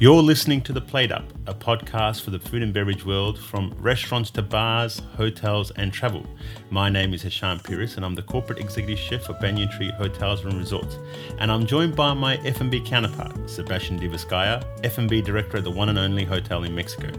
You're 0.00 0.22
listening 0.22 0.60
to 0.62 0.72
The 0.72 0.80
Plate 0.80 1.10
Up, 1.10 1.24
a 1.48 1.54
podcast 1.54 2.22
for 2.22 2.30
the 2.30 2.38
food 2.38 2.62
and 2.62 2.72
beverage 2.72 3.04
world 3.04 3.36
from 3.36 3.74
restaurants 3.80 4.30
to 4.30 4.42
bars, 4.42 5.02
hotels, 5.16 5.72
and 5.72 5.92
travel. 5.92 6.24
My 6.70 6.88
name 6.88 7.14
is 7.14 7.22
Hisham 7.22 7.58
Piris, 7.58 7.96
and 7.96 8.04
I'm 8.04 8.14
the 8.14 8.22
corporate 8.22 8.60
executive 8.60 8.96
chef 8.96 9.24
for 9.24 9.32
Banyan 9.32 9.68
Tree 9.72 9.90
Hotels 9.90 10.44
and 10.44 10.54
Resorts. 10.54 10.98
And 11.40 11.50
I'm 11.50 11.66
joined 11.66 11.96
by 11.96 12.14
my 12.14 12.36
F&B 12.44 12.80
counterpart, 12.86 13.50
Sebastian 13.50 13.98
Divascaya, 13.98 14.64
F&B 14.84 15.20
director 15.20 15.56
at 15.56 15.64
the 15.64 15.70
one 15.72 15.88
and 15.88 15.98
only 15.98 16.24
hotel 16.24 16.62
in 16.62 16.76
Mexico. 16.76 17.10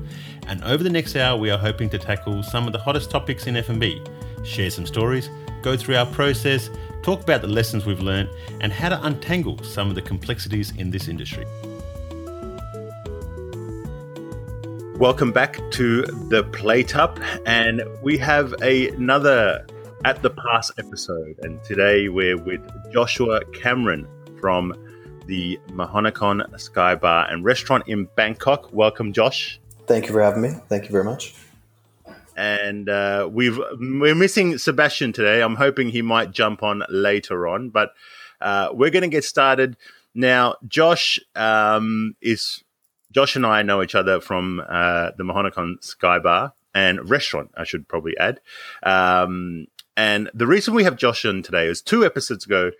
And 0.47 0.63
over 0.63 0.81
the 0.81 0.89
next 0.89 1.17
hour, 1.17 1.37
we 1.37 1.51
are 1.51 1.57
hoping 1.57 1.89
to 1.89 1.99
tackle 1.99 2.43
some 2.43 2.65
of 2.65 2.71
the 2.71 2.79
hottest 2.79 3.11
topics 3.11 3.45
in 3.47 3.57
F&B, 3.57 4.01
share 4.45 4.69
some 4.69 4.85
stories, 4.85 5.29
go 5.61 5.75
through 5.75 5.97
our 5.97 6.05
process, 6.05 6.69
talk 7.03 7.23
about 7.23 7.41
the 7.41 7.47
lessons 7.47 7.85
we've 7.85 7.99
learned, 7.99 8.29
and 8.61 8.71
how 8.71 8.87
to 8.87 9.05
untangle 9.05 9.61
some 9.63 9.89
of 9.89 9.95
the 9.95 10.01
complexities 10.01 10.71
in 10.77 10.89
this 10.89 11.09
industry. 11.09 11.45
Welcome 14.99 15.31
back 15.31 15.57
to 15.71 16.01
the 16.27 16.43
Plate 16.51 16.97
Up, 16.97 17.21
and 17.45 17.81
we 18.01 18.17
have 18.17 18.53
a, 18.61 18.89
another 18.89 19.65
at 20.03 20.21
the 20.21 20.29
pass 20.29 20.73
episode. 20.77 21.39
And 21.41 21.63
today 21.63 22.09
we're 22.09 22.35
with 22.35 22.59
Joshua 22.91 23.45
Cameron 23.53 24.05
from 24.41 24.73
the 25.25 25.57
Mahanakhon 25.69 26.59
Sky 26.59 26.95
Bar 26.95 27.31
and 27.31 27.45
Restaurant 27.45 27.85
in 27.87 28.09
Bangkok. 28.17 28.73
Welcome, 28.73 29.13
Josh. 29.13 29.61
Thank 29.87 30.07
you 30.07 30.11
for 30.11 30.21
having 30.21 30.41
me. 30.41 30.49
Thank 30.67 30.83
you 30.83 30.89
very 30.89 31.05
much. 31.05 31.33
And 32.35 32.89
uh, 32.89 33.29
we've 33.31 33.57
we're 33.79 34.15
missing 34.15 34.57
Sebastian 34.57 35.13
today. 35.13 35.41
I'm 35.41 35.55
hoping 35.55 35.87
he 35.87 36.01
might 36.01 36.31
jump 36.31 36.61
on 36.61 36.83
later 36.89 37.47
on, 37.47 37.69
but 37.69 37.93
uh, 38.41 38.71
we're 38.73 38.89
going 38.89 39.03
to 39.03 39.07
get 39.07 39.23
started 39.23 39.77
now. 40.13 40.55
Josh 40.67 41.21
um, 41.35 42.17
is 42.21 42.65
Josh 43.11 43.35
and 43.35 43.45
I 43.45 43.63
know 43.63 43.81
each 43.81 43.95
other 43.95 44.19
from 44.19 44.61
uh, 44.67 45.11
the 45.17 45.23
Mahanakhon 45.23 45.83
Sky 45.83 46.19
Bar 46.19 46.53
and 46.73 47.09
restaurant, 47.09 47.51
I 47.57 47.63
should 47.63 47.87
probably 47.87 48.17
add. 48.17 48.39
Um, 48.83 49.67
and 49.97 50.29
the 50.33 50.47
reason 50.47 50.73
we 50.73 50.83
have 50.83 50.95
Josh 50.95 51.25
on 51.25 51.41
today 51.41 51.67
is 51.67 51.81
two 51.81 52.05
episodes 52.05 52.45
ago, 52.45 52.71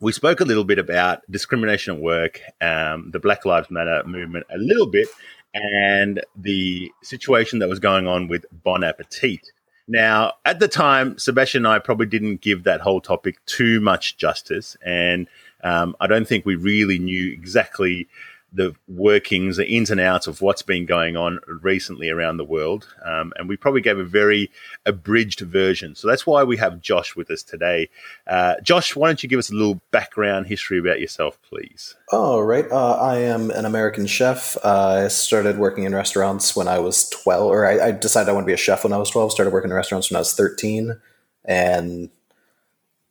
we 0.00 0.12
spoke 0.12 0.40
a 0.40 0.44
little 0.44 0.64
bit 0.64 0.78
about 0.78 1.20
discrimination 1.30 1.94
at 1.94 2.00
work, 2.00 2.40
um, 2.60 3.10
the 3.10 3.18
Black 3.18 3.44
Lives 3.44 3.70
Matter 3.70 4.02
movement, 4.06 4.46
a 4.50 4.58
little 4.58 4.86
bit, 4.86 5.08
and 5.52 6.22
the 6.36 6.90
situation 7.02 7.58
that 7.58 7.68
was 7.68 7.78
going 7.78 8.06
on 8.06 8.28
with 8.28 8.46
Bon 8.52 8.84
Appetit. 8.84 9.52
Now, 9.88 10.34
at 10.44 10.60
the 10.60 10.68
time, 10.68 11.18
Sebastian 11.18 11.66
and 11.66 11.74
I 11.74 11.80
probably 11.80 12.06
didn't 12.06 12.40
give 12.40 12.62
that 12.64 12.80
whole 12.80 13.00
topic 13.00 13.44
too 13.46 13.80
much 13.80 14.16
justice, 14.16 14.76
and 14.84 15.26
um, 15.64 15.96
I 16.00 16.06
don't 16.06 16.28
think 16.28 16.46
we 16.46 16.54
really 16.54 16.98
knew 16.98 17.32
exactly 17.32 18.08
the 18.52 18.74
workings, 18.88 19.56
the 19.56 19.68
ins 19.68 19.90
and 19.90 20.00
outs 20.00 20.26
of 20.26 20.42
what's 20.42 20.62
been 20.62 20.84
going 20.84 21.16
on 21.16 21.38
recently 21.62 22.08
around 22.10 22.36
the 22.36 22.44
world. 22.44 22.88
Um, 23.04 23.32
and 23.36 23.48
we 23.48 23.56
probably 23.56 23.80
gave 23.80 23.98
a 23.98 24.04
very 24.04 24.50
abridged 24.86 25.40
version. 25.40 25.94
So 25.94 26.08
that's 26.08 26.26
why 26.26 26.42
we 26.42 26.56
have 26.56 26.80
Josh 26.80 27.14
with 27.14 27.30
us 27.30 27.42
today. 27.42 27.88
Uh, 28.26 28.54
Josh, 28.62 28.96
why 28.96 29.08
don't 29.08 29.22
you 29.22 29.28
give 29.28 29.38
us 29.38 29.50
a 29.50 29.54
little 29.54 29.80
background 29.92 30.46
history 30.46 30.78
about 30.78 31.00
yourself, 31.00 31.38
please? 31.42 31.94
Oh, 32.10 32.40
right. 32.40 32.70
Uh, 32.70 32.94
I 32.94 33.18
am 33.18 33.50
an 33.50 33.64
American 33.64 34.06
chef. 34.06 34.56
Uh, 34.64 35.04
I 35.04 35.08
started 35.08 35.58
working 35.58 35.84
in 35.84 35.94
restaurants 35.94 36.56
when 36.56 36.66
I 36.66 36.78
was 36.80 37.08
12, 37.10 37.46
or 37.46 37.66
I, 37.66 37.88
I 37.88 37.90
decided 37.92 38.28
I 38.28 38.32
want 38.32 38.44
to 38.44 38.50
be 38.50 38.54
a 38.54 38.58
chef 38.58 38.84
when 38.84 38.92
I 38.92 38.98
was 38.98 39.10
12, 39.10 39.32
started 39.32 39.52
working 39.52 39.70
in 39.70 39.76
restaurants 39.76 40.10
when 40.10 40.16
I 40.16 40.20
was 40.20 40.34
13. 40.34 41.00
And 41.44 42.10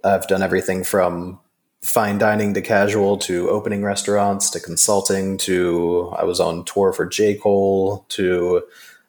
I've 0.03 0.27
done 0.27 0.43
everything 0.43 0.83
from 0.83 1.39
fine 1.81 2.17
dining 2.17 2.53
to 2.53 2.61
casual 2.61 3.17
to 3.17 3.49
opening 3.49 3.83
restaurants 3.83 4.49
to 4.49 4.59
consulting 4.59 5.37
to 5.37 6.13
I 6.17 6.25
was 6.25 6.39
on 6.39 6.65
tour 6.65 6.91
for 6.91 7.05
J. 7.05 7.35
Cole 7.35 8.05
to 8.09 8.63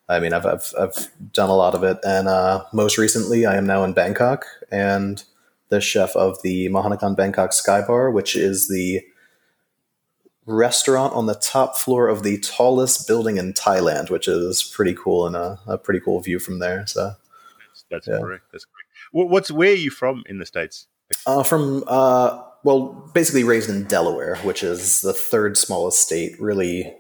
I 0.09 0.21
mean 0.21 0.33
I've 0.33 0.47
I've, 0.47 0.73
I've 0.79 1.33
done 1.33 1.51
a 1.51 1.57
lot 1.57 1.75
of 1.75 1.83
it 1.83 1.99
and 2.05 2.29
uh, 2.29 2.65
most 2.73 2.97
recently 2.97 3.45
I 3.45 3.57
am 3.57 3.67
now 3.67 3.83
in 3.83 3.93
Bangkok 3.93 4.47
and 4.71 5.23
the 5.69 5.81
chef 5.81 6.15
of 6.15 6.41
the 6.43 6.69
Mahanakhon 6.69 7.17
Bangkok 7.17 7.53
Sky 7.53 7.83
Bar 7.85 8.11
which 8.11 8.37
is 8.37 8.69
the 8.69 9.03
restaurant 10.47 11.13
on 11.13 11.27
the 11.27 11.35
top 11.35 11.77
floor 11.77 12.09
of 12.09 12.23
the 12.23 12.39
tallest 12.39 13.09
building 13.09 13.37
in 13.37 13.53
Thailand 13.53 14.11
which 14.11 14.29
is 14.29 14.63
pretty 14.63 14.95
cool 14.95 15.27
and 15.27 15.35
a, 15.35 15.59
a 15.67 15.77
pretty 15.77 16.01
cool 16.01 16.21
view 16.21 16.39
from 16.39 16.61
there 16.61 16.87
so 16.87 17.15
that's, 17.69 17.85
that's 17.91 18.07
yeah. 18.07 18.21
correct 18.21 18.45
that's 18.53 18.65
great 18.65 19.29
what's 19.29 19.51
where 19.51 19.73
are 19.73 19.75
you 19.75 19.91
from 19.91 20.23
in 20.29 20.39
the 20.39 20.47
states 20.47 20.87
uh, 21.27 21.43
from 21.43 21.83
uh, 21.89 22.43
well, 22.63 23.11
basically 23.15 23.45
raised 23.45 23.71
in 23.71 23.85
Delaware, 23.85 24.37
which 24.39 24.63
is 24.63 25.01
the 25.01 25.13
third 25.13 25.57
smallest 25.57 26.03
state, 26.03 26.41
really 26.41 26.95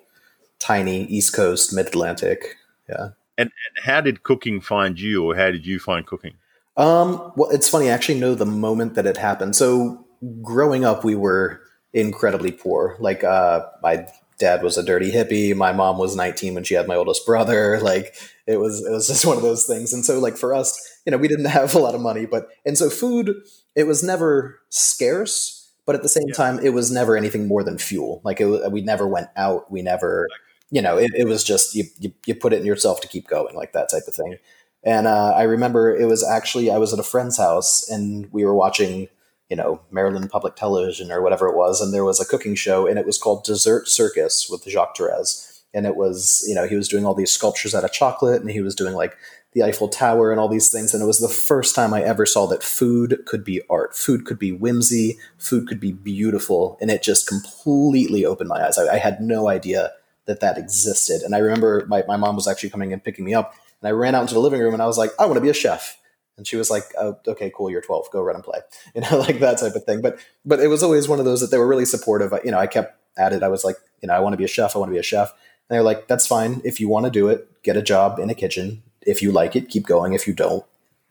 tiny, 0.59 1.05
East 1.05 1.35
Coast, 1.35 1.73
Mid 1.73 1.87
Atlantic. 1.87 2.57
Yeah. 2.89 3.11
And, 3.37 3.51
and, 3.51 3.85
how 3.85 4.01
did 4.01 4.23
cooking 4.23 4.61
find 4.61 5.01
you, 5.01 5.25
or 5.25 5.37
how 5.37 5.51
did 5.51 5.67
you 5.67 5.79
find 5.79 6.07
cooking? 6.07 6.35
Um, 6.77 7.33
well, 7.37 7.51
it's 7.51 7.69
funny. 7.69 7.89
I 7.89 7.93
actually 7.93 8.21
know 8.21 8.35
the 8.35 8.47
moment 8.47 8.95
that 8.95 9.07
it 9.07 9.17
happened. 9.17 9.57
So, 9.57 10.07
growing 10.43 10.85
up, 10.85 11.05
we 11.05 11.15
were 11.15 11.63
incredibly 11.93 12.53
poor. 12.53 12.97
Like, 13.01 13.25
uh, 13.25 13.67
my 13.83 14.07
dad 14.39 14.63
was 14.63 14.77
a 14.77 14.83
dirty 14.83 15.11
hippie. 15.11 15.55
My 15.55 15.73
mom 15.73 15.99
was 15.99 16.17
19 16.17 16.55
when 16.55 16.65
she 16.65 16.75
had 16.75 16.87
my 16.87 16.97
oldest 16.97 17.25
brother. 17.27 17.81
Like, 17.83 18.15
it 18.47 18.59
was 18.59 18.85
it 18.85 18.91
was 18.91 19.07
just 19.07 19.25
one 19.25 19.37
of 19.37 19.43
those 19.43 19.65
things. 19.65 19.93
And 19.93 20.05
so, 20.05 20.19
like 20.19 20.37
for 20.37 20.55
us, 20.55 20.99
you 21.07 21.13
know, 21.13 21.19
we 21.19 21.29
didn't 21.29 21.47
have 21.47 21.75
a 21.75 21.79
lot 21.79 21.95
of 21.95 22.01
money, 22.01 22.27
but 22.27 22.49
and 22.67 22.77
so 22.77 22.91
food 22.91 23.35
it 23.81 23.87
was 23.87 24.03
never 24.03 24.61
scarce, 24.69 25.73
but 25.87 25.95
at 25.95 26.03
the 26.03 26.09
same 26.09 26.29
yeah. 26.29 26.35
time, 26.35 26.59
it 26.61 26.75
was 26.75 26.91
never 26.91 27.17
anything 27.17 27.49
more 27.49 27.65
than 27.65 27.79
fuel. 27.79 28.21
Like 28.23 28.41
it, 28.41 28.71
we 28.71 28.83
never 28.83 29.09
went 29.09 29.29
out. 29.37 29.73
We 29.73 29.81
never, 29.81 30.29
you 30.71 30.83
know, 30.83 30.99
it, 30.99 31.13
it 31.17 31.27
was 31.27 31.43
just 31.43 31.75
you, 31.75 31.85
you, 31.99 32.13
you 32.27 32.35
put 32.35 32.53
it 32.53 32.61
in 32.61 32.67
yourself 32.67 33.01
to 33.01 33.09
keep 33.09 33.27
going, 33.27 33.57
like 33.57 33.73
that 33.73 33.89
type 33.89 34.03
of 34.07 34.15
thing. 34.15 34.37
And 34.85 35.07
uh, 35.07 35.33
I 35.35 35.45
remember 35.45 35.97
it 35.97 36.07
was 36.07 36.23
actually 36.23 36.71
I 36.71 36.77
was 36.77 36.93
at 36.93 36.99
a 36.99 37.03
friend's 37.03 37.39
house 37.39 37.89
and 37.89 38.31
we 38.33 38.45
were 38.45 38.55
watching, 38.55 39.09
you 39.49 39.57
know, 39.57 39.81
Maryland 39.91 40.29
Public 40.31 40.57
Television 40.57 41.11
or 41.11 41.23
whatever 41.23 41.49
it 41.49 41.57
was, 41.57 41.81
and 41.81 41.93
there 41.93 42.05
was 42.05 42.21
a 42.21 42.27
cooking 42.27 42.55
show 42.55 42.87
and 42.87 42.99
it 42.99 43.07
was 43.07 43.19
called 43.19 43.45
Dessert 43.45 43.89
Circus 43.89 44.49
with 44.51 44.65
Jacques 44.65 44.95
Torres. 44.95 45.47
And 45.73 45.87
it 45.87 45.97
was, 45.97 46.45
you 46.47 46.55
know, 46.55 46.67
he 46.67 46.77
was 46.77 46.89
doing 46.89 47.07
all 47.07 47.15
these 47.15 47.31
sculptures 47.31 47.75
out 47.75 47.85
of 47.85 47.93
chocolate 47.93 48.43
and 48.43 48.51
he 48.51 48.61
was 48.61 48.75
doing 48.75 48.95
like 48.95 49.17
the 49.53 49.63
Eiffel 49.65 49.89
Tower 49.89 50.31
and 50.31 50.39
all 50.39 50.49
these 50.49 50.71
things. 50.71 50.95
And 50.95 51.03
it 51.03 51.07
was 51.07 51.19
the 51.19 51.29
first 51.29 51.75
time 51.75 51.93
I 51.93 52.03
ever 52.03 52.25
saw 52.25 52.47
that 52.47 52.63
food 52.63 53.23
could 53.27 53.45
be 53.45 53.63
art. 53.69 53.97
Food 53.97 54.25
could 54.25 54.39
be 54.39 54.53
whimsy. 54.53 55.19
Food 55.39 55.67
could 55.67 55.81
be 55.81 55.93
beautiful. 55.93 56.79
And 56.81 56.91
it 56.91 57.03
just 57.03 57.27
completely 57.27 58.25
opened 58.25 58.49
my 58.49 58.65
eyes. 58.65 58.79
I, 58.79 58.95
I 58.95 58.99
had 58.99 59.21
no 59.21 59.49
idea 59.49 59.93
that 60.27 60.41
that 60.41 60.57
existed. 60.57 61.23
And 61.23 61.35
I 61.35 61.39
remember 61.39 61.85
my, 61.89 62.05
my 62.07 62.17
mom 62.17 62.37
was 62.37 62.47
actually 62.47 62.71
coming 62.71 62.93
and 62.93 63.03
picking 63.03 63.25
me 63.25 63.35
up. 63.35 63.55
And 63.83 63.89
I 63.89 63.93
ran 63.93 64.15
out 64.15 64.23
into 64.23 64.35
the 64.35 64.41
living 64.41 64.61
room 64.61 64.75
and 64.75 64.83
I 64.83 64.87
was 64.87 64.99
like, 64.99 65.11
I 65.19 65.27
want 65.27 65.37
to 65.37 65.41
be 65.41 65.49
a 65.49 65.55
chef. 65.55 65.97
And 66.37 66.47
she 66.47 66.57
was 66.57 66.71
like, 66.71 66.85
oh, 66.99 67.19
okay, 67.27 67.53
cool. 67.55 67.71
You're 67.71 67.83
12. 67.83 68.11
Go 68.13 68.23
run 68.23 68.37
and 68.37 68.45
play. 68.45 68.61
You 68.95 69.03
know, 69.03 69.19
like 69.19 69.41
that 69.41 69.59
type 69.59 69.75
of 69.75 69.85
thing. 69.85 70.01
But, 70.01 70.19
but 70.45 70.61
it 70.61 70.69
was 70.69 70.83
always 70.83 71.09
one 71.09 71.19
of 71.19 71.25
those 71.25 71.41
that 71.41 71.51
they 71.51 71.59
were 71.59 71.67
really 71.67 71.85
supportive. 71.85 72.33
You 72.45 72.53
know, 72.53 72.59
I 72.59 72.67
kept 72.67 72.97
at 73.19 73.33
it. 73.33 73.43
I 73.43 73.49
was 73.49 73.65
like, 73.65 73.77
you 74.01 74.07
know, 74.07 74.15
I 74.15 74.21
want 74.21 74.33
to 74.33 74.39
be 74.39 74.45
a 74.45 74.49
chef. 74.49 74.77
I 74.77 74.79
want 74.79 74.91
to 74.91 74.95
be 74.95 74.99
a 74.99 75.03
chef. 75.03 75.31
And 75.31 75.75
they're 75.75 75.83
like, 75.83 76.07
that's 76.07 76.27
fine. 76.27 76.63
If 76.65 76.81
you 76.81 76.89
want 76.89 77.07
to 77.07 77.11
do 77.11 77.29
it, 77.29 77.63
get 77.63 77.77
a 77.77 77.83
job 77.83 78.19
in 78.19 78.31
a 78.31 78.35
kitchen 78.35 78.83
if 79.03 79.23
you 79.23 79.33
like 79.33 79.57
it, 79.57 79.69
keep 79.69 79.87
going. 79.87 80.13
If 80.13 80.27
you 80.27 80.35
don't, 80.35 80.65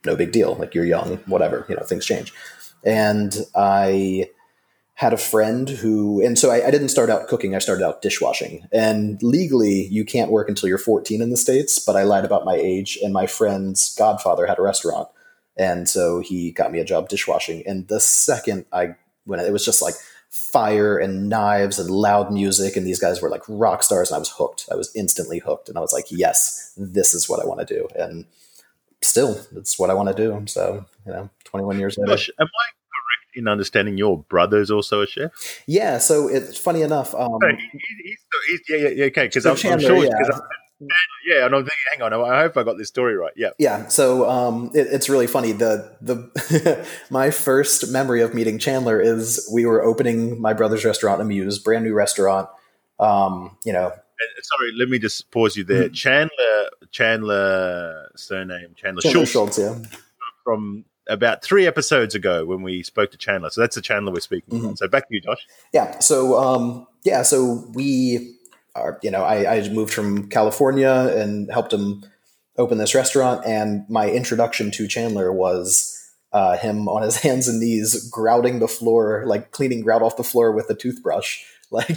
no 0.04 0.16
big 0.16 0.32
deal. 0.32 0.54
Like 0.54 0.74
you're 0.74 0.84
young, 0.84 1.16
whatever, 1.26 1.66
you 1.68 1.76
know, 1.76 1.82
things 1.82 2.06
change. 2.06 2.32
And 2.84 3.36
I 3.54 4.30
had 4.94 5.12
a 5.12 5.18
friend 5.18 5.68
who, 5.68 6.24
and 6.24 6.38
so 6.38 6.50
I, 6.50 6.66
I, 6.66 6.70
didn't 6.70 6.90
start 6.90 7.08
out 7.08 7.26
cooking, 7.26 7.54
I 7.54 7.58
started 7.58 7.84
out 7.84 8.02
dishwashing. 8.02 8.68
And 8.70 9.22
legally, 9.22 9.86
you 9.86 10.04
can't 10.04 10.30
work 10.30 10.48
until 10.48 10.68
you're 10.68 10.76
14 10.76 11.22
in 11.22 11.30
the 11.30 11.38
States, 11.38 11.78
but 11.78 11.96
I 11.96 12.02
lied 12.02 12.26
about 12.26 12.44
my 12.44 12.54
age. 12.54 12.98
And 13.02 13.12
my 13.12 13.26
friend's 13.26 13.94
godfather 13.94 14.46
had 14.46 14.58
a 14.58 14.62
restaurant. 14.62 15.08
And 15.56 15.88
so 15.88 16.20
he 16.20 16.52
got 16.52 16.70
me 16.70 16.80
a 16.80 16.84
job 16.84 17.08
dishwashing. 17.08 17.62
And 17.66 17.88
the 17.88 18.00
second 18.00 18.66
I 18.72 18.94
went, 19.24 19.42
it 19.42 19.52
was 19.52 19.64
just 19.64 19.80
like, 19.82 19.94
fire 20.30 20.96
and 20.96 21.28
knives 21.28 21.78
and 21.78 21.90
loud 21.90 22.32
music 22.32 22.76
and 22.76 22.86
these 22.86 23.00
guys 23.00 23.20
were 23.20 23.28
like 23.28 23.42
rock 23.48 23.82
stars 23.82 24.10
and 24.10 24.16
I 24.16 24.18
was 24.18 24.30
hooked. 24.30 24.68
I 24.70 24.76
was 24.76 24.94
instantly 24.94 25.40
hooked 25.40 25.68
and 25.68 25.76
I 25.76 25.80
was 25.80 25.92
like, 25.92 26.06
yes, 26.10 26.72
this 26.76 27.14
is 27.14 27.28
what 27.28 27.42
I 27.42 27.46
want 27.46 27.66
to 27.66 27.66
do. 27.66 27.88
And 27.96 28.24
still, 29.02 29.40
it's 29.56 29.78
what 29.78 29.90
I 29.90 29.94
want 29.94 30.08
to 30.08 30.14
do. 30.14 30.42
So, 30.46 30.84
you 31.04 31.12
know, 31.12 31.30
21 31.44 31.80
years 31.80 31.98
later. 31.98 32.12
Gosh, 32.12 32.30
am 32.38 32.46
I 32.46 32.66
correct 32.70 33.36
in 33.36 33.48
understanding 33.48 33.98
your 33.98 34.18
brother's 34.18 34.70
also 34.70 35.02
a 35.02 35.06
chef? 35.06 35.32
Yeah. 35.66 35.98
So 35.98 36.28
it's 36.28 36.56
funny 36.56 36.82
enough. 36.82 37.12
Um, 37.12 37.38
no, 37.40 37.48
he, 37.48 37.68
he's, 38.04 38.18
he's, 38.48 38.60
yeah, 38.68 38.88
yeah, 38.88 39.04
okay. 39.06 39.26
Because 39.26 39.42
so 39.42 39.50
I'm, 39.50 39.72
I'm, 39.74 39.80
sure, 39.80 40.04
yeah 40.04 40.10
yeah, 41.26 41.46
and 41.46 41.54
I'm 41.54 41.62
thinking, 41.62 41.70
hang 41.92 42.02
on, 42.02 42.14
I 42.14 42.40
hope 42.40 42.56
I 42.56 42.62
got 42.62 42.78
this 42.78 42.88
story 42.88 43.14
right. 43.14 43.32
Yeah, 43.36 43.50
yeah. 43.58 43.88
So 43.88 44.28
um, 44.28 44.70
it, 44.74 44.86
it's 44.90 45.08
really 45.08 45.26
funny. 45.26 45.52
The 45.52 45.96
the 46.00 46.88
my 47.10 47.30
first 47.30 47.90
memory 47.90 48.22
of 48.22 48.34
meeting 48.34 48.58
Chandler 48.58 49.00
is 49.00 49.48
we 49.52 49.66
were 49.66 49.82
opening 49.82 50.40
my 50.40 50.52
brother's 50.52 50.84
restaurant, 50.84 51.20
Amuse, 51.20 51.58
brand 51.58 51.84
new 51.84 51.92
restaurant. 51.92 52.48
Um, 52.98 53.56
you 53.64 53.72
know, 53.72 53.92
sorry, 54.42 54.72
let 54.78 54.88
me 54.88 54.98
just 54.98 55.30
pause 55.30 55.56
you 55.56 55.64
there. 55.64 55.84
Mm-hmm. 55.84 55.94
Chandler, 55.94 56.70
Chandler 56.90 58.10
surname 58.16 58.74
Chandler, 58.74 59.02
Chandler 59.02 59.26
Schultz, 59.26 59.30
Schultz, 59.30 59.58
yeah, 59.58 59.78
from 60.44 60.84
about 61.08 61.42
three 61.42 61.66
episodes 61.66 62.14
ago 62.14 62.46
when 62.46 62.62
we 62.62 62.82
spoke 62.82 63.10
to 63.10 63.18
Chandler. 63.18 63.50
So 63.50 63.60
that's 63.60 63.74
the 63.74 63.82
Chandler 63.82 64.12
we're 64.12 64.20
speaking 64.20 64.60
mm-hmm. 64.60 64.74
So 64.76 64.88
back 64.88 65.08
to 65.08 65.14
you, 65.14 65.20
Josh. 65.20 65.46
Yeah. 65.72 65.98
So 65.98 66.38
um, 66.38 66.86
yeah. 67.04 67.22
So 67.22 67.66
we 67.74 68.36
our, 68.74 68.98
you 69.02 69.10
know, 69.10 69.22
I, 69.22 69.56
I 69.56 69.68
moved 69.68 69.92
from 69.92 70.28
California 70.28 71.12
and 71.16 71.50
helped 71.50 71.72
him 71.72 72.04
open 72.56 72.78
this 72.78 72.94
restaurant. 72.94 73.44
And 73.46 73.88
my 73.88 74.08
introduction 74.08 74.70
to 74.72 74.86
Chandler 74.86 75.32
was 75.32 75.96
uh, 76.32 76.56
him 76.56 76.88
on 76.88 77.02
his 77.02 77.16
hands 77.22 77.48
and 77.48 77.60
knees, 77.60 78.08
grouting 78.10 78.58
the 78.58 78.68
floor, 78.68 79.24
like 79.26 79.50
cleaning 79.50 79.80
grout 79.80 80.02
off 80.02 80.16
the 80.16 80.24
floor 80.24 80.52
with 80.52 80.70
a 80.70 80.74
toothbrush, 80.74 81.42
like 81.70 81.88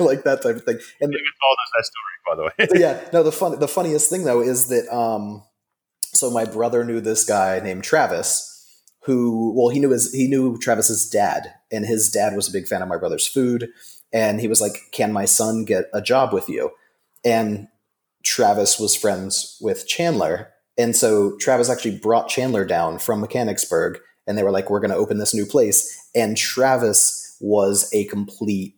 like 0.00 0.24
that 0.24 0.40
type 0.42 0.56
of 0.56 0.64
thing. 0.64 0.78
And 1.00 1.12
you 1.12 1.32
told 1.40 1.56
us 1.62 1.70
that 1.74 1.84
story, 1.84 2.16
by 2.26 2.36
the 2.36 2.42
way. 2.42 2.80
yeah, 2.80 3.08
no. 3.12 3.22
The 3.22 3.32
fun, 3.32 3.58
the 3.58 3.68
funniest 3.68 4.10
thing 4.10 4.24
though 4.24 4.42
is 4.42 4.68
that 4.68 4.94
um, 4.94 5.42
so 6.12 6.30
my 6.30 6.44
brother 6.44 6.84
knew 6.84 7.00
this 7.00 7.24
guy 7.24 7.60
named 7.60 7.84
Travis, 7.84 8.82
who 9.04 9.54
well 9.56 9.70
he 9.70 9.80
knew 9.80 9.90
his 9.90 10.12
he 10.12 10.28
knew 10.28 10.58
Travis's 10.58 11.08
dad, 11.08 11.54
and 11.72 11.86
his 11.86 12.10
dad 12.10 12.36
was 12.36 12.48
a 12.48 12.52
big 12.52 12.66
fan 12.66 12.82
of 12.82 12.88
my 12.88 12.98
brother's 12.98 13.26
food, 13.26 13.70
and 14.12 14.40
he 14.40 14.48
was 14.48 14.60
like, 14.60 14.76
"Can 14.92 15.12
my 15.12 15.24
son 15.24 15.64
get 15.64 15.86
a 15.92 16.02
job 16.02 16.32
with 16.32 16.48
you?" 16.48 16.70
And 17.24 17.68
Travis 18.24 18.78
was 18.78 18.96
friends 18.96 19.58
with 19.60 19.86
Chandler, 19.86 20.50
and 20.76 20.96
so 20.96 21.36
Travis 21.38 21.70
actually 21.70 21.98
brought 21.98 22.28
Chandler 22.28 22.64
down 22.64 22.98
from 22.98 23.20
Mechanicsburg, 23.20 23.98
and 24.26 24.36
they 24.36 24.42
were 24.42 24.50
like, 24.50 24.70
"We're 24.70 24.80
going 24.80 24.90
to 24.90 24.96
open 24.96 25.18
this 25.18 25.34
new 25.34 25.46
place." 25.46 26.08
And 26.14 26.36
Travis 26.36 27.36
was 27.40 27.90
a 27.92 28.04
complete 28.06 28.74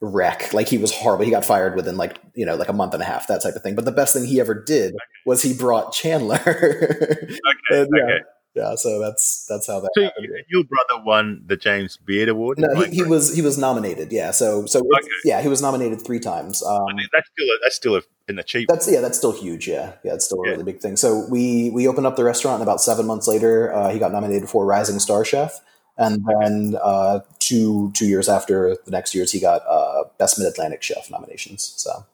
wreck. 0.00 0.52
Like 0.52 0.68
he 0.68 0.78
was 0.78 0.92
horrible. 0.92 1.24
He 1.24 1.30
got 1.30 1.44
fired 1.44 1.76
within 1.76 1.96
like 1.96 2.18
you 2.34 2.46
know 2.46 2.56
like 2.56 2.68
a 2.68 2.72
month 2.72 2.94
and 2.94 3.02
a 3.02 3.06
half, 3.06 3.26
that 3.28 3.42
type 3.42 3.54
of 3.54 3.62
thing. 3.62 3.74
But 3.74 3.84
the 3.84 3.92
best 3.92 4.14
thing 4.14 4.26
he 4.26 4.40
ever 4.40 4.54
did 4.54 4.94
was 5.24 5.42
he 5.42 5.54
brought 5.54 5.92
Chandler. 5.92 6.36
okay, 6.44 7.38
and, 7.70 7.88
yeah, 7.94 8.04
okay. 8.04 8.18
Yeah. 8.56 8.74
So 8.74 8.98
that's 8.98 9.46
that's 9.48 9.66
how 9.66 9.78
that. 9.80 9.90
So 9.94 10.02
happened. 10.02 10.26
your 10.48 10.64
brother 10.64 11.04
won 11.04 11.42
the 11.46 11.56
James 11.56 11.96
Beard 11.98 12.28
Award. 12.28 12.58
No, 12.58 12.74
he, 12.80 12.96
he 12.96 13.02
was 13.02 13.34
he 13.34 13.42
was 13.42 13.56
nominated. 13.58 14.10
Yeah, 14.12 14.30
so 14.32 14.66
so 14.66 14.80
Okay. 14.80 15.08
yeah, 15.24 15.42
he 15.42 15.48
was 15.48 15.62
nominated 15.62 16.04
three 16.04 16.18
times. 16.20 16.62
Um, 16.62 16.82
I 16.90 16.94
mean, 16.94 17.06
that's 17.12 17.28
still 17.32 17.46
a, 17.46 17.58
that's 17.62 17.76
still 17.76 17.96
a, 17.96 18.02
an 18.28 18.38
achievement. 18.38 18.68
that's 18.70 18.90
yeah, 18.90 19.00
that's 19.00 19.18
still 19.18 19.32
huge. 19.32 19.68
Yeah, 19.68 19.92
yeah, 20.02 20.14
it's 20.14 20.24
still 20.24 20.40
a 20.40 20.46
Yeah. 20.46 20.52
really 20.52 20.64
big 20.64 20.80
thing. 20.80 20.96
So 20.96 21.26
we 21.30 21.70
we 21.70 21.86
opened 21.86 22.06
up 22.06 22.16
the 22.16 22.24
restaurant, 22.24 22.54
and 22.56 22.62
about 22.62 22.80
seven 22.80 23.06
months 23.06 23.28
later, 23.28 23.72
uh, 23.72 23.90
he 23.90 23.98
got 23.98 24.10
nominated 24.12 24.48
for 24.48 24.64
Rising 24.66 24.98
Star 24.98 25.24
Chef, 25.24 25.60
and 25.98 26.24
then 26.40 26.76
uh, 26.82 27.20
two 27.38 27.92
two 27.94 28.06
years 28.06 28.28
after 28.28 28.76
the 28.84 28.90
next 28.90 29.14
years, 29.14 29.30
he 29.32 29.38
got 29.40 29.62
uh, 29.68 30.04
Best 30.18 30.38
Mid 30.38 30.48
Atlantic 30.48 30.82
Chef 30.82 31.10
nominations. 31.10 31.72
So 31.76 32.04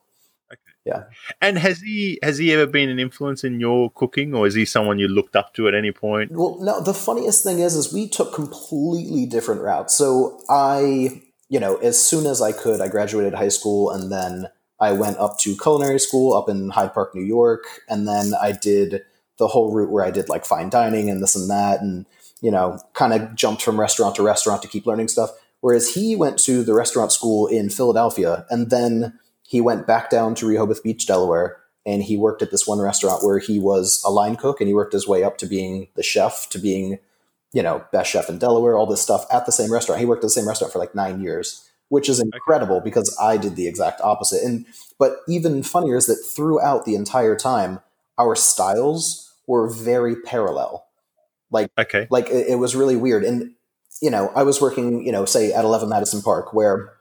And 1.41 1.57
has 1.57 1.79
he 1.79 2.19
has 2.23 2.37
he 2.37 2.51
ever 2.53 2.67
been 2.67 2.89
an 2.89 2.99
influence 2.99 3.43
in 3.43 3.59
your 3.59 3.89
cooking, 3.91 4.33
or 4.33 4.47
is 4.47 4.53
he 4.53 4.65
someone 4.65 4.99
you 4.99 5.07
looked 5.07 5.35
up 5.35 5.53
to 5.53 5.67
at 5.67 5.73
any 5.73 5.91
point? 5.91 6.31
Well, 6.31 6.57
no, 6.59 6.81
the 6.81 6.93
funniest 6.93 7.43
thing 7.43 7.59
is, 7.59 7.75
is 7.75 7.93
we 7.93 8.07
took 8.07 8.33
completely 8.33 9.25
different 9.25 9.61
routes. 9.61 9.95
So 9.95 10.41
I, 10.49 11.21
you 11.49 11.59
know, 11.59 11.77
as 11.77 12.03
soon 12.03 12.25
as 12.25 12.41
I 12.41 12.51
could, 12.51 12.81
I 12.81 12.89
graduated 12.89 13.33
high 13.33 13.49
school 13.49 13.91
and 13.91 14.11
then 14.11 14.47
I 14.83 14.91
went 14.91 15.17
up 15.17 15.37
to 15.39 15.55
culinary 15.55 15.99
school 15.99 16.33
up 16.33 16.49
in 16.49 16.69
Hyde 16.69 16.93
Park, 16.93 17.15
New 17.15 17.23
York. 17.23 17.63
And 17.87 18.07
then 18.07 18.33
I 18.39 18.51
did 18.51 19.03
the 19.37 19.47
whole 19.47 19.73
route 19.73 19.89
where 19.89 20.03
I 20.03 20.11
did 20.11 20.27
like 20.27 20.45
fine 20.45 20.69
dining 20.69 21.09
and 21.09 21.23
this 21.23 21.35
and 21.35 21.49
that. 21.49 21.81
And, 21.81 22.05
you 22.41 22.51
know, 22.51 22.77
kind 22.93 23.13
of 23.13 23.33
jumped 23.35 23.61
from 23.61 23.79
restaurant 23.79 24.15
to 24.15 24.23
restaurant 24.23 24.61
to 24.63 24.67
keep 24.67 24.85
learning 24.85 25.07
stuff. 25.07 25.31
Whereas 25.61 25.93
he 25.93 26.17
went 26.17 26.37
to 26.39 26.63
the 26.63 26.73
restaurant 26.73 27.13
school 27.13 27.47
in 27.47 27.69
Philadelphia 27.69 28.45
and 28.49 28.69
then 28.69 29.17
he 29.53 29.61
went 29.61 29.85
back 29.85 30.09
down 30.09 30.33
to 30.33 30.47
Rehoboth 30.47 30.81
Beach, 30.81 31.05
Delaware, 31.05 31.57
and 31.85 32.01
he 32.01 32.17
worked 32.17 32.41
at 32.41 32.49
this 32.49 32.65
one 32.65 32.79
restaurant 32.79 33.23
where 33.23 33.37
he 33.37 33.59
was 33.59 34.01
a 34.03 34.09
line 34.09 34.35
cook 34.35 34.59
and 34.59 34.67
he 34.67 34.73
worked 34.73 34.93
his 34.93 35.07
way 35.07 35.23
up 35.23 35.37
to 35.37 35.45
being 35.45 35.89
the 35.93 36.01
chef, 36.01 36.49
to 36.49 36.57
being, 36.57 36.97
you 37.51 37.61
know, 37.61 37.85
best 37.91 38.09
chef 38.09 38.29
in 38.29 38.39
Delaware, 38.39 38.75
all 38.75 38.87
this 38.87 38.99
stuff 38.99 39.27
at 39.31 39.45
the 39.45 39.51
same 39.51 39.71
restaurant. 39.71 39.99
He 39.99 40.07
worked 40.07 40.23
at 40.23 40.25
the 40.25 40.31
same 40.31 40.47
restaurant 40.47 40.73
for 40.73 40.79
like 40.79 40.95
nine 40.95 41.21
years, 41.21 41.69
which 41.89 42.09
is 42.09 42.19
incredible 42.19 42.81
because 42.81 43.15
I 43.21 43.37
did 43.37 43.55
the 43.55 43.67
exact 43.67 44.01
opposite. 44.01 44.43
And 44.43 44.65
but 44.97 45.17
even 45.27 45.61
funnier 45.61 45.97
is 45.97 46.07
that 46.07 46.25
throughout 46.35 46.85
the 46.85 46.95
entire 46.95 47.35
time, 47.35 47.79
our 48.17 48.35
styles 48.35 49.31
were 49.45 49.69
very 49.69 50.15
parallel. 50.15 50.87
Like 51.51 51.69
Okay, 51.77 52.07
like 52.09 52.27
it, 52.31 52.47
it 52.47 52.55
was 52.55 52.75
really 52.75 52.95
weird 52.95 53.23
and 53.23 53.53
you 54.01 54.09
know 54.09 54.31
i 54.35 54.41
was 54.41 54.59
working 54.59 55.05
you 55.05 55.11
know 55.11 55.23
say 55.23 55.53
at 55.53 55.63
11 55.63 55.87
madison 55.87 56.23
park 56.23 56.51
where 56.51 56.92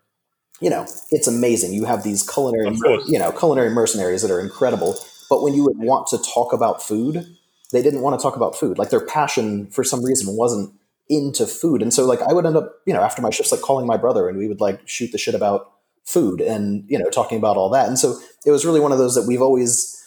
you 0.62 0.70
know 0.70 0.86
it's 1.10 1.26
amazing. 1.26 1.72
You 1.72 1.84
have 1.84 2.02
these 2.02 2.28
culinary 2.28 2.74
you 3.06 3.18
know 3.18 3.32
culinary 3.32 3.70
mercenaries 3.70 4.22
that 4.22 4.30
are 4.30 4.40
incredible 4.40 4.96
but 5.28 5.42
when 5.42 5.54
you 5.54 5.64
would 5.64 5.78
want 5.78 6.06
to 6.08 6.18
talk 6.18 6.52
about 6.52 6.82
food 6.82 7.26
they 7.72 7.82
didn't 7.82 8.02
want 8.02 8.18
to 8.18 8.22
talk 8.22 8.36
about 8.36 8.54
food. 8.54 8.78
Like 8.78 8.90
their 8.90 9.04
passion 9.04 9.66
for 9.70 9.82
some 9.82 10.04
reason 10.04 10.36
wasn't 10.36 10.74
into 11.08 11.46
food. 11.46 11.82
And 11.82 11.92
so 11.92 12.04
like 12.06 12.22
i 12.22 12.32
would 12.32 12.46
end 12.46 12.56
up 12.56 12.72
you 12.86 12.94
know 12.94 13.02
after 13.02 13.20
my 13.20 13.30
shifts 13.30 13.52
like 13.52 13.60
calling 13.60 13.86
my 13.86 13.96
brother 13.96 14.28
and 14.28 14.38
we 14.38 14.48
would 14.48 14.60
like 14.60 14.80
shoot 14.86 15.10
the 15.10 15.18
shit 15.18 15.34
about 15.34 15.72
food 16.04 16.40
and 16.40 16.84
you 16.88 16.98
know 16.98 17.10
talking 17.10 17.38
about 17.38 17.56
all 17.56 17.70
that. 17.70 17.88
And 17.88 17.98
so 17.98 18.18
it 18.46 18.50
was 18.50 18.64
really 18.64 18.80
one 18.80 18.92
of 18.92 18.98
those 18.98 19.14
that 19.14 19.26
we've 19.26 19.42
always 19.42 19.98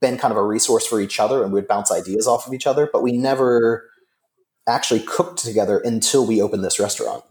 been 0.00 0.18
kind 0.18 0.30
of 0.30 0.38
a 0.38 0.44
resource 0.44 0.86
for 0.86 1.00
each 1.00 1.18
other 1.18 1.42
and 1.42 1.52
we'd 1.52 1.66
bounce 1.66 1.90
ideas 1.90 2.28
off 2.28 2.46
of 2.46 2.52
each 2.52 2.66
other 2.66 2.88
but 2.92 3.02
we 3.02 3.10
never 3.10 3.90
actually 4.68 5.00
cooked 5.00 5.38
together 5.38 5.78
until 5.78 6.26
we 6.26 6.40
opened 6.40 6.64
this 6.64 6.78
restaurant. 6.78 7.24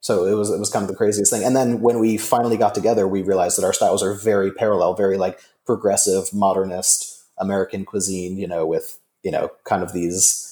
So 0.00 0.24
it 0.24 0.34
was 0.34 0.50
it 0.50 0.58
was 0.58 0.70
kind 0.70 0.82
of 0.82 0.88
the 0.88 0.96
craziest 0.96 1.32
thing. 1.32 1.44
And 1.44 1.54
then 1.54 1.80
when 1.80 1.98
we 1.98 2.16
finally 2.16 2.56
got 2.56 2.74
together, 2.74 3.06
we 3.06 3.22
realized 3.22 3.58
that 3.58 3.64
our 3.64 3.72
styles 3.72 4.02
are 4.02 4.14
very 4.14 4.50
parallel, 4.50 4.94
very 4.94 5.18
like 5.18 5.40
progressive, 5.66 6.32
modernist 6.32 7.22
American 7.38 7.84
cuisine. 7.84 8.36
You 8.38 8.48
know, 8.48 8.66
with 8.66 8.98
you 9.22 9.30
know 9.30 9.50
kind 9.64 9.82
of 9.82 9.92
these 9.92 10.46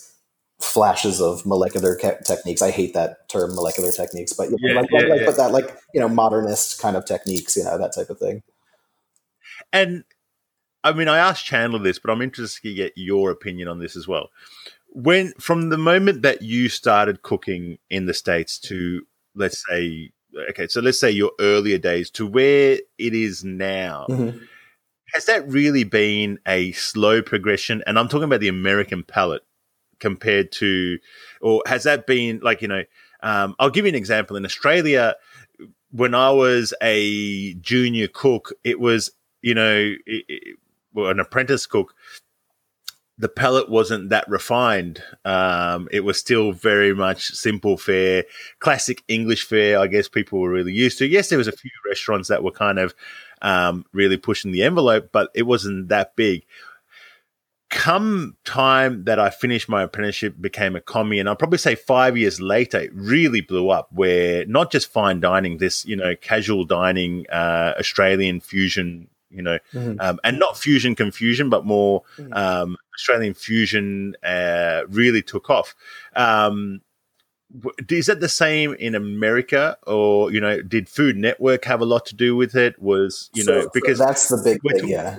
flashes 0.60 1.20
of 1.20 1.46
molecular 1.46 1.96
ke- 1.96 2.22
techniques. 2.24 2.62
I 2.62 2.70
hate 2.72 2.92
that 2.94 3.28
term, 3.28 3.54
molecular 3.54 3.92
techniques, 3.92 4.32
but 4.32 4.50
you 4.50 4.56
know, 4.60 4.74
Yeah, 4.74 4.80
like, 4.80 4.90
yeah, 4.90 4.98
like, 5.08 5.20
yeah. 5.20 5.26
but 5.26 5.36
that 5.36 5.52
like 5.52 5.76
you 5.94 6.00
know 6.00 6.08
modernist 6.08 6.80
kind 6.80 6.96
of 6.96 7.04
techniques. 7.06 7.56
You 7.56 7.64
know 7.64 7.78
that 7.78 7.94
type 7.94 8.10
of 8.10 8.18
thing. 8.18 8.42
and 9.72 10.04
I 10.84 10.92
mean, 10.92 11.08
I 11.08 11.18
asked 11.18 11.44
Chandler 11.44 11.80
this, 11.80 11.98
but 11.98 12.10
I'm 12.10 12.22
interested 12.22 12.62
to 12.62 12.74
get 12.74 12.92
your 12.96 13.30
opinion 13.30 13.68
on 13.68 13.78
this 13.78 13.96
as 13.96 14.06
well. 14.06 14.28
When 14.90 15.32
from 15.40 15.68
the 15.68 15.78
moment 15.78 16.22
that 16.22 16.42
you 16.42 16.68
started 16.68 17.22
cooking 17.22 17.78
in 17.90 18.06
the 18.06 18.14
states 18.14 18.58
to 18.60 19.02
let's 19.38 19.64
say, 19.68 20.10
okay, 20.50 20.66
so 20.68 20.80
let's 20.80 21.00
say 21.00 21.10
your 21.10 21.32
earlier 21.40 21.78
days 21.78 22.10
to 22.12 22.26
where 22.26 22.78
it 22.98 23.14
is 23.14 23.44
now. 23.44 24.06
Mhm. 24.10 24.46
has 25.14 25.24
that 25.24 25.48
really 25.48 25.84
been 25.84 26.38
a 26.46 26.70
slow 26.72 27.22
progression? 27.22 27.82
And 27.86 27.98
I'm 27.98 28.08
talking 28.08 28.24
about 28.24 28.40
the 28.40 28.48
American 28.48 29.02
palate 29.02 29.40
compared 30.00 30.52
to, 30.52 30.98
or 31.40 31.62
has 31.64 31.84
that 31.84 32.06
been 32.06 32.40
like, 32.42 32.60
you 32.60 32.68
know, 32.68 32.82
um, 33.22 33.56
I'll 33.58 33.70
give 33.70 33.86
you 33.86 33.88
an 33.88 33.94
example. 33.94 34.36
In 34.36 34.44
Australia, 34.44 35.16
when 35.92 36.14
I 36.14 36.30
was 36.30 36.74
a 36.82 37.54
junior 37.54 38.06
cook, 38.08 38.52
it 38.64 38.80
was, 38.80 39.10
you 39.40 39.54
know, 39.54 39.94
it, 40.06 40.24
it, 40.28 40.56
well, 40.92 41.08
an 41.08 41.20
apprentice 41.20 41.66
cook, 41.66 41.94
the 43.18 43.28
palate 43.28 43.68
wasn't 43.68 44.10
that 44.10 44.28
refined. 44.28 45.02
Um, 45.24 45.88
it 45.90 46.00
was 46.00 46.18
still 46.18 46.52
very 46.52 46.94
much 46.94 47.30
simple 47.30 47.76
fare, 47.76 48.24
classic 48.60 49.02
English 49.08 49.44
fare. 49.44 49.80
I 49.80 49.88
guess 49.88 50.08
people 50.08 50.38
were 50.38 50.50
really 50.50 50.72
used 50.72 50.98
to. 50.98 51.06
Yes, 51.06 51.28
there 51.28 51.38
was 51.38 51.48
a 51.48 51.52
few 51.52 51.70
restaurants 51.86 52.28
that 52.28 52.44
were 52.44 52.52
kind 52.52 52.78
of 52.78 52.94
um, 53.42 53.84
really 53.92 54.16
pushing 54.16 54.52
the 54.52 54.62
envelope, 54.62 55.10
but 55.10 55.30
it 55.34 55.42
wasn't 55.42 55.88
that 55.88 56.14
big. 56.14 56.44
Come 57.70 58.36
time 58.44 59.04
that 59.04 59.18
I 59.18 59.28
finished 59.28 59.68
my 59.68 59.82
apprenticeship, 59.82 60.40
became 60.40 60.74
a 60.74 60.80
commis, 60.80 61.20
and 61.20 61.28
I'll 61.28 61.36
probably 61.36 61.58
say 61.58 61.74
five 61.74 62.16
years 62.16 62.40
later, 62.40 62.78
it 62.78 62.94
really 62.94 63.42
blew 63.42 63.68
up. 63.68 63.88
Where 63.92 64.46
not 64.46 64.72
just 64.72 64.90
fine 64.90 65.20
dining, 65.20 65.58
this 65.58 65.84
you 65.84 65.96
know 65.96 66.14
casual 66.16 66.64
dining, 66.64 67.26
uh, 67.30 67.74
Australian 67.78 68.40
fusion, 68.40 69.08
you 69.30 69.42
know, 69.42 69.58
Mhm. 69.74 70.00
um, 70.00 70.18
and 70.24 70.38
not 70.38 70.56
fusion 70.58 70.94
confusion, 70.94 71.50
but 71.50 71.64
more 71.66 72.02
Mhm. 72.18 72.36
um, 72.36 72.76
Australian 72.96 73.34
fusion 73.34 74.16
uh, 74.22 74.82
really 74.88 75.22
took 75.22 75.50
off. 75.50 75.74
Um, 76.16 76.80
is 77.88 78.06
that 78.06 78.20
the 78.20 78.28
same 78.28 78.74
in 78.74 78.94
America, 78.94 79.78
or 79.86 80.30
you 80.30 80.40
know, 80.40 80.60
did 80.60 80.88
Food 80.88 81.16
Network 81.16 81.64
have 81.64 81.80
a 81.80 81.84
lot 81.86 82.04
to 82.06 82.14
do 82.14 82.36
with 82.36 82.54
it? 82.54 82.78
Was 82.80 83.30
you 83.34 83.42
So- 83.42 83.60
know 83.62 83.70
because 83.72 83.98
that's 83.98 84.28
the 84.28 84.40
big 84.44 84.60
we're 84.62 84.72
thing. 84.72 84.80
talking- 84.80 84.90
Yeah. 84.94 85.18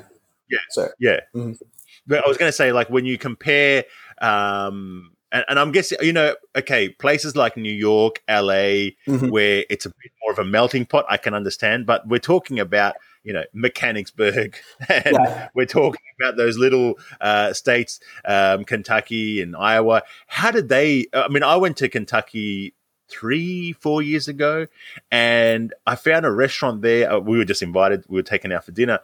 Yeah. 0.51 0.59
Sorry. 0.71 0.89
yeah, 0.99 1.19
Mhm. 1.35 1.59
but 2.07 2.25
I 2.25 2.27
was 2.27 2.37
going 2.37 2.49
to 2.49 2.55
say 2.55 2.71
like 2.71 2.89
when 2.89 3.05
you 3.05 3.17
compare. 3.17 3.85
Um, 4.21 5.11
and, 5.31 5.45
and 5.47 5.59
I'm 5.59 5.71
guessing, 5.71 5.99
you 6.01 6.11
know, 6.11 6.35
okay, 6.57 6.89
places 6.89 7.35
like 7.35 7.55
New 7.55 7.71
York, 7.71 8.21
LA, 8.27 8.95
Mhm. 9.07 9.29
where 9.29 9.63
it's 9.69 9.85
a 9.85 9.89
bit 9.89 10.11
more 10.23 10.31
of 10.31 10.39
a 10.39 10.43
melting 10.43 10.85
pot, 10.87 11.05
I 11.07 11.17
can 11.17 11.33
understand. 11.35 11.85
But 11.85 12.07
we're 12.07 12.17
talking 12.19 12.59
about, 12.59 12.95
you 13.23 13.33
know, 13.33 13.43
Mechanicsburg, 13.53 14.57
and 14.89 15.03
Yeah. 15.13 15.49
we're 15.53 15.65
talking 15.65 16.01
about 16.21 16.37
those 16.37 16.57
little 16.57 16.97
uh, 17.21 17.53
states, 17.53 17.99
um, 18.25 18.63
Kentucky 18.65 19.41
and 19.41 19.55
Iowa. 19.55 20.03
How 20.27 20.51
did 20.51 20.69
they? 20.69 21.07
I 21.13 21.27
mean, 21.27 21.43
I 21.43 21.55
went 21.57 21.77
to 21.77 21.89
Kentucky 21.89 22.73
three, 23.09 23.73
four 23.73 24.01
years 24.01 24.27
ago, 24.27 24.67
and 25.11 25.73
I 25.87 25.95
found 25.95 26.25
a 26.25 26.31
restaurant 26.31 26.81
there. 26.81 27.11
Uh, 27.11 27.19
we 27.19 27.37
were 27.37 27.45
just 27.45 27.61
invited. 27.61 28.05
We 28.07 28.15
were 28.17 28.23
taken 28.23 28.51
out 28.51 28.65
for 28.65 28.71
dinner. 28.71 28.99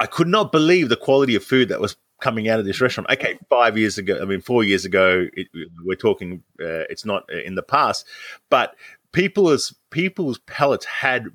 I 0.00 0.06
could 0.06 0.28
not 0.28 0.52
believe 0.52 0.88
the 0.88 0.96
quality 0.96 1.34
of 1.34 1.44
food 1.44 1.68
that 1.70 1.80
was 1.80 1.96
coming 2.20 2.48
out 2.48 2.58
of 2.60 2.64
this 2.66 2.80
restaurant. 2.80 3.10
Okay, 3.10 3.38
five 3.50 3.76
years 3.76 3.98
ago, 3.98 4.18
I 4.20 4.24
mean, 4.24 4.40
four 4.40 4.64
years 4.64 4.84
ago, 4.84 5.26
it, 5.34 5.48
we're 5.84 5.96
talking. 5.96 6.42
Uh, 6.60 6.86
it's 6.90 7.04
not 7.04 7.30
in 7.32 7.54
the 7.54 7.62
past, 7.62 8.06
but 8.50 8.74
people's 9.12 9.74
people's 9.90 10.38
palates 10.40 10.84
had 10.84 11.26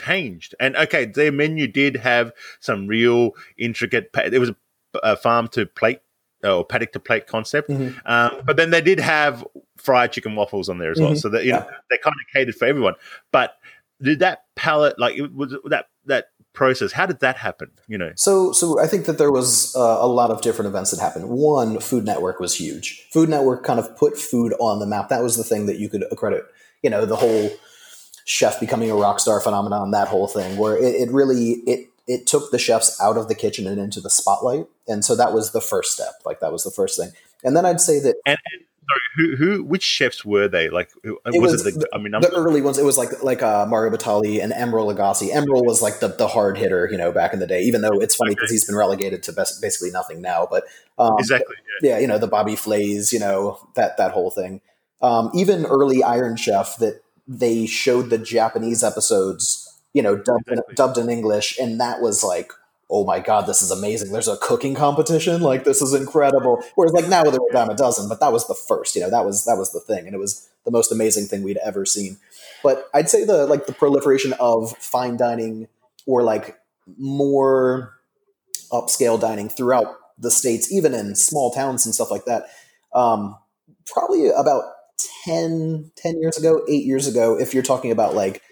changed. 0.00 0.54
And 0.60 0.76
okay, 0.76 1.04
their 1.04 1.32
menu 1.32 1.66
did 1.66 1.96
have 1.96 2.32
some 2.60 2.86
real 2.86 3.32
intricate. 3.58 4.10
It 4.14 4.38
was 4.38 4.50
a, 4.50 4.54
a 5.02 5.16
farm 5.16 5.48
to 5.48 5.66
plate 5.66 6.00
or 6.44 6.64
paddock 6.64 6.92
to 6.92 7.00
plate 7.00 7.26
concept, 7.26 7.68
Mhm. 7.68 7.94
um, 8.06 8.42
but 8.46 8.56
then 8.56 8.70
they 8.70 8.80
did 8.80 9.00
have 9.00 9.44
fried 9.76 10.12
chicken 10.12 10.36
waffles 10.36 10.68
on 10.68 10.78
there 10.78 10.92
as 10.92 11.00
well. 11.00 11.12
Mhm. 11.12 11.18
So 11.20 11.28
that 11.30 11.44
you 11.44 11.52
know 11.52 11.66
they 11.90 11.98
kind 11.98 12.14
of 12.14 12.32
catered 12.32 12.54
for 12.54 12.66
everyone. 12.66 12.94
But 13.32 13.54
did 14.00 14.20
that 14.20 14.44
palette 14.54 14.98
like 14.98 15.16
it 15.18 15.34
was 15.34 15.56
that 15.68 15.86
that 16.06 16.26
process? 16.52 16.92
How 16.92 17.06
did 17.06 17.20
that 17.20 17.36
happen? 17.36 17.70
You 17.88 17.98
know, 17.98 18.12
So, 18.16 18.52
so 18.52 18.80
I 18.80 18.86
think 18.86 19.06
that 19.06 19.18
there 19.18 19.30
was 19.30 19.74
uh, 19.76 19.80
a 20.00 20.06
lot 20.08 20.30
of 20.30 20.40
different 20.40 20.68
events 20.68 20.90
that 20.92 21.00
happened. 21.00 21.28
One, 21.28 21.78
Food 21.80 22.04
Network 22.04 22.40
was 22.40 22.54
huge. 22.54 23.06
Food 23.12 23.28
Network 23.28 23.62
kind 23.64 23.78
of 23.78 23.96
put 23.96 24.16
food 24.18 24.54
on 24.58 24.78
the 24.80 24.86
map. 24.86 25.08
That 25.08 25.22
was 25.22 25.36
the 25.36 25.44
thing 25.44 25.66
that 25.66 25.78
you 25.78 25.88
could 25.88 26.04
accredit. 26.10 26.44
You 26.82 26.90
know, 26.90 27.04
the 27.04 27.16
whole 27.16 27.50
chef 28.28 28.60
becoming 28.60 28.90
a 28.90 28.94
rock 28.94 29.18
star 29.18 29.40
phenomenon. 29.40 29.90
That 29.90 30.08
whole 30.08 30.28
thing, 30.28 30.58
where 30.58 30.76
it, 30.76 30.94
it 30.94 31.10
really 31.10 31.62
it 31.66 31.88
it 32.06 32.26
took 32.26 32.50
the 32.50 32.58
chefs 32.58 33.00
out 33.00 33.16
of 33.16 33.28
the 33.28 33.34
kitchen 33.34 33.66
and 33.66 33.80
into 33.80 34.00
the 34.00 34.10
spotlight. 34.10 34.66
And 34.86 35.04
so 35.04 35.16
that 35.16 35.32
was 35.32 35.52
the 35.52 35.60
first 35.60 35.92
step. 35.92 36.14
Like 36.24 36.40
that 36.40 36.52
was 36.52 36.62
the 36.64 36.70
first 36.70 36.98
thing. 36.98 37.10
And 37.42 37.56
then 37.56 37.64
I'd 37.66 37.80
say 37.80 38.00
that 38.00 38.16
and, 38.26 38.36
and 38.52 38.64
sorry, 38.88 39.00
who 39.16 39.36
who 39.36 39.64
which 39.64 39.82
chefs 39.82 40.24
were 40.24 40.46
they? 40.46 40.68
Like, 40.68 40.90
who- 41.02 41.18
It 41.26 41.40
was, 41.40 41.52
was 41.52 41.66
it 41.66 41.74
the? 41.80 41.88
I 41.92 41.98
mean, 41.98 42.14
I'm, 42.14 42.20
the 42.20 42.32
early 42.34 42.60
ones, 42.60 42.78
it 42.78 42.84
was 42.84 42.98
like 42.98 43.22
like 43.22 43.42
uh, 43.42 43.64
Mario 43.66 43.90
Batali 43.96 44.42
and 44.42 44.52
Emeril 44.52 44.94
Lagasse. 44.94 45.30
Emeril 45.30 45.64
was 45.64 45.80
like 45.80 46.00
the, 46.00 46.08
the 46.08 46.28
hard 46.28 46.58
hitter, 46.58 46.88
you 46.90 46.98
know, 46.98 47.12
back 47.12 47.32
in 47.32 47.40
the 47.40 47.46
day. 47.46 47.62
Even 47.62 47.80
though 47.80 48.00
it's 48.00 48.14
funny 48.14 48.34
because 48.34 48.50
he's 48.50 48.64
been 48.64 48.76
relegated 48.76 49.22
to 49.24 49.32
best, 49.32 49.62
basically 49.62 49.90
nothing 49.90 50.20
now. 50.20 50.46
But 50.50 50.64
um, 50.98 51.14
exactly. 51.18 51.56
Yeah. 51.82 51.90
yeah, 51.90 51.98
you 51.98 52.06
know, 52.06 52.18
the 52.18 52.26
Bobby 52.26 52.56
Flays, 52.56 53.10
you 53.12 53.20
know, 53.20 53.58
that 53.74 53.96
that 53.96 54.12
whole 54.12 54.30
thing. 54.30 54.60
Um, 55.00 55.30
even 55.34 55.64
early 55.64 56.02
Iron 56.02 56.36
Chef 56.36 56.76
that 56.78 57.00
they 57.28 57.66
showed 57.66 58.08
the 58.10 58.18
Japanese 58.18 58.82
episodes, 58.82 59.80
you 59.92 60.02
know, 60.02 60.16
dubbed, 60.16 60.48
Exactly. 60.48 60.64
in, 60.70 60.74
dubbed 60.74 60.98
in 60.98 61.08
English, 61.10 61.58
and 61.58 61.78
that 61.80 62.00
was 62.00 62.24
like, 62.24 62.50
oh 62.90 63.04
my 63.04 63.20
god, 63.20 63.46
this 63.46 63.60
is 63.60 63.70
amazing. 63.70 64.12
There's 64.12 64.28
a 64.28 64.38
cooking 64.38 64.74
competition, 64.74 65.42
like 65.42 65.64
this 65.64 65.82
is 65.82 65.92
incredible. 65.92 66.64
Whereas 66.74 66.94
like 66.94 67.08
now 67.08 67.22
there 67.24 67.40
were 67.40 67.50
a 67.50 67.52
dime 67.52 67.68
a 67.68 67.76
dozen, 67.76 68.08
but 68.08 68.20
that 68.20 68.32
was 68.32 68.48
the 68.48 68.54
first, 68.54 68.96
you 68.96 69.02
know, 69.02 69.10
that 69.10 69.26
was 69.26 69.44
that 69.44 69.58
was 69.58 69.72
the 69.72 69.80
thing, 69.80 70.06
and 70.06 70.14
it 70.14 70.18
was 70.18 70.48
the 70.64 70.70
most 70.70 70.90
amazing 70.90 71.26
thing 71.26 71.42
we'd 71.42 71.58
ever 71.58 71.84
seen. 71.84 72.16
But 72.62 72.88
I'd 72.94 73.10
say 73.10 73.24
the 73.24 73.46
like 73.46 73.66
the 73.66 73.74
proliferation 73.74 74.32
of 74.40 74.76
fine 74.78 75.16
dining 75.18 75.68
or 76.06 76.22
like 76.22 76.58
more 76.96 77.92
upscale 78.72 79.20
dining 79.20 79.50
throughout 79.50 79.96
the 80.18 80.30
states, 80.30 80.72
even 80.72 80.94
in 80.94 81.14
small 81.14 81.50
towns 81.50 81.84
and 81.84 81.94
stuff 81.94 82.10
like 82.10 82.24
that. 82.24 82.46
Um, 82.94 83.36
probably 83.86 84.28
about 84.30 84.62
10, 85.24 85.92
10 85.96 86.20
years 86.20 86.36
ago, 86.36 86.62
eight 86.68 86.84
years 86.84 87.06
ago, 87.06 87.38
if 87.38 87.54
you're 87.54 87.62
talking 87.62 87.90
about 87.90 88.14
like 88.14 88.42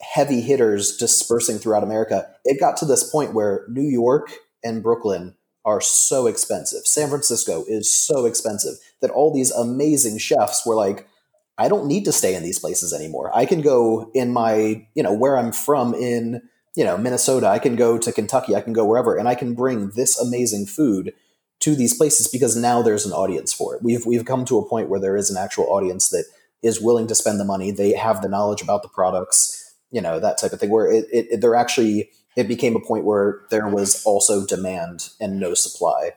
heavy 0.00 0.40
hitters 0.40 0.96
dispersing 0.96 1.58
throughout 1.58 1.82
America, 1.82 2.28
it 2.44 2.60
got 2.60 2.76
to 2.78 2.84
this 2.84 3.08
point 3.08 3.34
where 3.34 3.64
New 3.68 3.88
York 3.88 4.32
and 4.62 4.82
Brooklyn 4.82 5.34
are 5.64 5.80
so 5.80 6.26
expensive. 6.26 6.86
San 6.86 7.08
Francisco 7.08 7.64
is 7.66 7.92
so 7.92 8.26
expensive 8.26 8.74
that 9.00 9.10
all 9.10 9.32
these 9.32 9.50
amazing 9.50 10.18
chefs 10.18 10.66
were 10.66 10.74
like, 10.74 11.08
I 11.56 11.68
don't 11.68 11.86
need 11.86 12.04
to 12.04 12.12
stay 12.12 12.34
in 12.34 12.42
these 12.42 12.58
places 12.58 12.92
anymore. 12.92 13.30
I 13.34 13.46
can 13.46 13.62
go 13.62 14.10
in 14.14 14.32
my, 14.32 14.86
you 14.94 15.02
know, 15.02 15.12
where 15.12 15.38
I'm 15.38 15.52
from 15.52 15.94
in, 15.94 16.42
you 16.76 16.84
know, 16.84 16.98
Minnesota. 16.98 17.46
I 17.46 17.60
can 17.60 17.76
go 17.76 17.96
to 17.96 18.12
Kentucky. 18.12 18.56
I 18.56 18.60
can 18.60 18.72
go 18.72 18.84
wherever, 18.84 19.16
and 19.16 19.28
I 19.28 19.36
can 19.36 19.54
bring 19.54 19.90
this 19.90 20.18
amazing 20.18 20.66
food 20.66 21.12
to 21.60 21.74
these 21.74 21.96
places 21.96 22.28
because 22.28 22.56
now 22.56 22.82
there's 22.82 23.06
an 23.06 23.12
audience 23.12 23.52
for 23.52 23.74
it. 23.74 23.82
We've 23.82 24.04
we've 24.04 24.24
come 24.24 24.44
to 24.46 24.58
a 24.58 24.68
point 24.68 24.88
where 24.88 25.00
there 25.00 25.16
is 25.16 25.30
an 25.30 25.36
actual 25.36 25.64
audience 25.64 26.10
that 26.10 26.24
is 26.62 26.80
willing 26.80 27.06
to 27.08 27.14
spend 27.14 27.38
the 27.40 27.44
money. 27.44 27.70
They 27.70 27.92
have 27.92 28.22
the 28.22 28.28
knowledge 28.28 28.62
about 28.62 28.82
the 28.82 28.88
products, 28.88 29.74
you 29.90 30.00
know, 30.00 30.20
that 30.20 30.38
type 30.38 30.52
of 30.52 30.60
thing. 30.60 30.70
Where 30.70 30.90
it, 30.90 31.06
it, 31.12 31.26
it 31.30 31.40
they're 31.40 31.54
actually 31.54 32.10
it 32.36 32.48
became 32.48 32.74
a 32.76 32.80
point 32.80 33.04
where 33.04 33.42
there 33.50 33.68
was 33.68 34.04
also 34.04 34.44
demand 34.44 35.10
and 35.20 35.38
no 35.38 35.54
supply, 35.54 36.12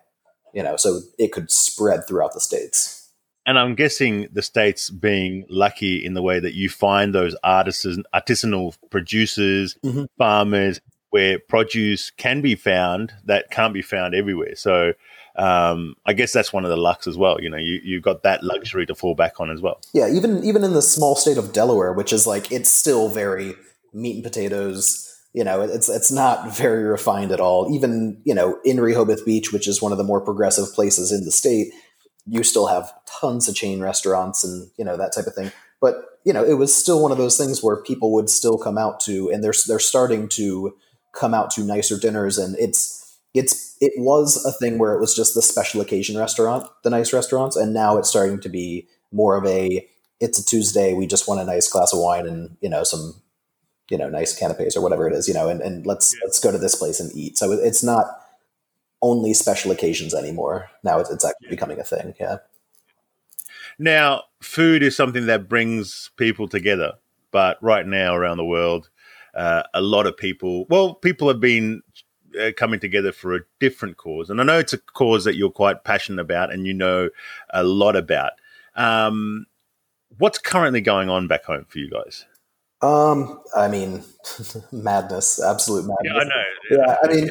you 0.54 0.64
know, 0.64 0.76
so 0.76 1.02
it 1.20 1.32
could 1.32 1.52
spread 1.52 2.08
throughout 2.08 2.34
the 2.34 2.42
states. 2.42 3.10
And 3.46 3.58
I'm 3.58 3.76
guessing 3.76 4.28
the 4.34 4.42
states 4.42 4.90
being 4.90 5.46
lucky 5.50 6.04
in 6.04 6.16
the 6.16 6.22
way 6.22 6.40
that 6.40 6.54
you 6.54 6.68
find 6.70 7.16
those 7.16 7.34
artisans, 7.44 8.04
artisanal 8.14 8.76
producers, 8.90 9.78
Mhm. 9.86 10.08
farmers, 10.18 10.82
where 11.12 11.40
produce 11.40 12.10
can 12.12 12.42
be 12.42 12.56
found 12.56 13.14
that 13.24 13.50
can't 13.50 13.74
be 13.74 13.82
found 13.82 14.14
everywhere. 14.14 14.56
So 14.56 14.94
um, 15.38 15.96
I 16.06 16.14
guess 16.14 16.34
that's 16.34 16.52
one 16.52 16.64
of 16.64 16.70
the 16.70 16.78
lucks 16.78 17.06
as 17.06 17.18
well. 17.18 17.40
You 17.40 17.50
know, 17.50 17.58
you 17.58 17.80
you've 17.84 18.04
got 18.04 18.24
that 18.24 18.44
luxury 18.44 18.86
to 18.88 18.96
fall 18.96 19.14
back 19.14 19.40
on 19.40 19.52
as 19.52 19.62
well. 19.62 19.80
Yeah, 19.94 20.10
even 20.10 20.44
even 20.44 20.64
in 20.64 20.74
the 20.74 20.82
small 20.82 21.16
state 21.16 21.38
of 21.38 21.54
Delaware, 21.54 21.94
which 21.94 22.12
is 22.12 22.26
like 22.26 22.52
it's 22.52 22.72
still 22.72 23.10
very 23.10 23.56
meat 23.94 24.16
and 24.16 24.24
potatoes. 24.24 25.04
You 25.34 25.44
know, 25.44 25.62
it's 25.62 25.90
it's 25.90 26.12
not 26.12 26.56
very 26.56 26.84
refined 26.84 27.32
at 27.32 27.40
all. 27.40 27.74
Even 27.74 28.20
you 28.26 28.34
know 28.34 28.60
in 28.66 28.80
Rehoboth 28.80 29.26
Beach, 29.26 29.54
which 29.54 29.68
is 29.68 29.82
one 29.82 29.92
of 29.92 30.00
the 30.00 30.04
more 30.04 30.22
progressive 30.22 30.74
places 30.74 31.12
in 31.12 31.24
the 31.24 31.32
state, 31.32 31.72
you 32.26 32.44
still 32.44 32.68
have 32.68 32.92
tons 33.06 33.48
of 33.48 33.56
chain 33.56 33.80
restaurants 33.80 34.44
and 34.44 34.70
you 34.78 34.84
know 34.84 34.98
that 34.98 35.14
type 35.14 35.28
of 35.28 35.36
thing. 35.36 35.52
But 35.80 36.04
you 36.24 36.34
know, 36.34 36.44
it 36.44 36.56
was 36.56 36.76
still 36.76 37.02
one 37.02 37.12
of 37.12 37.20
those 37.20 37.38
things 37.38 37.62
where 37.62 37.78
people 37.84 38.12
would 38.14 38.30
still 38.30 38.58
come 38.58 38.78
out 38.78 39.00
to, 39.02 39.30
and 39.30 39.44
they're 39.44 39.54
they're 39.68 39.78
starting 39.78 40.28
to 40.30 40.76
come 41.14 41.36
out 41.36 41.52
to 41.52 41.62
nicer 41.62 42.00
dinners, 42.00 42.40
and 42.40 42.56
it's 42.58 42.97
it's 43.38 43.76
it 43.80 43.94
was 43.98 44.44
a 44.46 44.52
thing 44.52 44.78
where 44.80 44.94
it 44.94 45.00
was 45.00 45.16
just 45.16 45.34
the 45.34 45.42
special 45.42 45.82
occasion 45.82 46.18
restaurant, 46.18 46.68
the 46.84 46.90
nice 46.90 47.14
restaurants, 47.14 47.56
and 47.56 47.74
now 47.74 47.98
it's 47.98 48.10
starting 48.10 48.40
to 48.42 48.50
be 48.50 48.88
more 49.12 49.38
of 49.38 49.46
a 49.46 49.88
it's 50.20 50.40
a 50.40 50.46
Tuesday, 50.46 50.94
we 50.94 51.06
just 51.06 51.28
want 51.28 51.40
a 51.40 51.46
nice 51.46 51.68
glass 51.68 51.94
of 51.94 52.00
wine 52.00 52.26
and 52.26 52.58
you 52.62 52.70
know 52.70 52.84
some 52.84 53.22
you 53.90 53.98
know 53.98 54.10
nice 54.10 54.38
canapes 54.38 54.76
or 54.76 54.82
whatever 54.82 55.08
it 55.08 55.14
is, 55.14 55.28
you 55.28 55.34
know, 55.34 55.50
and, 55.50 55.62
and 55.62 55.86
let's 55.86 56.14
Yeah. 56.14 56.22
let's 56.26 56.40
go 56.40 56.52
to 56.52 56.58
this 56.58 56.76
place 56.76 57.00
and 57.00 57.16
eat. 57.16 57.38
So 57.38 57.52
it's 57.52 57.84
not 57.84 58.06
only 59.02 59.34
special 59.34 59.72
occasions 59.72 60.14
anymore. 60.14 60.70
Now 60.84 61.00
it's, 61.00 61.10
it's 61.10 61.26
actually 61.26 61.50
becoming 61.50 61.80
a 61.80 61.84
thing. 61.84 62.16
Yeah. 62.20 62.38
Now, 63.80 64.24
food 64.42 64.82
is 64.82 64.96
something 64.96 65.28
that 65.28 65.48
brings 65.48 66.10
people 66.18 66.48
together, 66.48 66.94
but 67.32 67.62
right 67.62 67.86
now 67.86 68.16
around 68.16 68.38
the 68.38 68.46
world, 68.46 68.90
uh, 69.36 69.64
a 69.74 69.82
lot 69.82 70.08
of 70.08 70.18
people, 70.18 70.66
well, 70.68 70.96
people 70.96 71.28
have 71.28 71.40
been 71.40 71.84
uh, 72.40 72.52
coming 72.56 72.80
together 72.80 73.12
for 73.12 73.36
a 73.36 73.40
different 73.60 73.98
cause, 73.98 74.30
and 74.30 74.40
I 74.40 74.44
know 74.44 74.60
it's 74.60 74.74
a 74.74 74.78
cause 74.78 75.24
that 75.26 75.36
you're 75.36 75.52
quite 75.52 75.84
passionate 75.84 76.22
about 76.22 76.52
and 76.52 76.66
you 76.66 76.74
know 76.74 77.10
a 77.52 77.64
lot 77.64 77.96
about. 77.96 78.34
Um, 78.76 79.46
what's 80.18 80.38
currently 80.38 80.82
going 80.82 81.10
on 81.10 81.28
back 81.28 81.46
home 81.46 81.66
for 81.68 81.80
you 81.80 81.90
guys? 81.90 82.26
Um, 82.82 83.42
I 83.56 83.68
mean, 83.68 84.04
madness, 84.72 85.42
absolute 85.42 85.86
madness. 85.86 86.14
Yeah, 86.14 86.20
I 86.20 86.24
know. 86.24 86.86
Yeah, 86.86 86.98
I 87.04 87.08
mean, 87.08 87.30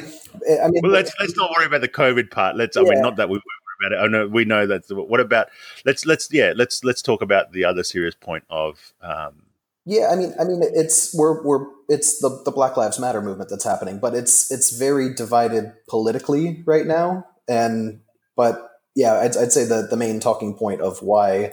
I 0.62 0.68
mean, 0.68 0.82
Well, 0.82 0.92
let's 0.92 1.12
let's 1.20 1.36
not 1.36 1.50
worry 1.56 1.66
about 1.66 1.80
the 1.80 1.88
COVID 1.88 2.30
part. 2.30 2.56
Let's. 2.56 2.76
I 2.76 2.82
mean, 2.82 3.00
not 3.00 3.16
that 3.16 3.28
we 3.28 3.34
worry 3.36 3.86
about 3.86 3.92
it. 3.92 4.04
I 4.04 4.08
know 4.08 4.26
we 4.26 4.44
know 4.44 4.66
that. 4.66 4.84
What 4.90 5.20
about? 5.20 5.48
Let's 5.84 6.04
let's 6.04 6.32
yeah. 6.32 6.52
Let's 6.56 6.82
let's 6.82 7.00
talk 7.00 7.22
about 7.22 7.52
the 7.52 7.64
other 7.64 7.84
serious 7.84 8.14
point 8.14 8.44
of. 8.50 8.92
Um, 9.00 9.42
Yeah, 9.86 10.08
I 10.10 10.16
mean, 10.16 10.34
I 10.38 10.44
mean, 10.44 10.60
it's 10.62 11.14
we're 11.16 11.44
we're 11.44 11.64
it's 11.88 12.18
the 12.18 12.42
the 12.44 12.50
Black 12.50 12.76
Lives 12.76 12.98
Matter 12.98 13.22
movement 13.22 13.50
that's 13.50 13.64
happening, 13.64 14.00
but 14.00 14.14
it's 14.14 14.50
it's 14.50 14.76
very 14.76 15.14
divided 15.14 15.72
politically 15.88 16.64
right 16.66 16.86
now, 16.86 17.24
and 17.48 18.00
but 18.36 18.68
yeah, 18.96 19.20
I'd, 19.20 19.36
I'd 19.36 19.52
say 19.52 19.64
the 19.64 19.86
the 19.88 19.96
main 19.96 20.18
talking 20.18 20.54
point 20.54 20.80
of 20.80 21.02
why 21.02 21.52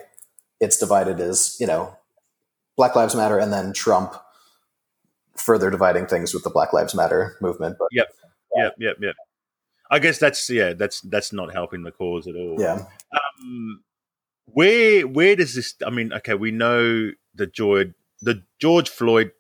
it's 0.60 0.78
divided 0.78 1.20
is 1.20 1.56
you 1.60 1.68
know 1.68 1.96
Black 2.76 2.96
Lives 2.96 3.16
Matter, 3.16 3.38
and 3.38 3.54
then 3.54 3.72
Trump 3.72 4.16
further 5.36 5.70
dividing 5.70 6.08
things 6.08 6.34
with 6.34 6.44
the 6.44 6.50
Black 6.50 6.74
Lives 6.74 6.96
Matter 6.96 7.38
movement. 7.40 7.76
But 7.78 7.90
Yep, 8.56 8.76
yep, 8.80 8.98
yep. 9.00 9.16
I 9.92 10.00
guess 10.00 10.18
that's 10.18 10.50
yeah. 10.50 10.74
That's 10.74 11.02
that's 11.02 11.34
not 11.34 11.54
helping 11.54 11.84
the 11.84 11.92
cause 11.92 12.28
at 12.28 12.36
all. 12.36 12.56
yeah, 12.58 12.80
Um, 13.14 13.84
where 14.46 15.08
where 15.08 15.36
does 15.36 15.54
this? 15.54 15.76
I 15.86 15.92
mean, 15.92 16.12
okay, 16.14 16.34
we 16.34 16.50
know 16.50 17.12
the 17.36 17.46
George 17.46 17.94
the 18.24 18.44
George 18.60 18.90
Floyd 18.90 19.32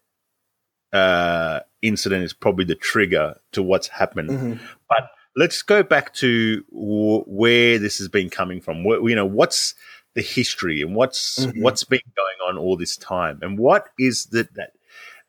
uh, 0.91 1.61
incident 1.81 2.23
is 2.23 2.33
probably 2.33 2.65
the 2.65 2.75
trigger 2.75 3.35
to 3.51 3.63
what's 3.63 3.87
happened. 3.87 4.29
Mhm. 4.29 4.59
let's 5.35 5.63
go 5.63 5.81
back 5.81 6.13
to 6.13 6.63
w- 6.71 7.23
where 7.25 7.79
this 7.79 7.97
has 7.97 8.07
been 8.07 8.29
coming 8.29 8.61
from. 8.61 8.83
What, 8.83 9.01
you 9.03 9.15
know, 9.15 9.25
what's 9.25 9.73
the 10.13 10.21
history 10.21 10.83
and 10.83 10.93
what's 10.95 11.47
Mhm. 11.47 11.59
what's 11.63 11.83
been 11.83 12.01
going 12.15 12.37
on 12.49 12.59
all 12.59 12.77
this 12.77 12.95
time, 12.97 13.39
and 13.41 13.57
what 13.57 13.87
is 13.97 14.27
that 14.27 14.53
that 14.53 14.73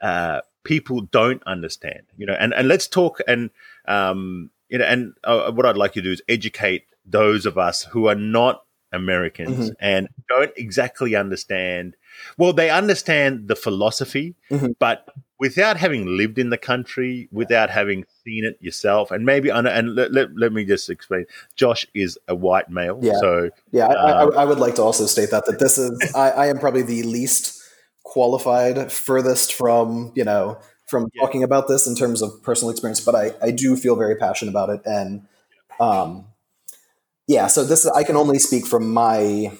uh, 0.02 0.42
people 0.62 1.00
don't 1.00 1.42
understand? 1.46 2.02
You 2.18 2.26
know, 2.26 2.34
and 2.34 2.52
and 2.52 2.68
let's 2.68 2.87
talk 2.87 3.20
and 3.26 3.49
um, 3.87 4.50
you 4.68 4.76
know, 4.76 4.84
and 4.84 5.14
uh, 5.25 5.50
what 5.52 5.64
I'd 5.64 5.78
like 5.78 5.96
you 5.96 6.02
to 6.02 6.08
do 6.08 6.12
is 6.12 6.23
educate 6.28 6.84
those 7.06 7.46
of 7.46 7.56
us 7.56 7.84
who 7.84 8.06
are 8.06 8.14
not 8.14 8.62
Americans 8.92 9.70
Mhm. 9.70 9.76
and 9.80 10.08
don't 10.28 10.52
exactly 10.56 11.14
understand. 11.14 11.96
Well, 12.38 12.52
they 12.52 12.71
understand 12.71 13.49
the 13.49 13.56
philosophy, 13.56 14.35
Mhm. 14.50 14.75
but 14.78 15.09
without 15.38 15.76
having 15.76 16.06
lived 16.16 16.38
in 16.38 16.50
the 16.50 16.59
country, 16.59 17.28
without 17.33 17.71
having 17.71 18.04
seen 18.25 18.44
it 18.44 18.56
yourself, 18.61 19.11
and 19.11 19.26
maybe 19.26 19.49
and, 19.49 19.66
and 19.66 19.94
let, 19.94 20.12
let, 20.12 20.28
let 20.37 20.52
me 20.52 20.64
just 20.64 20.88
explain. 20.90 21.26
Josh 21.56 21.87
is 21.94 22.18
a 22.28 22.35
white 22.35 22.71
male, 22.71 22.99
Yeah. 23.02 23.18
so 23.21 23.50
yeah. 23.73 23.87
I, 23.88 24.11
I, 24.11 24.25
I 24.42 24.44
would 24.44 24.59
like 24.59 24.76
to 24.76 24.83
also 24.83 25.06
state 25.06 25.30
that 25.30 25.47
that 25.47 25.59
this 25.59 25.78
is 25.78 26.12
I, 26.14 26.30
I 26.30 26.47
am 26.47 26.59
probably 26.59 26.83
the 26.83 27.02
least 27.02 27.61
qualified, 28.04 28.92
furthest 28.92 29.54
from 29.54 30.12
you 30.14 30.25
know 30.25 30.59
from 30.87 31.09
Yeah. 31.14 31.23
talking 31.23 31.42
about 31.42 31.68
this 31.68 31.87
in 31.87 31.94
terms 31.94 32.23
of 32.23 32.42
personal 32.42 32.71
experience, 32.71 33.00
but 33.00 33.14
I 33.14 33.33
I 33.42 33.50
do 33.50 33.76
feel 33.76 33.97
very 33.97 34.16
passionate 34.16 34.50
about 34.50 34.71
it, 34.71 34.80
and 34.85 35.26
um, 35.80 36.26
yeah. 37.26 37.49
So 37.49 37.64
this 37.64 37.87
I 37.87 38.04
can 38.04 38.16
only 38.16 38.38
speak 38.38 38.66
from 38.66 38.92
my 38.92 39.52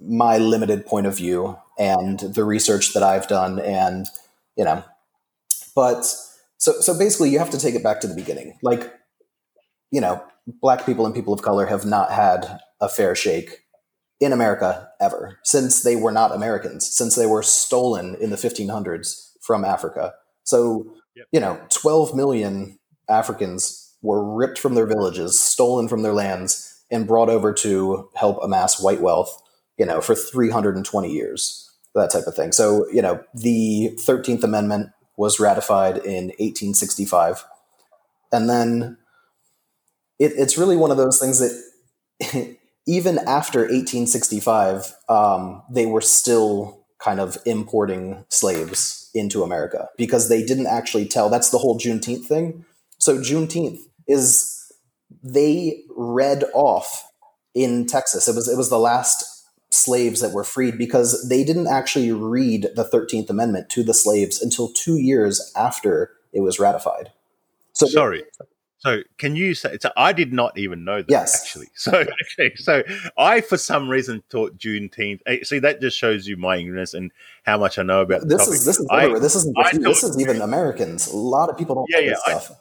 my 0.00 0.36
limited 0.38 0.84
point 0.84 1.06
of 1.06 1.16
view 1.16 1.56
and 1.78 2.18
the 2.20 2.44
research 2.44 2.92
that 2.94 3.02
I've 3.02 3.28
done, 3.28 3.58
and 3.58 4.06
you 4.56 4.64
know, 4.64 4.84
but 5.74 6.04
so 6.58 6.72
so 6.80 6.98
basically, 6.98 7.30
you 7.30 7.38
have 7.38 7.50
to 7.50 7.58
take 7.58 7.74
it 7.74 7.82
back 7.82 8.00
to 8.00 8.06
the 8.06 8.14
beginning, 8.14 8.58
like 8.62 8.92
you 9.90 10.00
know, 10.00 10.22
black 10.46 10.84
people 10.86 11.06
and 11.06 11.14
people 11.14 11.32
of 11.32 11.42
color 11.42 11.66
have 11.66 11.84
not 11.84 12.10
had 12.10 12.60
a 12.80 12.88
fair 12.88 13.14
shake 13.14 13.62
in 14.20 14.32
America 14.32 14.88
ever 15.00 15.38
since 15.44 15.82
they 15.82 15.96
were 15.96 16.12
not 16.12 16.34
Americans, 16.34 16.88
since 16.90 17.14
they 17.14 17.26
were 17.26 17.42
stolen 17.42 18.16
in 18.20 18.30
the 18.30 18.36
1500s 18.36 19.32
from 19.40 19.64
Africa. 19.64 20.14
So, 20.44 20.92
Yep. 21.14 21.26
you 21.32 21.40
know, 21.40 21.58
12 21.70 22.14
million 22.14 22.78
Africans 23.08 23.94
were 24.02 24.22
ripped 24.36 24.58
from 24.58 24.74
their 24.74 24.86
villages, 24.86 25.40
stolen 25.40 25.88
from 25.88 26.02
their 26.02 26.12
lands, 26.12 26.82
and 26.90 27.06
brought 27.06 27.30
over 27.30 27.52
to 27.54 28.10
help 28.14 28.38
amass 28.42 28.80
white 28.80 29.00
wealth, 29.00 29.42
you 29.78 29.86
know, 29.86 30.00
for 30.00 30.14
320 30.14 31.10
years, 31.10 31.65
that 31.96 32.12
type 32.12 32.26
of 32.26 32.34
thing. 32.34 32.52
So, 32.52 32.88
you 32.90 33.02
know, 33.02 33.22
the 33.34 33.90
13th 33.96 34.44
Amendment 34.44 34.90
was 35.16 35.40
ratified 35.40 35.96
in 35.98 36.26
1865. 36.38 37.44
And 38.32 38.48
then 38.48 38.98
it, 40.18 40.32
it's 40.36 40.58
really 40.58 40.76
one 40.76 40.90
of 40.90 40.96
those 40.96 41.18
things 41.18 41.38
that 41.38 42.56
even 42.86 43.18
after 43.26 43.60
1865, 43.60 44.94
um, 45.08 45.62
they 45.70 45.86
were 45.86 46.00
still 46.00 46.84
kind 47.02 47.20
of 47.20 47.38
importing 47.44 48.24
slaves 48.28 49.10
into 49.14 49.42
America 49.42 49.88
because 49.98 50.28
they 50.28 50.44
didn't 50.44 50.66
actually 50.66 51.06
tell. 51.06 51.28
That's 51.28 51.50
the 51.50 51.58
whole 51.58 51.78
Juneteenth 51.78 52.24
thing. 52.24 52.64
So 52.98 53.18
Juneteenth 53.18 53.78
is 54.08 54.52
they 55.22 55.82
read 55.96 56.44
off 56.54 57.10
in 57.54 57.86
Texas. 57.86 58.28
It 58.28 58.34
was 58.34 58.48
it 58.48 58.56
was 58.56 58.70
the 58.70 58.78
last 58.78 59.35
slaves 59.76 60.20
that 60.20 60.32
were 60.32 60.44
freed 60.44 60.78
because 60.78 61.28
they 61.28 61.44
didn't 61.44 61.66
actually 61.68 62.10
read 62.12 62.68
the 62.74 62.84
13th 62.84 63.30
Amendment 63.30 63.68
to 63.70 63.82
the 63.82 63.94
slaves 63.94 64.40
until 64.42 64.68
two 64.72 64.96
years 64.96 65.52
after 65.56 66.12
it 66.32 66.40
was 66.40 66.58
ratified. 66.58 67.12
So 67.72 67.86
Sorry. 67.86 68.24
So 68.78 69.00
can 69.18 69.36
you 69.36 69.54
say? 69.54 69.78
So 69.80 69.90
I 69.96 70.12
did 70.12 70.32
not 70.32 70.56
even 70.58 70.84
know 70.84 70.98
that 70.98 71.10
Yes. 71.10 71.42
actually. 71.42 71.68
So 71.74 71.92
okay, 72.38 72.54
so 72.56 72.82
I 73.18 73.40
for 73.40 73.56
some 73.56 73.88
reason 73.88 74.22
thought 74.30 74.58
Juneteenth. 74.58 75.20
eh, 75.26 75.38
See, 75.44 75.58
that 75.60 75.80
just 75.80 75.96
shows 75.96 76.26
you 76.28 76.36
my 76.36 76.56
ignorance 76.58 76.92
and 76.94 77.10
how 77.44 77.58
much 77.58 77.78
I 77.78 77.82
know 77.82 78.02
about 78.02 78.20
the 78.22 78.26
this 78.28 78.38
topic. 78.44 78.54
is 78.54 78.64
this 78.64 78.78
is 78.78 78.86
I- 78.90 79.18
this 79.18 79.34
isn't 79.34 79.56
I 79.58 79.72
this 79.78 80.02
is 80.04 80.20
even 80.20 80.40
Americans. 80.42 81.08
A 81.08 81.16
lot 81.16 81.48
of 81.50 81.56
people 81.56 81.74
don't 81.74 81.86
Yeah, 81.88 82.00
know 82.00 82.06
this 82.12 82.22
I- 82.26 82.38
stuff. 82.38 82.60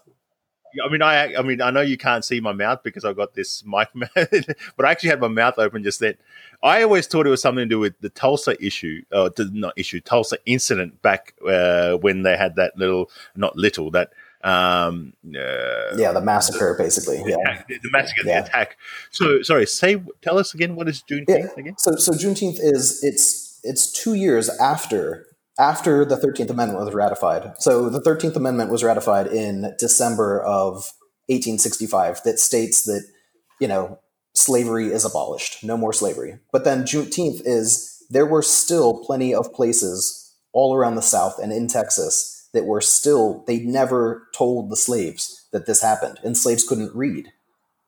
I 0.84 0.90
mean, 0.90 1.02
I, 1.02 1.36
I 1.36 1.42
mean, 1.42 1.62
I 1.62 1.72
know 1.72 1.82
you 1.82 1.98
can't 1.98 2.26
see 2.26 2.40
my 2.40 2.52
mouth 2.54 2.82
because 2.84 3.06
I've 3.06 3.16
got 3.16 3.34
this 3.34 3.64
mic, 3.66 3.90
but 4.16 4.86
I 4.86 4.92
actually 4.92 5.10
had 5.10 5.20
my 5.20 5.28
mouth 5.28 5.56
open 5.58 5.84
just 5.84 6.00
then. 6.00 6.16
I 6.64 6.84
always 6.84 7.06
thought 7.08 7.28
it 7.28 7.30
was 7.30 7.42
something 7.42 7.64
to 7.64 7.70
do 7.70 7.80
with 7.80 8.00
the 8.02 8.10
Tulsa 8.10 8.56
issue, 8.64 9.04
uh, 9.12 9.30
the- 9.36 9.50
not 9.54 9.74
issue, 9.78 10.00
Tulsa 10.02 10.38
incident 10.46 11.02
back 11.02 11.34
uh, 11.48 11.94
when 11.98 12.24
they 12.24 12.38
had 12.38 12.56
that 12.56 12.78
little, 12.78 13.10
not 13.36 13.56
little, 13.56 13.92
that 13.92 14.12
um, 14.44 15.14
uh, 15.28 15.96
yeah, 15.98 16.12
the 16.12 16.22
massacre, 16.22 16.76
basically. 16.78 17.18
Yeah. 17.26 17.36
attack, 17.42 17.68
the 17.68 17.90
massacre, 17.92 18.22
Yeah. 18.26 18.42
the 18.42 18.48
attack. 18.48 18.78
So, 19.12 19.42
sorry, 19.42 19.66
say, 19.66 20.02
tell 20.22 20.38
us 20.38 20.54
again, 20.54 20.76
what 20.76 20.88
is 20.88 21.02
Juneteenth 21.10 21.26
Yeah. 21.30 21.48
again? 21.58 21.76
So, 21.80 21.96
so 21.96 22.12
Juneteenth 22.12 22.58
is 22.60 23.04
it's 23.04 23.60
it's 23.64 23.92
two 23.92 24.14
years 24.14 24.50
after 24.60 25.26
after 25.60 26.06
the 26.06 26.18
Thirteenth 26.18 26.50
Amendment 26.50 26.84
was 26.84 26.94
ratified. 26.94 27.54
So 27.60 27.90
the 27.90 28.02
Thirteenth 28.02 28.36
Amendment 28.36 28.72
was 28.72 28.84
ratified 28.84 29.28
in 29.28 29.74
December 29.80 30.42
of 30.42 30.92
1865. 31.28 32.24
That 32.24 32.40
states 32.40 32.84
that 32.84 33.06
you 33.60 33.68
know 33.68 34.00
slavery 34.34 34.88
is 34.88 35.06
abolished, 35.06 35.64
no 35.64 35.78
more 35.78 35.94
slavery. 35.94 36.40
But 36.52 36.66
then 36.66 36.84
Juneteenth 36.84 37.42
is 37.46 38.04
there 38.10 38.26
were 38.26 38.42
still 38.42 39.04
plenty 39.06 39.34
of 39.34 39.54
places 39.54 40.34
all 40.52 40.76
around 40.76 40.96
the 40.96 41.02
South 41.02 41.40
and 41.40 41.52
in 41.52 41.68
Texas 41.68 42.48
that 42.54 42.66
were 42.66 42.82
still 42.82 43.44
they 43.48 43.60
never 43.60 44.28
told 44.34 44.70
the 44.70 44.78
slaves 44.78 45.48
that 45.52 45.66
this 45.66 45.82
happened, 45.82 46.20
and 46.24 46.38
slaves 46.38 46.68
couldn't 46.68 46.96
read. 46.96 47.32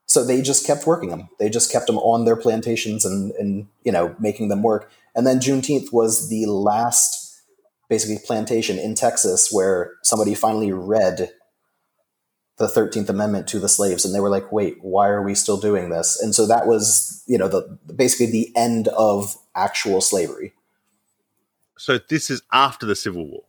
So 0.06 0.24
they 0.24 0.40
just 0.40 0.66
kept 0.66 0.86
working 0.86 1.10
them. 1.10 1.28
They 1.38 1.50
just 1.50 1.70
kept 1.70 1.86
them 1.86 1.98
on 1.98 2.24
their 2.24 2.36
plantations 2.36 3.04
and, 3.04 3.32
and 3.32 3.68
you 3.82 3.92
know 3.92 4.16
making 4.18 4.48
them 4.48 4.62
work. 4.62 4.90
And 5.14 5.26
then 5.26 5.38
Juneteenth 5.38 5.92
was 5.92 6.28
the 6.28 6.46
last 6.46 7.17
basically 7.88 8.18
plantation 8.24 8.78
in 8.78 8.94
Texas 8.94 9.50
where 9.52 9.92
somebody 10.02 10.34
finally 10.34 10.72
read 10.72 11.30
the 12.58 12.68
Thirteenth 12.68 13.08
Amendment 13.08 13.46
to 13.48 13.60
the 13.60 13.68
slaves, 13.68 14.04
and 14.04 14.12
they 14.14 14.20
were 14.20 14.28
like, 14.30 14.50
"Wait, 14.50 14.78
why 14.82 15.08
are 15.08 15.22
we 15.22 15.34
still 15.34 15.56
doing 15.58 15.90
this?" 15.90 16.20
And 16.20 16.34
so 16.34 16.46
that 16.46 16.66
was 16.66 17.22
you 17.26 17.38
know 17.38 17.48
the 17.48 17.78
basically 17.94 18.26
the 18.30 18.52
end 18.56 18.88
of 18.88 19.36
actual 19.54 20.00
slavery 20.00 20.52
So, 21.76 21.98
this 22.08 22.30
is 22.30 22.42
after 22.52 22.84
the 22.86 22.96
Civil 22.96 23.26
War. 23.30 23.42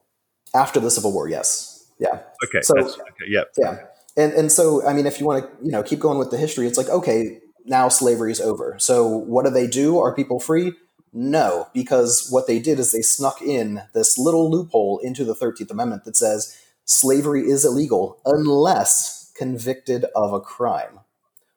after 0.53 0.79
the 0.79 0.91
Civil 0.91 1.11
War. 1.11 1.27
Yes, 1.27 1.85
yeah. 1.99 2.19
Okay, 2.45 2.61
So- 2.61 2.77
okay, 2.77 3.27
yeah. 3.27 3.43
Yeah. 3.57 3.77
And 4.17 4.33
and 4.33 4.51
so 4.51 4.85
I 4.85 4.93
mean 4.93 5.05
if 5.07 5.19
you 5.19 5.25
want 5.25 5.43
to, 5.45 5.65
you 5.65 5.71
know, 5.71 5.81
keep 5.83 5.99
going 5.99 6.17
with 6.19 6.29
the 6.31 6.37
history, 6.37 6.67
it's 6.67 6.77
like, 6.77 6.89
okay, 6.89 7.39
now 7.65 7.89
slavery 7.89 8.31
is 8.31 8.41
over. 8.41 8.75
So 8.79 9.07
what 9.07 9.45
do 9.45 9.51
they 9.51 9.65
do? 9.67 9.97
Are 9.99 10.13
people 10.13 10.39
free? 10.39 10.73
No, 11.11 11.67
because 11.73 12.27
what 12.29 12.47
they 12.47 12.59
did 12.59 12.79
is 12.79 12.91
they 12.91 13.01
snuck 13.01 13.41
in 13.41 13.81
this 13.93 14.17
little 14.17 14.49
loophole 14.49 14.99
into 15.03 15.23
the 15.23 15.35
13th 15.35 15.71
Amendment 15.71 16.05
that 16.05 16.15
says 16.15 16.55
slavery 16.85 17.49
is 17.49 17.65
illegal 17.65 18.19
unless 18.25 19.31
convicted 19.35 20.05
of 20.15 20.33
a 20.33 20.39
crime. 20.39 20.99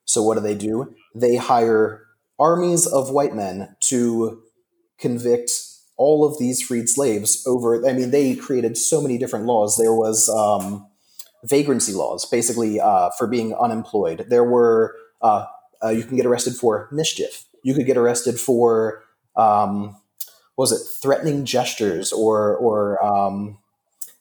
So 0.05 0.23
what 0.23 0.35
do 0.35 0.41
they 0.41 0.55
do? 0.55 0.95
They 1.15 1.37
hire 1.37 2.07
armies 2.39 2.87
of 2.87 3.11
white 3.11 3.35
men 3.35 3.77
to 3.81 4.43
convict 4.99 5.51
all 5.97 6.25
of 6.25 6.39
these 6.39 6.63
freed 6.63 6.89
slaves 6.89 7.45
over 7.47 7.87
I 7.87 7.93
mean 7.93 8.11
they 8.11 8.35
created 8.35 8.77
so 8.79 9.01
many 9.01 9.19
different 9.19 9.47
laws. 9.47 9.77
There 9.77 9.95
was 9.95 10.29
um 10.29 10.87
vagrancy 11.45 11.93
laws, 11.93 12.25
basically 12.25 12.81
uh, 12.81 13.11
for 13.19 13.27
being 13.27 13.55
unemployed. 13.55 14.27
There 14.29 14.45
were 14.45 14.97
uh, 15.21 15.47
uh, 15.83 15.89
you 15.91 16.05
can 16.05 16.17
get 16.17 16.27
arrested 16.27 16.55
for 16.55 16.89
mischief. 16.93 17.45
You 17.63 17.75
could 17.75 17.87
get 17.87 17.97
arrested 17.97 18.39
for 18.41 19.03
um, 19.37 19.97
was 20.57 20.73
it? 20.73 20.81
Threatening 21.03 21.45
gestures 21.45 22.13
or 22.13 22.57
or 22.57 23.05
um, 23.05 23.59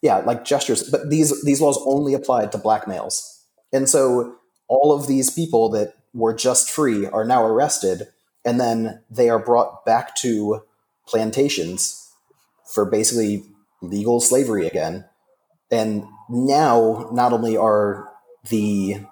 yeah 0.01 0.17
like 0.17 0.45
gestures. 0.45 0.89
But 0.89 1.09
these 1.09 1.43
these 1.43 1.61
laws 1.61 1.81
only 1.85 2.13
applied 2.13 2.51
to 2.51 2.57
black 2.57 2.87
males, 2.87 3.43
and 3.71 3.89
so 3.89 4.35
all 4.67 4.93
of 4.93 5.07
these 5.07 5.29
people 5.29 5.69
that 5.69 5.93
were 6.13 6.33
just 6.33 6.69
free 6.69 7.05
are 7.07 7.25
now 7.25 7.43
arrested, 7.45 8.07
and 8.45 8.59
then 8.59 9.01
they 9.09 9.29
are 9.29 9.39
brought 9.39 9.85
back 9.85 10.15
to 10.17 10.63
plantations 11.07 12.09
for 12.65 12.85
basically 12.85 13.43
legal 13.81 14.21
slavery 14.21 14.67
again. 14.67 15.05
And 15.69 16.05
now 16.29 17.09
not 17.11 17.33
only 17.33 17.57
are 17.57 18.09
the 18.49 19.05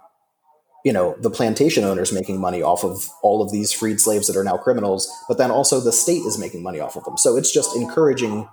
you 0.85 0.93
know 0.93 1.15
the 1.19 1.29
plantation 1.29 1.83
owners 1.83 2.11
making 2.13 2.39
money 2.39 2.61
off 2.61 2.83
of 2.83 3.09
all 3.21 3.41
of 3.41 3.51
these 3.51 3.71
freed 3.71 3.99
slaves 3.99 4.27
that 4.27 4.37
are 4.37 4.43
now 4.43 4.57
criminals 4.57 5.11
but 5.27 5.37
then 5.37 5.51
also 5.51 5.79
the 5.79 5.91
state 5.91 6.21
is 6.25 6.37
making 6.37 6.63
money 6.63 6.79
off 6.79 6.95
of 6.95 7.03
them 7.03 7.17
so 7.17 7.35
it's 7.37 7.51
just 7.51 7.75
encouraging 7.75 8.47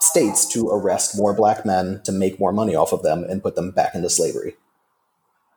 states 0.00 0.46
to 0.46 0.68
arrest 0.68 1.16
more 1.16 1.34
black 1.34 1.64
men 1.66 2.00
to 2.04 2.12
make 2.12 2.38
more 2.40 2.52
money 2.52 2.74
off 2.74 2.92
of 2.92 3.02
them 3.02 3.24
and 3.24 3.42
put 3.42 3.54
them 3.56 3.70
back 3.70 3.94
into 3.94 4.08
slavery 4.10 4.56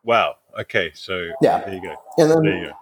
Wow. 0.06 0.36
Okay, 0.60 0.92
so 0.94 1.30
Yeah. 1.42 1.60
there 1.64 1.74
you 1.76 1.82
go. 1.82 1.96
and 2.18 2.30
then 2.30 2.44
There 2.44 2.56
you 2.58 2.66
go. 2.68 2.74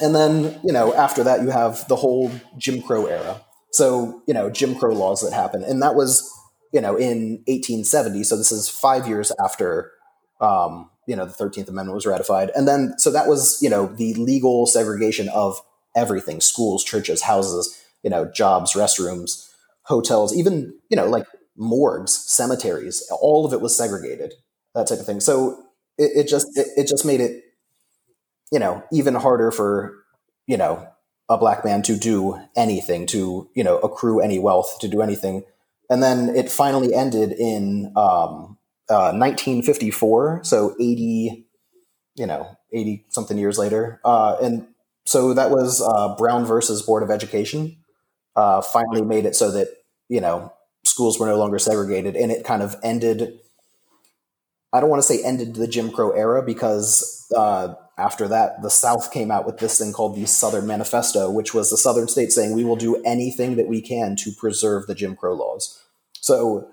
and 0.00 0.14
then 0.14 0.60
you 0.64 0.72
know 0.72 0.94
after 0.94 1.22
that 1.24 1.42
you 1.42 1.50
have 1.50 1.86
the 1.88 1.96
whole 1.96 2.30
jim 2.58 2.82
crow 2.82 3.06
era 3.06 3.40
so 3.70 4.22
you 4.26 4.34
know 4.34 4.50
jim 4.50 4.74
crow 4.74 4.92
laws 4.92 5.20
that 5.20 5.32
happen 5.32 5.62
and 5.62 5.80
that 5.82 5.94
was 5.94 6.28
you 6.72 6.80
know 6.80 6.96
in 6.96 7.42
1870 7.46 8.24
so 8.24 8.36
this 8.36 8.50
is 8.50 8.68
five 8.68 9.06
years 9.06 9.30
after 9.44 9.92
um, 10.40 10.90
you 11.06 11.16
know 11.16 11.24
the 11.24 11.32
13th 11.32 11.68
amendment 11.68 11.94
was 11.94 12.06
ratified. 12.06 12.50
And 12.54 12.66
then 12.66 12.94
so 12.98 13.10
that 13.10 13.28
was 13.28 13.58
you 13.62 13.70
know 13.70 13.86
the 13.86 14.14
legal 14.14 14.66
segregation 14.66 15.28
of 15.28 15.60
everything 15.96 16.40
schools 16.40 16.82
churches 16.82 17.22
houses 17.22 17.80
you 18.02 18.10
know 18.10 18.24
jobs 18.24 18.72
restrooms 18.72 19.48
hotels 19.82 20.36
even 20.36 20.74
you 20.88 20.96
know 20.96 21.06
like 21.06 21.24
morgues 21.56 22.10
cemeteries 22.10 23.08
all 23.20 23.46
of 23.46 23.52
it 23.52 23.60
was 23.60 23.76
segregated 23.76 24.34
that 24.74 24.86
type 24.86 24.98
of 24.98 25.06
thing. 25.06 25.20
So 25.20 25.64
it, 25.96 26.10
it 26.14 26.28
just 26.28 26.46
it, 26.56 26.68
it 26.76 26.88
just 26.88 27.04
made 27.04 27.20
it 27.20 27.42
you 28.52 28.58
know 28.58 28.82
even 28.92 29.14
harder 29.14 29.50
for 29.50 30.04
you 30.46 30.56
know 30.56 30.86
a 31.28 31.38
black 31.38 31.64
man 31.64 31.82
to 31.82 31.96
do 31.96 32.38
anything 32.56 33.06
to 33.06 33.48
you 33.54 33.64
know 33.64 33.78
accrue 33.78 34.20
any 34.20 34.38
wealth 34.38 34.78
to 34.80 34.88
do 34.88 35.00
anything. 35.00 35.44
And 35.90 36.02
then 36.02 36.30
it 36.30 36.50
finally 36.50 36.94
ended 36.94 37.32
in 37.32 37.92
um, 37.94 38.56
uh, 38.90 39.12
1954 39.12 40.40
so 40.44 40.74
80 40.80 41.46
you 42.16 42.26
know 42.26 42.56
80 42.72 43.06
something 43.08 43.38
years 43.38 43.58
later 43.58 44.00
uh, 44.04 44.36
and 44.42 44.66
so 45.06 45.34
that 45.34 45.50
was 45.50 45.82
uh, 45.82 46.14
brown 46.16 46.44
versus 46.44 46.82
board 46.82 47.02
of 47.02 47.10
education 47.10 47.76
uh, 48.36 48.60
finally 48.62 49.02
made 49.02 49.26
it 49.26 49.36
so 49.36 49.50
that 49.50 49.68
you 50.08 50.20
know, 50.20 50.52
schools 50.84 51.18
were 51.18 51.26
no 51.26 51.36
longer 51.36 51.58
segregated, 51.58 52.16
and 52.16 52.30
it 52.30 52.44
kind 52.44 52.62
of 52.62 52.76
ended. 52.82 53.40
I 54.72 54.80
don't 54.80 54.90
want 54.90 55.02
to 55.02 55.06
say 55.06 55.22
ended 55.24 55.54
the 55.54 55.68
Jim 55.68 55.90
Crow 55.90 56.10
era 56.10 56.42
because 56.42 57.26
uh, 57.36 57.74
after 57.96 58.26
that, 58.28 58.62
the 58.62 58.70
South 58.70 59.12
came 59.12 59.30
out 59.30 59.46
with 59.46 59.58
this 59.58 59.78
thing 59.78 59.92
called 59.92 60.16
the 60.16 60.26
Southern 60.26 60.66
Manifesto, 60.66 61.30
which 61.30 61.54
was 61.54 61.70
the 61.70 61.76
Southern 61.76 62.08
states 62.08 62.34
saying 62.34 62.54
we 62.54 62.64
will 62.64 62.76
do 62.76 63.00
anything 63.04 63.56
that 63.56 63.68
we 63.68 63.80
can 63.80 64.16
to 64.16 64.32
preserve 64.32 64.86
the 64.86 64.94
Jim 64.94 65.14
Crow 65.14 65.34
laws. 65.34 65.80
So, 66.20 66.68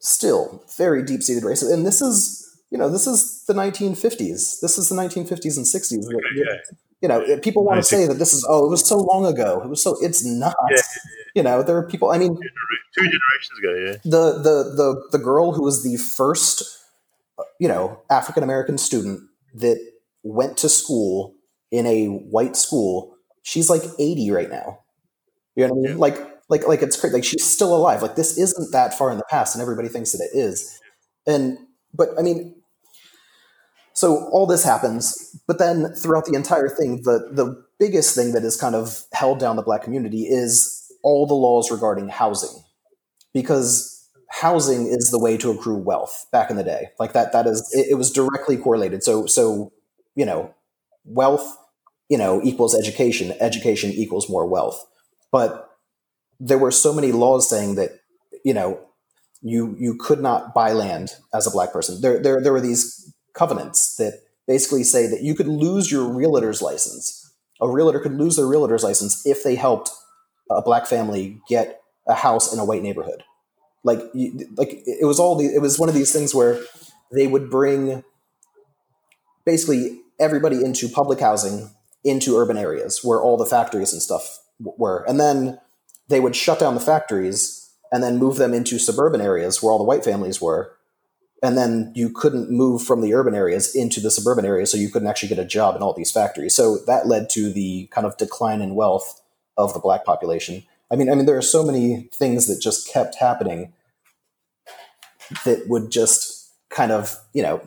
still 0.00 0.64
very 0.76 1.02
deep 1.02 1.22
seated 1.22 1.44
racism, 1.44 1.72
and 1.72 1.86
this 1.86 2.02
is 2.02 2.58
you 2.70 2.78
know 2.78 2.88
this 2.88 3.06
is 3.06 3.44
the 3.46 3.54
1950s. 3.54 4.60
This 4.60 4.78
is 4.78 4.88
the 4.88 4.96
1950s 4.96 5.56
and 5.56 5.66
60s. 5.66 6.06
Okay, 6.06 6.60
You 7.00 7.08
know, 7.08 7.22
uh, 7.22 7.38
people 7.40 7.64
want 7.64 7.78
to 7.78 7.82
say 7.82 8.06
that 8.06 8.14
this 8.14 8.34
is 8.34 8.44
oh, 8.48 8.66
it 8.66 8.70
was 8.70 8.86
so 8.86 8.98
long 8.98 9.26
ago. 9.26 9.62
It 9.62 9.68
was 9.68 9.82
so. 9.82 9.96
It's 10.02 10.24
not. 10.24 10.54
Yeah, 10.70 10.76
yeah, 10.76 10.82
you 11.34 11.42
know, 11.42 11.62
there 11.62 11.76
are 11.76 11.86
people. 11.86 12.10
I 12.10 12.18
mean, 12.18 12.34
two 12.34 13.04
generations 13.04 13.58
ago. 13.58 13.74
Yeah. 13.74 13.96
The 14.04 14.38
the 14.38 14.74
the 14.76 15.08
the 15.12 15.18
girl 15.18 15.52
who 15.52 15.62
was 15.62 15.82
the 15.82 15.96
first, 15.96 16.62
uh, 17.38 17.44
you 17.58 17.68
know, 17.68 18.02
African 18.10 18.42
American 18.42 18.78
student 18.78 19.20
that 19.54 19.78
went 20.22 20.56
to 20.58 20.68
school 20.68 21.34
in 21.70 21.86
a 21.86 22.06
white 22.06 22.56
school. 22.56 23.16
She's 23.42 23.70
like 23.70 23.82
80 23.98 24.30
right 24.32 24.50
now. 24.50 24.80
You 25.56 25.66
know 25.66 25.74
what 25.74 25.78
I 25.78 25.82
mean? 25.82 25.92
Yeah. 25.92 26.00
Like 26.00 26.39
like 26.50 26.66
like 26.66 26.82
it's 26.82 27.00
crazy. 27.00 27.14
Like 27.14 27.24
she's 27.24 27.44
still 27.44 27.74
alive. 27.74 28.02
Like 28.02 28.16
this 28.16 28.36
isn't 28.36 28.72
that 28.72 28.92
far 28.92 29.10
in 29.10 29.16
the 29.16 29.24
past, 29.30 29.54
and 29.54 29.62
everybody 29.62 29.88
thinks 29.88 30.12
that 30.12 30.28
it 30.32 30.36
is. 30.36 30.78
And 31.26 31.56
but 31.94 32.10
I 32.18 32.22
mean, 32.22 32.56
so 33.94 34.28
all 34.32 34.46
this 34.46 34.64
happens, 34.64 35.36
but 35.46 35.58
then 35.58 35.94
throughout 35.94 36.26
the 36.26 36.34
entire 36.34 36.68
thing, 36.68 37.02
the 37.04 37.30
the 37.32 37.64
biggest 37.78 38.14
thing 38.14 38.32
that 38.32 38.44
is 38.44 38.56
kind 38.56 38.74
of 38.74 39.04
held 39.12 39.38
down 39.38 39.56
the 39.56 39.62
black 39.62 39.82
community 39.82 40.24
is 40.24 40.76
all 41.02 41.26
the 41.26 41.34
laws 41.34 41.70
regarding 41.70 42.08
housing, 42.08 42.62
because 43.32 44.08
housing 44.28 44.86
is 44.86 45.10
the 45.10 45.18
way 45.18 45.36
to 45.36 45.50
accrue 45.50 45.76
wealth 45.76 46.26
back 46.32 46.50
in 46.50 46.56
the 46.56 46.64
day. 46.64 46.88
Like 46.98 47.12
that, 47.12 47.32
that 47.32 47.46
is 47.46 47.68
it, 47.72 47.88
it 47.90 47.94
was 47.94 48.10
directly 48.10 48.56
correlated. 48.56 49.04
So 49.04 49.26
so 49.26 49.72
you 50.16 50.26
know, 50.26 50.52
wealth 51.04 51.56
you 52.08 52.18
know 52.18 52.40
equals 52.42 52.74
education, 52.76 53.34
education 53.40 53.90
equals 53.90 54.28
more 54.28 54.46
wealth, 54.46 54.84
but 55.30 55.69
there 56.40 56.58
were 56.58 56.70
so 56.70 56.92
many 56.92 57.12
laws 57.12 57.48
saying 57.48 57.76
that 57.76 58.00
you 58.44 58.54
know 58.54 58.80
you 59.42 59.76
you 59.78 59.94
could 59.94 60.20
not 60.20 60.54
buy 60.54 60.72
land 60.72 61.10
as 61.32 61.46
a 61.46 61.50
black 61.50 61.72
person. 61.72 62.00
There 62.00 62.20
there 62.20 62.42
there 62.42 62.52
were 62.52 62.60
these 62.60 63.14
covenants 63.34 63.96
that 63.96 64.20
basically 64.46 64.82
say 64.82 65.06
that 65.06 65.22
you 65.22 65.34
could 65.34 65.46
lose 65.46 65.92
your 65.92 66.12
realtor's 66.12 66.62
license. 66.62 67.16
A 67.60 67.68
realtor 67.68 68.00
could 68.00 68.14
lose 68.14 68.36
their 68.36 68.46
realtor's 68.46 68.82
license 68.82 69.24
if 69.26 69.44
they 69.44 69.54
helped 69.54 69.90
a 70.50 70.62
black 70.62 70.86
family 70.86 71.40
get 71.48 71.80
a 72.08 72.14
house 72.14 72.52
in 72.52 72.58
a 72.58 72.64
white 72.64 72.82
neighborhood. 72.82 73.22
Like 73.84 74.00
you, 74.14 74.48
like 74.56 74.82
it 74.86 75.06
was 75.06 75.20
all 75.20 75.36
the, 75.36 75.46
it 75.46 75.60
was 75.60 75.78
one 75.78 75.88
of 75.88 75.94
these 75.94 76.12
things 76.12 76.34
where 76.34 76.58
they 77.12 77.26
would 77.26 77.50
bring 77.50 78.02
basically 79.44 80.00
everybody 80.18 80.64
into 80.64 80.88
public 80.88 81.20
housing 81.20 81.70
into 82.04 82.36
urban 82.36 82.56
areas 82.56 83.00
where 83.04 83.22
all 83.22 83.36
the 83.36 83.46
factories 83.46 83.92
and 83.92 84.02
stuff 84.02 84.38
were. 84.58 85.04
And 85.06 85.20
then 85.20 85.58
they 86.10 86.20
would 86.20 86.36
shut 86.36 86.58
down 86.58 86.74
the 86.74 86.80
factories 86.80 87.70
and 87.92 88.02
then 88.02 88.18
move 88.18 88.36
them 88.36 88.52
into 88.52 88.78
suburban 88.78 89.20
areas 89.20 89.62
where 89.62 89.72
all 89.72 89.78
the 89.78 89.84
white 89.84 90.04
families 90.04 90.40
were. 90.40 90.76
And 91.42 91.56
then 91.56 91.92
you 91.94 92.10
couldn't 92.10 92.50
move 92.50 92.82
from 92.82 93.00
the 93.00 93.14
urban 93.14 93.34
areas 93.34 93.74
into 93.74 93.98
the 94.00 94.10
suburban 94.10 94.44
areas, 94.44 94.70
so 94.70 94.76
you 94.76 94.90
couldn't 94.90 95.08
actually 95.08 95.30
get 95.30 95.38
a 95.38 95.44
job 95.44 95.74
in 95.74 95.82
all 95.82 95.94
these 95.94 96.10
factories. 96.12 96.54
So 96.54 96.76
that 96.86 97.06
led 97.06 97.30
to 97.30 97.50
the 97.50 97.88
kind 97.90 98.06
of 98.06 98.18
decline 98.18 98.60
in 98.60 98.74
wealth 98.74 99.22
of 99.56 99.72
the 99.72 99.80
black 99.80 100.04
population. 100.04 100.64
I 100.90 100.96
mean, 100.96 101.10
I 101.10 101.14
mean, 101.14 101.24
there 101.24 101.38
are 101.38 101.42
so 101.42 101.64
many 101.64 102.08
things 102.12 102.46
that 102.46 102.60
just 102.60 102.92
kept 102.92 103.14
happening 103.14 103.72
that 105.44 105.66
would 105.68 105.90
just 105.90 106.50
kind 106.68 106.92
of, 106.92 107.16
you 107.32 107.42
know, 107.42 107.62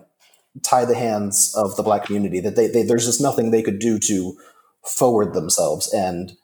tie 0.62 0.86
the 0.86 0.95
hands 0.95 1.56
of 1.58 1.75
the 1.75 1.84
black 1.84 2.06
community. 2.06 2.39
That 2.39 2.56
they, 2.56 2.67
they 2.67 2.84
there's 2.84 3.06
just 3.06 3.21
nothing 3.21 3.49
they 3.49 3.63
could 3.63 3.79
do 3.79 3.97
to 3.99 4.38
forward 4.84 5.34
themselves 5.34 5.91
and 5.93 6.38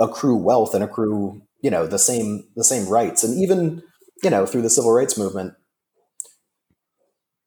accrue 0.00 0.36
wealth 0.36 0.74
and 0.74 0.82
accrue 0.82 1.42
you 1.62 1.70
know 1.70 1.86
the 1.86 1.98
same 1.98 2.44
the 2.56 2.64
same 2.64 2.88
rights. 2.88 3.22
And 3.22 3.40
even 3.40 3.82
you 4.22 4.30
know 4.30 4.46
through 4.46 4.62
the 4.62 4.70
civil 4.70 4.92
rights 4.92 5.16
movement 5.16 5.54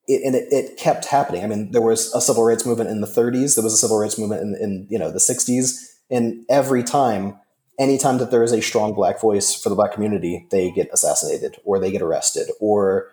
it, 0.07 0.21
and 0.25 0.35
it, 0.35 0.47
it 0.51 0.77
kept 0.77 1.05
happening. 1.05 1.43
I 1.43 1.47
mean 1.47 1.71
there 1.71 1.81
was 1.81 2.13
a 2.13 2.21
civil 2.21 2.43
rights 2.43 2.65
movement 2.65 2.89
in 2.89 3.01
the 3.01 3.07
30s 3.07 3.55
there 3.55 3.63
was 3.63 3.73
a 3.73 3.77
civil 3.77 3.97
rights 3.97 4.17
movement 4.17 4.41
in, 4.41 4.55
in 4.61 4.87
you 4.89 4.99
know 4.99 5.11
the 5.11 5.19
60s 5.19 5.77
and 6.09 6.45
every 6.49 6.83
time 6.83 7.39
anytime 7.79 8.19
that 8.19 8.29
there 8.29 8.43
is 8.43 8.51
a 8.51 8.61
strong 8.61 8.93
black 8.93 9.19
voice 9.19 9.55
for 9.55 9.69
the 9.69 9.75
black 9.75 9.93
community 9.93 10.47
they 10.51 10.71
get 10.71 10.89
assassinated 10.93 11.57
or 11.65 11.79
they 11.79 11.91
get 11.91 12.01
arrested 12.01 12.49
or 12.59 13.09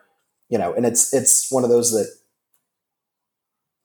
you 0.49 0.59
know 0.59 0.73
and 0.75 0.85
it's 0.85 1.15
it's 1.15 1.51
one 1.51 1.65
of 1.65 1.71
those 1.71 1.93
that 1.93 2.13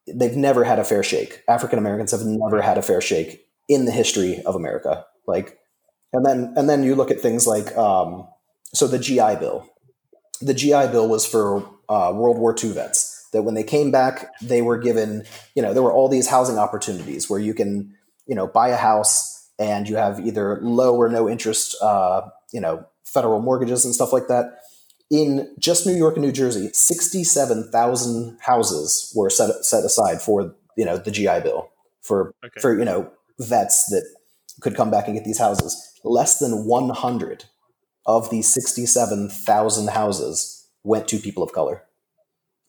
they've 0.07 0.35
never 0.37 0.63
had 0.63 0.77
a 0.77 0.83
fair 0.83 1.03
shake. 1.03 1.43
African 1.47 1.79
americans 1.79 2.11
have 2.11 2.25
never 2.25 2.61
had 2.61 2.77
a 2.77 2.81
fair 2.81 3.01
shake 3.01 3.45
in 3.69 3.85
the 3.85 3.91
history 3.91 4.41
of 4.43 4.55
america 4.55 5.05
like, 5.27 5.59
and 6.13 6.25
then 6.25 6.53
and 6.55 6.69
then 6.69 6.83
you 6.83 6.95
look 6.95 7.11
at 7.11 7.19
things 7.19 7.45
like 7.45 7.75
um, 7.77 8.27
so 8.73 8.87
the 8.87 8.99
GI 8.99 9.37
Bill. 9.39 9.69
The 10.41 10.53
GI 10.53 10.87
Bill 10.91 11.07
was 11.07 11.25
for 11.25 11.67
uh, 11.89 12.11
World 12.13 12.37
War 12.37 12.55
II 12.61 12.71
vets. 12.71 13.27
That 13.31 13.43
when 13.43 13.55
they 13.55 13.63
came 13.63 13.91
back, 13.91 14.31
they 14.41 14.61
were 14.61 14.77
given, 14.77 15.25
you 15.55 15.61
know, 15.61 15.73
there 15.73 15.83
were 15.83 15.91
all 15.91 16.07
these 16.07 16.27
housing 16.27 16.57
opportunities 16.57 17.29
where 17.29 17.39
you 17.39 17.53
can, 17.53 17.93
you 18.27 18.35
know, 18.35 18.47
buy 18.47 18.69
a 18.69 18.77
house 18.77 19.49
and 19.59 19.89
you 19.89 19.97
have 19.97 20.25
either 20.25 20.59
low 20.61 20.95
or 20.95 21.09
no 21.09 21.27
interest, 21.27 21.75
uh, 21.81 22.21
you 22.53 22.61
know, 22.61 22.85
federal 23.03 23.41
mortgages 23.41 23.83
and 23.83 23.93
stuff 23.93 24.13
like 24.13 24.27
that. 24.27 24.59
In 25.11 25.53
just 25.59 25.85
New 25.85 25.95
York 25.95 26.15
and 26.15 26.25
New 26.25 26.31
Jersey, 26.31 26.69
sixty-seven 26.73 27.71
thousand 27.71 28.37
houses 28.41 29.13
were 29.15 29.29
set 29.29 29.63
set 29.63 29.83
aside 29.83 30.21
for 30.21 30.55
you 30.75 30.85
know 30.85 30.97
the 30.97 31.11
GI 31.11 31.41
Bill 31.41 31.69
for 32.01 32.33
okay. 32.43 32.59
for 32.59 32.77
you 32.77 32.85
know 32.85 33.11
vets 33.39 33.85
that 33.87 34.03
could 34.61 34.75
come 34.75 34.91
back 34.91 35.07
and 35.07 35.15
get 35.15 35.25
these 35.25 35.39
houses. 35.39 35.91
Less 36.03 36.39
than 36.39 36.65
100 36.65 37.45
of 38.05 38.29
these 38.29 38.47
67,000 38.53 39.89
houses 39.89 40.67
went 40.83 41.07
to 41.07 41.17
people 41.17 41.43
of 41.43 41.51
color. 41.51 41.83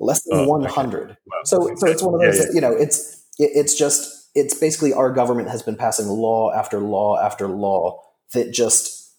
Less 0.00 0.22
than 0.24 0.40
oh, 0.40 0.48
100. 0.48 1.02
Okay. 1.02 1.16
Wow. 1.26 1.40
So, 1.44 1.70
so 1.76 1.86
it's 1.86 2.02
one 2.02 2.14
of 2.14 2.20
those, 2.20 2.38
yeah, 2.38 2.44
yeah. 2.46 2.54
you 2.54 2.60
know, 2.60 2.72
it's, 2.72 3.24
it, 3.38 3.50
it's 3.54 3.78
just, 3.78 4.30
it's 4.34 4.54
basically 4.54 4.92
our 4.92 5.12
government 5.12 5.48
has 5.50 5.62
been 5.62 5.76
passing 5.76 6.06
law 6.08 6.52
after 6.52 6.80
law 6.80 7.18
after 7.18 7.48
law 7.48 8.02
that 8.32 8.52
just, 8.52 9.14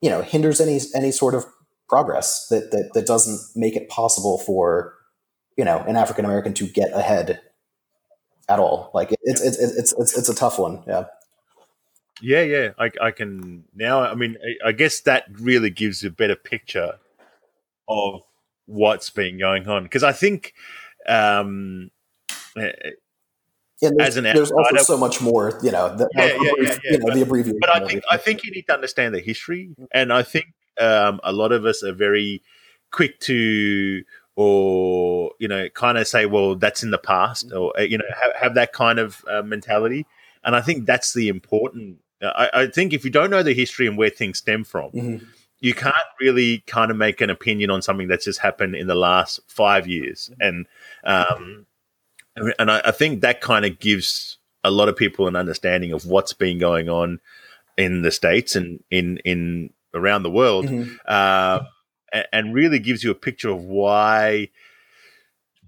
you 0.00 0.10
know, 0.10 0.22
hinders 0.22 0.60
any, 0.60 0.80
any 0.94 1.10
sort 1.10 1.34
of 1.34 1.44
progress 1.88 2.46
that, 2.48 2.70
that, 2.70 2.90
that 2.94 3.06
doesn't 3.06 3.40
make 3.56 3.74
it 3.76 3.88
possible 3.88 4.38
for, 4.38 4.94
you 5.56 5.64
know, 5.64 5.78
an 5.88 5.96
African 5.96 6.24
American 6.24 6.54
to 6.54 6.66
get 6.66 6.92
ahead 6.92 7.40
at 8.48 8.58
all. 8.58 8.90
Like 8.94 9.12
it's, 9.22 9.40
it's, 9.40 9.58
it's, 9.58 9.92
it's, 9.92 10.18
it's 10.18 10.28
a 10.28 10.34
tough 10.34 10.58
one. 10.58 10.84
Yeah. 10.86 11.04
Yeah, 12.22 12.42
yeah, 12.42 12.70
I, 12.78 12.90
I 13.00 13.10
can 13.10 13.64
now. 13.74 14.00
I 14.00 14.14
mean, 14.14 14.36
I, 14.42 14.68
I 14.68 14.72
guess 14.72 15.00
that 15.00 15.26
really 15.38 15.70
gives 15.70 16.02
a 16.04 16.10
better 16.10 16.36
picture 16.36 16.94
of 17.88 18.22
what's 18.66 19.10
been 19.10 19.38
going 19.38 19.68
on 19.68 19.84
because 19.84 20.02
I 20.02 20.12
think, 20.12 20.54
um, 21.06 21.90
eh, 22.56 22.72
eh, 22.84 22.90
yeah, 23.82 23.90
there's, 23.94 24.50
also 24.50 24.76
so 24.78 24.96
much 24.96 25.20
more, 25.20 25.60
you 25.62 25.70
know, 25.70 25.94
the, 25.94 26.08
yeah, 26.16 26.26
yeah, 26.26 26.52
yeah. 26.58 26.78
You 26.84 26.98
know, 26.98 27.06
but, 27.06 27.14
the 27.14 27.22
abbreviation. 27.22 27.58
But 27.60 27.70
I 27.70 27.86
think 27.86 28.02
I 28.10 28.16
think 28.16 28.44
you 28.44 28.50
need 28.50 28.66
to 28.68 28.74
understand 28.74 29.14
the 29.14 29.20
history, 29.20 29.74
and 29.92 30.12
I 30.12 30.22
think 30.22 30.46
um, 30.80 31.20
a 31.22 31.32
lot 31.32 31.52
of 31.52 31.66
us 31.66 31.82
are 31.82 31.92
very 31.92 32.42
quick 32.90 33.20
to 33.20 34.02
or 34.36 35.32
you 35.38 35.48
know 35.48 35.68
kind 35.70 35.98
of 35.98 36.06
say 36.06 36.26
well 36.26 36.54
that's 36.54 36.82
in 36.82 36.90
the 36.90 36.98
past 36.98 37.52
or 37.52 37.72
eh, 37.78 37.82
you 37.82 37.98
know 37.98 38.04
have, 38.22 38.32
have 38.40 38.54
that 38.54 38.72
kind 38.72 38.98
of 38.98 39.24
uh, 39.30 39.42
mentality 39.42 40.06
and 40.44 40.54
i 40.54 40.60
think 40.60 40.86
that's 40.86 41.14
the 41.14 41.28
important 41.28 41.98
I, 42.22 42.50
I, 42.52 42.66
think 42.66 42.92
if 42.92 43.04
you 43.04 43.10
don't 43.10 43.30
know 43.30 43.42
the 43.42 43.54
history 43.54 43.86
and 43.86 43.98
where 43.98 44.10
things 44.10 44.38
stem 44.38 44.64
from, 44.64 44.90
mm-hmm. 44.92 45.24
you 45.60 45.74
can't 45.74 45.94
really 46.20 46.58
kind 46.66 46.90
of 46.90 46.96
make 46.96 47.20
an 47.20 47.30
opinion 47.30 47.70
on 47.70 47.82
something 47.82 48.08
that's 48.08 48.24
just 48.24 48.40
happened 48.40 48.74
in 48.74 48.86
the 48.86 48.94
last 48.94 49.40
five 49.46 49.86
years. 49.86 50.30
And 50.40 50.66
um, 51.04 51.66
and 52.58 52.70
I, 52.70 52.80
I 52.86 52.90
think 52.90 53.20
that 53.20 53.40
kind 53.40 53.64
of 53.64 53.78
gives 53.78 54.38
a 54.64 54.70
lot 54.70 54.88
of 54.88 54.96
people 54.96 55.28
an 55.28 55.36
understanding 55.36 55.92
of 55.92 56.06
what's 56.06 56.32
been 56.32 56.58
going 56.58 56.88
on 56.88 57.20
in 57.76 58.02
the 58.02 58.10
states 58.10 58.56
and 58.56 58.82
in 58.90 59.18
in 59.18 59.70
around 59.94 60.22
the 60.22 60.30
world, 60.30 60.66
mm-hmm. 60.66 60.94
uh, 61.06 61.60
and, 62.12 62.26
and 62.32 62.54
really 62.54 62.78
gives 62.78 63.04
you 63.04 63.10
a 63.10 63.14
picture 63.14 63.50
of 63.50 63.62
why 63.64 64.48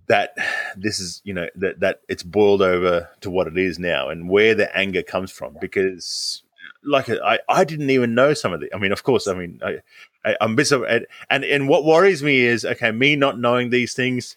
that 0.08 0.36
this 0.76 0.98
is 0.98 1.20
you 1.24 1.34
know 1.34 1.48
that 1.54 1.80
that 1.80 2.00
it's 2.08 2.22
boiled 2.22 2.62
over 2.62 3.08
to 3.20 3.30
what 3.30 3.46
it 3.46 3.56
is 3.56 3.78
now 3.78 4.08
and 4.08 4.28
where 4.28 4.54
the 4.54 4.74
anger 4.76 5.02
comes 5.02 5.30
from 5.30 5.56
because 5.60 6.42
like 6.82 7.08
I, 7.10 7.38
I 7.48 7.64
didn't 7.64 7.90
even 7.90 8.14
know 8.14 8.34
some 8.34 8.52
of 8.52 8.60
the 8.60 8.74
I 8.74 8.78
mean 8.78 8.92
of 8.92 9.04
course 9.04 9.28
I 9.28 9.34
mean 9.34 9.60
I, 9.62 9.78
I 10.24 10.36
am 10.40 10.56
bit 10.56 10.72
of 10.72 10.82
and 11.30 11.44
and 11.44 11.68
what 11.68 11.84
worries 11.84 12.22
me 12.22 12.40
is 12.40 12.64
okay 12.64 12.90
me 12.90 13.16
not 13.16 13.38
knowing 13.38 13.70
these 13.70 13.94
things 13.94 14.36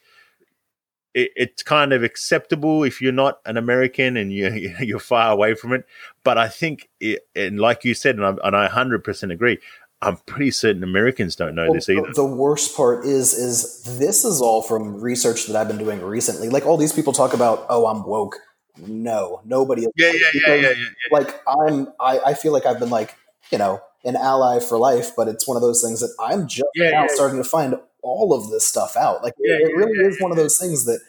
it, 1.14 1.32
it's 1.36 1.64
kind 1.64 1.94
of 1.94 2.04
acceptable 2.04 2.84
if 2.84 3.02
you're 3.02 3.12
not 3.12 3.40
an 3.46 3.58
American 3.58 4.18
and 4.18 4.32
you 4.32 4.50
you're 4.80 5.00
far 5.00 5.32
away 5.32 5.56
from 5.56 5.74
it. 5.74 5.86
But 6.24 6.38
I 6.38 6.48
think 6.48 6.90
it, 7.00 7.28
and 7.36 7.60
like 7.60 7.84
you 7.84 7.94
said 7.94 8.16
and 8.16 8.26
I, 8.26 8.36
and 8.44 8.56
I 8.56 8.68
100% 8.68 9.32
agree 9.32 9.60
I'm 10.02 10.18
pretty 10.26 10.52
certain 10.52 10.84
Americans 10.84 11.36
don't 11.36 11.54
know 11.54 11.66
Well, 11.66 11.74
this 11.76 11.90
either. 11.90 12.12
the- 12.14 12.26
worst 12.26 12.76
part 12.76 13.06
is 13.06 13.34
is 13.34 13.98
this 14.00 14.26
is 14.26 14.42
all 14.42 14.62
from 14.62 15.00
research 15.00 15.46
that 15.48 15.56
I've 15.56 15.68
been 15.68 15.78
doing 15.78 16.02
recently. 16.02 16.50
Like 16.50 16.66
all 16.66 16.78
these 16.78 16.94
people 16.94 17.14
talk 17.14 17.34
about, 17.34 17.66
oh, 17.70 17.86
I'm 17.86 18.04
woke. 18.04 18.38
No, 18.78 19.42
nobody. 19.46 19.84
is 19.84 19.90
Yeah, 19.96 20.12
yeah, 20.12 20.30
yeah, 20.34 20.56
yeah, 20.56 20.70
yeah. 20.70 20.76
Like 21.12 21.40
I'm, 21.48 21.90
I, 22.00 22.20
I 22.28 22.34
feel 22.34 22.54
like 22.54 22.66
I've 22.66 22.80
been 22.80 22.90
like, 22.90 23.16
you 23.52 23.58
know, 23.58 23.82
an 24.04 24.16
ally 24.16 24.60
for 24.60 24.78
life, 24.78 25.12
but 25.16 25.28
it's 25.28 25.48
one 25.48 25.58
of 25.58 25.62
those 25.62 25.82
things 25.84 26.00
that 26.00 26.14
I'm 26.20 26.48
just 26.48 26.70
now 26.76 27.06
starting 27.08 27.38
to 27.38 27.48
find 27.48 27.76
all 28.02 28.34
of 28.34 28.50
this 28.50 28.66
stuff 28.66 28.96
out. 28.98 29.24
Like 29.24 29.34
it, 29.38 29.76
really 29.76 30.00
is 30.00 30.20
one 30.20 30.32
of 30.32 30.38
those 30.38 30.58
things 30.58 30.86
that 30.86 31.02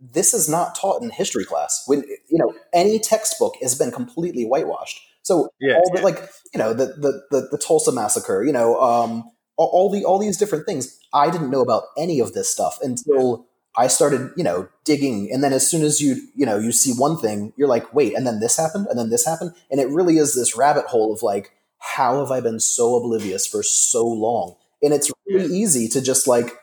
this 0.00 0.34
is 0.34 0.48
not 0.48 0.74
taught 0.74 1.02
in 1.02 1.10
history 1.10 1.44
class. 1.44 1.84
When 1.86 2.02
you 2.28 2.38
know 2.38 2.54
any 2.72 2.98
textbook 2.98 3.54
has 3.62 3.74
been 3.74 3.90
completely 3.90 4.44
whitewashed. 4.44 5.00
So 5.26 5.48
Yeah, 5.58 5.74
all 5.74 5.90
the 5.92 5.98
yeah. 5.98 6.04
like 6.04 6.30
you 6.54 6.58
know 6.58 6.72
the 6.72 6.86
the 6.86 7.22
the, 7.32 7.48
the 7.50 7.58
Tulsa 7.58 7.90
massacre, 7.90 8.44
you 8.44 8.52
know, 8.52 8.80
um, 8.80 9.24
all, 9.56 9.70
all 9.72 9.90
the 9.90 10.04
all 10.04 10.20
these 10.20 10.38
different 10.38 10.66
things. 10.66 11.00
I 11.12 11.30
didn't 11.30 11.50
know 11.50 11.62
about 11.62 11.82
any 11.98 12.20
of 12.20 12.32
this 12.32 12.48
stuff 12.48 12.78
until 12.80 13.44
I 13.76 13.88
started, 13.88 14.30
you 14.36 14.44
know, 14.44 14.68
digging. 14.84 15.28
And 15.32 15.42
then 15.42 15.52
as 15.52 15.68
soon 15.68 15.82
as 15.82 16.00
you 16.00 16.28
you 16.36 16.46
know 16.46 16.58
you 16.58 16.70
see 16.70 16.92
one 16.92 17.18
thing, 17.18 17.52
you're 17.56 17.66
like, 17.66 17.92
wait, 17.92 18.14
and 18.16 18.24
then 18.24 18.38
this 18.38 18.56
happened, 18.56 18.86
and 18.88 18.96
then 18.96 19.10
this 19.10 19.26
happened, 19.26 19.52
and 19.68 19.80
it 19.80 19.88
really 19.88 20.16
is 20.18 20.36
this 20.36 20.56
rabbit 20.56 20.86
hole 20.86 21.12
of 21.12 21.24
like, 21.24 21.50
how 21.78 22.20
have 22.20 22.30
I 22.30 22.40
been 22.40 22.60
so 22.60 22.94
oblivious 22.94 23.48
for 23.48 23.64
so 23.64 24.06
long? 24.06 24.54
And 24.80 24.94
it's 24.94 25.10
really 25.26 25.52
easy 25.52 25.88
to 25.88 26.00
just 26.00 26.28
like 26.28 26.54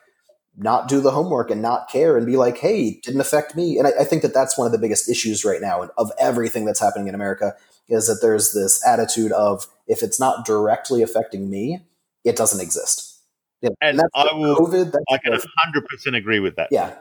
not 0.56 0.88
do 0.88 1.02
the 1.02 1.12
homework 1.12 1.50
and 1.50 1.62
not 1.62 1.90
care 1.90 2.16
and 2.16 2.26
be 2.26 2.38
like, 2.38 2.58
hey, 2.58 2.84
it 2.90 3.04
didn't 3.04 3.22
affect 3.22 3.56
me. 3.56 3.78
And 3.78 3.88
I, 3.88 3.92
I 4.02 4.04
think 4.04 4.22
that 4.22 4.34
that's 4.34 4.58
one 4.58 4.66
of 4.68 4.72
the 4.72 4.78
biggest 4.78 5.10
issues 5.10 5.44
right 5.44 5.62
now 5.62 5.82
and 5.82 5.92
of 5.98 6.12
everything 6.20 6.66
that's 6.66 6.80
happening 6.80 7.08
in 7.08 7.16
America 7.16 7.56
is 7.90 8.08
that 8.08 8.20
there's 8.22 8.54
this 8.54 8.86
attitude 8.86 9.32
of 9.32 9.66
if 9.88 10.04
it's 10.04 10.20
not 10.20 10.46
directly 10.46 11.02
affecting 11.02 11.50
me, 11.50 11.86
it 12.24 12.36
doesn't 12.36 12.62
exist. 12.62 13.20
Know, 13.62 13.72
And 13.82 13.98
that's 13.98 14.10
I 14.14 14.34
will- 14.34 14.56
COVID. 14.58 14.92
That's 14.92 15.06
I 15.12 15.18
can 15.18 15.34
100% 15.34 16.18
agree 16.18 16.40
with 16.40 16.56
that. 16.58 16.68
yeah. 16.72 16.96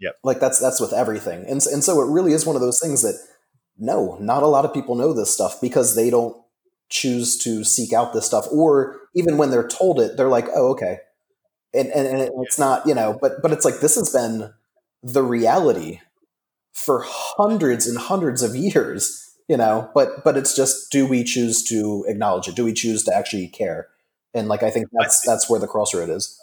Yep. 0.00 0.14
Like 0.22 0.38
that's 0.38 0.60
that's 0.60 0.80
with 0.80 0.92
everything. 0.92 1.40
And 1.48 1.60
and 1.66 1.82
so 1.82 2.00
it 2.00 2.06
really 2.12 2.32
is 2.32 2.46
one 2.46 2.54
of 2.54 2.62
those 2.62 2.78
things 2.78 3.02
that 3.02 3.18
no, 3.76 4.16
not 4.20 4.44
a 4.44 4.46
lot 4.46 4.64
of 4.64 4.72
people 4.72 4.94
know 4.94 5.12
this 5.12 5.28
stuff 5.32 5.60
because 5.60 5.96
they 5.96 6.08
don't 6.08 6.36
choose 6.88 7.36
to 7.38 7.64
seek 7.64 7.92
out 7.92 8.12
this 8.12 8.24
stuff 8.24 8.46
or 8.52 9.00
even 9.16 9.36
when 9.38 9.50
they're 9.50 9.66
told 9.66 9.98
it, 9.98 10.16
they're 10.16 10.28
like, 10.28 10.46
"Oh, 10.54 10.68
okay." 10.68 10.98
And 11.74 11.88
and, 11.90 12.06
and 12.06 12.30
it's 12.44 12.58
not, 12.58 12.86
you 12.86 12.94
know, 12.94 13.18
but 13.20 13.42
but 13.42 13.52
it's 13.52 13.64
like 13.64 13.80
this 13.80 13.94
has 13.96 14.12
been 14.12 14.52
the 15.02 15.22
reality 15.22 16.00
for 16.72 17.04
hundreds 17.04 17.86
and 17.86 17.98
hundreds 17.98 18.42
of 18.42 18.54
years, 18.56 19.34
you 19.48 19.56
know, 19.56 19.90
but 19.94 20.24
but 20.24 20.36
it's 20.36 20.54
just 20.54 20.90
do 20.90 21.06
we 21.06 21.24
choose 21.24 21.62
to 21.64 22.04
acknowledge 22.08 22.48
it? 22.48 22.56
Do 22.56 22.64
we 22.64 22.72
choose 22.72 23.04
to 23.04 23.14
actually 23.14 23.48
care? 23.48 23.88
And 24.34 24.48
like 24.48 24.62
I 24.62 24.70
think 24.70 24.88
that's 24.98 25.20
that's 25.22 25.48
where 25.50 25.60
the 25.60 25.66
crossroad 25.66 26.08
is. 26.10 26.38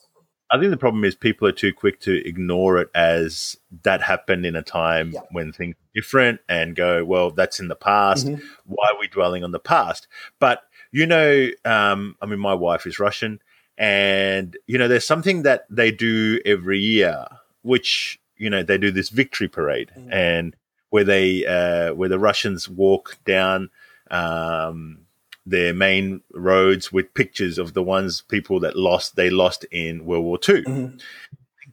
I 0.51 0.59
think 0.59 0.69
the 0.69 0.77
problem 0.77 1.03
is 1.03 1.15
people 1.15 1.47
are 1.47 1.51
too 1.51 1.73
quick 1.73 1.99
to 2.01 2.23
ignore 2.27 2.77
it 2.77 2.89
as 2.93 3.57
that 3.83 4.03
happened 4.03 4.45
in 4.45 4.55
a 4.55 4.61
time 4.61 5.11
Yeah. 5.11 5.21
when 5.31 5.51
things 5.51 5.75
were 5.75 5.99
different 6.01 6.39
and 6.47 6.75
go, 6.75 7.03
well, 7.03 7.31
that's 7.31 7.59
in 7.59 7.67
the 7.67 7.75
past. 7.75 8.27
Mhm. 8.27 8.43
Why 8.65 8.89
are 8.91 8.99
we 8.99 9.07
dwelling 9.07 9.43
on 9.43 9.51
the 9.51 9.59
past? 9.59 10.07
But, 10.39 10.61
you 10.91 11.07
know, 11.07 11.49
um, 11.65 12.15
I 12.21 12.27
mean, 12.27 12.39
my 12.39 12.53
wife 12.53 12.85
is 12.85 12.99
Russian, 12.99 13.39
and, 13.77 14.55
you 14.67 14.77
know, 14.77 14.87
there's 14.87 15.05
something 15.07 15.43
that 15.43 15.65
they 15.69 15.91
do 15.91 16.39
every 16.45 16.79
year, 16.79 17.25
which, 17.63 18.19
you 18.37 18.49
know, 18.49 18.63
they 18.63 18.77
do 18.77 18.91
this 18.91 19.09
victory 19.09 19.47
parade 19.47 19.91
Mhm. 19.97 20.13
and 20.13 20.55
where 20.89 21.03
they, 21.03 21.45
uh, 21.45 21.93
where 21.93 22.09
the 22.09 22.19
Russians 22.19 22.69
walk 22.69 23.17
down, 23.25 23.69
um, 24.11 24.99
their 25.45 25.73
main 25.73 26.21
roads 26.33 26.91
with 26.91 27.13
pictures 27.13 27.57
of 27.57 27.73
the 27.73 27.83
ones 27.83 28.21
people 28.29 28.59
that 28.61 28.75
lost 28.75 29.15
they 29.15 29.29
lost 29.29 29.63
in 29.71 30.05
World 30.05 30.23
War 30.25 30.39
II. 30.39 30.63
Mhm. 30.63 31.01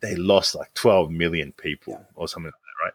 They 0.01 0.15
lost 0.17 0.55
like 0.55 0.75
12 0.75 1.11
million 1.11 1.53
people 1.53 1.95
Yeah. 1.95 2.05
or 2.15 2.29
something 2.29 2.53
like 2.53 2.61
that, 2.61 2.85
right? 2.85 2.95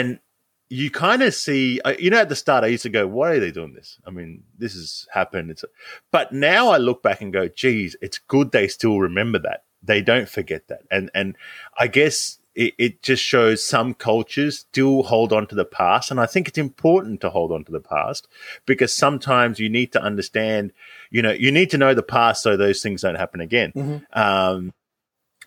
And 0.00 0.18
you 0.68 0.90
kind 0.90 1.22
of 1.22 1.34
see, 1.34 1.80
uh, 1.84 1.94
you 1.98 2.10
know, 2.10 2.18
at 2.18 2.28
the 2.28 2.36
start, 2.36 2.64
I 2.64 2.68
used 2.68 2.82
to 2.82 2.88
go, 2.88 3.06
"Why 3.06 3.32
are 3.32 3.40
they 3.40 3.52
doing 3.52 3.74
this?" 3.74 3.98
I 4.06 4.10
mean, 4.10 4.42
this 4.58 4.74
has 4.74 5.06
happened. 5.12 5.50
It's, 5.50 5.64
but 6.10 6.32
now 6.32 6.68
I 6.68 6.78
look 6.78 7.02
back 7.02 7.20
and 7.20 7.32
go, 7.32 7.48
"Geez, 7.48 7.96
it's 8.02 8.18
good 8.18 8.52
they 8.52 8.68
still 8.68 8.98
remember 8.98 9.38
that. 9.40 9.64
They 9.82 10.02
don't 10.02 10.28
forget 10.28 10.68
that." 10.68 10.82
And 10.90 11.10
and 11.14 11.36
I 11.78 11.86
guess 11.86 12.38
it, 12.56 12.74
it 12.78 13.02
just 13.02 13.22
shows 13.22 13.64
some 13.64 13.94
cultures 13.94 14.60
still 14.60 15.04
hold 15.04 15.32
on 15.32 15.46
to 15.48 15.54
the 15.54 15.64
past, 15.64 16.10
and 16.10 16.18
I 16.18 16.26
think 16.26 16.48
it's 16.48 16.58
important 16.58 17.20
to 17.20 17.30
hold 17.30 17.52
on 17.52 17.64
to 17.64 17.72
the 17.72 17.80
past 17.80 18.26
because 18.64 18.92
sometimes 18.92 19.60
you 19.60 19.68
need 19.68 19.92
to 19.92 20.02
understand, 20.02 20.72
you 21.10 21.22
know, 21.22 21.32
you 21.32 21.52
need 21.52 21.70
to 21.70 21.78
know 21.78 21.94
the 21.94 22.02
past 22.02 22.42
so 22.42 22.56
those 22.56 22.82
things 22.82 23.02
don't 23.02 23.14
happen 23.14 23.40
again. 23.40 23.72
Mhm. 23.76 24.02
Um, 24.16 24.72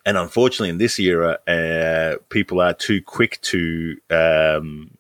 and 0.06 0.18
unfortunately, 0.18 0.70
in 0.70 0.78
this 0.78 0.98
era, 1.00 1.40
uh, 1.46 2.18
people 2.30 2.62
are 2.62 2.74
too 2.74 3.02
quick 3.02 3.42
to 3.42 3.98
um, 4.10 4.92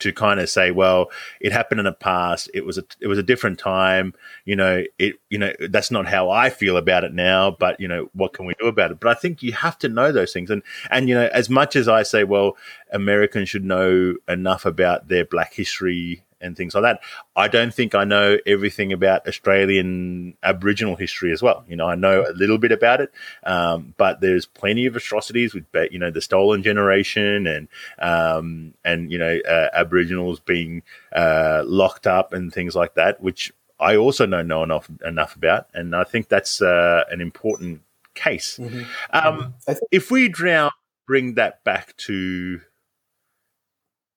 to 0.00 0.12
kind 0.12 0.40
of 0.40 0.48
say, 0.48 0.70
"Well, 0.70 1.10
it 1.40 1.52
happened 1.52 1.80
in 1.80 1.84
the 1.84 1.92
past. 1.92 2.50
It 2.54 2.64
was 2.64 2.78
a 2.78 2.84
it 3.00 3.06
was 3.06 3.18
a 3.18 3.22
different 3.22 3.58
time. 3.58 4.14
You 4.44 4.56
know, 4.56 4.84
it 4.98 5.16
you 5.30 5.38
know 5.38 5.52
that's 5.68 5.90
not 5.90 6.06
how 6.06 6.30
I 6.30 6.50
feel 6.50 6.76
about 6.76 7.04
it 7.04 7.12
now. 7.12 7.50
But 7.50 7.80
you 7.80 7.88
know, 7.88 8.10
what 8.14 8.32
can 8.32 8.46
we 8.46 8.54
do 8.58 8.66
about 8.66 8.90
it? 8.90 9.00
But 9.00 9.10
I 9.10 9.14
think 9.14 9.42
you 9.42 9.52
have 9.52 9.78
to 9.78 9.88
know 9.88 10.12
those 10.12 10.32
things. 10.32 10.50
And 10.50 10.62
and 10.90 11.08
you 11.08 11.14
know, 11.14 11.28
as 11.32 11.50
much 11.50 11.76
as 11.76 11.88
I 11.88 12.02
say, 12.02 12.24
well, 12.24 12.56
Americans 12.92 13.48
should 13.48 13.64
know 13.64 14.14
enough 14.28 14.64
about 14.66 15.08
their 15.08 15.24
Black 15.24 15.54
history 15.54 16.22
and 16.40 16.56
things 16.56 16.74
like 16.74 16.82
that. 16.82 17.00
I 17.36 17.48
don't 17.48 17.72
think 17.74 17.94
I 17.94 18.04
know 18.04 18.38
everything 18.46 18.92
about 18.92 19.26
Australian 19.26 20.36
Aboriginal 20.42 20.96
history 20.96 21.32
as 21.32 21.42
well. 21.42 21.64
You 21.68 21.76
know, 21.76 21.86
I 21.86 21.94
know 21.94 22.24
a 22.28 22.32
little 22.32 22.58
bit 22.58 22.72
about 22.72 23.00
it, 23.00 23.12
um, 23.44 23.94
but 23.96 24.20
there's 24.20 24.46
plenty 24.46 24.86
of 24.86 24.96
atrocities 24.96 25.54
with, 25.54 25.64
you 25.90 25.98
know, 25.98 26.10
the 26.10 26.20
stolen 26.22 26.62
generation 26.62 27.46
and 27.46 27.68
um, 27.98 28.74
and 28.84 29.10
you 29.10 29.18
know 29.18 29.38
uh, 29.48 29.68
Aboriginals 29.72 30.40
being 30.40 30.82
uh, 31.12 31.62
locked 31.66 32.06
up 32.06 32.32
and 32.32 32.52
things 32.52 32.74
like 32.74 32.94
that, 32.94 33.20
which 33.20 33.52
I 33.80 33.96
also 33.96 34.26
don't 34.26 34.48
know 34.48 34.62
enough 34.62 34.90
enough 35.04 35.36
about, 35.36 35.68
and 35.74 35.94
I 35.94 36.04
think 36.04 36.28
that's 36.28 36.60
uh, 36.60 37.04
an 37.10 37.20
important 37.20 37.82
case. 38.14 38.58
Mhm. 38.58 38.86
Um, 39.10 39.54
think 39.60 39.78
if 39.92 40.10
we 40.10 40.28
now 40.40 40.72
bring 41.06 41.34
that 41.34 41.62
back 41.64 41.96
to 41.96 42.60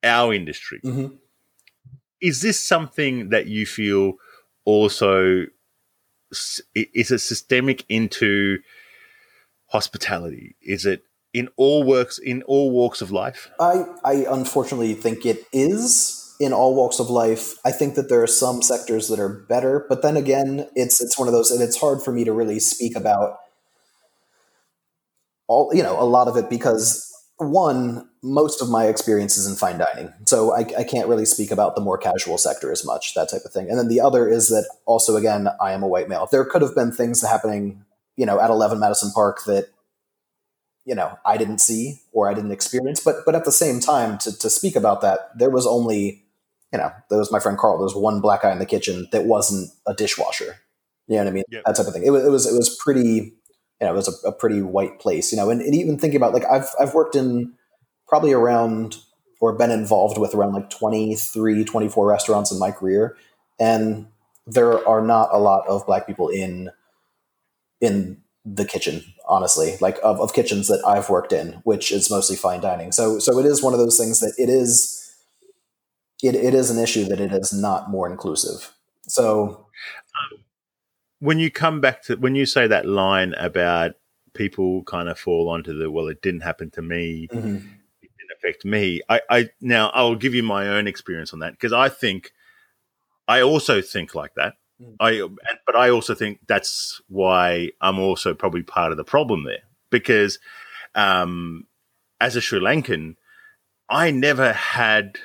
our 0.03 0.33
industry, 0.33 0.81
Mhm. 0.83 1.17
Is 2.21 2.41
this 2.41 2.59
something 2.59 3.29
that 3.29 3.47
you 3.47 3.65
feel 3.65 4.13
also 4.65 5.45
is 6.75 7.11
it 7.11 7.19
systemic 7.19 7.83
into 7.89 8.59
hospitality? 9.67 10.55
Is 10.61 10.85
it 10.85 11.03
in 11.33 11.49
all 11.57 11.83
works 11.83 12.17
in 12.17 12.43
all 12.43 12.71
walks 12.71 13.01
of 13.01 13.11
life? 13.11 13.49
I, 13.59 13.85
I 14.03 14.25
unfortunately 14.29 14.93
think 14.93 15.25
it 15.25 15.45
is 15.51 16.35
in 16.39 16.53
all 16.53 16.75
walks 16.75 16.99
of 16.99 17.09
life. 17.09 17.55
I 17.65 17.71
think 17.71 17.95
that 17.95 18.09
there 18.09 18.23
are 18.23 18.27
some 18.27 18.61
sectors 18.61 19.07
that 19.09 19.19
are 19.19 19.29
better, 19.29 19.85
but 19.89 20.01
then 20.01 20.17
again, 20.17 20.67
it's 20.75 21.01
it's 21.01 21.17
one 21.17 21.27
of 21.27 21.33
those, 21.33 21.51
and 21.51 21.61
it's 21.61 21.79
hard 21.79 22.01
for 22.01 22.11
me 22.11 22.23
to 22.23 22.31
really 22.31 22.59
speak 22.59 22.95
about 22.95 23.37
all 25.47 25.71
you 25.73 25.83
know 25.83 25.99
a 25.99 26.05
lot 26.05 26.27
of 26.27 26.37
it 26.37 26.49
because 26.49 27.10
one, 27.41 28.07
most 28.21 28.61
of 28.61 28.69
my 28.69 28.85
experience 28.85 29.37
is 29.37 29.47
in 29.47 29.55
fine 29.55 29.77
dining, 29.77 30.13
so 30.25 30.53
I, 30.53 30.59
I 30.77 30.83
can't 30.83 31.07
really 31.07 31.25
speak 31.25 31.51
about 31.51 31.75
the 31.75 31.81
more 31.81 31.97
casual 31.97 32.37
sector 32.37 32.71
as 32.71 32.85
much, 32.85 33.13
that 33.15 33.29
type 33.29 33.41
of 33.45 33.51
thing. 33.51 33.69
And 33.69 33.79
then 33.79 33.87
the 33.87 34.01
other 34.01 34.27
is 34.27 34.49
that 34.49 34.69
also, 34.85 35.15
again, 35.15 35.47
I 35.59 35.71
am 35.71 35.83
a 35.83 35.87
white 35.87 36.09
male. 36.09 36.27
There 36.31 36.45
could 36.45 36.61
have 36.61 36.75
been 36.75 36.91
things 36.91 37.21
happening, 37.21 37.83
you 38.15 38.25
know, 38.25 38.39
at 38.39 38.49
Eleven 38.49 38.79
Madison 38.79 39.11
Park 39.13 39.43
that 39.45 39.69
you 40.85 40.95
know 40.95 41.17
I 41.25 41.37
didn't 41.37 41.59
see 41.59 42.01
or 42.11 42.29
I 42.29 42.33
didn't 42.33 42.51
experience. 42.51 42.99
But 42.99 43.17
but 43.25 43.35
at 43.35 43.45
the 43.45 43.51
same 43.51 43.79
time, 43.79 44.17
to 44.19 44.37
to 44.37 44.49
speak 44.49 44.75
about 44.75 45.01
that, 45.01 45.37
there 45.37 45.49
was 45.49 45.65
only 45.65 46.23
you 46.71 46.79
know 46.79 46.91
there 47.09 47.19
was 47.19 47.31
my 47.31 47.39
friend 47.39 47.57
Carl. 47.57 47.77
There 47.77 47.83
was 47.83 47.95
one 47.95 48.21
black 48.21 48.43
guy 48.43 48.51
in 48.51 48.59
the 48.59 48.65
kitchen 48.65 49.07
that 49.11 49.25
wasn't 49.25 49.71
a 49.87 49.93
dishwasher. 49.93 50.57
You 51.07 51.17
know 51.17 51.23
what 51.23 51.29
I 51.29 51.33
mean? 51.33 51.43
Yeah. 51.49 51.61
That 51.65 51.75
type 51.75 51.87
of 51.87 51.93
thing. 51.93 52.05
It 52.05 52.11
was 52.11 52.25
it 52.25 52.29
was 52.29 52.45
it 52.45 52.55
was 52.55 52.77
pretty. 52.81 53.33
You 53.81 53.87
know, 53.87 53.93
it 53.93 53.97
was 53.97 54.23
a, 54.23 54.27
a 54.29 54.31
pretty 54.31 54.61
white 54.61 54.99
place. 54.99 55.31
You 55.31 55.37
know, 55.37 55.49
and, 55.49 55.61
and 55.61 55.75
even 55.75 55.97
thinking 55.97 56.17
about 56.17 56.33
like 56.33 56.45
I've 56.45 56.69
I've 56.79 56.93
worked 56.93 57.15
in 57.15 57.53
probably 58.07 58.31
around 58.31 58.97
or 59.41 59.53
been 59.53 59.71
involved 59.71 60.17
with 60.17 60.33
around 60.33 60.53
like 60.53 60.69
23 60.69 61.65
24 61.65 62.07
restaurants 62.07 62.51
in 62.51 62.59
my 62.59 62.71
career 62.71 63.17
and 63.59 64.07
there 64.47 64.87
are 64.87 65.01
not 65.01 65.29
a 65.31 65.39
lot 65.39 65.67
of 65.67 65.85
black 65.85 66.07
people 66.07 66.29
in 66.29 66.69
in 67.81 68.21
the 68.45 68.65
kitchen 68.65 69.03
honestly 69.27 69.75
like 69.81 69.97
of, 70.03 70.19
of 70.19 70.33
kitchens 70.33 70.67
that 70.67 70.81
i've 70.85 71.09
worked 71.09 71.33
in 71.33 71.53
which 71.63 71.91
is 71.91 72.09
mostly 72.09 72.35
fine 72.35 72.61
dining 72.61 72.91
so 72.91 73.19
so 73.19 73.37
it 73.39 73.45
is 73.45 73.61
one 73.61 73.73
of 73.73 73.79
those 73.79 73.97
things 73.97 74.19
that 74.19 74.33
it 74.37 74.49
is 74.49 74.97
it, 76.23 76.35
it 76.35 76.53
is 76.53 76.69
an 76.69 76.81
issue 76.81 77.05
that 77.05 77.19
it 77.19 77.31
is 77.31 77.51
not 77.51 77.89
more 77.89 78.09
inclusive 78.09 78.73
so 79.07 79.67
When 81.21 81.39
you 81.39 81.49
come 81.49 81.79
back 81.79 82.03
to 82.03 82.15
when 82.17 82.35
you 82.35 82.45
say 82.45 82.67
that 82.67 82.85
line 82.85 83.33
about 83.35 83.91
people 84.33 84.83
kind 84.83 85.07
of 85.07 85.17
fall 85.17 85.49
onto 85.49 85.77
the 85.77 85.89
well, 85.89 86.07
it 86.07 86.21
didn't 86.21 86.41
happen 86.41 86.69
to 86.71 86.81
me, 86.81 87.27
mhm, 87.31 87.57
it 88.01 88.09
didn't 88.17 88.37
affect 88.37 88.65
me. 88.65 89.01
I, 89.07 89.21
I 89.29 89.49
now 89.61 89.89
I'll 89.93 90.15
give 90.15 90.33
you 90.33 90.43
my 90.43 90.67
own 90.67 90.87
experience 90.87 91.31
on 91.31 91.39
that 91.39 91.53
because 91.53 91.71
I 91.71 91.87
think 91.89 92.31
I 93.27 93.41
also 93.41 93.81
think 93.81 94.13
like 94.13 94.33
that. 94.35 94.55
Mm. 94.81 94.95
I, 94.99 95.27
but 95.65 95.75
I 95.75 95.89
also 95.89 96.15
think 96.15 96.39
that's 96.47 97.01
why 97.07 97.69
I'm 97.79 97.99
also 97.99 98.33
probably 98.33 98.63
part 98.63 98.91
of 98.91 98.97
the 98.97 99.03
problem 99.03 99.45
there 99.45 99.63
because, 99.89 100.39
um, 100.95 101.67
as 102.19 102.35
a 102.35 102.41
Sri 102.41 102.59
Lankan, 102.59 103.15
I 103.89 104.11
never 104.11 104.53
had, 104.53 105.17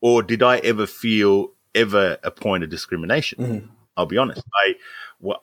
or 0.00 0.22
did 0.22 0.42
I 0.42 0.58
ever 0.58 0.86
feel 0.86 1.52
ever 1.74 2.18
a 2.22 2.30
point 2.30 2.64
of 2.64 2.70
discrimination? 2.70 3.38
Mm-hmm. 3.38 3.66
I'll 3.96 4.06
be 4.06 4.18
honest. 4.18 4.42
I 4.66 4.74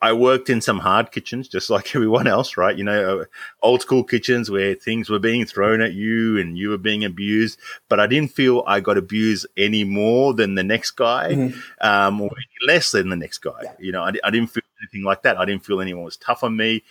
I 0.01 0.13
worked 0.13 0.49
in 0.49 0.61
some 0.61 0.79
hard 0.79 1.11
kitchens, 1.11 1.47
just 1.47 1.69
like 1.69 1.95
everyone 1.95 2.27
else, 2.27 2.57
right? 2.57 2.75
You 2.75 2.83
know, 2.83 3.21
uh, 3.21 3.25
old 3.61 3.81
school 3.81 4.03
kitchens 4.03 4.49
where 4.49 4.75
things 4.75 5.09
were 5.09 5.19
being 5.19 5.45
thrown 5.45 5.81
at 5.81 5.93
you 5.93 6.37
and 6.37 6.57
you 6.57 6.69
were 6.69 6.77
being 6.77 7.03
abused. 7.03 7.59
But 7.89 7.99
I 7.99 8.07
didn't 8.07 8.31
feel 8.31 8.63
I 8.65 8.79
got 8.79 8.97
abused 8.97 9.47
any 9.57 9.83
more 9.83 10.33
than 10.33 10.55
the 10.55 10.63
next 10.63 10.91
guy, 10.91 11.33
mm-hmm. 11.33 11.87
um, 11.87 12.21
or 12.21 12.29
any 12.31 12.73
less 12.73 12.91
than 12.91 13.09
the 13.09 13.15
next 13.15 13.39
guy. 13.39 13.61
Yeah. 13.63 13.73
You 13.79 13.91
know, 13.91 14.03
I, 14.03 14.13
I, 14.23 14.29
didn't 14.29 14.49
feel 14.49 14.63
anything 14.81 15.03
like 15.03 15.23
that. 15.23 15.37
I 15.37 15.45
didn't 15.45 15.65
feel 15.65 15.81
anyone 15.81 16.03
was 16.03 16.17
tough 16.17 16.43
on 16.43 16.55
me. 16.55 16.83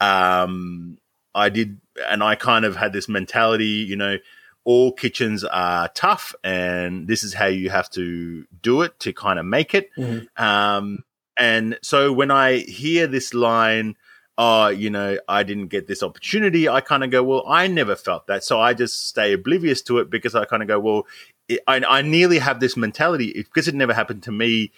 Um, 0.00 0.98
I 1.34 1.48
did, 1.48 1.80
and 2.08 2.22
I 2.22 2.34
kind 2.34 2.64
of 2.64 2.76
had 2.76 2.92
this 2.92 3.08
mentality, 3.08 3.66
you 3.66 3.96
know, 3.96 4.16
all 4.64 4.92
kitchens 4.92 5.44
are 5.44 5.88
tough 5.88 6.34
and 6.44 7.08
this 7.08 7.24
is 7.24 7.32
how 7.32 7.46
you 7.46 7.70
have 7.70 7.88
to 7.90 8.44
do 8.62 8.82
it 8.82 8.98
to 9.00 9.12
kind 9.12 9.38
of 9.38 9.46
make 9.46 9.74
it. 9.74 9.90
Mm-hmm. 9.96 10.42
Um, 10.42 11.04
and 11.40 11.78
so 11.82 12.12
when 12.12 12.30
I 12.30 12.58
hear 12.58 13.06
this 13.06 13.32
line, 13.32 13.96
oh, 14.36 14.68
you 14.68 14.90
know, 14.90 15.18
I 15.26 15.42
didn't 15.42 15.68
get 15.68 15.86
this 15.86 16.02
opportunity, 16.02 16.68
I 16.68 16.82
kind 16.82 17.02
of 17.02 17.10
go, 17.10 17.22
well, 17.22 17.44
I 17.48 17.66
never 17.66 17.96
felt 17.96 18.26
that. 18.26 18.44
So 18.44 18.60
I 18.60 18.74
just 18.74 19.08
stay 19.08 19.32
oblivious 19.32 19.80
to 19.82 19.98
it 20.00 20.10
because 20.10 20.34
I 20.34 20.44
kind 20.44 20.62
of 20.62 20.68
go, 20.68 20.78
well, 20.78 21.06
it, 21.48 21.60
I, 21.66 21.82
I 21.88 22.02
nearly 22.02 22.38
have 22.38 22.60
this 22.60 22.76
mentality 22.76 23.32
because 23.32 23.68
it 23.68 23.74
never 23.74 23.94
happened 23.94 24.22
to 24.24 24.32
me. 24.32 24.70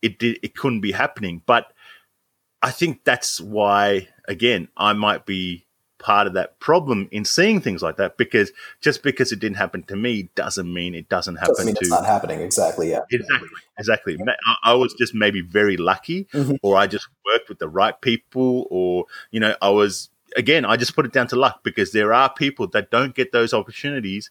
It 0.00 0.18
did, 0.18 0.38
it 0.42 0.56
couldn't 0.56 0.80
be 0.80 0.92
happening. 0.92 1.42
But 1.44 1.72
I 2.62 2.70
think 2.70 3.04
that's 3.04 3.38
why, 3.38 4.08
again, 4.26 4.68
I 4.78 4.94
might 4.94 5.26
be 5.26 5.66
part 5.98 6.26
of 6.26 6.34
that 6.34 6.58
problem 6.60 7.08
in 7.10 7.24
seeing 7.24 7.60
things 7.60 7.82
like 7.82 7.96
that 7.96 8.16
because 8.16 8.52
just 8.80 9.02
because 9.02 9.32
it 9.32 9.40
didn't 9.40 9.56
happen 9.56 9.82
to 9.82 9.96
me 9.96 10.30
doesn't 10.34 10.72
mean 10.72 10.94
it 10.94 11.08
doesn't 11.08 11.36
happen 11.36 11.54
doesn't 11.54 11.66
mean 11.66 11.74
to 11.74 11.80
it's 11.80 11.90
not 11.90 12.06
happening. 12.06 12.40
Exactly 12.40 12.90
yeah. 12.90 13.00
Exactly 13.10 13.48
exactly. 13.78 14.18
I 14.64 14.74
was 14.74 14.94
just 14.94 15.14
maybe 15.14 15.40
very 15.40 15.76
lucky 15.76 16.24
mm-hmm. 16.32 16.54
or 16.62 16.76
i 16.76 16.86
just 16.86 17.08
worked 17.26 17.48
with 17.48 17.58
the 17.58 17.68
right 17.68 18.00
people 18.00 18.66
or 18.70 19.04
you 19.30 19.40
know 19.40 19.54
i 19.60 19.68
was 19.68 20.10
again 20.36 20.64
i 20.64 20.76
just 20.76 20.94
put 20.94 21.04
it 21.04 21.12
down 21.12 21.26
to 21.28 21.36
luck 21.36 21.60
because 21.62 21.92
there 21.92 22.12
are 22.12 22.32
people 22.32 22.66
that 22.68 22.90
don't 22.90 23.14
get 23.14 23.32
those 23.32 23.52
opportunities 23.52 24.30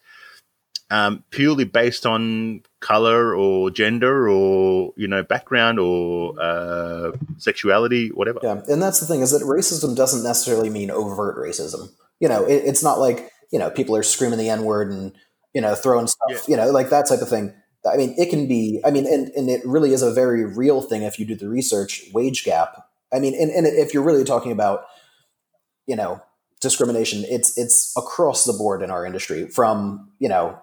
um, 0.89 1.23
purely 1.31 1.65
based 1.65 2.05
on 2.05 2.61
color 2.79 3.35
or 3.35 3.69
gender 3.69 4.29
or 4.29 4.93
you 4.95 5.07
know 5.07 5.23
background 5.23 5.79
or 5.79 6.39
uh, 6.39 7.11
sexuality, 7.37 8.09
whatever. 8.09 8.39
Yeah, 8.41 8.61
and 8.67 8.81
that's 8.81 8.99
the 8.99 9.05
thing 9.05 9.21
is 9.21 9.31
that 9.31 9.41
racism 9.43 9.95
doesn't 9.95 10.23
necessarily 10.23 10.69
mean 10.69 10.89
overt 10.89 11.37
racism. 11.37 11.89
You 12.19 12.29
know, 12.29 12.45
it, 12.45 12.63
it's 12.65 12.83
not 12.83 12.99
like 12.99 13.31
you 13.51 13.59
know 13.59 13.69
people 13.69 13.95
are 13.95 14.03
screaming 14.03 14.39
the 14.39 14.49
n 14.49 14.63
word 14.63 14.91
and 14.91 15.13
you 15.53 15.61
know 15.61 15.75
throwing 15.75 16.07
stuff. 16.07 16.29
Yeah. 16.29 16.39
You 16.47 16.57
know, 16.57 16.71
like 16.71 16.89
that 16.89 17.07
type 17.07 17.21
of 17.21 17.29
thing. 17.29 17.53
I 17.85 17.97
mean, 17.97 18.15
it 18.17 18.29
can 18.29 18.47
be. 18.47 18.81
I 18.85 18.91
mean, 18.91 19.05
and, 19.05 19.29
and 19.29 19.49
it 19.49 19.61
really 19.65 19.93
is 19.93 20.01
a 20.01 20.11
very 20.11 20.43
real 20.43 20.81
thing 20.81 21.03
if 21.03 21.19
you 21.19 21.25
do 21.25 21.35
the 21.35 21.47
research. 21.49 22.03
Wage 22.13 22.43
gap. 22.43 22.85
I 23.13 23.19
mean, 23.19 23.33
and, 23.39 23.49
and 23.49 23.65
if 23.65 23.93
you're 23.93 24.03
really 24.03 24.25
talking 24.25 24.51
about, 24.51 24.85
you 25.85 25.95
know, 25.95 26.21
discrimination, 26.59 27.23
it's 27.29 27.57
it's 27.57 27.93
across 27.97 28.43
the 28.43 28.53
board 28.53 28.81
in 28.81 28.91
our 28.91 29.05
industry 29.05 29.47
from 29.47 30.11
you 30.19 30.27
know 30.27 30.59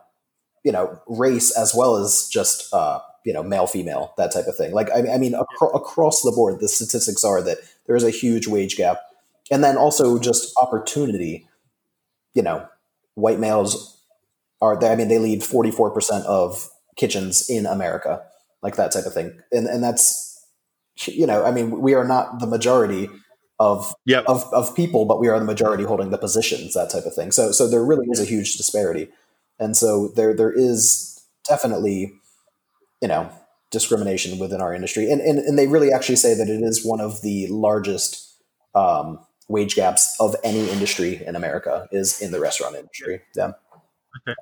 you 0.64 0.72
know 0.72 0.98
race 1.06 1.56
as 1.56 1.74
well 1.74 1.96
as 1.96 2.28
just 2.32 2.72
uh, 2.74 2.98
you 3.24 3.32
know 3.32 3.42
male 3.42 3.66
female 3.66 4.12
that 4.16 4.32
type 4.32 4.46
of 4.46 4.56
thing. 4.56 4.72
Like 4.72 4.90
i, 4.90 5.14
I 5.14 5.18
mean 5.18 5.34
acro- 5.34 5.70
across 5.70 6.22
the 6.22 6.32
board 6.32 6.58
the 6.60 6.68
statistics 6.68 7.22
are 7.22 7.40
that 7.42 7.58
there 7.86 7.94
is 7.94 8.04
a 8.04 8.10
huge 8.10 8.48
wage 8.48 8.76
gap. 8.76 8.98
And 9.50 9.62
then 9.62 9.76
also 9.76 10.18
just 10.18 10.52
opportunity 10.60 11.46
you 12.32 12.42
know 12.42 12.66
white 13.14 13.38
males 13.38 14.00
are 14.60 14.76
there, 14.78 14.90
i 14.90 14.96
mean 14.96 15.08
they 15.08 15.18
lead 15.18 15.42
44% 15.42 16.24
of 16.24 16.68
kitchens 16.96 17.48
in 17.48 17.66
america 17.66 18.22
like 18.62 18.76
that 18.76 18.92
type 18.92 19.04
of 19.04 19.12
thing. 19.12 19.38
And 19.52 19.66
and 19.66 19.84
that's 19.84 20.46
you 21.06 21.26
know 21.26 21.44
i 21.44 21.50
mean 21.50 21.80
we 21.80 21.94
are 21.94 22.04
not 22.04 22.40
the 22.40 22.46
majority 22.46 23.08
of, 23.60 23.94
yep. 24.04 24.24
of 24.26 24.44
of 24.52 24.74
people 24.74 25.04
but 25.04 25.20
we 25.20 25.28
are 25.28 25.38
the 25.38 25.44
majority 25.44 25.84
holding 25.84 26.10
the 26.10 26.18
positions 26.18 26.74
that 26.74 26.90
type 26.90 27.04
of 27.04 27.14
thing. 27.14 27.30
So 27.30 27.52
so 27.52 27.68
there 27.68 27.84
really 27.84 28.06
is 28.10 28.20
a 28.20 28.24
huge 28.24 28.56
disparity 28.56 29.08
and 29.58 29.76
so 29.76 30.08
there 30.16 30.34
there 30.34 30.52
is 30.52 31.20
definitely, 31.48 32.12
you 33.00 33.08
know, 33.08 33.30
discrimination 33.70 34.38
within 34.38 34.60
our 34.60 34.72
industry. 34.72 35.10
And, 35.10 35.20
and, 35.20 35.38
and 35.38 35.58
they 35.58 35.66
really 35.66 35.92
actually 35.92 36.16
say 36.16 36.34
that 36.34 36.48
it 36.48 36.62
is 36.62 36.86
one 36.86 37.00
of 37.00 37.20
the 37.22 37.46
largest 37.48 38.40
um, 38.74 39.18
wage 39.48 39.74
gaps 39.74 40.16
of 40.20 40.34
any 40.42 40.70
industry 40.70 41.22
in 41.26 41.36
America 41.36 41.86
is 41.92 42.20
in 42.22 42.32
the 42.32 42.40
restaurant 42.40 42.76
industry. 42.76 43.20
Yeah. 43.36 43.52
Okay. 44.22 44.34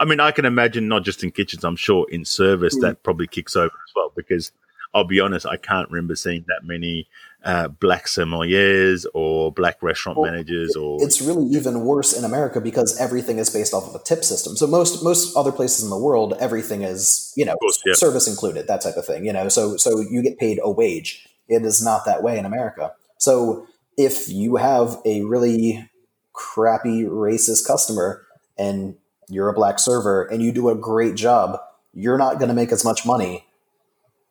I 0.00 0.04
mean, 0.04 0.20
I 0.20 0.30
can 0.30 0.44
imagine 0.44 0.88
not 0.88 1.04
just 1.04 1.22
in 1.22 1.30
kitchens, 1.30 1.64
I'm 1.64 1.76
sure 1.76 2.06
in 2.10 2.24
service 2.24 2.74
mm-hmm. 2.74 2.86
that 2.86 3.02
probably 3.02 3.26
kicks 3.26 3.56
over 3.56 3.66
as 3.66 3.92
well 3.94 4.12
because 4.16 4.52
I'll 4.94 5.04
be 5.04 5.20
honest, 5.20 5.46
I 5.46 5.56
can't 5.56 5.90
remember 5.90 6.16
seeing 6.16 6.44
that 6.48 6.66
many 6.66 7.08
uh, 7.44 7.68
black 7.68 8.06
sommeliers 8.06 9.06
or 9.14 9.52
black 9.52 9.82
restaurant 9.82 10.18
well, 10.18 10.30
managers. 10.30 10.74
Or 10.76 11.02
it's 11.02 11.20
really 11.20 11.46
even 11.46 11.80
worse 11.82 12.12
in 12.12 12.24
America 12.24 12.60
because 12.60 12.98
everything 12.98 13.38
is 13.38 13.50
based 13.50 13.72
off 13.72 13.88
of 13.88 13.94
a 13.94 14.04
tip 14.04 14.24
system. 14.24 14.56
So 14.56 14.66
most 14.66 15.04
most 15.04 15.36
other 15.36 15.52
places 15.52 15.84
in 15.84 15.90
the 15.90 15.98
world, 15.98 16.34
everything 16.40 16.82
is 16.82 17.32
you 17.36 17.44
know 17.44 17.56
course, 17.56 17.80
yeah. 17.86 17.94
service 17.94 18.26
included, 18.26 18.66
that 18.66 18.80
type 18.80 18.96
of 18.96 19.06
thing. 19.06 19.24
You 19.24 19.32
know, 19.32 19.48
so 19.48 19.76
so 19.76 20.00
you 20.00 20.22
get 20.22 20.38
paid 20.38 20.58
a 20.62 20.70
wage. 20.70 21.26
It 21.48 21.64
is 21.64 21.82
not 21.82 22.04
that 22.04 22.22
way 22.22 22.38
in 22.38 22.44
America. 22.44 22.92
So 23.18 23.66
if 23.96 24.28
you 24.28 24.56
have 24.56 24.98
a 25.04 25.22
really 25.22 25.90
crappy 26.32 27.02
racist 27.04 27.66
customer 27.66 28.24
and 28.56 28.96
you're 29.28 29.48
a 29.48 29.54
black 29.54 29.78
server 29.78 30.24
and 30.24 30.42
you 30.42 30.52
do 30.52 30.68
a 30.68 30.74
great 30.74 31.14
job, 31.14 31.58
you're 31.92 32.18
not 32.18 32.38
going 32.38 32.48
to 32.48 32.54
make 32.54 32.70
as 32.70 32.84
much 32.84 33.04
money 33.04 33.44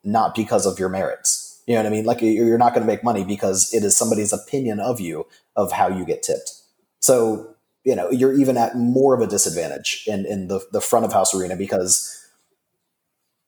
not 0.04 0.34
because 0.34 0.64
of 0.64 0.78
your 0.78 0.88
merits. 0.88 1.47
You 1.68 1.74
know 1.74 1.82
what 1.82 1.86
I 1.88 1.90
mean? 1.90 2.06
Like 2.06 2.22
you're 2.22 2.56
not 2.56 2.72
going 2.72 2.80
to 2.80 2.90
make 2.90 3.04
money 3.04 3.24
because 3.24 3.74
it 3.74 3.84
is 3.84 3.94
somebody's 3.94 4.32
opinion 4.32 4.80
of 4.80 5.00
you 5.00 5.26
of 5.54 5.70
how 5.70 5.86
you 5.86 6.06
get 6.06 6.22
tipped. 6.22 6.50
So, 7.00 7.56
you 7.84 7.94
know, 7.94 8.10
you're 8.10 8.32
even 8.32 8.56
at 8.56 8.74
more 8.74 9.14
of 9.14 9.20
a 9.20 9.26
disadvantage 9.26 10.04
in, 10.06 10.24
in 10.24 10.48
the, 10.48 10.60
the 10.72 10.80
front 10.80 11.04
of 11.04 11.12
house 11.12 11.34
arena 11.34 11.56
because, 11.56 12.26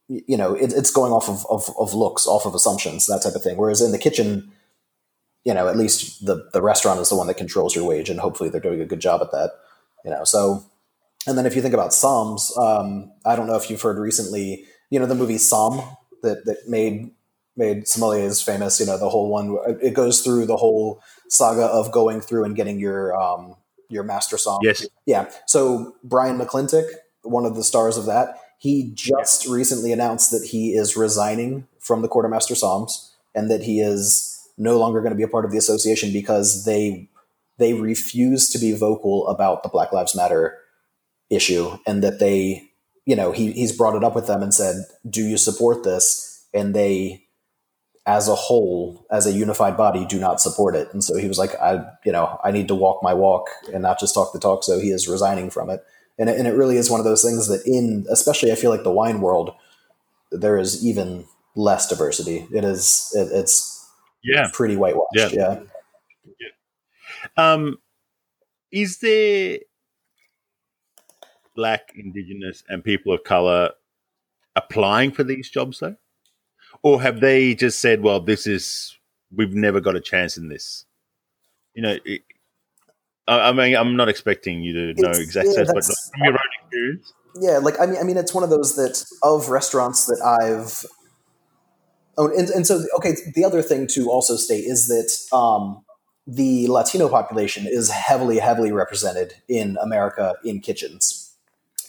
you 0.08 0.36
know, 0.36 0.52
it, 0.52 0.74
it's 0.74 0.90
going 0.90 1.12
off 1.12 1.30
of, 1.30 1.46
of, 1.48 1.74
of 1.78 1.94
looks, 1.94 2.26
off 2.26 2.44
of 2.44 2.54
assumptions, 2.54 3.06
that 3.06 3.22
type 3.22 3.34
of 3.34 3.42
thing. 3.42 3.56
Whereas 3.56 3.80
in 3.80 3.90
the 3.90 3.98
kitchen, 3.98 4.52
you 5.44 5.54
know, 5.54 5.66
at 5.66 5.78
least 5.78 6.26
the, 6.26 6.46
the 6.52 6.60
restaurant 6.60 7.00
is 7.00 7.08
the 7.08 7.16
one 7.16 7.26
that 7.28 7.38
controls 7.38 7.74
your 7.74 7.86
wage 7.86 8.10
and 8.10 8.20
hopefully 8.20 8.50
they're 8.50 8.60
doing 8.60 8.82
a 8.82 8.86
good 8.86 9.00
job 9.00 9.22
at 9.22 9.32
that, 9.32 9.52
you 10.04 10.10
know? 10.10 10.24
So, 10.24 10.62
and 11.26 11.38
then 11.38 11.46
if 11.46 11.56
you 11.56 11.62
think 11.62 11.72
about 11.72 11.92
Somms, 11.92 12.54
um, 12.58 13.12
I 13.24 13.34
don't 13.34 13.46
know 13.46 13.56
if 13.56 13.70
you've 13.70 13.80
heard 13.80 13.96
recently, 13.96 14.66
you 14.90 15.00
know, 15.00 15.06
the 15.06 15.14
movie 15.14 15.36
Somm 15.36 15.96
that 16.22 16.44
that 16.44 16.68
made 16.68 17.12
made 17.60 17.84
sommeliers 17.84 18.44
famous. 18.44 18.80
You 18.80 18.86
know, 18.86 18.98
the 18.98 19.08
whole 19.08 19.30
one. 19.30 19.56
It 19.80 19.94
goes 19.94 20.22
through 20.22 20.46
the 20.46 20.56
whole 20.56 21.00
saga 21.28 21.66
of 21.66 21.92
going 21.92 22.20
through 22.20 22.44
and 22.44 22.56
getting 22.56 22.80
your 22.80 23.14
um, 23.14 23.54
your 23.88 24.02
master 24.02 24.36
somm. 24.36 24.58
Yes. 24.62 24.86
Yeah. 25.06 25.30
So 25.46 25.94
Brian 26.02 26.38
McClintic, 26.38 26.86
one 27.22 27.46
of 27.46 27.54
the 27.54 27.62
stars 27.62 27.96
of 27.96 28.06
that, 28.06 28.36
he 28.58 28.90
just 28.94 29.46
yeah. 29.46 29.54
recently 29.54 29.92
announced 29.92 30.30
that 30.32 30.48
he 30.50 30.74
is 30.74 30.96
resigning 30.96 31.68
from 31.78 32.02
the 32.02 32.08
Court 32.08 32.24
of 32.24 32.30
Master 32.30 32.54
Somms 32.54 33.10
and 33.34 33.50
that 33.50 33.62
he 33.62 33.80
is 33.80 34.26
no 34.58 34.78
longer 34.78 35.00
going 35.00 35.12
to 35.12 35.16
be 35.16 35.22
a 35.22 35.28
part 35.28 35.44
of 35.44 35.52
the 35.52 35.58
association 35.58 36.12
because 36.12 36.64
they 36.64 37.08
they 37.58 37.74
refuse 37.74 38.48
to 38.50 38.58
be 38.58 38.72
vocal 38.72 39.28
about 39.28 39.62
the 39.62 39.68
Black 39.68 39.92
Lives 39.92 40.16
Matter 40.16 40.58
issue 41.30 41.76
and 41.86 42.02
that 42.02 42.18
they 42.18 42.70
you 43.10 43.16
know, 43.16 43.32
he, 43.32 43.52
he's 43.52 43.76
brought 43.76 43.96
it 43.96 44.04
up 44.04 44.14
with 44.14 44.26
them 44.28 44.42
and 44.42 44.54
said, 44.54 44.84
do 45.08 45.22
you 45.22 45.36
support 45.36 45.82
this? 45.82 46.46
And 46.52 46.74
they, 46.74 47.24
as 48.06 48.28
a 48.28 48.34
whole, 48.34 49.06
as 49.10 49.26
a 49.26 49.32
unified 49.32 49.76
body, 49.76 50.06
do 50.06 50.18
not 50.18 50.40
support 50.40 50.74
it. 50.74 50.92
And 50.92 51.04
so 51.04 51.16
he 51.16 51.28
was 51.28 51.38
like, 51.38 51.54
I, 51.60 51.84
you 52.04 52.12
know, 52.12 52.40
I 52.42 52.50
need 52.50 52.68
to 52.68 52.74
walk 52.74 53.02
my 53.02 53.14
walk 53.14 53.48
and 53.72 53.82
not 53.82 54.00
just 54.00 54.14
talk 54.14 54.32
the 54.32 54.40
talk. 54.40 54.64
So 54.64 54.78
he 54.78 54.90
is 54.90 55.06
resigning 55.06 55.50
from 55.50 55.70
it. 55.70 55.84
And 56.18 56.28
it, 56.28 56.38
and 56.38 56.48
it 56.48 56.54
really 56.54 56.76
is 56.76 56.90
one 56.90 57.00
of 57.00 57.04
those 57.04 57.22
things 57.22 57.48
that 57.48 57.62
in, 57.66 58.06
especially 58.10 58.52
I 58.52 58.54
feel 58.54 58.70
like 58.70 58.82
the 58.82 58.90
wine 58.90 59.20
world, 59.20 59.54
there 60.32 60.58
is 60.58 60.84
even 60.84 61.26
less 61.54 61.88
diversity. 61.88 62.46
It 62.52 62.64
is, 62.64 63.12
it, 63.14 63.28
it's 63.32 63.88
yeah, 64.22 64.48
pretty 64.52 64.76
whitewashed. 64.76 65.08
Yeah. 65.14 65.28
yeah. 65.32 65.60
yeah. 66.38 67.52
Um, 67.52 67.76
is 68.72 68.98
there 68.98 69.58
black, 71.54 71.92
indigenous, 71.94 72.62
and 72.68 72.82
people 72.82 73.12
of 73.12 73.24
color 73.24 73.70
applying 74.56 75.12
for 75.12 75.24
these 75.24 75.50
jobs 75.50 75.80
though? 75.80 75.96
Or 76.82 77.02
have 77.02 77.20
they 77.20 77.54
just 77.54 77.80
said, 77.80 78.02
well, 78.02 78.20
this 78.20 78.46
is, 78.46 78.96
we've 79.34 79.54
never 79.54 79.80
got 79.80 79.96
a 79.96 80.00
chance 80.00 80.36
in 80.36 80.48
this? 80.48 80.86
You 81.74 81.82
know, 81.82 81.98
it, 82.04 82.22
I, 83.28 83.52
mean, 83.52 83.76
I'm 83.76 83.96
not 83.96 84.08
expecting 84.08 84.62
you 84.62 84.94
to 84.94 85.02
know 85.02 85.10
exactly, 85.10 85.54
yeah, 85.56 85.64
but 85.72 85.84
from 85.84 85.94
your 86.22 86.32
own 86.32 86.38
experience. 86.62 87.12
Yeah, 87.40 87.58
like 87.58 87.78
I 87.78 87.86
mean, 87.86 87.98
I 88.00 88.02
mean, 88.02 88.16
it's 88.16 88.34
one 88.34 88.42
of 88.42 88.50
those 88.50 88.74
that 88.74 89.04
of 89.22 89.50
restaurants 89.50 90.06
that 90.06 90.20
I've 90.20 90.84
Oh, 92.20 92.28
and, 92.36 92.50
and 92.50 92.66
so 92.66 92.84
okay. 92.96 93.14
The 93.34 93.44
other 93.46 93.62
thing 93.62 93.86
to 93.88 94.10
also 94.10 94.36
state 94.36 94.64
is 94.64 94.88
that 94.88 95.34
um, 95.34 95.82
the 96.26 96.68
Latino 96.68 97.08
population 97.08 97.66
is 97.66 97.90
heavily, 97.90 98.38
heavily 98.38 98.72
represented 98.72 99.34
in 99.48 99.78
America 99.80 100.34
in 100.44 100.60
kitchens. 100.60 101.19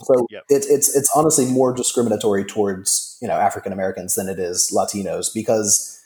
So 0.04 0.28
Yep. 0.30 0.44
it's 0.50 0.68
it's 0.68 0.96
it's 0.96 1.12
honestly 1.16 1.46
more 1.46 1.74
discriminatory 1.74 2.44
towards 2.46 3.18
you 3.22 3.28
know 3.28 3.36
African 3.36 3.72
Americans 3.74 4.16
than 4.16 4.28
it 4.30 4.40
is 4.40 4.72
Latinos 4.76 5.34
because 5.34 6.00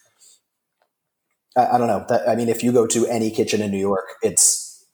I, 1.58 1.68
I 1.68 1.78
don't 1.78 1.88
know. 1.88 2.06
That, 2.10 2.28
I 2.28 2.36
mean, 2.36 2.50
if 2.50 2.64
you 2.64 2.72
go 2.72 2.88
to 2.88 3.08
any 3.08 3.32
kitchen 3.32 3.62
in 3.62 3.72
New 3.72 3.80
York, 3.80 4.06
it's 4.22 4.86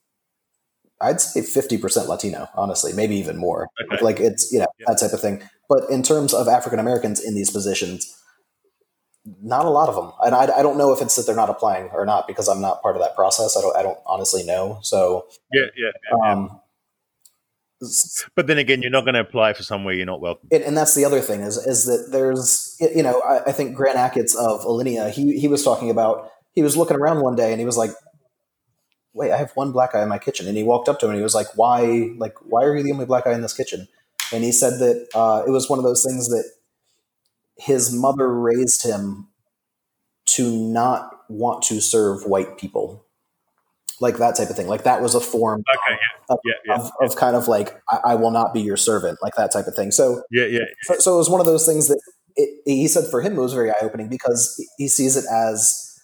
I'd 1.02 1.20
say 1.22 1.41
fifty 1.41 1.78
percent 1.78 2.08
Latino, 2.08 2.47
honestly, 2.56 2.93
maybe 2.93 3.16
even 3.16 3.38
more. 3.38 3.68
Okay. 3.91 4.04
Like 4.04 4.20
it's 4.20 4.52
you 4.52 4.60
know 4.60 4.68
that 4.88 4.99
type 4.99 5.14
of 5.14 5.20
thing. 5.22 5.41
But 5.70 5.89
in 5.89 6.04
terms 6.04 6.34
of 6.34 6.47
African 6.47 6.80
Americans 6.80 7.20
in 7.24 7.34
these 7.34 7.49
positions, 7.49 8.16
not 9.41 9.66
a 9.66 9.70
lot 9.70 9.88
of 9.89 9.95
them. 9.95 10.12
And 10.24 10.36
I, 10.36 10.60
I 10.60 10.62
don't 10.62 10.78
know 10.78 10.91
if 10.93 11.02
it's 11.02 11.16
that 11.16 11.26
they're 11.26 11.36
not 11.36 11.49
applying 11.49 11.89
or 11.93 12.06
not 12.06 12.28
because 12.28 12.47
I'm 12.47 12.60
not 12.62 12.82
part 12.82 12.95
of 12.95 13.02
that 13.02 13.16
process. 13.16 13.56
I 13.58 13.62
don't 13.62 13.76
I 13.76 13.82
don't 13.84 13.97
honestly 14.06 14.43
know. 14.43 14.80
So 14.82 15.28
Yeah, 15.54 15.66
yeah. 15.78 15.91
yeah. 16.24 16.32
um, 16.32 16.45
s- 16.52 16.71
But 18.36 18.48
then 18.48 18.58
again, 18.58 18.82
you're 18.82 18.92
not 18.92 19.06
going 19.06 19.16
to 19.16 19.22
apply 19.22 19.54
for 19.54 19.64
somewhere 19.64 19.94
you're 19.94 20.06
not 20.06 20.22
welcome. 20.22 20.48
and, 20.52 20.64
and 20.64 20.78
that's 20.78 20.94
the 20.94 21.04
other 21.04 21.20
thing 21.20 21.42
is 21.42 21.58
is 21.58 21.86
that 21.86 22.10
there's 22.12 22.76
you 22.80 23.02
know 23.04 23.20
I, 23.22 23.50
I 23.50 23.52
think 23.52 23.76
Grant 23.76 23.98
Achatz 23.98 24.36
of 24.36 24.62
Alinea 24.62 25.10
he 25.12 25.40
he 25.40 25.48
was 25.48 25.64
talking 25.64 25.90
about 25.90 26.30
he 26.54 26.62
was 26.62 26.78
looking 26.78 26.98
around 26.98 27.22
one 27.22 27.36
day 27.36 27.52
and 27.52 27.60
he 27.60 27.66
was 27.66 27.78
like 27.78 27.92
wait 29.14 29.32
I 29.32 29.38
have 29.38 29.52
one 29.56 29.72
black 29.72 29.94
guy 29.94 30.04
in 30.04 30.10
my 30.10 30.20
kitchen. 30.20 30.48
And 30.48 30.56
he 30.56 30.64
walked 30.64 30.90
up 30.90 31.00
to 31.00 31.06
him 31.06 31.12
and 31.12 31.18
he 31.18 31.24
was 31.24 31.36
like 31.36 31.48
why 31.56 32.12
like 32.18 32.36
why 32.44 32.64
are 32.64 32.76
you 32.76 32.84
the 32.84 32.92
only 32.92 33.06
black 33.06 33.26
guy 33.26 33.34
in 33.34 33.42
this 33.42 33.54
kitchen? 33.54 33.88
And 34.32 34.44
he 34.44 34.52
said 34.52 34.80
that 34.80 35.08
uh, 35.14 35.44
it 35.46 35.50
was 35.50 35.70
one 35.70 35.80
of 35.80 35.84
those 35.84 36.06
things 36.06 36.30
that 36.30 36.50
his 37.58 37.94
mother 37.94 38.30
raised 38.34 38.86
him 38.86 39.28
to 40.26 40.56
not 40.56 41.12
want 41.30 41.64
to 41.64 41.82
serve 41.82 42.26
white 42.26 42.58
people 42.58 43.06
like 44.02 44.18
that 44.18 44.36
type 44.36 44.49
of 44.49 44.56
thing 44.58 44.68
like 44.68 44.84
that 44.84 45.02
was 45.02 45.16
a 45.16 45.22
form 45.22 45.64
Okay, 45.74 45.97
of, 46.30 46.39
yeah, 46.43 46.54
yeah, 46.66 46.76
of, 46.76 46.91
of 47.02 47.16
kind 47.16 47.36
of 47.36 47.47
like 47.47 47.80
I, 47.89 47.99
I 48.12 48.16
will 48.16 48.32
not 48.32 48.54
be 48.54 48.60
your 48.62 48.78
servant 48.78 49.20
like 49.22 49.36
that 49.36 49.52
type 49.54 49.68
of 49.68 49.76
thing 49.76 49.91
so 49.91 50.24
yeah, 50.32 50.45
yeah. 50.45 50.66
so, 50.82 50.95
so 50.95 51.14
it 51.14 51.18
was 51.18 51.30
one 51.30 51.39
of 51.39 51.45
those 51.45 51.66
things 51.66 51.88
that 51.88 52.02
it, 52.36 52.62
he 52.66 52.88
said 52.88 53.06
for 53.10 53.22
him 53.22 53.38
it 53.38 53.41
was 53.41 53.54
very 53.54 53.70
eye 53.70 53.76
opening 53.82 54.10
because 54.10 54.56
he 54.78 54.88
sees 54.88 55.16
it 55.18 55.26
as, 55.32 55.99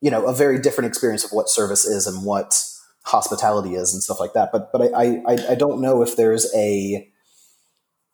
you 0.00 0.10
know, 0.10 0.26
a 0.26 0.34
very 0.34 0.58
different 0.60 0.88
experience 0.88 1.24
of 1.24 1.30
what 1.30 1.48
service 1.48 1.84
is 1.84 2.06
and 2.06 2.24
what 2.24 2.60
hospitality 3.04 3.74
is 3.74 3.92
and 3.92 4.02
stuff 4.02 4.18
like 4.20 4.32
that. 4.34 4.50
But 4.52 4.70
but 4.72 4.92
I 4.94 5.22
I, 5.26 5.36
I 5.50 5.54
don't 5.54 5.80
know 5.80 6.02
if 6.02 6.16
there's 6.16 6.52
a 6.54 7.08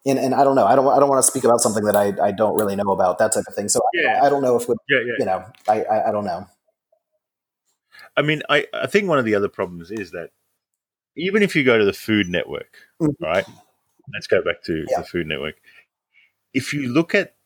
and, 0.06 0.18
and 0.18 0.34
I 0.34 0.44
don't 0.44 0.54
know 0.54 0.66
I 0.66 0.76
don't 0.76 0.86
I 0.86 0.98
don't 1.00 1.08
want 1.08 1.24
to 1.24 1.30
speak 1.30 1.44
about 1.44 1.60
something 1.60 1.84
that 1.84 1.96
I, 1.96 2.12
I 2.22 2.30
don't 2.32 2.54
really 2.56 2.76
know 2.76 2.92
about 2.92 3.18
that 3.18 3.32
type 3.32 3.44
of 3.48 3.54
thing. 3.54 3.68
So 3.68 3.80
Yeah. 3.94 4.20
I, 4.22 4.26
I 4.26 4.28
don't 4.28 4.42
know 4.42 4.56
if 4.56 4.68
with, 4.68 4.78
Yeah, 4.88 4.98
yeah. 4.98 5.12
you 5.18 5.24
know 5.24 5.44
I, 5.68 5.82
I 5.84 6.08
I 6.08 6.12
don't 6.12 6.24
know. 6.26 6.46
I 8.18 8.22
mean, 8.22 8.42
I, 8.50 8.66
I 8.74 8.88
think 8.88 9.08
one 9.08 9.20
of 9.20 9.24
the 9.24 9.36
other 9.36 9.48
problems 9.48 9.92
is 9.92 10.10
that 10.10 10.30
even 11.16 11.42
if 11.42 11.54
you 11.54 11.62
go 11.62 11.78
to 11.78 11.84
the 11.84 11.92
Food 11.92 12.28
Network, 12.28 12.76
Mhm. 13.00 13.14
right? 13.20 13.46
Let's 14.12 14.26
go 14.26 14.42
back 14.42 14.62
to 14.64 14.86
Yeah. 14.90 15.00
the 15.00 15.04
Food 15.06 15.28
Network. 15.28 15.54
If 16.52 16.72
you 16.74 16.88
look 16.88 17.14
at 17.14 17.36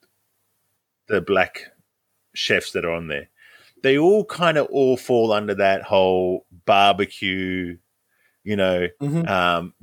the 1.09 1.21
black 1.21 1.73
chefs 2.35 2.73
that 2.73 2.87
are 2.87 2.91
on 2.91 3.09
there, 3.09 3.29
they 3.83 3.99
all 3.99 4.25
kind 4.25 4.57
of 4.57 4.67
all 4.69 4.97
fall 4.97 5.31
under 5.33 5.55
that 5.57 5.83
whole 5.83 6.47
barbecue, 6.65 7.77
you 8.45 8.57
know, 8.57 8.89
Mhm. 9.03 9.29
um, 9.29 9.75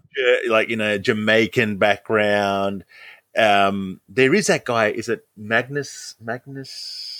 like 0.48 0.70
you 0.70 0.76
know, 0.76 0.98
Jamaican 0.98 1.78
background. 1.78 2.84
Um, 3.38 4.02
there 4.10 4.34
is 4.34 4.48
that 4.48 4.66
guy. 4.66 4.88
Is 4.88 5.08
it 5.08 5.28
Magnus 5.38 6.16
Magnus 6.20 7.19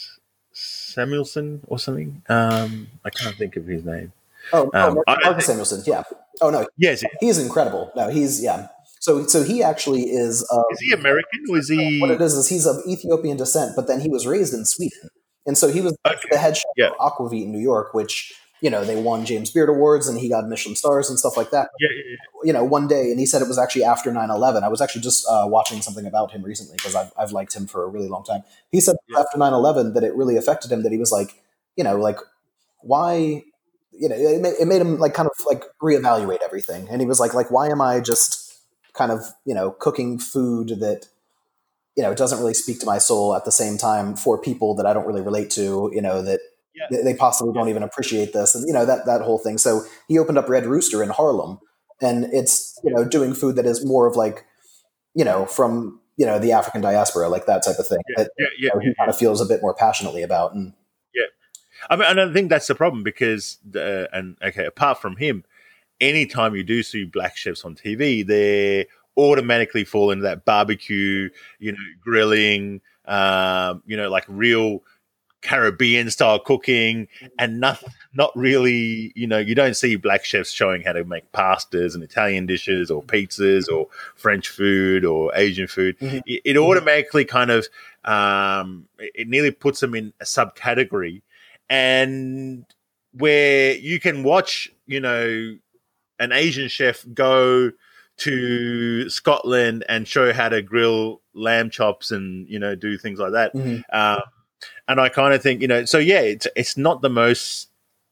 Samuelsson 0.96 1.62
or 1.68 1.80
something? 1.80 2.22
Um, 2.30 2.88
I 3.06 3.10
can't 3.10 3.36
think 3.36 3.56
of 3.56 3.66
his 3.66 3.84
name. 3.86 4.12
Oh, 4.54 4.70
oh 4.74 4.88
Um, 4.92 4.98
I- 5.08 5.18
Marcus 5.24 5.48
Samuelsson, 5.48 5.84
yeah. 5.86 6.04
Oh 6.42 6.50
no, 6.50 6.68
Yes, 6.78 7.04
he's 7.20 7.38
incredible. 7.38 7.92
No, 7.96 8.10
he's 8.10 8.42
yeah. 8.44 8.68
So 9.02 9.26
so 9.28 9.44
he 9.44 9.64
actually 9.64 10.04
is. 10.04 10.46
Uh, 10.52 10.62
is 10.72 10.80
he 10.82 10.92
American 10.94 11.42
or 11.50 11.58
is 11.58 11.70
he? 11.70 12.00
what 12.02 12.12
it 12.12 12.20
is 12.22 12.34
is 12.34 12.48
he's 12.50 12.66
of 12.66 12.78
Ethiopian 12.88 13.38
descent, 13.38 13.74
but 13.76 13.88
then 13.88 14.00
he 14.02 14.10
was 14.10 14.26
raised 14.28 14.54
in 14.54 14.66
Sweden, 14.66 15.10
and 15.46 15.58
so 15.58 15.70
he 15.70 15.82
was 15.82 15.96
Okay. 16.06 16.18
the 16.32 16.38
head 16.38 16.58
chef 16.58 16.66
Yeah. 16.78 16.90
for 16.90 16.98
Aquavit 17.30 17.44
in 17.44 17.52
New 17.52 17.60
York, 17.60 17.94
which 17.94 18.34
you 18.62 18.70
know 18.70 18.84
they 18.84 19.02
won 19.02 19.26
James 19.26 19.52
Beard 19.52 19.70
awards 19.70 20.08
and 20.08 20.20
he 20.20 20.30
got 20.30 20.48
Michelin 20.48 20.76
stars 20.76 21.10
and 21.10 21.18
stuff 21.18 21.38
like 21.38 21.52
that. 21.52 21.70
Yeah, 21.80 21.90
yeah, 21.96 22.04
yeah. 22.12 22.18
You 22.44 22.54
know, 22.54 22.64
one 22.64 22.88
day, 22.88 23.12
and 23.12 23.20
he 23.20 23.26
said 23.26 23.42
it 23.42 23.48
was 23.48 23.58
actually 23.58 23.84
after 23.84 24.12
9-11. 24.12 24.64
I 24.64 24.68
was 24.68 24.82
actually 24.82 25.02
just 25.02 25.26
uh, 25.28 25.46
watching 25.48 25.82
something 25.82 26.06
about 26.06 26.32
him 26.32 26.44
recently 26.44 26.76
because 26.76 26.96
I've 26.96 27.12
I've 27.18 27.32
liked 27.32 27.56
him 27.56 27.68
for 27.68 27.84
a 27.84 27.88
really 27.88 28.08
long 28.08 28.24
time. 28.24 28.42
He 28.72 28.82
said 28.82 28.96
after 29.18 29.38
9-11 29.38 29.94
that 29.94 30.04
it 30.04 30.16
really 30.16 30.38
affected 30.38 30.72
him. 30.72 30.84
That 30.84 30.92
he 30.92 30.98
was 30.98 31.12
like, 31.12 31.42
you 31.76 31.84
know, 31.84 31.98
like 31.98 32.20
why. 32.82 33.44
You 33.92 34.08
know, 34.08 34.16
it 34.16 34.40
made, 34.40 34.54
it 34.62 34.66
made 34.66 34.80
him 34.82 34.98
like 34.98 35.14
kind 35.14 35.28
of 35.28 35.34
like 35.46 35.64
reevaluate 35.82 36.38
everything, 36.42 36.88
and 36.90 37.02
he 37.02 37.08
was 37.08 37.20
like, 37.20 37.34
like, 37.34 37.52
why 37.52 37.68
am 37.68 37.82
I 37.82 38.00
just 38.00 38.50
kind 38.94 39.12
of 39.12 39.22
you 39.46 39.54
know 39.54 39.72
cooking 39.72 40.20
food 40.20 40.70
that 40.80 41.08
you 41.98 42.04
know 42.04 42.14
doesn't 42.14 42.40
really 42.40 42.54
speak 42.54 42.80
to 42.80 42.86
my 42.86 42.98
soul 42.98 43.36
at 43.36 43.44
the 43.44 43.52
same 43.52 43.78
time 43.78 44.16
for 44.16 44.38
people 44.38 44.76
that 44.76 44.86
I 44.86 44.94
don't 44.94 45.06
really 45.06 45.22
relate 45.22 45.50
to, 45.52 45.92
you 45.94 46.02
know 46.02 46.22
that 46.22 46.40
Yeah. 46.80 46.98
they, 46.98 47.12
they 47.12 47.18
possibly 47.18 47.54
don't 47.54 47.70
even 47.70 47.84
appreciate 47.84 48.34
this, 48.34 48.56
and 48.56 48.66
you 48.68 48.74
know 48.74 48.86
that 48.86 49.06
that 49.06 49.22
whole 49.22 49.38
thing. 49.38 49.58
So 49.58 49.84
he 50.08 50.18
opened 50.18 50.38
up 50.38 50.50
Red 50.50 50.66
Rooster 50.66 51.04
in 51.04 51.10
Harlem, 51.10 51.60
and 52.02 52.26
it's 52.34 52.80
you 52.84 52.94
know 52.94 53.06
doing 53.06 53.34
food 53.34 53.56
that 53.58 53.66
is 53.66 53.86
more 53.86 54.08
of 54.08 54.16
like 54.16 54.46
you 55.14 55.26
know 55.26 55.46
from 55.46 56.00
you 56.18 56.26
know 56.26 56.40
the 56.40 56.52
African 56.52 56.82
diaspora, 56.82 57.30
like 57.30 57.46
that 57.46 57.64
type 57.64 57.78
of 57.80 57.88
thing 57.88 58.00
Yeah, 58.10 58.24
that 58.24 58.32
yeah, 58.38 58.46
you 58.58 58.70
know, 58.70 58.82
yeah, 58.82 58.90
he 58.90 58.96
kind 58.96 59.10
of 59.10 59.18
feels 59.18 59.42
a 59.42 59.46
bit 59.46 59.62
more 59.62 59.74
passionately 59.74 60.24
about, 60.24 60.54
and 60.54 60.74
I 61.90 61.96
mean, 61.96 62.06
and 62.08 62.20
I 62.20 62.34
think 62.34 62.50
that's 62.50 62.68
the 62.68 62.76
problem 62.76 63.04
because, 63.04 63.58
and 63.74 64.38
okay, 64.42 64.66
apart 64.66 65.02
from 65.02 65.16
him, 65.16 65.44
anytime 66.02 66.56
you 66.56 66.64
do 66.64 66.84
see 66.84 67.06
black 67.06 67.38
chefs 67.38 67.64
on 67.64 67.76
TV, 67.76 68.26
they 68.26 68.88
automatically 69.18 69.84
fall 69.84 70.12
into 70.12 70.24
that 70.24 70.46
barbecue, 70.46 71.30
you 71.60 71.72
know, 71.72 71.78
grilling, 72.02 72.82
um, 73.06 73.84
you 73.86 73.96
know, 73.96 74.10
like 74.10 74.26
real 74.28 74.84
Caribbean 75.42 76.10
style 76.10 76.40
cooking, 76.40 77.08
and 77.38 77.60
not 77.60 77.84
not 78.14 78.36
really, 78.36 79.12
you 79.16 79.28
know, 79.28 79.38
you 79.38 79.56
don't 79.56 79.76
see 79.76 79.96
black 79.96 80.26
chefs 80.26 80.52
showing 80.52 80.82
how 80.82 80.94
to 80.94 81.04
make 81.04 81.32
pastas 81.32 81.94
and 81.94 82.04
Italian 82.04 82.46
dishes 82.46 82.92
or 82.92 83.02
pizzas 83.02 83.72
or 83.72 83.88
French 84.16 84.50
food 84.50 85.06
or 85.06 85.32
Asian 85.36 85.68
food. 85.68 85.98
Mhm. 86.00 86.22
It, 86.26 86.42
it 86.44 86.58
automatically 86.58 87.26
kind 87.26 87.52
of 87.52 87.68
um, 88.06 88.88
it 88.98 89.28
nearly 89.28 89.52
puts 89.52 89.80
them 89.80 89.96
in 89.96 90.14
a 90.20 90.26
subcategory, 90.26 91.22
and 91.70 92.66
where 93.14 93.74
you 93.76 94.00
can 94.00 94.24
watch, 94.24 94.72
you 94.88 95.00
know, 95.00 95.56
an 96.20 96.32
Asian 96.32 96.68
chef 96.68 97.06
go 97.14 97.72
to 98.18 99.10
Scotland 99.10 99.86
and 99.88 100.06
show 100.08 100.34
how 100.34 100.50
to 100.50 100.62
grill 100.62 101.22
lamb 101.34 101.70
chops 101.70 102.12
and 102.12 102.48
you 102.50 102.60
know 102.60 102.76
do 102.76 102.98
things 102.98 103.20
like 103.20 103.32
that. 103.32 103.54
Mhm. 103.56 103.84
Um, 103.94 104.22
and 104.90 105.00
I 105.00 105.08
kind 105.10 105.34
of 105.34 105.42
think, 105.42 105.62
you 105.62 105.68
know, 105.68 105.86
so 105.86 105.98
yeah, 105.98 106.20
it's 106.20 106.48
it's 106.56 106.76
not 106.76 107.02
the 107.02 107.10
most, 107.10 107.70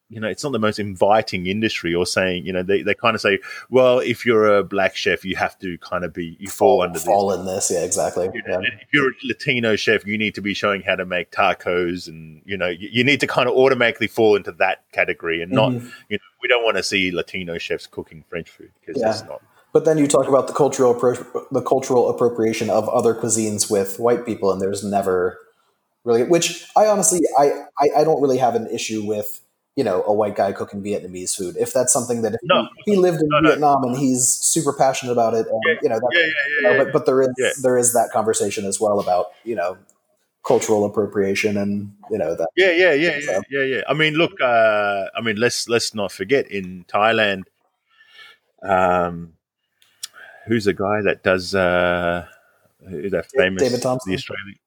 you 0.10 0.20
know, 0.22 0.28
it's 0.30 0.44
not 0.44 0.54
the 0.54 0.60
most 0.60 0.80
inviting 0.80 1.48
industry. 1.48 1.94
Or 1.94 2.06
saying, 2.06 2.46
you 2.46 2.54
know, 2.54 2.64
they, 2.64 2.82
they 2.84 2.94
kind 2.94 3.16
of 3.16 3.20
say, 3.22 3.40
well, 3.70 4.00
if 4.00 4.26
you're 4.26 4.56
a 4.58 4.64
black 4.64 4.96
chef, 4.96 5.26
you 5.26 5.36
have 5.36 5.60
to 5.60 5.78
kind 5.80 6.06
of 6.06 6.14
be 6.14 6.38
you 6.40 6.48
fall 6.48 6.82
under 6.82 6.94
this. 6.94 7.04
fall 7.06 7.34
in 7.34 7.46
this, 7.46 7.70
yeah, 7.70 7.84
exactly, 7.84 8.30
You 8.34 8.42
yeah. 8.48 8.60
If 8.62 8.88
you're 8.94 9.10
a 9.10 9.14
Latino 9.26 9.76
chef, 9.76 10.06
you 10.06 10.18
need 10.18 10.36
to 10.36 10.42
be 10.42 10.54
showing 10.54 10.82
how 10.82 10.96
to 10.96 11.06
make 11.06 11.32
tacos, 11.32 12.08
and 12.08 12.42
you 12.46 12.56
know, 12.56 12.68
you, 12.70 12.88
you 12.92 13.04
need 13.04 13.20
to 13.20 13.28
kind 13.28 13.50
of 13.50 13.56
automatically 13.56 14.08
fall 14.08 14.36
into 14.38 14.54
that 14.54 14.84
category, 14.94 15.42
and 15.42 15.52
not, 15.52 15.72
Mhm. 15.74 15.92
you 16.10 16.18
know, 16.18 16.24
we 16.42 16.48
don't 16.48 16.64
want 16.64 16.78
to 16.78 16.84
see 16.84 17.12
Latino 17.12 17.58
chefs 17.58 17.88
cooking 17.88 18.24
French 18.30 18.50
food 18.50 18.72
because 18.80 19.02
Yeah. 19.02 19.08
that's 19.08 19.24
not. 19.26 19.42
But 19.74 19.84
then 19.86 19.98
you 19.98 20.08
talk 20.08 20.28
about 20.30 20.48
the 20.48 20.54
cultural 20.54 20.96
appro- 20.96 21.46
the 21.52 21.62
cultural 21.62 22.10
appropriation 22.10 22.70
of 22.70 22.88
other 22.90 23.14
cuisines 23.14 23.70
with 23.70 24.00
white 24.00 24.26
people, 24.26 24.52
and 24.52 24.62
there's 24.62 24.84
never 24.84 25.38
really. 26.08 26.24
Which 26.24 26.66
I 26.76 26.88
honestly, 26.88 27.20
I, 27.38 27.46
I, 27.78 27.88
I 28.00 28.04
don't 28.04 28.22
really 28.24 28.40
have 28.40 28.56
an 28.56 28.68
issue 28.74 29.04
with. 29.06 29.42
You 29.80 29.84
know, 29.84 30.02
a 30.08 30.12
white 30.12 30.36
guy 30.36 30.54
cooking 30.54 30.82
Vietnamese 30.82 31.36
food. 31.36 31.56
If 31.56 31.72
that's 31.72 31.94
something 31.94 32.24
that 32.24 32.34
if 32.34 32.40
No. 32.42 32.68
he, 32.84 32.94
he 32.94 32.98
lived 32.98 33.22
in 33.22 33.28
No, 33.30 33.42
no. 33.42 33.50
Vietnam 33.50 33.84
and 33.84 33.96
he's 33.96 34.28
super 34.28 34.74
passionate 34.74 35.12
about 35.12 35.36
it, 35.36 35.46
and, 35.46 35.62
Yeah, 35.68 35.76
you 35.84 35.90
know, 35.90 36.00
that, 36.00 36.12
Yeah, 36.16 36.20
yeah, 36.22 36.72
you 36.72 36.78
know, 36.78 36.84
but 36.84 36.94
but 36.94 37.06
there 37.06 37.22
is 37.22 37.62
there 37.62 37.78
is 37.78 37.94
that 37.94 38.10
conversation 38.12 38.66
as 38.66 38.80
well 38.82 39.00
about 39.00 39.28
you 39.44 39.54
know 39.54 39.78
cultural 40.44 40.84
appropriation 40.84 41.58
and 41.58 41.94
you 42.10 42.18
know 42.18 42.34
that. 42.36 42.50
Yeah, 42.56 42.72
yeah, 42.72 42.94
yeah, 42.94 43.20
yeah, 43.20 43.26
So- 43.36 43.42
yeah, 43.52 43.64
yeah. 43.74 43.82
I 43.88 43.94
mean, 43.94 44.16
look, 44.16 44.42
uh, 44.42 45.10
I 45.16 45.22
mean, 45.22 45.36
let's 45.36 45.70
let's 45.70 45.94
not 45.94 46.12
forget 46.12 46.50
in 46.50 46.84
Thailand, 46.88 47.44
um, 48.64 49.34
who's 50.48 50.66
the 50.66 50.74
guy 50.74 51.02
that 51.04 51.22
does 51.22 51.54
uh, 51.54 52.26
who's 52.90 53.12
that 53.12 53.28
famous 53.30 53.62
David 53.62 53.84
Thompson? 53.84 54.10
the 54.12 54.16
Australian 54.18 54.58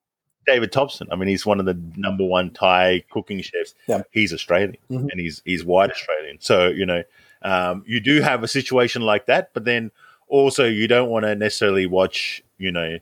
David 0.47 0.71
Thompson. 0.71 1.07
I 1.11 1.15
mean, 1.15 1.27
he's 1.29 1.45
one 1.45 1.59
of 1.59 1.65
the 1.65 1.79
number 1.95 2.23
one 2.23 2.49
Thai 2.51 3.03
cooking 3.11 3.41
chefs. 3.41 3.73
Yeah. 3.87 4.03
He's 4.11 4.33
Australian 4.33 4.75
Mhm. 4.89 5.07
and 5.11 5.19
he's 5.19 5.41
he's 5.45 5.63
white 5.63 5.91
Australian. 5.91 6.37
So 6.39 6.67
you 6.69 6.85
know, 6.85 7.03
um, 7.43 7.83
you 7.87 7.99
do 7.99 8.21
have 8.21 8.43
a 8.43 8.47
situation 8.47 9.01
like 9.03 9.25
that, 9.27 9.51
but 9.53 9.65
then 9.65 9.91
also 10.27 10.65
you 10.65 10.87
don't 10.87 11.09
want 11.09 11.25
to 11.25 11.35
necessarily 11.35 11.85
watch, 11.85 12.43
you 12.57 12.71
know. 12.71 12.97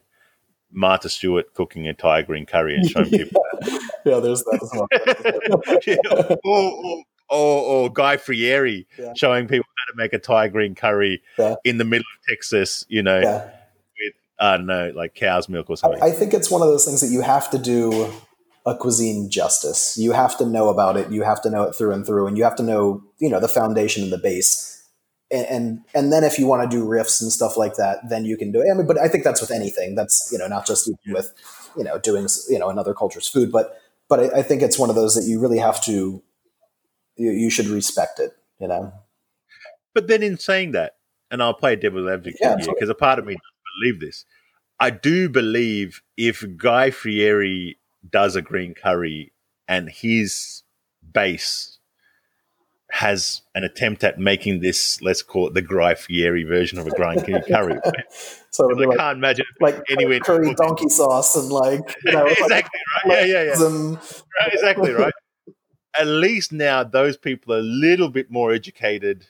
Martha 0.71 1.09
Stewart 1.09 1.51
cooking 1.55 1.87
a 1.87 1.95
Thai 1.95 2.21
green 2.21 2.45
curry 2.45 2.75
and 2.75 2.87
showing 2.87 3.09
people. 3.09 3.43
yeah, 4.05 4.19
there's 4.19 4.43
that 4.43 4.59
as 4.61 4.69
well. 4.71 4.87
or, 6.43 6.43
or, 6.45 7.03
or, 7.27 7.61
or 7.85 7.89
Guy 7.91 8.17
Fieri 8.17 8.85
Yeah. 8.97 9.13
showing 9.15 9.47
people 9.47 9.65
how 9.77 9.91
to 9.91 9.97
make 9.97 10.13
a 10.13 10.19
Thai 10.19 10.47
green 10.49 10.75
curry 10.75 11.23
Yeah. 11.39 11.55
in 11.63 11.79
the 11.79 11.85
middle 11.85 12.05
of 12.15 12.27
Texas, 12.29 12.85
you 12.87 13.01
know, 13.01 13.19
yeah. 13.19 13.49
I 14.39 14.57
don't 14.57 14.67
know, 14.67 14.91
like 14.95 15.15
cow's 15.15 15.49
milk 15.49 15.69
or 15.69 15.75
something. 15.75 16.01
I, 16.01 16.11
think 16.11 16.33
it's 16.33 16.49
one 16.49 16.61
of 16.61 16.67
those 16.67 16.85
things 16.85 17.01
that 17.01 17.09
you 17.09 17.21
have 17.21 17.49
to 17.51 17.57
do 17.57 18.11
a 18.65 18.75
cuisine 18.75 19.29
justice. 19.29 19.97
You 19.97 20.13
have 20.13 20.37
to 20.37 20.45
know 20.45 20.69
about 20.69 20.95
it. 20.95 21.11
You 21.11 21.23
have 21.23 21.41
to 21.41 21.49
know 21.49 21.63
it 21.63 21.73
through 21.73 21.91
and 21.91 22.05
through, 22.05 22.27
and 22.27 22.37
you 22.37 22.43
have 22.43 22.55
to 22.55 22.63
know, 22.63 23.03
you 23.19 23.29
know, 23.29 23.39
the 23.39 23.49
foundation 23.49 24.03
and 24.03 24.11
the 24.11 24.17
base. 24.17 24.81
And 25.31 25.45
and, 25.47 25.79
and 25.93 26.13
then 26.13 26.23
if 26.23 26.39
you 26.39 26.47
want 26.47 26.69
to 26.69 26.75
do 26.75 26.85
riffs 26.85 27.21
and 27.21 27.31
stuff 27.31 27.57
like 27.57 27.75
that, 27.75 28.09
then 28.09 28.25
you 28.25 28.37
can 28.37 28.51
do 28.51 28.61
it. 28.61 28.67
I 28.71 28.77
mean, 28.77 28.87
but 28.87 28.97
I 28.97 29.09
think 29.09 29.23
that's 29.23 29.41
with 29.41 29.51
anything. 29.51 29.95
That's 29.95 30.29
you 30.31 30.37
know 30.37 30.47
not 30.47 30.65
just 30.65 30.89
with 31.07 31.33
you 31.77 31.83
know 31.83 31.99
doing 31.99 32.27
you 32.49 32.59
know 32.59 32.69
another 32.69 32.93
culture's 32.93 33.27
food, 33.27 33.51
but 33.51 33.79
but 34.07 34.19
I, 34.19 34.39
I 34.39 34.41
think 34.41 34.61
it's 34.61 34.79
one 34.79 34.89
of 34.89 34.95
those 34.95 35.15
that 35.15 35.25
you 35.29 35.39
really 35.39 35.59
have 35.59 35.83
to. 35.83 36.23
You, 37.17 37.31
you 37.31 37.49
should 37.49 37.67
respect 37.67 38.19
it. 38.19 38.31
You 38.59 38.69
know. 38.69 38.93
But 39.93 40.07
then 40.07 40.23
in 40.23 40.37
saying 40.37 40.71
that, 40.71 40.95
and 41.29 41.43
I'll 41.43 41.53
play 41.53 41.75
devil's 41.75 42.09
advocate 42.09 42.39
Yeah, 42.41 42.57
here 42.57 42.67
because 42.67 42.89
a 42.89 42.95
part 42.95 43.19
of 43.19 43.25
me 43.25 43.35
believe 43.79 43.99
this. 43.99 44.25
I 44.79 44.89
do 44.91 45.29
believe 45.29 46.01
if 46.17 46.43
Guy 46.57 46.89
Fieri 46.91 47.77
does 48.09 48.35
a 48.35 48.41
green 48.41 48.73
curry 48.73 49.33
and 49.67 49.89
his 49.89 50.63
base 51.13 51.77
has 52.91 53.41
an 53.53 53.63
attempt 53.63 54.03
at 54.03 54.17
making 54.17 54.61
this, 54.61 54.99
let's 55.01 55.21
call 55.21 55.47
it 55.47 55.53
the 55.53 55.61
Guy 55.61 55.93
Fieri 55.95 56.43
version 56.43 56.79
of 56.79 56.87
a 56.87 56.91
green 56.91 57.19
curry. 57.47 57.73
right? 57.73 58.03
So 58.51 58.67
I 58.67 58.73
like, 58.73 58.97
can't 58.97 59.17
imagine 59.19 59.45
like 59.61 59.79
anywhere 59.91 60.19
curry 60.19 60.55
donkey 60.55 60.89
sauce 60.89 61.35
and 61.35 61.49
like 61.49 61.95
you 62.03 62.11
know 62.13 62.23
like 62.23 62.39
exactly 62.39 62.79
right. 63.05 63.05
Yeah, 63.05 63.25
yeah, 63.25 63.43
yeah. 63.43 63.53
some- 63.55 63.93
Right, 63.93 64.53
exactly 64.53 64.91
right. 64.91 65.13
At 65.99 66.07
least 66.07 66.51
now 66.51 66.83
those 66.83 67.15
people 67.15 67.53
are 67.53 67.59
a 67.59 67.61
little 67.61 68.09
bit 68.09 68.31
more 68.31 68.51
educated 68.51 69.27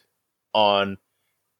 on 0.53 0.97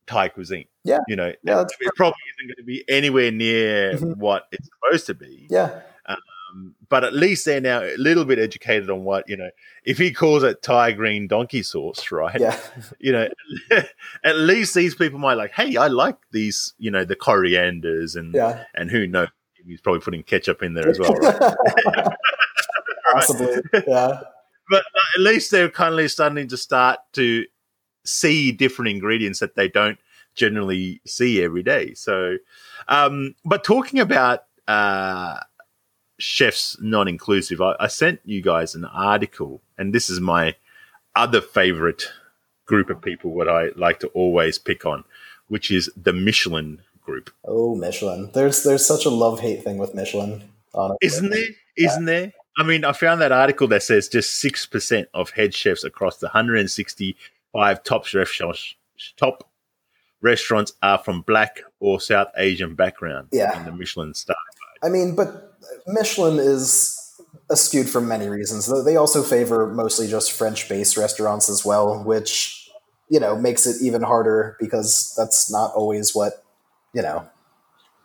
Thai 0.09 0.29
cuisine. 0.29 0.65
Yeah. 0.83 0.99
you 1.07 1.15
know, 1.15 1.31
Yeah, 1.43 1.61
it 1.61 1.95
probably 1.95 2.17
isn't 2.39 2.47
going 2.47 2.57
to 2.57 2.63
be 2.63 2.83
anywhere 2.89 3.31
near 3.31 3.93
Mhm. 3.93 4.17
what 4.17 4.47
it's 4.51 4.67
supposed 4.73 5.05
to 5.07 5.13
be. 5.13 5.45
yeah. 5.49 5.81
Um, 6.07 6.73
but 6.89 7.03
at 7.03 7.13
least 7.13 7.45
they're 7.45 7.61
now 7.61 7.83
a 7.83 7.95
little 7.97 8.25
bit 8.25 8.39
educated 8.39 8.89
on 8.89 9.03
what 9.03 9.29
you 9.29 9.37
know. 9.37 9.51
If 9.83 9.99
he 9.99 10.11
calls 10.11 10.41
it 10.41 10.63
Thai 10.63 10.93
green 10.93 11.27
donkey 11.27 11.61
sauce, 11.61 12.11
right? 12.11 12.39
Yeah. 12.41 12.57
You 12.99 13.11
know, 13.11 13.27
at 14.23 14.37
least 14.37 14.73
these 14.73 14.95
people 14.95 15.19
might 15.19 15.35
like, 15.35 15.51
hey, 15.51 15.77
I 15.77 15.85
like 15.87 16.17
these. 16.31 16.73
You 16.79 16.89
know, 16.89 17.05
the 17.05 17.15
corianders 17.15 18.15
and 18.15 18.33
Yeah. 18.33 18.63
and 18.73 18.89
who 18.89 19.05
knows. 19.05 19.27
He's 19.63 19.79
probably 19.81 20.01
putting 20.01 20.23
ketchup 20.23 20.63
in 20.63 20.73
there 20.73 20.87
as 20.89 20.97
well, 20.97 21.13
right? 21.13 22.07
Possibly. 23.13 23.61
Yeah. 23.87 24.21
but 24.69 24.83
at 25.15 25.21
least 25.21 25.51
they're 25.51 25.69
kind 25.69 25.99
of 25.99 26.11
starting 26.11 26.47
to 26.47 26.57
start 26.57 26.99
to 27.13 27.45
see 28.09 28.51
different 28.51 28.89
ingredients 28.89 29.39
that 29.39 29.55
they 29.55 29.67
don't 29.67 29.99
generally 30.35 31.01
see 31.05 31.43
every 31.43 31.63
day. 31.63 31.93
So, 31.93 32.37
um, 32.87 33.35
but 33.45 33.63
talking 33.63 33.99
about 33.99 34.43
uh, 34.67 35.39
chefs 36.17 36.77
not 36.81 37.07
inclusive, 37.07 37.61
I, 37.61 37.75
I 37.79 37.87
sent 37.87 38.19
you 38.25 38.41
guys 38.41 38.75
an 38.75 38.85
article, 38.85 39.61
and 39.77 39.93
this 39.93 40.09
is 40.09 40.19
my 40.19 40.55
other 41.15 41.41
favorite 41.41 42.03
group 42.65 42.89
of 42.89 43.01
people. 43.01 43.31
What 43.31 43.49
I 43.49 43.69
like 43.75 43.99
to 44.01 44.07
always 44.09 44.57
pick 44.57 44.85
on, 44.85 45.03
which 45.47 45.71
is 45.71 45.89
the 45.95 46.13
Michelin 46.13 46.81
group, 47.03 47.31
Oh, 47.43 47.75
Michelin. 47.75 48.31
There's 48.33 48.63
there's 48.63 48.85
such 48.85 49.05
a 49.05 49.09
love 49.09 49.39
hate 49.39 49.63
thing 49.63 49.77
with 49.77 49.95
Michelin. 49.95 50.43
Honestly. 50.73 50.97
isn't 51.07 51.29
there? 51.31 51.49
Isn't 51.77 52.05
there? 52.05 52.33
I 52.57 52.63
mean, 52.63 52.83
I 52.85 52.91
found 52.91 53.21
that 53.21 53.31
article 53.31 53.67
that 53.69 53.83
says 53.83 54.07
just 54.07 54.35
six 54.35 54.65
percent 54.65 55.07
of 55.13 55.31
head 55.31 55.53
chefs 55.53 55.83
across 55.83 56.17
the 56.17 56.29
165 57.51 57.83
top 57.83 58.13
restaurants, 58.13 58.75
top 59.17 59.49
restaurants 60.21 60.73
are 60.81 60.97
from 60.97 61.21
Black 61.21 61.61
or 61.79 61.99
South 61.99 62.27
Asian 62.37 62.75
background. 62.75 63.29
Yeah. 63.31 63.57
in 63.59 63.65
the 63.65 63.71
Michelin 63.71 64.13
star. 64.13 64.35
I 64.83 64.89
mean, 64.89 65.15
but 65.15 65.57
Michelin 65.87 66.37
is 66.39 66.95
skewed 67.53 67.89
for 67.89 68.01
many 68.01 68.29
reasons. 68.29 68.71
They 68.85 68.95
also 68.95 69.23
favor 69.23 69.67
mostly 69.67 70.07
just 70.07 70.31
French-based 70.31 70.97
restaurants 70.97 71.49
as 71.49 71.65
well, 71.65 72.03
which 72.03 72.69
you 73.09 73.19
know 73.19 73.35
makes 73.35 73.65
it 73.65 73.81
even 73.81 74.01
harder 74.03 74.55
because 74.59 75.13
that's 75.17 75.51
not 75.51 75.73
always 75.73 76.15
what 76.15 76.43
you 76.93 77.01
know 77.01 77.27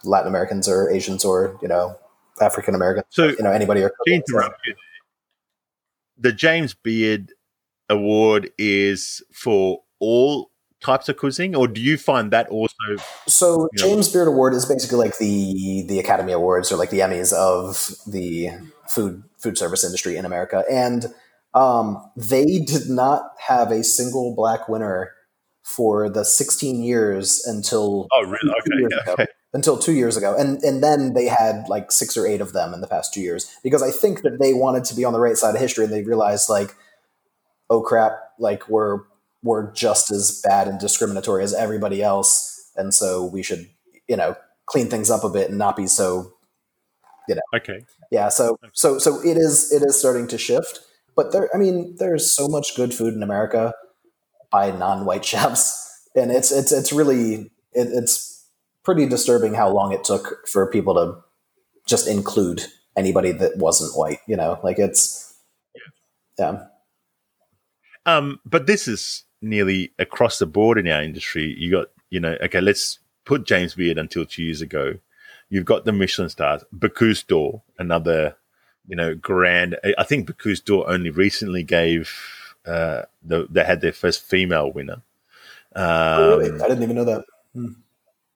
Latin 0.03 0.28
Americans 0.28 0.68
or 0.68 0.90
Asians 0.90 1.24
or 1.24 1.59
you 1.62 1.68
know 1.68 1.97
African 2.40 2.74
Americans, 2.74 3.07
So, 3.11 3.28
you 3.28 3.42
know 3.42 3.53
anybody 3.53 3.82
are. 3.82 3.92
the 6.18 6.32
James 6.32 6.74
Beard 6.74 7.32
Award 7.89 8.51
is 8.59 9.22
for 9.32 9.82
all 10.01 10.51
types 10.80 11.09
of 11.09 11.16
cuisine, 11.16 11.55
or 11.55 11.66
do 11.66 11.80
you 11.80 11.97
find 11.97 12.30
that 12.30 12.49
also? 12.49 12.74
So 13.26 13.68
You 13.72 13.82
know. 13.82 13.89
James 13.89 14.09
Beard 14.12 14.28
Award 14.28 14.55
is 14.55 14.66
basically 14.66 14.99
like 14.99 15.18
the 15.18 15.85
the 15.89 15.99
Academy 15.99 16.32
Awards 16.32 16.70
or 16.70 16.76
like 16.76 16.91
the 16.91 17.01
Emmys 17.01 17.32
of 17.32 17.91
the 18.11 18.51
food 18.89 19.22
food 19.39 19.59
service 19.59 19.85
industry 19.85 20.16
in 20.16 20.24
America, 20.24 20.64
and 20.70 21.07
um, 21.55 22.03
they 22.16 22.61
did 22.61 22.89
not 22.89 23.22
have 23.47 23.70
a 23.70 23.85
single 23.85 24.35
black 24.35 24.68
winner 24.68 25.12
for 25.62 26.11
the 26.11 26.24
16 26.24 26.82
years 26.82 27.45
until 27.47 28.07
Oh, 28.12 28.22
really? 28.22 28.53
Okay, 28.61 28.85
ago. 29.01 29.12
okay. 29.14 29.26
until 29.55 29.78
two 29.78 29.93
years 29.95 30.16
ago, 30.16 30.35
and 30.37 30.62
and 30.62 30.82
then 30.82 31.14
they 31.14 31.26
had 31.26 31.66
like 31.68 31.91
six 31.91 32.16
or 32.16 32.26
eight 32.26 32.41
of 32.41 32.53
them 32.53 32.74
in 32.74 32.80
the 32.80 32.87
past 32.87 33.14
two 33.14 33.20
years 33.20 33.51
because 33.62 33.82
I 33.82 33.91
think 33.91 34.22
that 34.22 34.39
they 34.41 34.53
wanted 34.53 34.85
to 34.85 34.95
be 34.95 35.05
on 35.05 35.12
the 35.14 35.20
right 35.20 35.37
side 35.37 35.55
of 35.55 35.61
history, 35.61 35.85
and 35.85 35.93
they 35.93 36.03
realized 36.03 36.51
like, 36.51 36.74
oh 37.70 37.80
crap, 37.82 38.12
like 38.38 38.68
we're 38.68 39.00
we're 39.42 39.70
just 39.72 40.10
as 40.10 40.40
bad 40.42 40.68
and 40.68 40.80
discriminatory 40.80 41.42
as 41.42 41.54
everybody 41.54 42.02
else, 42.02 42.70
and 42.76 42.94
so 42.94 43.24
we 43.24 43.42
should 43.42 43.68
you 44.08 44.16
know 44.16 44.36
clean 44.66 44.88
things 44.88 45.10
up 45.10 45.24
a 45.24 45.30
bit 45.30 45.50
and 45.50 45.58
not 45.58 45.76
be 45.76 45.86
so 45.86 46.32
you 47.28 47.34
know 47.34 47.42
Okay. 47.54 47.84
yeah. 48.10 48.28
So 48.28 48.58
so 48.72 48.98
so 48.98 49.20
it 49.22 49.36
is 49.36 49.72
it 49.72 49.82
is 49.82 49.98
starting 49.98 50.26
to 50.28 50.38
shift, 50.38 50.80
but 51.16 51.32
there 51.32 51.48
I 51.54 51.58
mean 51.58 51.96
there's 51.98 52.30
so 52.30 52.48
much 52.48 52.76
good 52.76 52.94
food 52.94 53.14
in 53.14 53.22
America 53.22 53.72
by 54.50 54.70
non-white 54.70 55.24
chefs, 55.30 56.08
and 56.14 56.30
it's 56.30 56.52
it's 56.52 56.72
it's 56.72 56.92
really 56.92 57.50
it, 57.72 57.88
it's 57.92 58.46
pretty 58.84 59.06
disturbing 59.06 59.54
how 59.54 59.70
long 59.70 59.92
it 59.92 60.04
took 60.04 60.46
for 60.46 60.70
people 60.70 60.94
to 60.94 61.22
just 61.86 62.06
include 62.06 62.64
anybody 62.96 63.32
that 63.32 63.56
wasn't 63.56 63.96
white. 63.98 64.18
You 64.26 64.36
know, 64.36 64.58
like 64.62 64.78
it's 64.78 65.34
yeah 66.38 66.66
Um, 68.07 68.40
but 68.44 68.66
this 68.66 68.86
is 68.88 69.24
nearly 69.40 69.92
across 69.98 70.38
the 70.38 70.46
board 70.46 70.78
in 70.78 70.88
our 70.88 71.02
industry. 71.02 71.55
You 71.59 71.70
got, 71.70 71.86
you 72.11 72.20
know, 72.20 72.36
okay, 72.42 72.61
let's 72.61 72.98
put 73.24 73.46
James 73.46 73.74
Beard 73.74 73.98
until 73.98 74.24
two 74.24 74.42
years 74.42 74.61
ago. 74.61 74.94
You've 75.48 75.64
got 75.64 75.84
the 75.84 75.92
Michelin 75.92 76.28
stars, 76.28 76.64
Bocuse 76.76 77.26
d'Or, 77.26 77.62
another, 77.78 78.36
you 78.88 78.96
know, 78.96 79.14
grand. 79.14 79.78
I- 79.98 80.05
think 80.05 80.28
Bocuse 80.28 80.64
d'Or 80.64 80.88
only 80.88 81.11
recently 81.11 81.62
gave, 81.62 82.11
uh, 82.66 83.02
the, 83.22 83.46
they 83.50 83.64
had 83.64 83.80
their 83.80 83.92
first 83.92 84.22
female 84.22 84.72
winner. 84.72 85.02
Um, 85.76 85.82
Oh, 85.84 86.38
really? 86.38 86.61
I 86.61 86.68
didn't 86.68 86.82
even 86.82 86.96
know 86.96 87.05
that. 87.05 87.24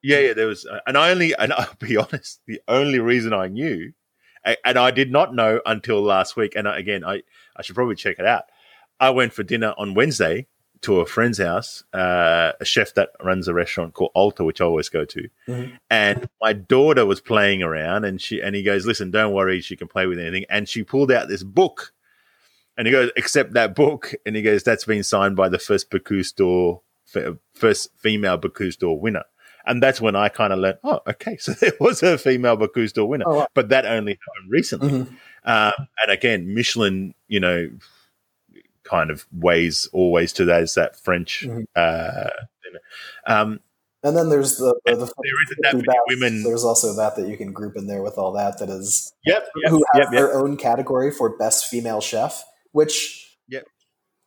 yeah, 0.03 0.19
yeah, 0.21 0.33
there 0.35 0.47
was, 0.47 0.67
and 0.87 0.97
I 0.97 1.11
only, 1.11 1.35
and 1.35 1.53
I'll 1.59 1.75
be 1.79 1.97
honest, 1.97 2.41
the 2.47 2.61
only 2.69 2.99
reason 3.01 3.33
I 3.33 3.49
knew, 3.49 3.93
and 4.65 4.79
I 4.79 4.91
did 4.91 5.11
not 5.11 5.35
know 5.35 5.61
until 5.67 6.03
last 6.03 6.37
week, 6.37 6.55
and 6.57 6.69
I, 6.69 6.79
again, 6.79 7.05
I, 7.05 7.23
I 7.57 7.63
should 7.63 7.75
probably 7.75 7.97
check 7.97 8.19
it 8.19 8.27
out. 8.27 8.45
I 9.01 9.11
went 9.11 9.33
for 9.33 9.43
dinner 9.43 9.75
on 9.79 9.95
Wednesday 9.95 10.47
to 10.83 11.01
a 11.01 11.07
friend's 11.07 11.39
house, 11.39 11.83
uh, 11.93 12.53
a 12.61 12.65
chef 12.65 12.95
that 12.95 13.11
runs 13.23 13.49
a 13.49 13.55
restaurant 13.55 13.95
called 13.95 14.13
Alta, 14.15 14.45
which 14.45 14.61
I 14.61 14.65
always 14.65 14.89
go 14.89 15.05
to, 15.05 15.29
Mhm. 15.49 15.73
and 15.91 16.29
my 16.41 16.53
daughter 16.53 17.05
was 17.05 17.21
playing 17.21 17.63
around, 17.65 18.05
and 18.05 18.21
she, 18.23 18.41
and 18.41 18.55
he 18.55 18.63
goes, 18.63 18.87
"Listen, 18.87 19.11
don't 19.11 19.33
worry, 19.33 19.61
she 19.61 19.75
can 19.77 19.89
play 19.89 20.07
with 20.07 20.19
anything," 20.21 20.45
and 20.49 20.69
she 20.69 20.83
pulled 20.85 21.11
out 21.11 21.29
this 21.29 21.43
book. 21.43 21.93
And 22.77 22.87
he 22.87 22.93
goes, 22.93 23.11
accept 23.17 23.55
that 23.55 23.75
book. 23.75 24.15
And 24.25 24.37
he 24.37 24.43
goes, 24.43 24.63
that's 24.63 24.85
been 24.85 25.03
signed 25.03 25.35
by 25.35 25.49
the 25.49 25.59
first 25.59 25.91
d'Or, 25.91 26.83
f- 27.13 27.35
first 27.53 27.91
female 27.99 28.39
Bocuse 28.39 28.79
d'Or 28.79 29.01
winner. 29.01 29.25
And 29.67 29.83
that's 29.83 30.01
when 30.01 30.15
I 30.15 30.29
kind 30.29 30.53
of 30.53 30.61
learned, 30.61 30.79
oh, 30.85 31.01
okay, 31.09 31.37
so 31.41 31.55
there 31.55 31.73
was 31.81 32.05
a 32.05 32.17
female 32.17 32.57
Bocuse 32.57 32.93
d'Or 32.93 33.09
winner, 33.09 33.25
Oh, 33.27 33.35
wow. 33.39 33.49
but 33.53 33.71
that 33.71 33.85
only 33.85 34.13
happened 34.13 34.53
recently. 34.53 34.91
Mhm. 34.91 35.17
Uh, 35.45 35.73
and 36.05 36.13
again, 36.13 36.55
Michelin, 36.55 37.15
you 37.27 37.41
know, 37.41 37.69
kind 38.89 39.11
of 39.11 39.27
ways 39.33 39.89
always 39.93 40.33
to 40.35 40.45
that 40.47 40.63
as 40.63 40.75
that 40.75 40.97
French. 40.97 41.47
Mhm. 41.47 41.65
Uh, 41.77 42.31
um, 43.27 43.61
And 44.03 44.17
then 44.17 44.29
there's 44.29 44.59
the, 44.59 44.79
the, 44.85 44.93
the 44.95 45.07
there 45.07 45.43
isn't 45.45 45.59
that 45.63 45.73
50 45.73 45.87
many 45.87 45.99
women. 46.09 46.43
There's 46.45 46.65
also 46.65 46.95
that 46.95 47.17
that 47.17 47.29
you 47.29 47.37
can 47.37 47.53
group 47.53 47.77
in 47.77 47.87
there 47.89 48.03
with 48.03 48.17
all 48.17 48.33
that 48.33 48.59
that 48.59 48.69
is 48.71 49.13
Yep, 49.25 49.49
yep, 49.63 49.71
who 49.71 49.85
have 49.93 50.03
yep, 50.03 50.09
yep. 50.13 50.13
their 50.13 50.35
own 50.35 50.57
category 50.57 51.11
for 51.11 51.37
best 51.37 51.67
female 51.67 52.01
chef, 52.01 52.45
which 52.73 53.37
Yep. 53.49 53.65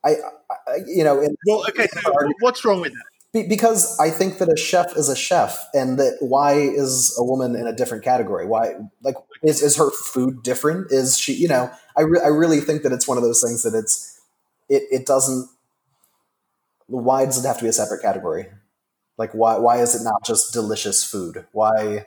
I, 0.04 0.16
I 0.50 0.76
you 0.86 1.04
know, 1.04 1.20
in, 1.20 1.34
Well, 1.46 1.64
okay, 1.68 1.86
so 2.02 2.12
what's 2.40 2.64
wrong 2.64 2.80
with 2.82 2.92
that? 2.92 3.48
Because 3.48 3.98
I 3.98 4.10
think 4.10 4.38
that 4.38 4.52
a 4.52 4.56
chef 4.58 4.94
is 4.94 5.08
a 5.08 5.16
chef, 5.16 5.58
and 5.72 5.98
that 5.98 6.18
why 6.20 6.52
is 6.52 7.16
a 7.18 7.24
woman 7.24 7.56
in 7.56 7.66
a 7.66 7.72
different 7.72 8.04
category? 8.04 8.46
Why, 8.46 8.74
like, 9.02 9.14
is 9.42 9.62
is 9.62 9.76
her 9.78 9.90
food 9.90 10.42
different? 10.42 10.92
Is 10.92 11.18
she, 11.18 11.32
you 11.32 11.48
know, 11.48 11.70
I 11.96 12.02
re- 12.02 12.20
I 12.22 12.28
really 12.28 12.60
think 12.60 12.82
that 12.82 12.92
it's 12.92 13.08
one 13.08 13.16
of 13.16 13.22
those 13.24 13.40
things 13.42 13.62
that 13.62 13.72
it's 13.74 14.11
it 14.74 14.82
it 14.90 15.06
doesn't. 15.06 15.48
Why 16.86 17.24
does 17.24 17.42
it 17.42 17.46
have 17.46 17.58
to 17.58 17.64
be 17.64 17.68
a 17.68 17.72
separate 17.72 18.02
category? 18.02 18.46
Like, 19.18 19.32
why 19.32 19.58
why 19.58 19.78
is 19.78 19.94
it 19.94 20.04
not 20.04 20.24
just 20.24 20.52
delicious 20.52 21.04
food? 21.04 21.46
Why? 21.52 22.06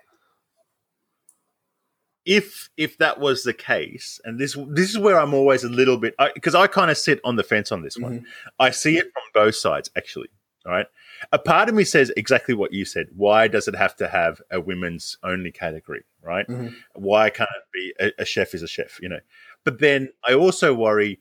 if 2.26 2.70
if 2.76 2.98
that 2.98 3.20
was 3.20 3.44
the 3.44 3.54
case, 3.54 4.20
and 4.26 4.40
this 4.40 4.58
this 4.70 4.90
is 4.90 4.98
where 4.98 5.20
I'm 5.20 5.34
always 5.34 5.64
a 5.64 5.70
little 5.70 5.98
bit 5.98 6.16
because 6.34 6.56
I, 6.56 6.64
I 6.64 6.68
kind 6.68 6.90
of 6.90 6.98
sit 6.98 7.20
on 7.24 7.36
the 7.36 7.44
fence 7.44 7.72
on 7.72 7.84
this 7.84 7.98
one. 7.98 8.22
Mhm. 8.22 8.26
I 8.60 8.72
see 8.72 8.98
it 8.98 9.12
from 9.14 9.24
both 9.34 9.56
sides 9.56 9.90
actually. 9.96 10.30
All 10.66 10.72
right, 10.72 10.88
a 11.32 11.38
part 11.38 11.70
of 11.70 11.76
me 11.76 11.84
says 11.84 12.12
exactly 12.18 12.56
what 12.56 12.74
you 12.74 12.86
said. 12.86 13.10
Why 13.16 13.48
does 13.48 13.68
it 13.68 13.76
have 13.76 13.96
to 13.98 14.08
have 14.08 14.42
a 14.50 14.60
women's 14.60 15.20
only 15.22 15.52
category? 15.52 16.04
Right? 16.24 16.48
Mhm. 16.48 16.74
Why 16.96 17.30
can't 17.30 17.50
it 17.56 17.72
be 17.72 17.94
a, 18.00 18.24
a 18.24 18.26
chef 18.26 18.56
is 18.56 18.64
a 18.64 18.68
chef? 18.68 19.00
You 19.00 19.10
know. 19.10 19.20
But 19.64 19.78
then 19.80 20.10
I 20.28 20.34
also 20.34 20.74
worry: 20.74 21.20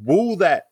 will 0.00 0.36
that 0.36 0.68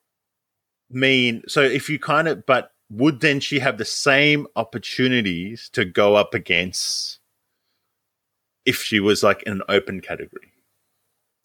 mean 0.91 1.43
so? 1.49 1.63
If 1.63 1.89
you 1.89 1.99
kind 1.99 2.29
of, 2.29 2.47
but 2.47 2.71
would 2.91 3.21
then 3.21 3.41
she 3.41 3.59
have 3.61 3.79
the 3.79 3.85
same 3.85 4.47
opportunities 4.57 5.69
to 5.73 5.85
go 5.85 6.15
up 6.15 6.35
against? 6.35 7.19
if 8.65 8.83
she 8.83 9.01
was 9.01 9.23
like 9.23 9.43
in 9.45 9.55
an 9.55 9.63
open 9.69 10.01
category. 10.01 10.53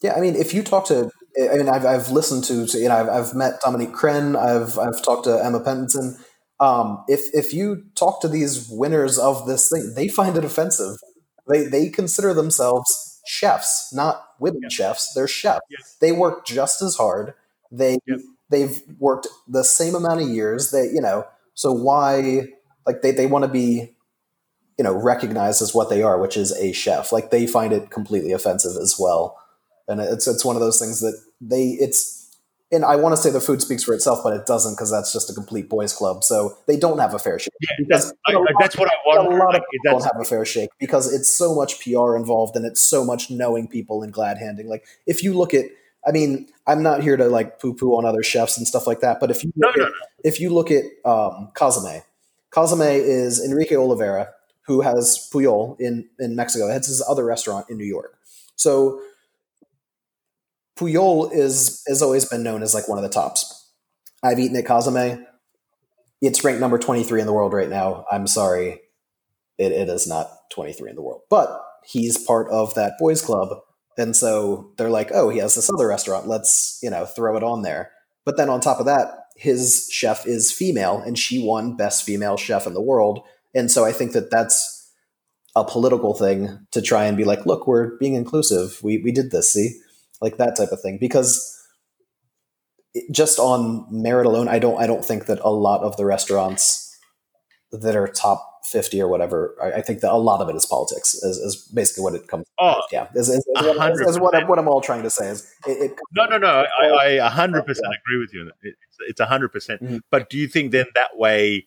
Yeah, 0.02 0.14
I 0.14 0.20
mean, 0.20 0.34
if 0.34 0.54
you 0.54 0.62
talk 0.62 0.86
to, 0.86 1.10
I 1.38 1.56
mean, 1.56 1.68
I've, 1.68 1.84
I've 1.84 2.10
listened 2.10 2.44
to, 2.44 2.78
you 2.78 2.88
know, 2.88 2.96
I've, 2.96 3.08
I've 3.08 3.34
met 3.34 3.60
Dominique 3.60 3.92
Crenn, 3.92 4.36
I've, 4.36 4.78
I've 4.78 5.02
talked 5.02 5.24
to 5.24 5.44
Emma 5.44 5.60
Penton. 5.60 6.16
Um, 6.58 7.04
if, 7.08 7.20
if 7.34 7.52
you 7.52 7.84
talk 7.94 8.20
to 8.22 8.28
these 8.28 8.68
winners 8.70 9.18
of 9.18 9.46
this 9.46 9.68
thing, 9.70 9.92
they 9.94 10.08
find 10.08 10.36
it 10.36 10.44
offensive. 10.44 10.96
They, 11.48 11.64
they 11.64 11.88
consider 11.88 12.32
themselves 12.32 13.20
chefs, 13.26 13.92
not 13.92 14.22
women 14.38 14.70
chefs. 14.70 15.12
They're 15.14 15.28
chefs. 15.28 15.60
Yes. 15.70 15.96
They 16.00 16.12
work 16.12 16.46
just 16.46 16.80
as 16.82 16.96
hard. 16.96 17.34
They, 17.70 17.98
Yep. 18.06 18.20
They've 18.50 18.82
worked 18.98 19.28
the 19.48 19.64
same 19.64 19.94
amount 19.94 20.22
of 20.22 20.28
years. 20.28 20.70
They, 20.70 20.84
you 20.84 21.00
know, 21.00 21.26
so 21.54 21.72
why, 21.72 22.48
like, 22.86 23.02
they, 23.02 23.10
they 23.12 23.26
want 23.26 23.44
to 23.44 23.50
be, 23.50 23.94
you 24.78 24.84
know, 24.84 24.94
recognized 24.94 25.62
as 25.62 25.74
what 25.74 25.90
they 25.90 26.02
are, 26.02 26.20
which 26.20 26.36
is 26.36 26.52
a 26.52 26.72
chef. 26.72 27.12
Like, 27.12 27.30
they 27.30 27.46
find 27.46 27.72
it 27.72 27.90
completely 27.90 28.32
offensive 28.32 28.76
as 28.80 28.96
well 28.98 29.36
and 29.88 30.00
it's 30.00 30.26
it's 30.28 30.44
one 30.44 30.56
of 30.56 30.62
those 30.62 30.78
things 30.78 31.00
that 31.00 31.20
they 31.40 31.70
it's 31.80 32.16
and 32.72 32.84
I 32.84 32.94
want 32.94 33.16
to 33.16 33.20
say 33.20 33.30
the 33.30 33.40
food 33.40 33.60
speaks 33.60 33.82
for 33.82 33.92
itself, 33.94 34.20
but 34.22 34.32
it 34.32 34.46
doesn't 34.46 34.74
because 34.74 34.92
that's 34.92 35.12
just 35.12 35.28
a 35.28 35.34
complete 35.34 35.68
boys' 35.68 35.92
club. 35.92 36.22
So 36.22 36.56
they 36.68 36.76
don't 36.76 37.00
have 37.00 37.12
a 37.14 37.18
fair 37.18 37.36
shake. 37.40 37.52
Yeah, 37.60 37.86
that's, 37.88 38.12
I, 38.28 38.32
a 38.32 38.38
lot- 38.38 38.46
that's 38.60 38.78
what 38.78 38.88
I 38.88 39.16
a 39.16 39.24
wonder. 39.24 39.38
lot 39.44 39.56
of 39.56 39.62
people 39.72 39.98
don't 39.98 40.04
have 40.04 40.20
a 40.20 40.24
fair 40.24 40.44
shake 40.44 40.70
because 40.78 41.12
it's 41.12 41.28
so 41.28 41.52
much 41.52 41.80
PR 41.82 42.14
involved 42.14 42.54
and 42.54 42.64
it's 42.64 42.80
so 42.80 43.04
much 43.04 43.28
knowing 43.28 43.66
people 43.66 44.04
and 44.04 44.12
glad 44.12 44.38
handing. 44.38 44.68
Like 44.68 44.84
if 45.04 45.24
you 45.24 45.34
look 45.34 45.52
at, 45.52 45.64
I 46.06 46.12
mean, 46.12 46.48
I'm 46.66 46.82
not 46.82 47.02
here 47.02 47.16
to 47.16 47.28
like 47.28 47.60
poo 47.60 47.74
poo 47.74 47.96
on 47.96 48.04
other 48.04 48.22
chefs 48.22 48.56
and 48.56 48.66
stuff 48.66 48.86
like 48.86 49.00
that, 49.00 49.20
but 49.20 49.30
if 49.30 49.44
you 49.44 49.52
no, 49.56 49.68
look 49.68 49.76
no, 49.76 49.84
at, 49.84 49.90
no. 49.90 50.06
if 50.24 50.40
you 50.40 50.50
look 50.50 50.70
at 50.70 50.84
um, 51.04 51.50
Cosme 51.54 52.00
is 52.82 53.44
Enrique 53.44 53.74
Olvera, 53.74 54.28
who 54.62 54.80
has 54.80 55.28
Pujol 55.32 55.76
in, 55.80 56.08
in 56.18 56.36
Mexico. 56.36 56.68
It's 56.68 56.86
his 56.86 57.02
other 57.08 57.24
restaurant 57.24 57.66
in 57.68 57.76
New 57.76 57.84
York. 57.84 58.16
So 58.56 59.00
Pujol 60.76 61.32
is 61.32 61.82
has 61.88 62.02
always 62.02 62.24
been 62.24 62.42
known 62.42 62.62
as 62.62 62.72
like 62.72 62.88
one 62.88 62.98
of 62.98 63.02
the 63.02 63.10
tops. 63.10 63.68
I've 64.22 64.38
eaten 64.38 64.56
at 64.56 64.66
Cosme. 64.66 65.24
It's 66.22 66.44
ranked 66.44 66.60
number 66.60 66.78
23 66.78 67.20
in 67.20 67.26
the 67.26 67.32
world 67.32 67.52
right 67.52 67.68
now. 67.68 68.04
I'm 68.12 68.26
sorry. 68.26 68.80
It, 69.58 69.72
it 69.72 69.88
is 69.88 70.06
not 70.06 70.30
23 70.50 70.90
in 70.90 70.96
the 70.96 71.02
world. 71.02 71.22
But 71.30 71.60
he's 71.84 72.18
part 72.18 72.48
of 72.50 72.74
that 72.74 72.92
boys 72.98 73.22
club. 73.22 73.60
And 74.00 74.16
so 74.16 74.72
they're 74.76 74.90
like, 74.90 75.10
oh, 75.12 75.28
he 75.28 75.38
has 75.38 75.54
this 75.54 75.70
other 75.70 75.86
restaurant. 75.86 76.26
Let's, 76.26 76.78
you 76.82 76.88
know, 76.88 77.04
throw 77.04 77.36
it 77.36 77.42
on 77.42 77.62
there. 77.62 77.92
But 78.24 78.36
then 78.36 78.48
on 78.48 78.60
top 78.60 78.80
of 78.80 78.86
that, 78.86 79.26
his 79.36 79.88
chef 79.90 80.26
is 80.26 80.50
female 80.50 81.02
and 81.04 81.18
she 81.18 81.44
won 81.44 81.76
best 81.76 82.04
female 82.04 82.36
chef 82.36 82.66
in 82.66 82.74
the 82.74 82.80
world. 82.80 83.20
And 83.54 83.70
so 83.70 83.84
I 83.84 83.92
think 83.92 84.12
that 84.12 84.30
that's 84.30 84.90
a 85.54 85.64
political 85.64 86.14
thing 86.14 86.66
to 86.70 86.80
try 86.80 87.04
and 87.04 87.16
be 87.16 87.24
like, 87.24 87.44
look, 87.44 87.66
we're 87.66 87.98
being 87.98 88.14
inclusive. 88.14 88.82
We, 88.82 88.98
we 88.98 89.12
did 89.12 89.30
this, 89.30 89.52
see? 89.52 89.80
Like 90.20 90.38
that 90.38 90.56
type 90.56 90.72
of 90.72 90.80
thing. 90.80 90.98
Because 90.98 91.56
just 93.10 93.38
on 93.38 93.86
merit 93.90 94.26
alone, 94.26 94.48
I 94.48 94.58
don't 94.58 94.80
I 94.80 94.86
don't 94.86 95.04
think 95.04 95.26
that 95.26 95.40
a 95.42 95.50
lot 95.50 95.82
of 95.82 95.96
the 95.96 96.04
restaurants 96.04 96.98
that 97.70 97.96
are 97.96 98.08
top 98.08 98.49
50 98.64 99.00
or 99.02 99.08
whatever, 99.08 99.56
I, 99.62 99.72
I 99.78 99.82
think 99.82 100.00
that 100.00 100.12
a 100.12 100.16
lot 100.16 100.40
of 100.40 100.48
it 100.48 100.56
is 100.56 100.66
politics, 100.66 101.14
is, 101.14 101.38
is 101.38 101.56
basically 101.72 102.04
what 102.04 102.14
it 102.14 102.28
comes 102.28 102.46
Oh, 102.60 102.80
yeah, 102.92 103.08
is, 103.14 103.28
is, 103.28 103.36
is, 103.38 103.44
what, 103.56 104.00
is, 104.08 104.18
what, 104.18 104.34
I'm, 104.36 104.46
what 104.48 104.58
I'm 104.58 104.68
all 104.68 104.80
trying 104.80 105.02
to 105.02 105.10
say 105.10 105.28
is 105.28 105.50
it, 105.66 105.90
it 105.90 105.98
no, 106.14 106.26
no, 106.26 106.38
no. 106.38 106.66
I, 106.80 106.86
I 106.86 107.06
a 107.26 107.30
100% 107.30 107.58
agree 107.60 108.18
with 108.18 108.32
you. 108.34 108.50
It's 109.08 109.20
a 109.20 109.26
100%. 109.26 109.50
Mhm. 109.80 110.00
But 110.10 110.28
do 110.30 110.36
you 110.38 110.46
think 110.48 110.72
then 110.72 110.86
that 110.94 111.16
way, 111.16 111.66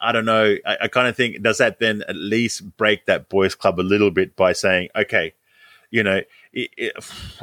I 0.00 0.12
don't 0.12 0.24
know, 0.24 0.56
I, 0.66 0.76
I 0.82 0.88
kind 0.88 1.08
of 1.08 1.16
think, 1.16 1.42
does 1.42 1.58
that 1.58 1.78
then 1.80 2.02
at 2.08 2.16
least 2.16 2.76
break 2.76 3.06
that 3.06 3.28
boys' 3.28 3.54
club 3.54 3.80
a 3.80 3.82
little 3.82 4.10
bit 4.10 4.36
by 4.36 4.52
saying, 4.52 4.88
okay, 4.94 5.34
you 5.90 6.02
know, 6.02 6.20
it, 6.52 6.70
it, 6.76 6.92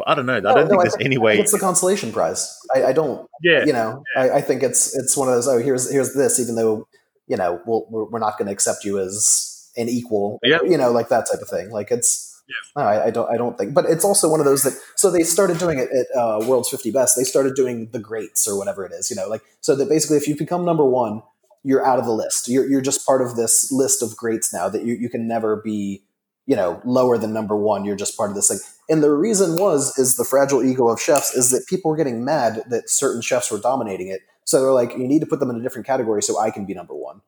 I 0.06 0.14
don't 0.14 0.26
know. 0.26 0.36
I 0.36 0.40
No, 0.42 0.54
don't 0.54 0.64
no, 0.66 0.70
think 0.70 0.80
I 0.80 0.84
there's 0.84 0.96
think- 0.96 1.06
any 1.06 1.18
way. 1.18 1.40
it's 1.40 1.52
the 1.54 1.60
consolation 1.60 2.12
prize. 2.12 2.58
I, 2.76 2.86
I 2.86 2.94
don't, 2.94 3.28
Yeah. 3.42 3.64
you 3.66 3.74
know, 3.74 4.04
I, 4.16 4.30
I 4.32 4.42
think 4.42 4.62
it's 4.64 4.96
it's 4.98 5.16
one 5.16 5.28
of 5.30 5.36
those. 5.36 5.48
Oh, 5.48 5.58
here's 5.60 5.90
here's 5.92 6.14
this, 6.14 6.40
even 6.40 6.56
though 6.56 6.88
you 7.32 7.38
know 7.38 7.62
we'll, 7.66 7.88
we're 7.90 8.06
we're 8.10 8.20
not 8.20 8.38
going 8.38 8.48
to 8.48 8.52
accept 8.52 8.84
you 8.84 9.00
as 9.00 9.72
an 9.78 9.88
equal. 9.88 10.40
Yeah. 10.44 10.60
you 10.64 10.78
know, 10.78 10.92
like 10.92 11.08
that 11.10 11.26
type 11.32 11.42
of 11.42 11.48
thing. 11.48 11.72
Like 11.72 11.92
it's. 11.92 12.28
No, 12.76 12.84
I, 12.84 13.06
I 13.06 13.12
don't. 13.12 13.32
I 13.32 13.38
don't 13.38 13.58
think. 13.58 13.74
But 13.74 13.86
it's 13.86 14.04
also 14.04 14.30
one 14.30 14.42
of 14.42 14.46
those 14.46 14.64
that. 14.64 14.74
So 14.98 15.10
they 15.10 15.24
started 15.24 15.58
doing 15.58 15.80
it 15.80 15.88
at 15.90 16.18
uh, 16.20 16.46
World's 16.46 16.68
Fifty 16.68 16.92
Best. 16.92 17.16
They 17.16 17.24
started 17.24 17.56
doing 17.56 17.90
the 17.92 18.00
greats 18.00 18.46
or 18.46 18.58
whatever 18.58 18.86
it 18.86 18.92
is. 18.92 19.10
You 19.10 19.16
know, 19.16 19.30
like 19.30 19.42
so 19.62 19.74
that 19.78 19.88
basically, 19.88 20.18
if 20.18 20.28
you 20.28 20.36
become 20.36 20.66
number 20.66 20.84
one, 20.84 21.24
you're 21.64 21.86
out 21.86 21.98
of 21.98 22.04
the 22.04 22.12
list. 22.12 22.50
You're 22.50 22.68
you're 22.70 22.82
just 22.82 23.06
part 23.06 23.22
of 23.22 23.38
this 23.38 23.72
list 23.72 24.04
of 24.04 24.18
greats 24.18 24.54
now. 24.54 24.68
That 24.68 24.84
you 24.84 24.96
you 24.96 25.10
can 25.10 25.30
never 25.30 25.62
be, 25.64 26.04
you 26.46 26.58
know, 26.58 26.82
lower 26.84 27.18
than 27.18 27.32
number 27.32 27.56
one. 27.56 27.86
You're 27.86 27.96
just 27.96 28.18
part 28.18 28.30
of 28.30 28.36
this 28.36 28.50
thing. 28.50 28.60
And 28.90 29.02
the 29.02 29.12
reason 29.12 29.56
was 29.56 29.98
is 29.98 30.18
the 30.18 30.26
fragile 30.26 30.62
ego 30.62 30.90
of 30.90 31.00
chefs 31.00 31.34
is 31.34 31.52
that 31.52 31.66
people 31.70 31.90
were 31.90 31.98
getting 31.98 32.26
mad 32.26 32.64
that 32.68 32.90
certain 32.90 33.22
chefs 33.22 33.50
were 33.50 33.60
dominating 33.60 34.10
it. 34.10 34.24
So 34.46 34.62
they're 34.62 34.74
like, 34.74 34.92
you 34.92 35.08
need 35.08 35.20
to 35.20 35.26
put 35.26 35.40
them 35.40 35.50
in 35.50 35.56
a 35.56 35.62
different 35.62 35.88
category 35.88 36.22
so 36.22 36.40
I 36.40 36.52
can 36.52 36.66
be 36.66 36.74
number 36.74 36.94
one, 36.94 37.22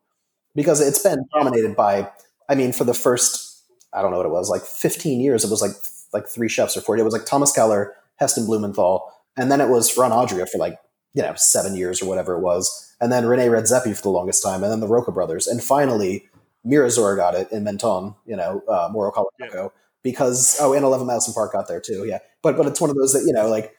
because 0.55 0.81
it's 0.81 1.01
been 1.01 1.25
dominated 1.33 1.75
by. 1.75 2.09
I 2.49 2.55
mean, 2.55 2.73
for 2.73 2.83
the 2.83 2.93
first, 2.93 3.63
I 3.93 4.01
don't 4.01 4.11
know 4.11 4.17
what 4.17 4.25
it 4.25 4.31
was, 4.31 4.49
like 4.49 4.63
15 4.63 5.21
years, 5.21 5.45
it 5.45 5.49
was 5.49 5.61
like 5.61 5.71
like 6.13 6.27
three 6.27 6.49
chefs 6.49 6.77
or 6.77 6.81
four. 6.81 6.97
It 6.97 7.03
was 7.03 7.13
like 7.13 7.25
Thomas 7.25 7.51
Keller, 7.51 7.95
Heston 8.17 8.45
Blumenthal, 8.45 9.11
and 9.35 9.51
then 9.51 9.59
it 9.59 9.69
was 9.69 9.91
Ferran 9.93 10.11
Adria 10.11 10.45
for 10.45 10.57
like 10.57 10.77
you 11.13 11.23
know 11.23 11.33
seven 11.35 11.75
years 11.75 12.01
or 12.01 12.07
whatever 12.07 12.35
it 12.35 12.41
was, 12.41 12.95
and 13.01 13.11
then 13.11 13.25
Rene 13.25 13.47
Redzepi 13.47 13.95
for 13.95 14.03
the 14.03 14.09
longest 14.09 14.43
time, 14.43 14.63
and 14.63 14.71
then 14.71 14.79
the 14.79 14.87
Roca 14.87 15.11
brothers, 15.11 15.47
and 15.47 15.63
finally 15.63 16.25
Mirazur 16.65 17.15
got 17.17 17.35
it 17.35 17.51
in 17.51 17.63
Menton, 17.63 18.15
you 18.25 18.35
know, 18.35 18.61
uh, 18.67 18.89
Mauro 18.91 19.11
Colagreco, 19.11 19.71
because 20.01 20.57
oh, 20.61 20.73
and 20.73 20.85
Eleven 20.85 21.07
Madison 21.07 21.33
Park 21.33 21.53
got 21.53 21.67
there 21.67 21.81
too, 21.81 22.05
yeah. 22.05 22.19
But 22.41 22.57
but 22.57 22.67
it's 22.67 22.79
one 22.79 22.89
of 22.89 22.95
those 22.95 23.13
that 23.13 23.23
you 23.25 23.33
know, 23.33 23.47
like 23.47 23.75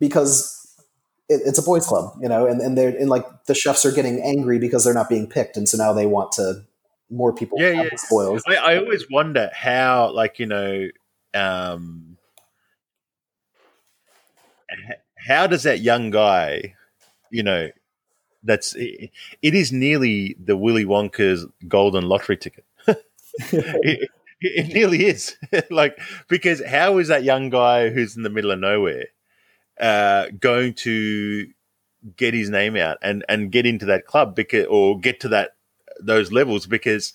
because 0.00 0.55
it, 1.28 1.42
it's 1.44 1.58
a 1.58 1.62
boys' 1.62 1.86
club, 1.86 2.16
you 2.20 2.28
know, 2.28 2.46
and 2.46 2.60
and 2.60 2.76
they're 2.76 2.96
and 2.96 3.08
like 3.08 3.26
the 3.46 3.54
chefs 3.54 3.84
are 3.84 3.92
getting 3.92 4.22
angry 4.22 4.58
because 4.58 4.84
they're 4.84 4.94
not 4.94 5.08
being 5.08 5.26
picked, 5.26 5.56
and 5.56 5.68
so 5.68 5.76
now 5.76 5.92
they 5.92 6.06
want 6.06 6.32
to 6.32 6.64
more 7.10 7.32
people 7.32 7.58
Yeah, 7.60 7.70
yeah. 7.70 7.88
spoils. 7.96 8.42
I, 8.46 8.56
I 8.56 8.78
always 8.78 9.08
wonder 9.10 9.50
how, 9.54 10.10
like, 10.12 10.38
you 10.38 10.46
know, 10.46 10.88
um, 11.34 12.16
how 15.26 15.46
does 15.46 15.62
that 15.64 15.80
young 15.80 16.10
guy, 16.10 16.74
you 17.30 17.42
know, 17.42 17.70
that's 18.42 18.74
it, 18.74 19.10
it 19.42 19.54
is 19.54 19.72
nearly 19.72 20.36
the 20.42 20.56
Willy 20.56 20.84
Wonka's 20.84 21.46
golden 21.66 22.08
lottery 22.08 22.36
ticket. 22.36 22.64
it, 23.52 24.10
it 24.40 24.74
nearly 24.74 25.06
is. 25.06 25.36
like, 25.70 25.98
because 26.28 26.64
how 26.64 26.98
is 26.98 27.08
that 27.08 27.24
young 27.24 27.50
guy 27.50 27.90
who's 27.90 28.16
in 28.16 28.22
the 28.22 28.30
middle 28.30 28.50
of 28.50 28.58
nowhere 28.58 29.06
uh, 29.80 30.26
going 30.38 30.74
to 30.74 31.48
get 32.16 32.34
his 32.34 32.50
name 32.50 32.76
out 32.76 32.98
and, 33.02 33.24
and 33.28 33.50
get 33.50 33.66
into 33.66 33.86
that 33.86 34.06
club 34.06 34.34
because, 34.34 34.66
or 34.66 34.98
get 34.98 35.20
to 35.20 35.28
that 35.28 35.50
those 36.00 36.30
levels 36.30 36.66
because 36.66 37.12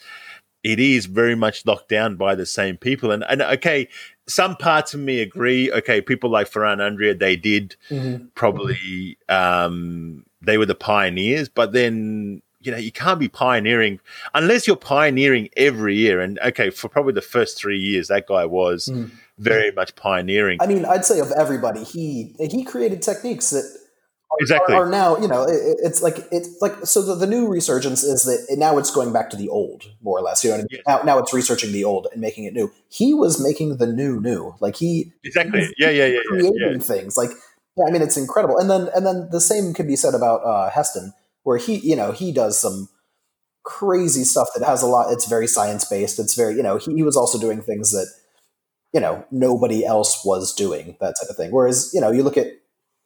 it 0.63 0.79
is 0.79 1.05
very 1.05 1.35
much 1.35 1.65
locked 1.65 1.89
down 1.89 2.15
by 2.15 2.35
the 2.35 2.45
same 2.45 2.77
people. 2.77 3.11
And, 3.11 3.23
and 3.27 3.41
okay, 3.41 3.87
some 4.27 4.55
parts 4.55 4.93
of 4.93 4.99
me 4.99 5.19
agree. 5.19 5.71
Okay, 5.71 6.01
people 6.01 6.29
like 6.29 6.49
Ferran 6.49 6.79
Adria, 6.79 7.15
they 7.15 7.35
did 7.35 7.75
Mhm. 7.89 8.29
probably 8.35 9.17
um, 9.29 10.25
they 10.41 10.57
were 10.57 10.65
the 10.65 10.75
pioneers, 10.75 11.49
but 11.49 11.73
then 11.73 12.41
you 12.61 12.71
know 12.71 12.77
you 12.77 12.91
can't 12.91 13.19
be 13.19 13.27
pioneering 13.27 13.99
unless 14.33 14.67
you're 14.67 14.75
pioneering 14.75 15.49
every 15.57 15.95
year. 15.95 16.19
And 16.19 16.39
okay, 16.39 16.69
for 16.69 16.89
probably 16.89 17.13
the 17.13 17.21
first 17.21 17.57
three 17.57 17.79
years, 17.79 18.07
that 18.07 18.27
guy 18.27 18.45
was 18.45 18.87
Mhm. 18.87 19.11
very 19.37 19.71
much 19.71 19.95
pioneering. 19.95 20.59
I 20.61 20.67
mean, 20.67 20.85
I'd 20.85 21.05
say 21.05 21.19
of 21.19 21.31
everybody, 21.31 21.83
he 21.83 22.35
he 22.39 22.63
created 22.63 23.01
techniques 23.01 23.49
that 23.51 23.65
exactly. 24.39 24.75
Are, 24.75 24.85
are 24.85 24.89
now, 24.89 25.17
you 25.17 25.27
know, 25.27 25.43
it, 25.43 25.77
it's 25.83 26.01
like 26.01 26.27
it's 26.31 26.61
like 26.61 26.73
so. 26.85 27.01
The, 27.01 27.15
the, 27.15 27.27
new 27.27 27.47
resurgence 27.47 28.03
is 28.03 28.23
that 28.23 28.55
now 28.57 28.77
it's 28.77 28.91
going 28.91 29.11
back 29.11 29.29
to 29.31 29.37
the 29.37 29.49
old, 29.49 29.85
more 30.01 30.17
or 30.17 30.21
less. 30.21 30.43
You 30.43 30.51
know, 30.51 30.57
I 30.57 30.59
mean? 30.59 30.81
now 30.87 31.01
now 31.03 31.17
it's 31.19 31.33
researching 31.33 31.71
the 31.71 31.83
old 31.83 32.07
and 32.11 32.21
making 32.21 32.45
it 32.45 32.53
new. 32.53 32.71
He 32.89 33.13
was 33.13 33.41
making 33.41 33.77
the 33.77 33.87
new 33.87 34.19
new. 34.19 34.55
Like 34.59 34.75
he 34.77 35.11
exactly. 35.23 35.61
He 35.61 35.73
yeah, 35.77 35.89
yeah, 35.89 36.05
yeah, 36.05 36.19
creating 36.27 36.53
yeah, 36.59 36.71
yeah. 36.71 36.79
things. 36.79 37.17
Like 37.17 37.31
yeah, 37.77 37.85
I 37.87 37.91
mean, 37.91 38.01
it's 38.01 38.17
incredible. 38.17 38.57
And 38.57 38.69
then 38.69 38.89
and 38.95 39.05
then 39.05 39.29
the 39.31 39.41
same 39.41 39.73
can 39.73 39.87
be 39.87 39.95
said 39.95 40.13
about 40.13 40.41
uh, 40.43 40.69
Heston, 40.69 41.13
where 41.43 41.57
he 41.57 41.77
you 41.77 41.95
know 41.95 42.11
he 42.11 42.31
does 42.31 42.59
some 42.59 42.89
crazy 43.63 44.23
stuff 44.23 44.49
that 44.55 44.65
has 44.65 44.81
a 44.81 44.87
lot. 44.87 45.11
It's 45.11 45.27
very 45.27 45.47
science 45.47 45.85
based. 45.85 46.19
It's 46.19 46.35
very 46.35 46.55
you 46.55 46.63
know 46.63 46.77
he, 46.77 46.95
he 46.95 47.03
was 47.03 47.17
also 47.17 47.39
doing 47.39 47.61
things 47.61 47.91
that 47.91 48.07
you 48.93 48.99
know 48.99 49.25
nobody 49.31 49.85
else 49.85 50.23
was 50.25 50.53
doing 50.53 50.97
that 50.99 51.15
type 51.19 51.29
of 51.29 51.37
thing. 51.37 51.51
Whereas 51.51 51.91
you 51.93 52.01
know 52.01 52.11
you 52.11 52.23
look 52.23 52.37
at 52.37 52.47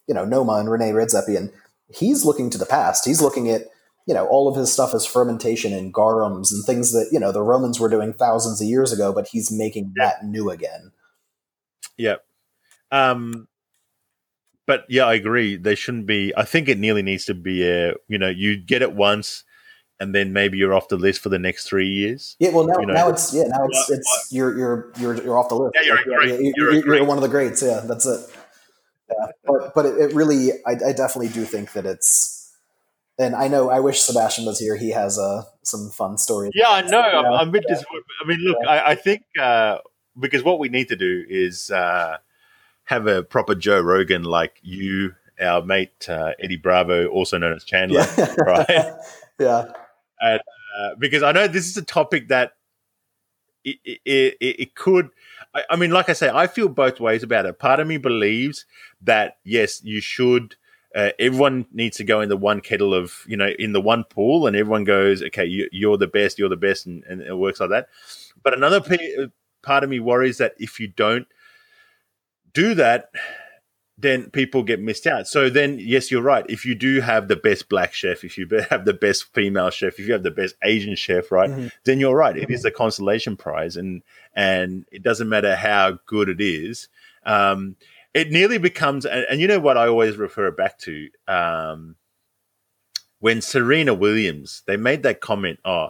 you 0.08 0.14
know 0.14 0.26
Noma 0.26 0.54
and 0.54 0.70
Rene 0.70 0.92
Redzepi, 0.92 1.38
and 1.38 1.52
he's 1.88 2.26
looking 2.26 2.50
to 2.50 2.58
the 2.58 2.66
past. 2.66 3.06
He's 3.06 3.22
looking 3.22 3.50
at 3.50 3.64
you 4.08 4.14
know 4.14 4.26
all 4.28 4.48
of 4.48 4.56
his 4.56 4.72
stuff 4.72 4.94
is 4.94 5.06
fermentation 5.06 5.74
and 5.74 5.94
garums 5.94 6.52
and 6.52 6.64
things 6.66 6.92
that 6.92 7.10
you 7.12 7.20
know 7.20 7.32
the 7.32 7.42
Romans 7.42 7.80
were 7.80 7.90
doing 7.90 8.14
thousands 8.14 8.62
of 8.62 8.68
years 8.68 8.92
ago, 8.92 9.14
but 9.14 9.28
he's 9.28 9.52
making 9.52 9.94
that 9.98 10.24
new 10.24 10.50
again. 10.50 10.92
Yep. 11.98 12.24
Um, 12.92 13.48
but 14.68 14.86
yeah, 14.90 15.06
I 15.06 15.14
agree. 15.14 15.56
They 15.56 15.76
shouldn't 15.76 16.06
be. 16.06 16.34
I 16.36 16.44
think 16.44 16.68
it 16.68 16.80
nearly 16.80 17.02
needs 17.02 17.26
to 17.26 17.34
be 17.34 17.68
a. 17.68 17.94
You 18.08 18.18
know, 18.18 18.30
you 18.30 18.58
get 18.58 18.82
it 18.82 18.94
once, 18.94 19.44
and 20.00 20.14
then 20.14 20.34
maybe 20.34 20.58
you're 20.58 20.74
off 20.74 20.88
the 20.88 20.98
list 20.98 21.22
for 21.22 21.30
the 21.30 21.40
next 21.40 21.68
three 21.68 21.88
years. 21.88 22.36
Yeah, 22.40 22.50
well 22.50 22.68
now, 22.68 22.80
you 22.80 22.86
know, 22.88 22.94
now 22.94 23.10
it's 23.10 23.34
yeah 23.34 23.44
now 23.44 23.66
it's 23.66 23.90
what, 23.90 23.98
it's 23.98 24.10
what? 24.10 24.36
you're 24.36 24.58
you're 24.58 24.92
you're 24.98 25.24
you're 25.24 25.38
off 25.38 25.50
the 25.50 25.56
list. 25.56 25.76
Yeah, 25.76 25.82
you're 25.84 26.04
great. 26.04 26.30
Yeah, 26.30 26.52
you're, 26.56 26.74
you're, 26.74 26.96
you're, 26.96 27.06
one 27.06 27.18
of 27.18 27.22
the 27.22 27.30
greats. 27.30 27.62
Yeah, 27.62 27.82
that's 27.86 28.06
it. 28.06 28.30
Yeah, 29.10 29.32
but 29.46 29.76
but 29.76 29.86
it, 29.86 29.98
it 30.00 30.14
really, 30.16 30.52
I, 30.66 30.72
I, 30.72 30.94
definitely 30.94 31.30
do 31.30 31.46
think 31.46 31.74
that 31.74 31.86
it's, 31.86 32.56
and 33.20 33.36
I 33.36 33.48
know 33.48 33.70
I 33.70 33.80
wish 33.80 34.02
Sebastian 34.02 34.46
was 34.46 34.60
here. 34.60 34.76
He 34.76 34.90
has 34.92 35.20
uh, 35.20 35.44
some 35.64 35.92
fun 35.92 36.18
stories. 36.18 36.52
Yeah, 36.56 36.70
I 36.70 36.82
know. 36.82 37.02
I'm, 37.02 37.26
I'm, 37.26 37.50
a 37.50 37.52
bit 37.52 37.66
yeah. 37.68 37.76
disappointed. 37.76 38.04
I 38.24 38.28
mean, 38.28 38.40
look. 38.40 38.58
I, 38.68 38.92
I, 38.92 38.96
think 38.96 39.22
uh, 39.40 39.78
because 40.20 40.44
what 40.44 40.58
we 40.58 40.70
need 40.70 40.88
to 40.88 40.96
do 40.96 41.24
is 41.30 41.70
uh, 41.70 42.18
have 42.86 43.08
a 43.08 43.24
proper 43.24 43.56
Joe 43.56 43.82
Rogan 43.82 44.24
like 44.24 44.60
you, 44.62 45.14
our 45.40 45.64
mate 45.64 46.08
uh, 46.10 46.32
Eddie 46.42 46.58
Bravo, 46.58 47.08
also 47.08 47.38
known 47.38 47.54
as 47.54 47.64
Chandler, 47.64 48.06
yeah. 48.18 48.36
right? 48.38 48.92
yeah. 49.40 49.66
And, 50.20 50.42
uh, 50.80 50.96
because 50.98 51.24
I 51.24 51.32
know 51.32 51.48
this 51.48 51.68
is 51.68 51.78
a 51.78 51.84
topic 51.84 52.30
that 52.30 52.54
it, 53.64 53.78
it, 53.84 54.02
it, 54.40 54.60
it 54.60 54.76
could 54.76 55.10
I, 55.56 55.64
I 55.72 55.76
mean, 55.78 55.92
like 55.92 56.10
I 56.10 56.14
say, 56.14 56.30
I 56.32 56.48
feel 56.48 56.68
both 56.68 57.00
ways 57.00 57.24
about 57.24 57.46
it. 57.46 57.58
Part 57.58 57.80
of 57.80 57.88
me 57.88 57.98
believes 57.98 58.66
that 59.02 59.38
yes, 59.44 59.82
you 59.84 60.02
should. 60.02 60.56
Uh, 60.94 61.10
everyone 61.20 61.66
needs 61.74 61.98
to 61.98 62.06
go 62.06 62.22
in 62.22 62.30
the 62.30 62.38
one 62.38 62.62
kettle 62.62 62.94
of 62.94 63.26
you 63.28 63.36
know 63.36 63.50
in 63.60 63.74
the 63.74 63.82
one 63.82 64.04
pool, 64.04 64.48
and 64.48 64.56
everyone 64.56 64.84
goes, 64.84 65.24
okay, 65.24 65.46
you, 65.46 65.92
are 65.92 65.98
the 65.98 66.08
best, 66.08 66.38
you're 66.38 66.50
the 66.50 66.56
best, 66.56 66.86
and, 66.86 67.04
and, 67.06 67.22
it 67.22 67.38
works 67.38 67.60
like 67.60 67.70
that. 67.70 67.90
But 68.44 68.54
another 68.54 68.80
p- 68.80 69.28
part 69.62 69.84
of 69.84 69.90
me 69.90 70.00
worries 70.00 70.38
that 70.38 70.54
if 70.58 70.80
you 70.80 70.88
don't 70.88 71.28
do 72.56 72.74
that, 72.74 73.12
then 73.98 74.30
people 74.32 74.64
get 74.64 74.82
missed 74.82 75.08
out. 75.08 75.28
So 75.28 75.50
then, 75.50 75.78
yes, 75.80 76.12
you're 76.12 76.22
right. 76.22 76.46
If 76.50 76.66
you 76.66 76.76
do 76.76 77.00
have 77.00 77.28
the 77.28 77.36
best 77.36 77.70
black 77.70 77.94
chef, 77.94 78.24
if 78.24 78.38
you 78.38 78.48
have 78.70 78.86
the 78.86 78.94
best 78.94 79.34
female 79.34 79.70
chef, 79.70 80.00
if 80.00 80.08
you 80.08 80.14
have 80.14 80.24
the 80.24 80.32
best 80.32 80.56
Asian 80.64 80.96
chef, 80.96 81.32
right, 81.32 81.50
mm-hmm. 81.50 81.68
then 81.84 82.00
you're 82.00 82.16
right. 82.16 82.36
It 82.36 82.50
is 82.50 82.66
a 82.66 82.72
consolation 82.72 83.38
prize, 83.38 83.78
and 83.78 84.02
and 84.34 84.86
it 84.92 85.04
doesn't 85.04 85.30
matter 85.30 85.56
how 85.56 86.00
good 86.08 86.30
it 86.30 86.42
is. 86.42 86.88
Um, 87.26 87.76
it 88.14 88.32
nearly 88.32 88.58
becomes, 88.58 89.06
and, 89.06 89.26
and, 89.30 89.42
you 89.42 89.48
know 89.48 89.60
what 89.60 89.78
I 89.78 89.88
always 89.88 90.16
refer 90.16 90.50
back 90.52 90.78
to 90.80 91.10
um, 91.28 91.96
when 93.20 93.42
Serena 93.42 93.94
Williams 93.94 94.64
they 94.68 94.78
made 94.78 95.04
that 95.04 95.22
comment. 95.22 95.60
Oh, 95.66 95.90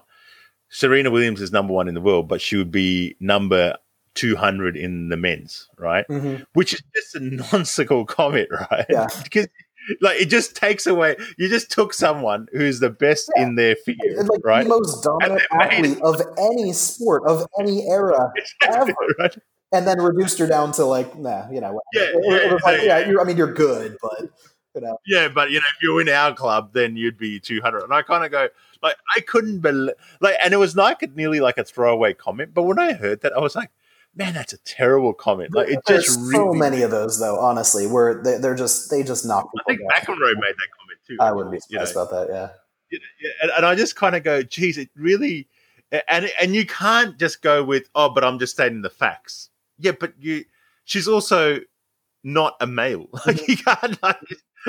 Serena 0.69 1.11
Williams 1.11 1.41
is 1.41 1.51
number 1.51 1.73
one 1.73 1.87
in 1.87 1.93
the 1.93 2.01
world, 2.01 2.27
but 2.27 2.41
she 2.41 2.55
would 2.55 2.71
be 2.71 3.15
number 3.19 3.77
200 4.15 4.75
in 4.75 5.09
the 5.09 5.17
men's, 5.17 5.69
right? 5.77 6.05
Mm-hmm. 6.09 6.43
Which 6.53 6.73
is 6.73 6.81
just 6.95 7.15
a 7.15 7.19
nonsensical 7.21 8.05
comment, 8.05 8.49
right? 8.51 8.85
Yeah. 8.89 9.07
because 9.23 9.47
like 10.01 10.19
it 10.19 10.29
just 10.29 10.55
takes 10.55 10.87
away. 10.87 11.15
You 11.37 11.47
just 11.47 11.71
took 11.71 11.93
someone 11.93 12.47
who's 12.51 12.79
the 12.79 12.89
best 12.89 13.31
yeah. 13.35 13.43
in 13.43 13.55
their 13.55 13.75
field, 13.75 14.29
like 14.29 14.43
right? 14.43 14.63
The 14.63 14.69
most 14.69 15.03
dominant 15.03 15.43
athlete 15.51 16.01
of 16.01 16.21
any 16.37 16.73
sport 16.73 17.23
of 17.27 17.45
any 17.59 17.87
era 17.87 18.31
exactly, 18.61 18.93
ever, 18.93 19.15
right? 19.19 19.37
and 19.71 19.87
then 19.87 20.01
reduced 20.01 20.39
her 20.39 20.47
down 20.47 20.71
to 20.73 20.85
like, 20.85 21.17
nah, 21.17 21.49
you 21.51 21.61
know, 21.61 21.79
yeah, 21.93 22.07
yeah, 22.21 22.57
like, 22.63 22.81
yeah. 22.81 23.13
I 23.19 23.23
mean, 23.23 23.37
you're 23.37 23.53
good, 23.53 23.97
but 24.01 24.29
you 24.73 24.81
know, 24.81 24.97
yeah, 25.05 25.27
but 25.27 25.51
you 25.51 25.59
know, 25.59 25.65
if 25.75 25.81
you're 25.81 26.01
in 26.01 26.09
our 26.09 26.33
club, 26.33 26.73
then 26.73 26.95
you'd 26.95 27.17
be 27.17 27.39
200. 27.39 27.83
And 27.83 27.93
I 27.93 28.01
kind 28.01 28.25
of 28.25 28.31
go, 28.31 28.47
like, 28.81 28.95
I 29.15 29.19
couldn't 29.21 29.59
believe, 29.59 29.95
like, 30.19 30.35
and 30.43 30.53
it 30.53 30.57
was 30.57 30.75
like 30.75 31.01
nearly 31.15 31.39
like 31.39 31.57
a 31.57 31.63
throwaway 31.63 32.13
comment. 32.13 32.53
But 32.53 32.63
when 32.63 32.79
I 32.79 32.93
heard 32.93 33.21
that, 33.21 33.33
I 33.33 33.39
was 33.39 33.55
like 33.55 33.69
man, 34.15 34.33
that's 34.33 34.53
a 34.53 34.57
terrible 34.59 35.13
comment. 35.13 35.53
Like 35.53 35.69
it 35.69 35.79
There's 35.85 36.05
just 36.05 36.31
so 36.31 36.53
many 36.53 36.81
of 36.81 36.91
those 36.91 37.19
though. 37.19 37.39
Honestly, 37.39 37.87
where 37.87 38.21
they, 38.23 38.35
are 38.47 38.55
just 38.55 38.89
they 38.89 39.03
just 39.03 39.25
knock. 39.25 39.49
I 39.59 39.63
think 39.63 39.81
McEnroe 39.81 40.33
made 40.35 40.55
that 40.55 40.69
comment 40.77 40.99
too. 41.07 41.17
I 41.19 41.31
wouldn't 41.31 41.51
be 41.51 41.59
surprised 41.59 41.91
you 41.91 41.95
know? 41.95 42.07
about 42.07 42.27
that. 42.27 42.53
Yeah. 42.91 42.99
and, 43.41 43.51
and, 43.51 43.65
I 43.65 43.75
just 43.75 43.95
kind 43.95 44.15
of 44.15 44.23
go, 44.23 44.41
geez, 44.41 44.77
it 44.77 44.89
really, 44.95 45.47
and 46.07 46.31
and 46.39 46.55
you 46.55 46.65
can't 46.65 47.17
just 47.17 47.41
go 47.41 47.63
with, 47.63 47.89
oh, 47.95 48.09
but 48.09 48.23
I'm 48.23 48.39
just 48.39 48.53
stating 48.53 48.81
the 48.81 48.89
facts. 48.89 49.49
Yeah, 49.77 49.91
but 49.99 50.13
you, 50.19 50.45
she's 50.85 51.07
also 51.07 51.59
not 52.25 52.55
a 52.59 52.67
male. 52.67 53.07
Like 53.25 53.47
you 53.47 53.55
can't. 53.55 54.01
Like, 54.03 54.17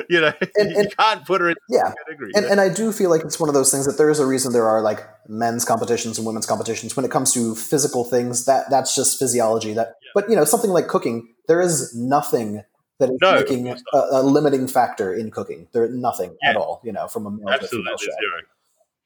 you 0.09 0.21
know, 0.21 0.33
and, 0.41 0.51
and, 0.57 0.85
you 0.85 0.89
can't 0.97 1.25
put 1.27 1.41
her 1.41 1.51
in 1.51 1.57
yeah. 1.69 1.93
category. 2.05 2.31
And, 2.35 2.45
and 2.45 2.61
I 2.61 2.69
do 2.73 2.93
feel 2.93 3.11
like 3.11 3.23
it's 3.23 3.41
one 3.41 3.49
of 3.49 3.55
those 3.55 3.71
things 3.71 3.87
that 3.87 3.97
there 3.97 4.11
is 4.11 4.21
a 4.21 4.27
reason 4.27 4.53
there 4.53 4.69
are 4.69 4.83
like 4.83 5.01
men's 5.27 5.65
competitions 5.65 6.19
and 6.19 6.27
women's 6.27 6.47
competitions. 6.47 6.97
When 6.97 7.05
it 7.05 7.11
comes 7.11 7.33
to 7.33 7.55
physical 7.55 8.05
things, 8.05 8.45
that 8.45 8.71
that's 8.71 8.95
just 8.95 9.19
physiology. 9.19 9.73
That, 9.73 9.95
yeah. 10.03 10.11
but 10.15 10.31
you 10.31 10.37
know, 10.37 10.45
something 10.45 10.71
like 10.71 10.87
cooking, 10.87 11.35
there 11.49 11.61
is 11.61 11.95
nothing 11.97 12.63
that 12.99 13.11
is 13.11 13.19
no, 13.21 13.35
making 13.35 13.69
a, 13.69 13.77
a, 13.93 14.23
limiting 14.23 14.69
factor 14.69 15.13
in 15.13 15.31
cooking. 15.31 15.69
There 15.73 15.89
nothing 15.89 16.37
yeah. 16.43 16.51
at 16.51 16.57
all. 16.57 16.81
You 16.85 16.93
know, 16.93 17.09
from 17.09 17.27
a 17.27 17.31
male 17.31 17.49
absolutely 17.51 17.97
zero, 17.99 18.43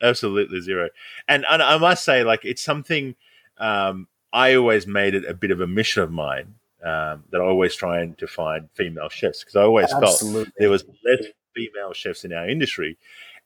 absolutely 0.02 0.60
zero. 0.60 0.88
And 1.28 1.44
and 1.48 1.62
I 1.62 1.78
must 1.78 2.04
say, 2.04 2.24
like, 2.24 2.44
it's 2.44 2.62
something 2.62 3.14
um, 3.58 4.08
I 4.32 4.54
always 4.54 4.86
made 4.86 5.14
it 5.14 5.24
a 5.24 5.34
bit 5.34 5.50
of 5.50 5.60
a 5.60 5.66
mission 5.66 6.02
of 6.02 6.10
mine 6.10 6.54
um, 6.84 7.24
that 7.30 7.40
I 7.40 7.44
always 7.44 7.74
trying 7.74 8.14
to 8.16 8.26
find 8.26 8.68
female 8.74 9.08
chefs 9.08 9.40
because 9.40 9.56
I 9.56 9.62
always 9.62 9.92
Absolutely. 9.92 10.44
felt 10.44 10.54
there 10.58 10.70
was 10.70 10.84
less 11.04 11.26
female 11.54 11.92
chefs 11.92 12.24
in 12.24 12.32
our 12.32 12.48
industry, 12.48 12.96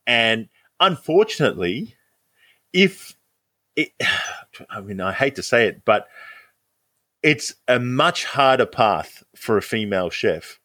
and 0.06 0.48
unfortunately, 0.80 1.94
if 2.72 3.16
it, 3.76 3.92
I 4.70 4.80
mean, 4.80 5.00
I 5.00 5.12
hate 5.12 5.36
to 5.36 5.42
say 5.42 5.66
it, 5.66 5.84
but 5.84 6.08
it's 7.22 7.54
a 7.66 7.80
much 7.80 8.24
harder 8.24 8.66
path 8.66 9.22
for 9.34 9.56
a 9.56 9.62
female 9.62 10.10
chef 10.10 10.60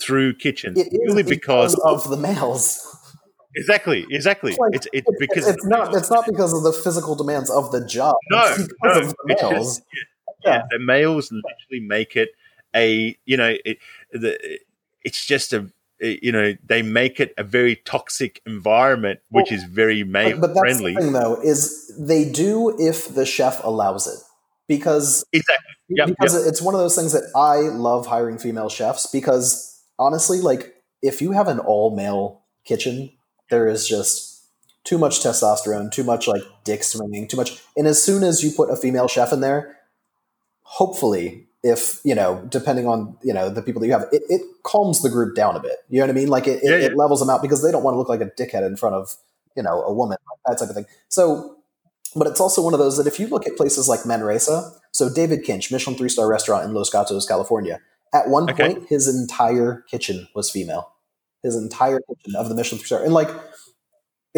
through 0.00 0.34
kitchen, 0.34 0.74
purely 0.74 1.22
because, 1.22 1.74
because 1.74 2.06
of 2.06 2.10
the 2.10 2.16
males. 2.16 2.90
Exactly, 3.56 4.04
exactly. 4.10 4.50
It's, 4.50 4.58
like, 4.58 4.74
it's, 4.74 4.88
it's 4.92 5.08
because 5.18 5.46
it's 5.46 5.64
not 5.64 5.94
it's 5.94 6.10
not 6.10 6.26
because 6.26 6.52
of 6.52 6.64
the 6.64 6.72
physical 6.72 7.14
demands 7.14 7.50
of 7.50 7.70
the 7.70 7.86
job. 7.86 8.16
No, 8.30 8.56
because 8.56 9.06
no, 9.06 9.14
because, 9.26 9.82
yeah, 9.94 10.02
yeah. 10.44 10.62
the 10.70 10.78
males 10.78 11.30
literally 11.30 11.86
make 11.86 12.16
it 12.16 12.30
a 12.74 13.16
you 13.24 13.36
know 13.36 13.54
it, 13.64 13.78
the, 14.12 14.58
it's 15.02 15.24
just 15.24 15.52
a 15.52 15.70
you 16.00 16.32
know 16.32 16.54
they 16.64 16.82
make 16.82 17.20
it 17.20 17.32
a 17.38 17.44
very 17.44 17.76
toxic 17.76 18.42
environment 18.46 19.20
which 19.30 19.50
well, 19.50 19.58
is 19.58 19.64
very 19.64 20.04
male 20.04 20.38
but, 20.38 20.52
but 20.54 20.60
friendly 20.60 20.94
thing, 20.94 21.12
though 21.12 21.40
is 21.42 21.92
they 21.98 22.28
do 22.28 22.76
if 22.80 23.14
the 23.14 23.24
chef 23.24 23.62
allows 23.64 24.06
it 24.06 24.18
because 24.66 25.24
exactly 25.32 25.74
yep, 25.88 26.08
because 26.08 26.34
yep. 26.34 26.46
it's 26.46 26.60
one 26.60 26.74
of 26.74 26.80
those 26.80 26.96
things 26.96 27.12
that 27.12 27.30
i 27.36 27.56
love 27.76 28.06
hiring 28.06 28.38
female 28.38 28.68
chefs 28.68 29.06
because 29.06 29.82
honestly 29.98 30.40
like 30.40 30.74
if 31.02 31.22
you 31.22 31.32
have 31.32 31.48
an 31.48 31.60
all 31.60 31.94
male 31.94 32.42
kitchen 32.64 33.10
there 33.50 33.68
is 33.68 33.88
just 33.88 34.46
too 34.82 34.98
much 34.98 35.20
testosterone 35.20 35.90
too 35.90 36.04
much 36.04 36.26
like 36.26 36.42
dick 36.64 36.82
swinging 36.82 37.28
too 37.28 37.36
much 37.36 37.62
and 37.76 37.86
as 37.86 38.02
soon 38.02 38.22
as 38.22 38.42
you 38.42 38.50
put 38.50 38.70
a 38.70 38.76
female 38.76 39.08
chef 39.08 39.32
in 39.32 39.40
there 39.40 39.76
hopefully 40.64 41.46
if 41.62 42.00
you 42.04 42.14
know 42.14 42.44
depending 42.50 42.86
on 42.86 43.16
you 43.22 43.32
know 43.32 43.48
the 43.48 43.62
people 43.62 43.80
that 43.80 43.86
you 43.86 43.92
have 43.92 44.06
it, 44.12 44.22
it 44.28 44.42
calms 44.64 45.00
the 45.02 45.08
group 45.08 45.34
down 45.34 45.56
a 45.56 45.60
bit. 45.60 45.78
You 45.88 46.00
know 46.00 46.06
what 46.06 46.10
i 46.10 46.14
mean? 46.14 46.28
Like 46.28 46.46
it, 46.46 46.60
yeah, 46.62 46.72
it, 46.72 46.80
yeah. 46.80 46.86
it, 46.88 46.96
levels 46.96 47.20
them 47.20 47.30
out 47.30 47.40
because 47.40 47.62
they 47.62 47.70
don't 47.70 47.82
want 47.82 47.94
to 47.94 47.98
look 47.98 48.08
like 48.08 48.20
a 48.20 48.26
dickhead 48.26 48.66
in 48.66 48.76
front 48.76 48.96
of 48.96 49.16
you 49.56 49.62
know 49.62 49.82
a 49.82 49.92
woman 49.92 50.18
that 50.46 50.58
type 50.58 50.68
of 50.68 50.74
thing. 50.74 50.86
So 51.08 51.56
but 52.16 52.26
it's 52.26 52.40
also 52.40 52.62
one 52.62 52.74
of 52.74 52.80
those 52.80 52.96
that 52.96 53.06
if 53.06 53.18
you 53.18 53.26
look 53.26 53.46
at 53.46 53.56
places 53.56 53.88
like 53.88 54.06
manresa 54.06 54.70
so 54.92 55.12
david 55.12 55.44
kinch 55.44 55.72
michelin 55.72 55.96
three 55.96 56.08
star 56.08 56.28
restaurant 56.28 56.64
in 56.64 56.72
los 56.72 56.88
gatos 56.88 57.26
california 57.26 57.80
at 58.14 58.28
one 58.28 58.48
okay. 58.48 58.74
point 58.74 58.88
his 58.88 59.08
entire 59.08 59.84
kitchen 59.90 60.28
was 60.34 60.50
female. 60.50 60.92
His 61.42 61.56
entire 61.56 62.00
kitchen 62.00 62.36
of 62.36 62.48
the 62.48 62.54
michelin 62.54 62.78
three 62.78 62.86
star 62.86 63.04
and 63.04 63.12
like 63.12 63.28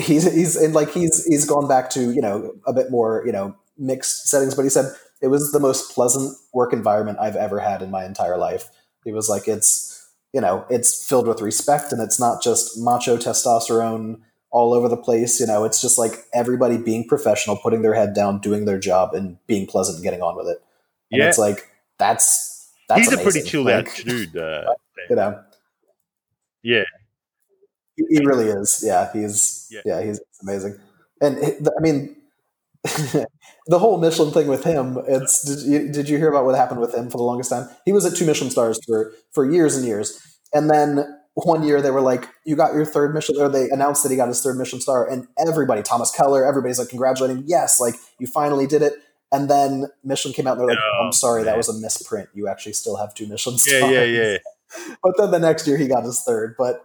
he's 0.00 0.32
he's 0.32 0.56
and 0.56 0.74
like 0.74 0.90
he's 0.90 1.24
he's 1.26 1.44
gone 1.44 1.68
back 1.68 1.90
to 1.90 2.10
you 2.12 2.22
know 2.22 2.52
a 2.66 2.72
bit 2.72 2.90
more 2.90 3.22
you 3.26 3.32
know 3.32 3.54
mixed 3.78 4.26
settings 4.28 4.54
but 4.54 4.62
he 4.62 4.70
said 4.70 4.86
it 5.22 5.28
was 5.28 5.52
the 5.52 5.60
most 5.60 5.94
pleasant 5.94 6.36
work 6.52 6.72
environment 6.72 7.18
I've 7.20 7.36
ever 7.36 7.60
had 7.60 7.82
in 7.82 7.90
my 7.90 8.04
entire 8.04 8.36
life. 8.36 8.68
It 9.04 9.12
was 9.12 9.28
like, 9.28 9.48
it's, 9.48 9.96
you 10.32 10.42
know 10.42 10.66
it's 10.68 11.06
filled 11.06 11.26
with 11.26 11.40
respect 11.40 11.92
and 11.92 12.02
it's 12.02 12.20
not 12.20 12.42
just 12.42 12.78
macho 12.78 13.16
testosterone 13.16 14.20
all 14.50 14.74
over 14.74 14.88
the 14.88 14.96
place. 14.96 15.40
You 15.40 15.46
know, 15.46 15.64
it's 15.64 15.80
just 15.80 15.98
like 15.98 16.26
everybody 16.34 16.76
being 16.78 17.06
professional, 17.08 17.56
putting 17.56 17.82
their 17.82 17.94
head 17.94 18.14
down, 18.14 18.40
doing 18.40 18.64
their 18.64 18.78
job, 18.78 19.14
and 19.14 19.38
being 19.46 19.66
pleasant 19.66 19.96
and 19.96 20.04
getting 20.04 20.22
on 20.22 20.36
with 20.36 20.48
it. 20.48 20.62
And 21.10 21.20
yeah. 21.20 21.28
it's 21.28 21.38
like 21.38 21.70
that's 21.98 22.70
that's 22.88 23.00
he's 23.00 23.08
amazing. 23.08 23.20
a 23.20 23.30
pretty 23.30 23.48
chilled 23.48 23.66
like, 23.66 23.88
out 23.88 23.96
dude. 24.04 24.36
Uh, 24.36 24.74
you 25.10 25.16
know, 25.16 25.42
yeah, 26.62 26.84
he, 27.96 28.04
he, 28.08 28.24
really 28.24 28.46
is. 28.46 28.82
Yeah, 28.84 29.10
he's 29.12 29.68
yeah, 29.70 29.80
yeah 29.84 30.02
he's 30.02 30.20
amazing. 30.42 30.78
And 31.20 31.38
I 31.66 31.80
mean, 31.80 32.15
the 33.66 33.78
whole 33.78 33.98
Michelin 33.98 34.32
thing 34.32 34.46
with 34.46 34.64
him. 34.64 34.98
It's 35.06 35.42
did 35.42 35.70
you, 35.70 35.92
did 35.92 36.08
you 36.08 36.18
hear 36.18 36.28
about 36.28 36.44
what 36.44 36.54
happened 36.54 36.80
with 36.80 36.94
him 36.94 37.10
for 37.10 37.18
the 37.18 37.24
longest 37.24 37.50
time? 37.50 37.68
He 37.84 37.92
was 37.92 38.04
at 38.04 38.16
two 38.16 38.26
Michelin 38.26 38.50
stars 38.50 38.78
for 38.86 39.12
for 39.32 39.50
years 39.50 39.76
and 39.76 39.84
years, 39.84 40.38
and 40.52 40.70
then 40.70 41.04
one 41.34 41.62
year 41.62 41.82
they 41.82 41.90
were 41.90 42.00
like, 42.00 42.28
"You 42.44 42.56
got 42.56 42.74
your 42.74 42.84
third 42.84 43.14
Michelin," 43.14 43.40
or 43.40 43.48
they 43.48 43.68
announced 43.70 44.02
that 44.02 44.10
he 44.10 44.16
got 44.16 44.28
his 44.28 44.42
third 44.42 44.56
Michelin 44.56 44.80
star, 44.80 45.08
and 45.08 45.26
everybody, 45.38 45.82
Thomas 45.82 46.10
Keller, 46.10 46.44
everybody's 46.44 46.78
like 46.78 46.88
congratulating, 46.88 47.44
yes, 47.46 47.80
like 47.80 47.94
you 48.18 48.26
finally 48.26 48.66
did 48.66 48.82
it. 48.82 48.94
And 49.32 49.50
then 49.50 49.86
Michelin 50.04 50.32
came 50.32 50.46
out 50.46 50.52
and 50.52 50.60
they're 50.60 50.76
like, 50.76 50.78
oh, 50.78 51.04
"I'm 51.04 51.12
sorry, 51.12 51.40
man. 51.40 51.46
that 51.46 51.56
was 51.56 51.68
a 51.68 51.74
misprint. 51.74 52.28
You 52.32 52.48
actually 52.48 52.72
still 52.72 52.96
have 52.96 53.14
two 53.14 53.26
Michelin 53.26 53.58
stars." 53.58 53.82
Yeah, 53.82 54.04
yeah, 54.04 54.04
yeah. 54.32 54.38
but 55.02 55.12
then 55.18 55.30
the 55.30 55.38
next 55.38 55.66
year 55.66 55.76
he 55.76 55.88
got 55.88 56.04
his 56.04 56.20
third, 56.20 56.54
but. 56.58 56.84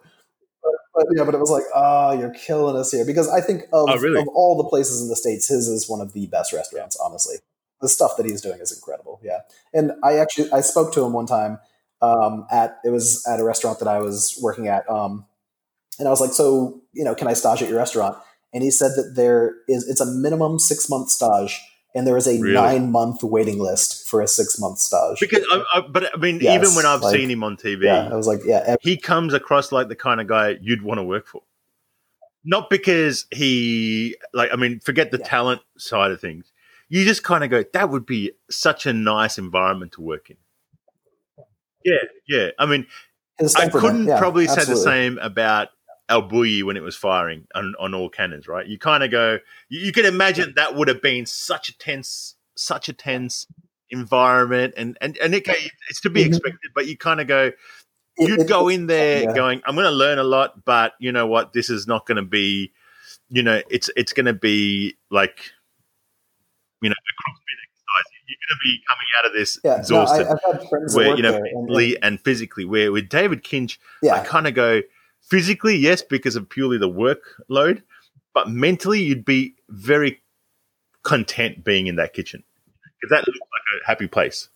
But, 1.08 1.18
yeah, 1.18 1.24
but 1.24 1.36
it 1.36 1.40
was 1.40 1.50
like, 1.50 1.64
oh, 1.74 2.20
you're 2.20 2.34
killing 2.34 2.76
us 2.76 2.92
here 2.92 3.06
because 3.06 3.30
I 3.30 3.42
think 3.42 3.64
of, 3.74 3.90
oh, 3.90 3.98
really? 3.98 4.22
of 4.22 4.28
all 4.30 4.58
the 4.58 4.70
places 4.70 5.02
in 5.02 5.10
the 5.10 5.16
states, 5.16 5.48
his 5.48 5.68
is 5.68 5.90
one 5.90 6.02
of 6.02 6.14
the 6.14 6.28
best 6.28 6.54
restaurants. 6.54 6.98
Honestly, 6.98 7.38
the 7.82 7.90
stuff 7.90 8.18
that 8.18 8.26
he's 8.26 8.42
doing 8.42 8.60
is 8.60 8.72
incredible. 8.72 9.20
Yeah, 9.24 9.40
and 9.74 9.92
I 10.04 10.18
actually 10.18 10.52
I 10.52 10.62
spoke 10.62 10.94
to 10.94 11.04
him 11.04 11.14
one 11.14 11.26
time 11.26 11.60
um, 12.02 12.46
at 12.52 12.80
it 12.84 12.90
was 12.90 13.26
at 13.28 13.40
a 13.40 13.44
restaurant 13.44 13.80
that 13.80 13.88
I 13.88 14.00
was 14.00 14.38
working 14.42 14.68
at, 14.68 14.90
um, 14.90 15.26
and 16.00 16.08
I 16.08 16.12
was 16.12 16.22
like, 16.22 16.32
so 16.32 16.82
you 16.94 17.04
know, 17.04 17.16
can 17.16 17.28
I 17.28 17.34
stage 17.34 17.62
at 17.62 17.70
your 17.70 17.78
restaurant? 17.78 18.18
And 18.54 18.64
he 18.64 18.72
said 18.72 18.92
that 18.98 19.14
there 19.16 19.56
is 19.68 19.88
it's 19.88 20.02
a 20.02 20.06
minimum 20.06 20.60
six 20.60 20.90
month 20.90 21.10
stage, 21.10 21.62
and 21.94 22.08
there 22.08 22.18
is 22.18 22.28
a 22.28 22.40
really? 22.40 22.54
nine 22.54 22.92
month 22.92 23.24
waiting 23.24 23.60
list 23.60 24.08
for 24.08 24.22
a 24.22 24.28
six 24.28 24.60
month 24.60 24.80
stage. 24.80 25.20
Because, 25.20 25.46
I, 25.52 25.64
I, 25.76 25.82
but 25.82 26.14
I 26.14 26.18
mean, 26.18 26.40
yes, 26.42 26.56
even 26.56 26.76
when 26.76 26.86
I've 26.86 27.02
like, 27.02 27.16
seen 27.16 27.30
him 27.30 27.44
on 27.44 27.58
TV, 27.58 27.84
yeah, 27.84 28.10
I 28.12 28.16
was 28.16 28.28
like, 28.28 28.42
yeah, 28.46 28.64
every- 28.66 28.78
he 28.82 28.98
comes 28.98 29.34
across 29.34 29.72
like 29.72 29.88
the 29.88 29.96
kind 29.96 30.22
of 30.22 30.28
guy 30.28 30.58
you'd 30.62 30.82
want 30.82 31.00
to 31.00 31.04
work 31.04 31.28
for. 31.28 31.42
Not 32.44 32.70
because 32.70 33.26
he 33.32 34.16
like, 34.34 34.50
I 34.52 34.56
mean, 34.56 34.80
forget 34.80 35.12
the 35.12 35.20
yeah. 35.20 35.28
talent 35.28 35.62
side 35.78 36.12
of 36.12 36.20
things. 36.20 36.52
You 36.90 37.06
just 37.06 37.24
kind 37.24 37.44
of 37.44 37.50
go, 37.50 37.64
that 37.74 37.90
would 37.90 38.06
be 38.06 38.32
such 38.50 38.86
a 38.86 38.92
nice 38.92 39.38
environment 39.38 39.94
to 39.94 40.02
work 40.02 40.30
in. 40.30 40.38
Yeah, 41.86 42.04
yeah. 42.28 42.50
I 42.60 42.66
mean, 42.66 42.86
I 43.58 43.70
couldn't 43.70 44.08
yeah, 44.08 44.20
probably 44.20 44.46
absolutely. 44.48 44.76
say 44.76 44.80
the 44.80 44.84
same 44.84 45.18
about 45.20 45.70
El 46.12 46.28
Bulli 46.28 46.62
when 46.62 46.76
it 46.76 46.84
was 46.84 46.96
firing 46.96 47.48
on, 47.56 47.74
on 47.80 47.94
all 47.94 48.10
cannons, 48.10 48.46
right? 48.46 48.68
You 48.68 48.78
kind 48.78 49.02
of 49.02 49.10
go, 49.10 49.40
you, 49.70 49.80
you 49.80 49.92
can 49.94 50.06
imagine 50.06 50.54
that 50.58 50.76
would 50.76 50.90
have 50.90 51.02
been 51.02 51.26
such 51.26 51.70
a 51.70 51.78
tense, 51.78 52.36
such 52.56 52.90
a 52.90 52.94
tense 52.94 53.48
environment, 53.90 54.74
and 54.76 54.98
and 55.00 55.18
and 55.18 55.34
it, 55.34 55.48
it's 55.90 56.02
to 56.02 56.10
be 56.10 56.22
mm-hmm. 56.22 56.34
expected, 56.34 56.72
but 56.76 56.86
you 56.86 56.98
kind 56.98 57.22
of 57.22 57.28
go, 57.28 57.54
you'd 58.18 58.48
go 58.48 58.68
in 58.68 58.88
there 58.88 59.24
yeah. 59.24 59.34
going, 59.34 59.62
I'm 59.66 59.76
going 59.76 59.86
to 59.86 59.92
learn 59.92 60.20
a 60.20 60.24
lot, 60.24 60.66
but 60.66 60.94
you 61.00 61.14
know 61.14 61.28
what? 61.28 61.54
This 61.54 61.70
is 61.70 61.88
not 61.88 62.06
going 62.06 62.18
to 62.18 62.22
be, 62.24 62.74
you 63.30 63.42
know, 63.42 63.62
it's 63.70 63.90
it's 63.96 64.12
going 64.12 64.26
to 64.26 64.34
be 64.34 64.98
like, 65.10 65.40
you 66.82 66.90
know, 66.90 66.96
you're 68.28 68.38
going 68.38 68.50
to 68.50 68.64
be 68.64 68.82
coming 68.88 69.08
out 69.18 69.26
of 69.28 69.34
this 69.34 69.60
yeah, 69.64 69.80
exhausted. 69.80 70.26
No, 70.26 70.30
I, 70.30 70.52
have 70.52 70.60
had 70.60 70.70
friends 70.70 70.96
where 70.96 71.16
you 71.16 71.24
know 71.24 71.40
mentally 71.54 71.96
and, 71.96 72.04
and, 72.04 72.22
physically. 72.22 72.66
Where 72.66 72.92
with 72.92 73.08
David 73.08 73.44
Kinch, 73.44 73.78
yeah. 74.04 74.16
I 74.16 74.26
kind 74.26 74.48
of 74.48 74.54
go 74.54 74.82
physically, 75.22 75.76
yes, 75.76 76.02
because 76.02 76.36
of 76.36 76.50
purely 76.50 76.78
the 76.78 76.90
workload, 76.90 77.82
but 78.34 78.50
mentally, 78.50 79.02
you'd 79.02 79.26
be 79.26 79.56
very 79.70 80.22
content 81.04 81.64
being 81.64 81.88
in 81.88 81.96
that 81.96 82.14
kitchen 82.14 82.44
because 83.00 83.10
that 83.10 83.28
looks 83.28 83.40
like 83.40 83.82
a 83.84 83.88
happy 83.88 84.08
place. 84.08 84.50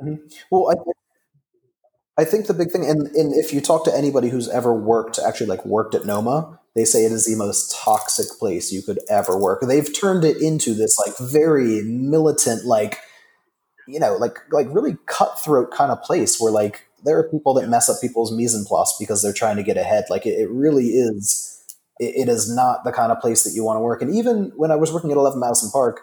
Mm-hmm. 0.00 0.26
Well, 0.50 0.70
I, 0.70 2.22
I 2.22 2.24
think 2.24 2.46
the 2.46 2.54
big 2.54 2.70
thing, 2.70 2.88
and, 2.88 3.08
and 3.08 3.34
if 3.34 3.52
you 3.52 3.60
talk 3.60 3.84
to 3.84 3.94
anybody 3.94 4.28
who's 4.28 4.48
ever 4.48 4.72
worked, 4.74 5.18
actually 5.18 5.46
like 5.46 5.64
worked 5.64 5.94
at 5.94 6.04
Noma, 6.04 6.58
they 6.74 6.84
say 6.84 7.04
it 7.04 7.12
is 7.12 7.26
the 7.26 7.36
most 7.36 7.76
toxic 7.76 8.26
place 8.38 8.72
you 8.72 8.82
could 8.82 9.00
ever 9.08 9.36
work. 9.36 9.60
They've 9.62 10.00
turned 10.00 10.24
it 10.24 10.36
into 10.40 10.74
this 10.74 10.98
like 10.98 11.16
very 11.18 11.82
militant, 11.82 12.64
like 12.64 12.98
you 13.86 13.98
know, 13.98 14.16
like 14.16 14.38
like 14.52 14.66
really 14.70 14.96
cutthroat 15.06 15.72
kind 15.72 15.90
of 15.90 16.02
place 16.02 16.40
where 16.40 16.52
like 16.52 16.87
there 17.04 17.18
are 17.18 17.28
people 17.28 17.54
that 17.54 17.68
mess 17.68 17.88
up 17.88 18.00
people's 18.00 18.32
mise 18.32 18.54
en 18.54 18.64
place 18.64 18.94
because 18.98 19.22
they're 19.22 19.32
trying 19.32 19.56
to 19.56 19.62
get 19.62 19.76
ahead. 19.76 20.04
Like 20.10 20.26
it, 20.26 20.38
it 20.38 20.50
really 20.50 20.86
is. 20.86 21.54
It, 22.00 22.14
it 22.16 22.28
is 22.28 22.54
not 22.54 22.84
the 22.84 22.92
kind 22.92 23.12
of 23.12 23.20
place 23.20 23.44
that 23.44 23.54
you 23.54 23.64
want 23.64 23.76
to 23.76 23.80
work. 23.80 24.02
And 24.02 24.14
even 24.14 24.52
when 24.56 24.70
I 24.70 24.76
was 24.76 24.92
working 24.92 25.10
at 25.10 25.16
Eleven 25.16 25.40
Madison 25.40 25.70
Park, 25.70 26.02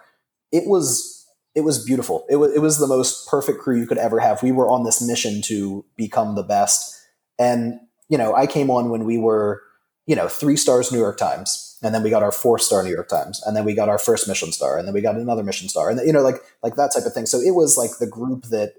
it 0.52 0.68
was 0.68 1.26
it 1.54 1.62
was 1.62 1.84
beautiful. 1.84 2.26
It 2.30 2.38
was 2.38 2.54
it 2.54 2.60
was 2.60 2.80
the 2.80 2.88
most 2.88 3.28
perfect 3.28 3.60
crew 3.60 3.80
you 3.80 3.88
could 3.88 3.98
ever 3.98 4.20
have. 4.20 4.44
We 4.44 4.52
were 4.52 4.70
on 4.70 4.84
this 4.84 5.02
mission 5.02 5.42
to 5.44 5.86
become 5.96 6.36
the 6.36 6.44
best, 6.44 7.02
and 7.40 7.80
you 8.10 8.18
know, 8.18 8.36
I 8.36 8.48
came 8.48 8.70
on 8.70 8.90
when 8.90 9.06
we 9.06 9.18
were 9.18 9.62
you 10.06 10.16
know, 10.16 10.28
three 10.28 10.56
stars 10.56 10.92
New 10.92 11.00
York 11.00 11.18
Times, 11.18 11.78
and 11.82 11.94
then 11.94 12.04
we 12.04 12.10
got 12.10 12.24
our 12.24 12.32
four 12.32 12.60
star 12.60 12.84
New 12.84 12.92
York 12.92 13.10
Times, 13.10 13.42
and 13.46 13.56
then 13.56 13.66
we 13.66 13.74
got 13.74 13.90
our 13.90 13.98
first 13.98 14.28
Michelin 14.28 14.52
star, 14.52 14.78
and 14.78 14.88
then 14.88 14.94
we 14.94 15.02
got 15.02 15.16
another 15.16 15.44
Michelin 15.44 15.70
star, 15.70 15.90
and 15.90 16.00
you 16.06 16.14
know, 16.14 16.22
like 16.22 16.42
like 16.62 16.76
that 16.76 16.92
type 16.94 17.06
of 17.06 17.14
thing. 17.14 17.26
So 17.26 17.40
it 17.40 17.56
was 17.56 17.78
like 17.78 17.98
the 18.00 18.08
group 18.08 18.46
that, 18.46 18.74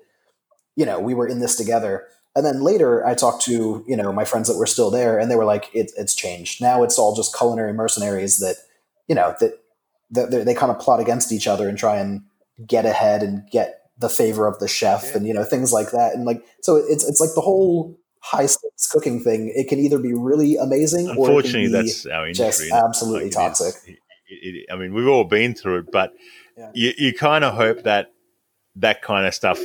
you 0.76 0.86
know, 0.86 1.00
we 1.00 1.14
were 1.14 1.26
in 1.26 1.40
this 1.40 1.56
together. 1.56 2.06
And 2.34 2.44
then 2.44 2.62
later, 2.62 3.04
I 3.06 3.14
talked 3.14 3.42
to 3.44 3.84
you 3.86 3.96
know 3.96 4.12
my 4.12 4.24
friends 4.24 4.48
that 4.48 4.58
were 4.58 4.66
still 4.66 4.90
there, 4.90 5.18
and 5.18 5.30
they 5.30 5.36
were 5.36 5.44
like, 5.44 5.70
it, 5.74 5.90
"It's 5.96 6.14
changed 6.14 6.60
now. 6.60 6.82
It's 6.82 6.98
all 6.98 7.16
just 7.16 7.36
culinary 7.36 7.72
mercenaries 7.72 8.38
that, 8.38 8.56
you 9.08 9.14
know, 9.14 9.34
that, 9.40 9.52
that 10.10 10.44
they 10.44 10.54
kind 10.54 10.70
of 10.70 10.78
plot 10.78 11.00
against 11.00 11.32
each 11.32 11.46
other 11.46 11.68
and 11.68 11.78
try 11.78 11.96
and 11.96 12.22
get 12.66 12.84
ahead 12.84 13.22
and 13.22 13.48
get 13.50 13.80
the 13.98 14.10
favor 14.10 14.46
of 14.46 14.58
the 14.58 14.68
chef, 14.68 15.04
yeah. 15.04 15.16
and 15.16 15.26
you 15.26 15.32
know 15.32 15.44
things 15.44 15.72
like 15.72 15.92
that. 15.92 16.14
And 16.14 16.26
like, 16.26 16.44
so 16.60 16.76
it's 16.76 17.08
it's 17.08 17.20
like 17.20 17.30
the 17.34 17.40
whole 17.40 17.98
high 18.20 18.46
stakes 18.46 18.90
cooking 18.90 19.20
thing, 19.20 19.52
it 19.54 19.68
can 19.68 19.78
either 19.78 19.98
be 19.98 20.12
really 20.12 20.56
amazing 20.56 21.08
Unfortunately, 21.08 21.68
that's 21.68 22.06
our 22.06 22.26
industry. 22.26 22.68
Just 22.68 22.72
absolutely 22.72 23.24
like 23.24 23.32
toxic. 23.32 23.74
It 23.86 23.98
it, 24.28 24.66
I 24.70 24.76
mean, 24.76 24.92
we've 24.92 25.06
all 25.06 25.24
been 25.24 25.54
through 25.54 25.78
it, 25.78 25.92
but 25.92 26.12
yeah. 26.56 26.70
you, 26.74 26.92
you 26.98 27.14
kind 27.14 27.44
of 27.44 27.54
hope 27.54 27.84
that 27.84 28.12
that 28.76 29.02
kind 29.02 29.26
of 29.26 29.34
stuff 29.34 29.60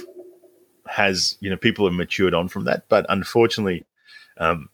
has, 0.87 1.37
you 1.39 1.49
know, 1.49 1.57
people 1.57 1.85
have 1.85 1.93
matured 1.93 2.33
on 2.33 2.47
from 2.47 2.65
that. 2.65 2.87
But 2.89 3.05
unfortunately, 3.09 3.85
um, 4.37 4.69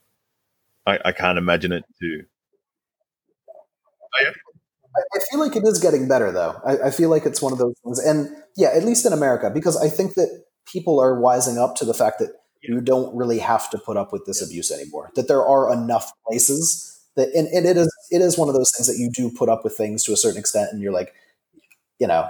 I, 0.86 1.00
I 1.06 1.12
can't 1.12 1.38
imagine 1.38 1.72
it 1.72 1.86
to. 2.00 2.24
Oh, 3.50 4.24
yeah. 4.24 4.32
I 5.14 5.20
feel 5.30 5.40
like 5.40 5.56
it 5.56 5.64
is 5.64 5.80
getting 5.80 6.08
better, 6.08 6.32
though. 6.32 6.60
I, 6.66 6.88
I, 6.88 6.92
feel 6.92 7.10
like 7.10 7.26
it's 7.26 7.42
one 7.42 7.54
of 7.54 7.60
those 7.60 7.76
things, 7.84 8.00
and 8.00 8.36
yeah, 8.56 8.70
at 8.70 8.84
least 8.84 9.06
in 9.06 9.14
America, 9.14 9.52
because 9.54 9.78
I 9.78 9.90
think 9.90 10.16
that 10.16 10.46
people 10.66 11.00
are 11.00 11.16
wising 11.16 11.58
up 11.58 11.76
to 11.76 11.86
the 11.86 11.94
fact 11.94 12.18
that 12.20 12.32
you 12.62 12.82
don't 12.82 13.16
really 13.16 13.40
have 13.40 13.70
to 13.72 13.78
put 13.78 13.96
up 13.96 14.12
with 14.12 14.26
this 14.26 14.42
abuse 14.42 14.72
anymore. 14.72 15.12
That 15.16 15.28
there 15.28 15.46
are 15.46 15.72
enough 15.72 16.12
places 16.28 17.00
that, 17.16 17.30
and, 17.36 17.48
and 17.48 17.66
it 17.66 17.78
is 17.78 17.94
it 18.12 18.22
is 18.22 18.38
one 18.38 18.48
of 18.48 18.56
those 18.56 18.72
things 18.76 18.88
that 18.88 18.98
you 18.98 19.12
do 19.12 19.36
put 19.36 19.50
up 19.50 19.64
with 19.64 19.78
things 19.78 20.04
to 20.06 20.14
a 20.14 20.18
certain 20.18 20.40
extent, 20.40 20.70
and 20.72 20.82
you're 20.82 20.94
like, 20.94 21.14
you 22.00 22.08
know, 22.08 22.30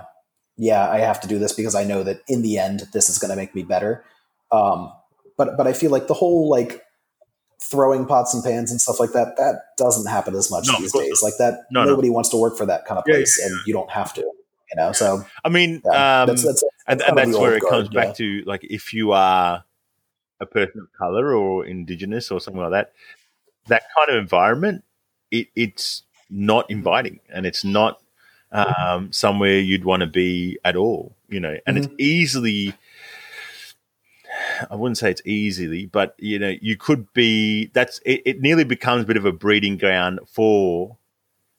yeah, 0.57 0.89
I 0.89 0.99
have 0.99 1.21
to 1.21 1.27
do 1.27 1.39
this 1.39 1.53
because 1.53 1.75
I 1.75 1.83
know 1.83 2.03
that 2.03 2.21
in 2.27 2.41
the 2.41 2.57
end 2.57 2.83
this 2.93 3.09
is 3.09 3.19
going 3.19 3.29
to 3.29 3.35
make 3.35 3.53
me 3.53 3.63
better. 3.63 4.03
Um, 4.51 4.91
but 5.37 5.55
but 5.57 5.67
I 5.67 5.73
feel 5.73 5.91
like 5.91 6.07
the 6.07 6.13
whole 6.13 6.49
like 6.49 6.83
throwing 7.61 8.05
pots 8.05 8.33
and 8.33 8.43
pans 8.43 8.71
and 8.71 8.79
stuff 8.79 8.99
like 8.99 9.11
that 9.11 9.35
that 9.37 9.61
doesn't 9.77 10.09
happen 10.09 10.35
as 10.35 10.49
much 10.49 10.67
no, 10.67 10.79
these 10.79 10.91
days. 10.91 11.21
Like 11.21 11.33
that, 11.39 11.65
no, 11.71 11.85
nobody 11.85 12.09
no. 12.09 12.15
wants 12.15 12.29
to 12.29 12.37
work 12.37 12.57
for 12.57 12.65
that 12.65 12.85
kind 12.85 12.97
of 12.97 13.05
place, 13.05 13.37
yeah, 13.39 13.45
yeah, 13.45 13.49
yeah. 13.49 13.57
and 13.57 13.67
you 13.67 13.73
don't 13.73 13.91
have 13.91 14.13
to. 14.15 14.21
You 14.21 14.75
know, 14.75 14.91
so 14.91 15.25
I 15.45 15.49
mean, 15.49 15.75
um, 15.75 15.81
that's, 16.27 16.43
that's, 16.43 16.43
that's 16.43 16.63
and, 16.87 17.01
and 17.01 17.17
that's 17.17 17.37
where 17.37 17.55
it 17.55 17.61
guard, 17.61 17.71
comes 17.71 17.89
back 17.89 18.15
to 18.15 18.43
like 18.45 18.65
if 18.65 18.93
you 18.93 19.13
are 19.13 19.63
a 20.39 20.45
person 20.45 20.81
of 20.81 20.91
color 20.93 21.33
or 21.33 21.65
indigenous 21.65 22.31
or 22.31 22.39
something 22.41 22.61
like 22.61 22.71
that, 22.71 22.93
that 23.67 23.83
kind 23.97 24.09
of 24.09 24.21
environment, 24.21 24.83
it, 25.31 25.47
it's 25.55 26.03
not 26.29 26.69
inviting 26.69 27.19
and 27.33 27.45
it's 27.45 27.63
not 27.63 28.01
um, 28.51 29.11
somewhere 29.11 29.59
you'd 29.59 29.85
want 29.85 30.01
to 30.01 30.07
be 30.07 30.57
at 30.63 30.75
all, 30.75 31.15
you 31.27 31.39
know, 31.39 31.57
and 31.65 31.77
mm-hmm. 31.77 31.85
it's 31.85 32.01
easily, 32.01 32.73
I 34.69 34.75
wouldn't 34.75 34.97
say 34.97 35.11
it's 35.11 35.21
easily, 35.25 35.85
but 35.85 36.15
you 36.17 36.39
know, 36.39 36.55
you 36.61 36.77
could 36.77 37.11
be, 37.13 37.67
that's, 37.73 37.99
it, 38.05 38.21
it 38.25 38.41
nearly 38.41 38.63
becomes 38.63 39.03
a 39.03 39.07
bit 39.07 39.17
of 39.17 39.25
a 39.25 39.31
breeding 39.31 39.77
ground 39.77 40.19
for 40.27 40.97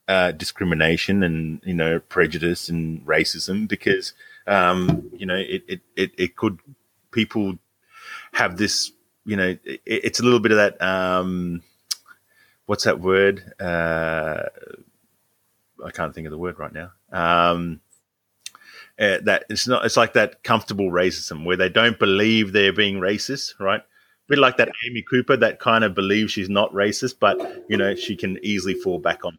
uh, 0.08 0.32
discrimination 0.32 1.22
and, 1.22 1.60
you 1.64 1.74
know, 1.74 1.98
prejudice 1.98 2.68
and 2.68 3.04
racism 3.06 3.68
because, 3.68 4.14
um, 4.46 5.10
you 5.12 5.26
know, 5.26 5.36
it, 5.36 5.62
it, 5.68 5.80
it, 5.96 6.12
it 6.16 6.36
could, 6.36 6.58
people 7.10 7.58
have 8.32 8.56
this, 8.56 8.92
you 9.26 9.36
know, 9.36 9.56
it, 9.64 9.82
it's 9.84 10.20
a 10.20 10.22
little 10.22 10.40
bit 10.40 10.52
of 10.52 10.56
that. 10.56 10.80
Um, 10.80 11.62
what's 12.64 12.84
that 12.84 13.00
word? 13.00 13.52
Uh, 13.60 14.44
I 15.84 15.90
can't 15.90 16.14
think 16.14 16.26
of 16.26 16.30
the 16.30 16.38
word 16.38 16.58
right 16.58 16.72
now. 16.72 16.92
Um, 17.12 17.80
uh, 18.98 19.18
that 19.22 19.44
it's 19.48 19.68
not. 19.68 19.84
It's 19.84 19.96
like 19.96 20.14
that 20.14 20.42
comfortable 20.42 20.90
racism 20.90 21.44
where 21.44 21.56
they 21.56 21.68
don't 21.68 21.98
believe 21.98 22.52
they're 22.52 22.72
being 22.72 22.96
racist, 22.96 23.52
right? 23.60 23.80
A 23.80 24.28
bit 24.28 24.38
like 24.38 24.56
that 24.56 24.70
Amy 24.86 25.02
Cooper 25.02 25.36
that 25.36 25.60
kind 25.60 25.84
of 25.84 25.94
believes 25.94 26.32
she's 26.32 26.48
not 26.48 26.72
racist, 26.72 27.14
but 27.20 27.38
you 27.68 27.76
know 27.76 27.94
she 27.94 28.16
can 28.16 28.38
easily 28.42 28.74
fall 28.74 28.98
back 28.98 29.24
on. 29.24 29.38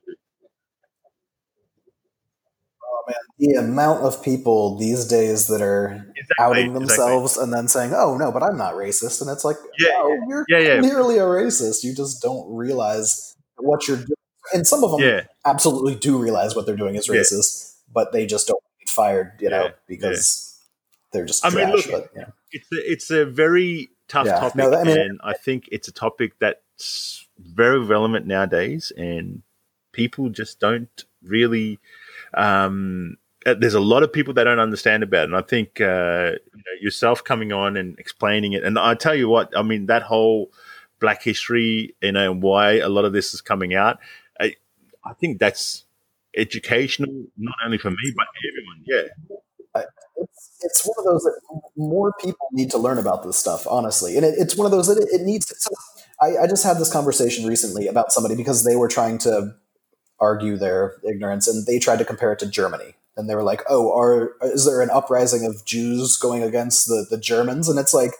Oh 2.81 3.03
man, 3.07 3.17
the 3.37 3.55
amount 3.59 4.03
of 4.03 4.23
people 4.23 4.77
these 4.77 5.05
days 5.05 5.47
that 5.47 5.61
are 5.61 6.05
exactly, 6.15 6.35
outing 6.39 6.73
themselves 6.73 7.33
exactly. 7.33 7.43
and 7.43 7.53
then 7.53 7.67
saying, 7.67 7.91
"Oh 7.93 8.15
no, 8.17 8.31
but 8.31 8.41
I'm 8.41 8.57
not 8.57 8.75
racist," 8.75 9.21
and 9.21 9.29
it's 9.29 9.43
like, 9.43 9.57
yeah, 9.77 9.89
no, 9.89 10.25
you're 10.29 10.45
yeah, 10.47 10.59
yeah. 10.59 10.79
clearly 10.79 11.17
a 11.17 11.23
racist. 11.23 11.83
You 11.83 11.93
just 11.93 12.21
don't 12.21 12.49
realize 12.55 13.35
what 13.57 13.89
you're 13.89 13.97
doing. 13.97 14.18
And 14.53 14.65
some 14.65 14.83
of 14.83 14.91
them 14.91 15.01
yeah. 15.01 15.21
absolutely 15.45 15.95
do 15.95 16.17
realize 16.17 16.55
what 16.55 16.65
they're 16.65 16.75
doing 16.75 16.95
is 16.95 17.07
racist, 17.07 17.75
but 17.91 18.11
they 18.11 18.25
just 18.25 18.47
don't 18.47 18.63
get 18.79 18.89
fired, 18.89 19.33
you 19.39 19.49
know, 19.49 19.71
because 19.87 20.59
they're 21.11 21.25
just 21.25 21.45
I 21.45 21.49
trash. 21.49 21.67
Mean, 21.67 21.75
look, 21.75 21.91
but, 21.91 22.09
you 22.15 22.21
know. 22.21 22.33
it's 22.51 22.71
a, 22.71 22.91
it's 22.91 23.11
a 23.11 23.25
very 23.25 23.89
tough 24.07 24.27
yeah. 24.27 24.39
topic, 24.39 24.55
no, 24.55 24.73
I 24.73 24.83
mean, 24.83 24.97
and 24.97 25.19
I 25.23 25.33
think 25.33 25.69
it's 25.71 25.87
a 25.87 25.91
topic 25.91 26.33
that's 26.39 27.27
very 27.37 27.79
relevant 27.79 28.25
nowadays, 28.25 28.91
and 28.97 29.43
people 29.91 30.29
just 30.29 30.59
don't 30.59 31.05
really. 31.23 31.79
Um, 32.33 33.17
uh, 33.45 33.53
there's 33.53 33.73
a 33.73 33.79
lot 33.79 34.03
of 34.03 34.11
people 34.11 34.33
that 34.33 34.43
don't 34.43 34.59
understand 34.59 35.03
about 35.03 35.21
it, 35.21 35.29
and 35.29 35.35
I 35.35 35.41
think 35.41 35.79
uh, 35.79 36.33
you 36.53 36.57
know, 36.57 36.75
yourself 36.81 37.23
coming 37.23 37.53
on 37.53 37.77
and 37.77 37.97
explaining 37.97 38.53
it, 38.53 38.63
and 38.63 38.77
I 38.77 38.95
tell 38.95 39.15
you 39.15 39.29
what, 39.29 39.55
I 39.55 39.61
mean 39.61 39.85
that 39.85 40.03
whole 40.03 40.51
Black 40.99 41.23
history, 41.23 41.95
you 42.01 42.11
know, 42.11 42.31
and 42.31 42.41
why 42.41 42.79
a 42.79 42.89
lot 42.89 43.05
of 43.05 43.13
this 43.13 43.33
is 43.33 43.41
coming 43.41 43.73
out. 43.73 43.99
I, 45.05 45.13
think 45.13 45.39
that's 45.39 45.85
educational, 46.35 47.25
not 47.37 47.55
only 47.65 47.77
for 47.77 47.91
me 47.91 48.13
but 48.15 48.27
everyone. 48.49 48.83
Yeah, 48.85 49.29
it's 50.21 50.57
it's 50.61 50.85
one 50.85 50.95
of 50.99 51.05
those 51.05 51.23
that 51.23 51.39
more 51.77 52.13
people 52.19 52.47
need 52.51 52.71
to 52.71 52.77
learn 52.77 52.97
about 52.97 53.23
this 53.23 53.37
stuff, 53.37 53.65
honestly. 53.67 54.17
And 54.17 54.25
it, 54.25 54.35
it's 54.37 54.55
one 54.55 54.65
of 54.65 54.71
those 54.71 54.87
that 54.87 54.97
it, 54.97 55.21
it 55.21 55.23
needs. 55.23 55.51
I, 56.21 56.43
I 56.43 56.47
just 56.47 56.63
had 56.63 56.77
this 56.77 56.91
conversation 56.91 57.45
recently 57.45 57.87
about 57.87 58.11
somebody 58.11 58.35
because 58.35 58.63
they 58.63 58.75
were 58.75 58.87
trying 58.87 59.17
to 59.19 59.55
argue 60.19 60.57
their 60.57 60.95
ignorance, 61.07 61.47
and 61.47 61.65
they 61.65 61.79
tried 61.79 61.99
to 61.99 62.05
compare 62.05 62.33
it 62.33 62.39
to 62.39 62.47
Germany. 62.47 62.95
And 63.15 63.29
they 63.29 63.35
were 63.35 63.43
like, 63.43 63.61
"Oh, 63.69 63.97
are 63.97 64.35
is 64.43 64.65
there 64.65 64.81
an 64.81 64.89
uprising 64.89 65.45
of 65.45 65.65
Jews 65.65 66.17
going 66.17 66.43
against 66.43 66.87
the 66.87 67.05
the 67.09 67.17
Germans?" 67.17 67.69
And 67.69 67.79
it's 67.79 67.93
like, 67.93 68.11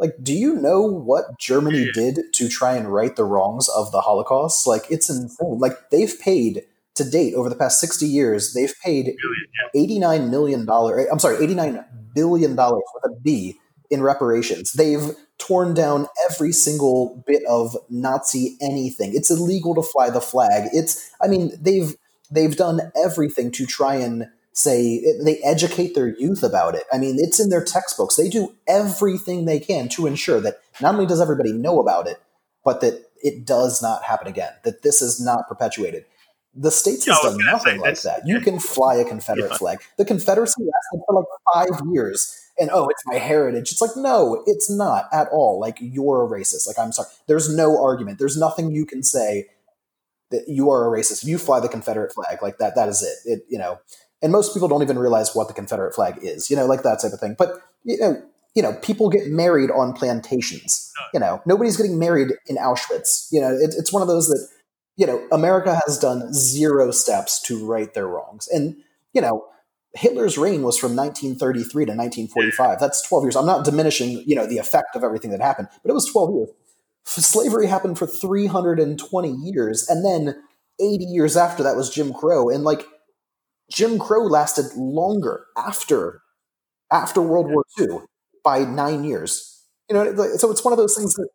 like, 0.00 0.16
do 0.22 0.32
you 0.32 0.54
know 0.54 0.80
what 0.80 1.38
Germany 1.38 1.90
did 1.92 2.20
to 2.32 2.48
try 2.48 2.74
and 2.74 2.92
right 2.92 3.14
the 3.14 3.24
wrongs 3.24 3.68
of 3.68 3.92
the 3.92 4.00
Holocaust? 4.00 4.66
Like, 4.66 4.90
it's 4.90 5.10
insane. 5.10 5.58
Like, 5.58 5.90
they've 5.90 6.18
paid 6.18 6.64
to 6.94 7.08
date 7.08 7.34
over 7.34 7.48
the 7.48 7.54
past 7.54 7.80
60 7.80 8.06
years, 8.06 8.52
they've 8.54 8.74
paid 8.82 9.14
$89 9.76 10.30
million. 10.30 10.68
Eh, 10.68 11.04
I'm 11.12 11.18
sorry, 11.18 11.36
$89 11.36 11.84
billion 12.14 12.56
with 12.56 13.04
a 13.04 13.20
B 13.22 13.58
in 13.90 14.02
reparations. 14.02 14.72
They've 14.72 15.12
torn 15.38 15.74
down 15.74 16.06
every 16.30 16.52
single 16.52 17.22
bit 17.26 17.42
of 17.48 17.76
Nazi 17.90 18.56
anything. 18.60 19.14
It's 19.14 19.30
illegal 19.30 19.74
to 19.74 19.82
fly 19.82 20.10
the 20.10 20.20
flag. 20.20 20.70
It's, 20.72 21.10
I 21.22 21.28
mean, 21.28 21.52
they've, 21.60 21.94
they've 22.30 22.56
done 22.56 22.92
everything 22.96 23.50
to 23.52 23.66
try 23.66 23.96
and 23.96 24.26
say 24.62 25.02
they 25.24 25.38
educate 25.38 25.94
their 25.94 26.08
youth 26.08 26.42
about 26.42 26.74
it. 26.74 26.84
I 26.92 26.98
mean, 26.98 27.16
it's 27.18 27.40
in 27.40 27.50
their 27.50 27.64
textbooks. 27.64 28.16
They 28.16 28.28
do 28.28 28.54
everything 28.66 29.44
they 29.44 29.60
can 29.60 29.88
to 29.90 30.06
ensure 30.06 30.40
that 30.40 30.60
not 30.80 30.94
only 30.94 31.06
does 31.06 31.20
everybody 31.20 31.52
know 31.52 31.80
about 31.80 32.06
it, 32.06 32.20
but 32.64 32.80
that 32.80 33.04
it 33.22 33.44
does 33.44 33.82
not 33.82 34.02
happen 34.04 34.28
again, 34.28 34.52
that 34.64 34.82
this 34.82 35.02
is 35.02 35.20
not 35.20 35.48
perpetuated. 35.48 36.04
The 36.54 36.70
states 36.70 37.06
has 37.06 37.20
done 37.20 37.38
nothing 37.44 37.80
like 37.80 38.00
that. 38.02 38.22
You 38.26 38.40
can 38.40 38.58
fly 38.58 38.96
a 38.96 39.04
Confederate 39.04 39.50
yeah. 39.52 39.56
flag. 39.56 39.78
The 39.98 40.04
Confederacy 40.04 40.62
lasted 40.62 41.04
for 41.06 41.14
like 41.14 41.26
five 41.54 41.80
years. 41.92 42.36
And 42.58 42.70
oh, 42.72 42.88
it's 42.88 43.02
my 43.06 43.14
heritage. 43.14 43.72
It's 43.72 43.80
like, 43.80 43.96
no, 43.96 44.42
it's 44.46 44.68
not 44.68 45.08
at 45.12 45.28
all. 45.32 45.58
Like, 45.60 45.78
you're 45.80 46.24
a 46.24 46.28
racist. 46.28 46.66
Like, 46.66 46.78
I'm 46.78 46.92
sorry. 46.92 47.08
There's 47.26 47.54
no 47.54 47.82
argument. 47.82 48.18
There's 48.18 48.36
nothing 48.36 48.72
you 48.72 48.84
can 48.84 49.02
say 49.02 49.46
that 50.30 50.44
you 50.48 50.70
are 50.70 50.86
a 50.86 50.98
racist. 50.98 51.22
If 51.22 51.28
you 51.28 51.38
fly 51.38 51.60
the 51.60 51.68
Confederate 51.68 52.12
flag, 52.12 52.42
like 52.42 52.58
that, 52.58 52.74
that 52.74 52.88
is 52.88 53.02
it. 53.02 53.30
It, 53.30 53.44
you 53.48 53.58
know, 53.58 53.78
and 54.22 54.32
most 54.32 54.54
people 54.54 54.68
don't 54.68 54.82
even 54.82 54.98
realize 54.98 55.34
what 55.34 55.48
the 55.48 55.54
Confederate 55.54 55.94
flag 55.94 56.18
is, 56.22 56.50
you 56.50 56.56
know, 56.56 56.66
like 56.66 56.82
that 56.82 57.00
type 57.00 57.12
of 57.12 57.20
thing. 57.20 57.34
But, 57.38 57.60
you 57.84 57.98
know, 57.98 58.22
you 58.54 58.62
know, 58.62 58.72
people 58.82 59.08
get 59.08 59.28
married 59.28 59.70
on 59.70 59.92
plantations. 59.92 60.92
You 61.14 61.20
know, 61.20 61.40
nobody's 61.46 61.76
getting 61.76 61.98
married 61.98 62.32
in 62.46 62.56
Auschwitz. 62.56 63.28
You 63.30 63.40
know, 63.40 63.52
it, 63.52 63.74
it's 63.78 63.92
one 63.92 64.02
of 64.02 64.08
those 64.08 64.26
that 64.26 64.48
you 65.00 65.06
know, 65.06 65.26
America 65.32 65.80
has 65.86 65.98
done 65.98 66.30
zero 66.34 66.90
steps 66.90 67.40
to 67.40 67.66
right 67.66 67.94
their 67.94 68.06
wrongs. 68.06 68.46
And, 68.48 68.76
you 69.14 69.22
know, 69.22 69.46
Hitler's 69.94 70.36
reign 70.36 70.62
was 70.62 70.76
from 70.76 70.94
1933 70.94 71.86
to 71.86 71.92
1945. 71.92 72.78
That's 72.78 73.00
12 73.08 73.24
years. 73.24 73.36
I'm 73.36 73.46
not 73.46 73.64
diminishing, 73.64 74.22
you 74.26 74.36
know, 74.36 74.46
the 74.46 74.58
effect 74.58 74.94
of 74.94 75.02
everything 75.02 75.30
that 75.30 75.40
happened, 75.40 75.68
but 75.82 75.90
it 75.90 75.94
was 75.94 76.04
12 76.04 76.34
years. 76.34 76.48
Slavery 77.04 77.66
happened 77.66 77.98
for 77.98 78.06
320 78.06 79.30
years. 79.30 79.88
And 79.88 80.04
then 80.04 80.36
80 80.78 81.04
years 81.04 81.34
after 81.34 81.62
that 81.62 81.76
was 81.76 81.88
Jim 81.88 82.12
Crow. 82.12 82.50
And 82.50 82.62
like 82.62 82.84
Jim 83.70 83.98
Crow 83.98 84.24
lasted 84.24 84.66
longer 84.76 85.46
after 85.56 86.22
after 86.90 87.20
World 87.20 87.50
War 87.50 87.64
II 87.78 88.00
by 88.42 88.60
nine 88.60 89.04
years. 89.04 89.64
You 89.88 89.94
know, 89.94 90.26
so 90.36 90.50
it's 90.50 90.64
one 90.64 90.72
of 90.72 90.78
those 90.78 90.96
things 90.96 91.14
that 91.14 91.28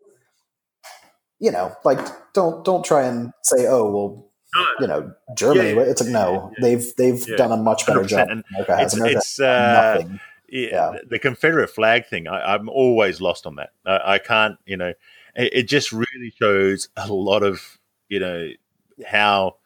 you 1.40 1.52
know, 1.52 1.76
like 1.84 2.00
don't 2.34 2.64
don't 2.64 2.84
try 2.84 3.06
and 3.06 3.32
say, 3.44 3.68
oh 3.68 3.92
well, 3.92 4.32
you 4.80 4.88
know, 4.88 5.14
Germany. 5.36 5.74
Yeah, 5.74 5.82
it's 5.82 6.02
like 6.02 6.10
no, 6.10 6.52
yeah, 6.58 6.62
they've 6.62 6.96
they've 6.98 7.28
yeah. 7.28 7.36
done 7.36 7.52
a 7.52 7.58
much 7.58 7.86
better 7.86 8.04
job. 8.04 8.30
America 8.30 8.78
has. 8.78 8.94
It's, 8.94 8.94
America 8.96 9.18
it's 9.18 9.40
uh, 9.40 9.94
nothing. 9.98 10.20
Yeah, 10.48 10.98
the 11.10 11.20
Confederate 11.20 11.70
flag 11.70 12.06
thing. 12.06 12.28
I, 12.28 12.56
am 12.56 12.70
always 12.70 13.20
lost 13.20 13.46
on 13.46 13.56
that. 13.56 13.72
I, 13.86 14.14
I 14.14 14.18
can't. 14.20 14.58
You 14.66 14.78
know, 14.78 14.94
it, 15.36 15.54
it, 15.54 15.64
just 15.64 15.92
really 15.92 16.34
shows 16.40 16.90
a 16.96 17.12
lot 17.12 17.44
of 17.44 17.78
you 18.08 18.20
know 18.20 18.52
how 19.06 19.58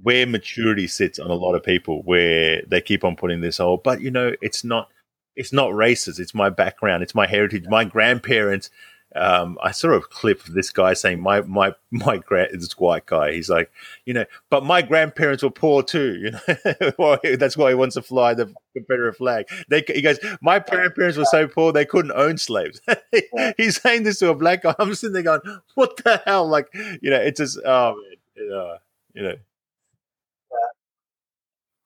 where 0.00 0.26
maturity 0.26 0.86
sits 0.86 1.18
on 1.18 1.30
a 1.30 1.34
lot 1.34 1.54
of 1.54 1.62
people, 1.62 2.02
where 2.02 2.62
they 2.66 2.80
keep 2.80 3.04
on 3.04 3.16
putting 3.16 3.40
this. 3.40 3.60
Oh, 3.60 3.76
but 3.76 4.00
you 4.00 4.10
know, 4.10 4.32
it's 4.40 4.64
not. 4.64 4.88
It's 5.34 5.52
not 5.52 5.70
racist. 5.70 6.20
It's 6.20 6.34
my 6.34 6.50
background. 6.50 7.02
It's 7.02 7.14
my 7.14 7.26
heritage. 7.26 7.64
My 7.66 7.84
grandparents 7.84 8.68
um, 9.14 9.58
I 9.62 9.72
saw 9.72 9.90
a 9.92 10.00
clip 10.00 10.46
of 10.46 10.54
this 10.54 10.70
guy 10.70 10.94
saying, 10.94 11.20
"My 11.20 11.42
my 11.42 11.74
my 11.90 12.18
grand 12.18 12.52
this 12.52 12.78
white 12.78 13.06
guy." 13.06 13.32
He's 13.32 13.50
like, 13.50 13.70
you 14.06 14.14
know, 14.14 14.24
but 14.48 14.64
my 14.64 14.82
grandparents 14.82 15.42
were 15.42 15.50
poor 15.50 15.82
too. 15.82 16.14
You 16.14 16.30
know, 16.30 17.18
that's 17.36 17.56
why 17.56 17.70
he 17.70 17.74
wants 17.74 17.94
to 17.94 18.02
fly 18.02 18.34
the 18.34 18.52
Confederate 18.74 19.16
flag. 19.16 19.46
They, 19.68 19.84
he 19.86 20.00
goes, 20.00 20.18
my 20.40 20.58
grandparents 20.60 21.18
were 21.18 21.24
so 21.26 21.46
poor 21.46 21.72
they 21.72 21.84
couldn't 21.84 22.12
own 22.12 22.38
slaves. 22.38 22.80
He's 23.56 23.80
saying 23.80 24.04
this 24.04 24.18
to 24.20 24.30
a 24.30 24.34
black 24.34 24.62
guy. 24.62 24.74
I'm 24.78 24.94
sitting 24.94 25.14
there 25.14 25.22
going, 25.22 25.40
"What 25.74 25.98
the 26.02 26.22
hell?" 26.24 26.48
Like, 26.48 26.68
you 26.74 27.10
know, 27.10 27.20
it's 27.20 27.38
just, 27.38 27.58
oh 27.64 27.96
man, 28.36 28.52
uh, 28.52 28.78
you 29.14 29.22
know. 29.22 29.34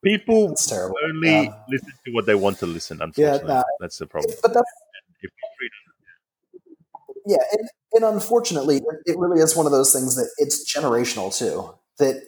People 0.07 0.55
only 1.09 1.53
listen 1.69 1.93
to 2.05 2.13
what 2.13 2.27
they 2.27 2.37
want 2.37 2.59
to 2.61 2.67
listen. 2.67 3.03
Unfortunately, 3.03 3.49
yeah, 3.49 3.55
nah, 3.55 3.63
that's 3.81 3.99
the 3.99 4.07
problem. 4.07 4.33
But 4.41 4.55
that's 4.55 4.71
yeah, 7.27 7.39
and, 7.53 7.69
and 7.93 8.05
unfortunately, 8.05 8.81
it 9.05 9.19
really 9.19 9.41
is 9.41 9.57
one 9.57 9.67
of 9.67 9.73
those 9.73 9.93
things 9.93 10.15
that 10.15 10.31
it's 10.39 10.73
generational 10.73 11.37
too. 11.37 11.75
That 11.99 12.23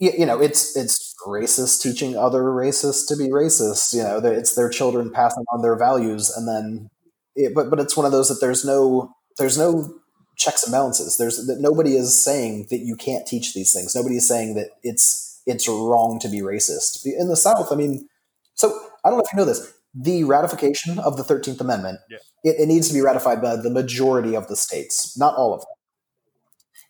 you 0.00 0.26
know, 0.26 0.40
it's 0.40 0.76
it's 0.76 1.14
racist 1.26 1.82
teaching 1.82 2.16
other 2.16 2.42
racists 2.42 3.06
to 3.08 3.16
be 3.16 3.28
racist. 3.28 3.94
You 3.94 4.02
know, 4.02 4.18
it's 4.18 4.54
their 4.54 4.68
children 4.68 5.10
passing 5.12 5.44
on 5.52 5.62
their 5.62 5.76
values, 5.76 6.30
and 6.36 6.48
then, 6.48 6.88
it, 7.36 7.54
but 7.54 7.70
but 7.70 7.78
it's 7.78 7.96
one 7.96 8.06
of 8.06 8.12
those 8.12 8.28
that 8.28 8.40
there's 8.40 8.64
no 8.64 9.12
there's 9.38 9.58
no 9.58 10.00
checks 10.36 10.64
and 10.64 10.72
balances. 10.72 11.16
There's 11.16 11.46
that 11.46 11.60
nobody 11.60 11.94
is 11.94 12.22
saying 12.22 12.66
that 12.70 12.78
you 12.78 12.96
can't 12.96 13.26
teach 13.26 13.54
these 13.54 13.72
things. 13.72 13.94
Nobody 13.94 14.16
is 14.16 14.26
saying 14.26 14.54
that 14.54 14.70
it's 14.82 15.27
it's 15.48 15.66
wrong 15.66 16.18
to 16.20 16.28
be 16.28 16.40
racist 16.40 17.04
in 17.04 17.28
the 17.28 17.36
South. 17.36 17.72
I 17.72 17.74
mean, 17.74 18.08
so 18.54 18.68
I 19.04 19.08
don't 19.08 19.18
know 19.18 19.24
if 19.24 19.32
you 19.32 19.38
know 19.38 19.44
this 19.44 19.72
the 19.94 20.24
ratification 20.24 20.98
of 20.98 21.16
the 21.16 21.22
13th 21.22 21.60
Amendment, 21.60 21.98
yeah. 22.10 22.18
it, 22.44 22.60
it, 22.60 22.66
needs 22.66 22.88
to 22.88 22.94
be 22.94 23.00
ratified 23.00 23.40
by 23.40 23.56
the 23.56 23.70
majority 23.70 24.36
of 24.36 24.46
the 24.46 24.54
states, 24.54 25.18
not 25.18 25.34
all 25.34 25.54
of 25.54 25.60
them. 25.60 25.68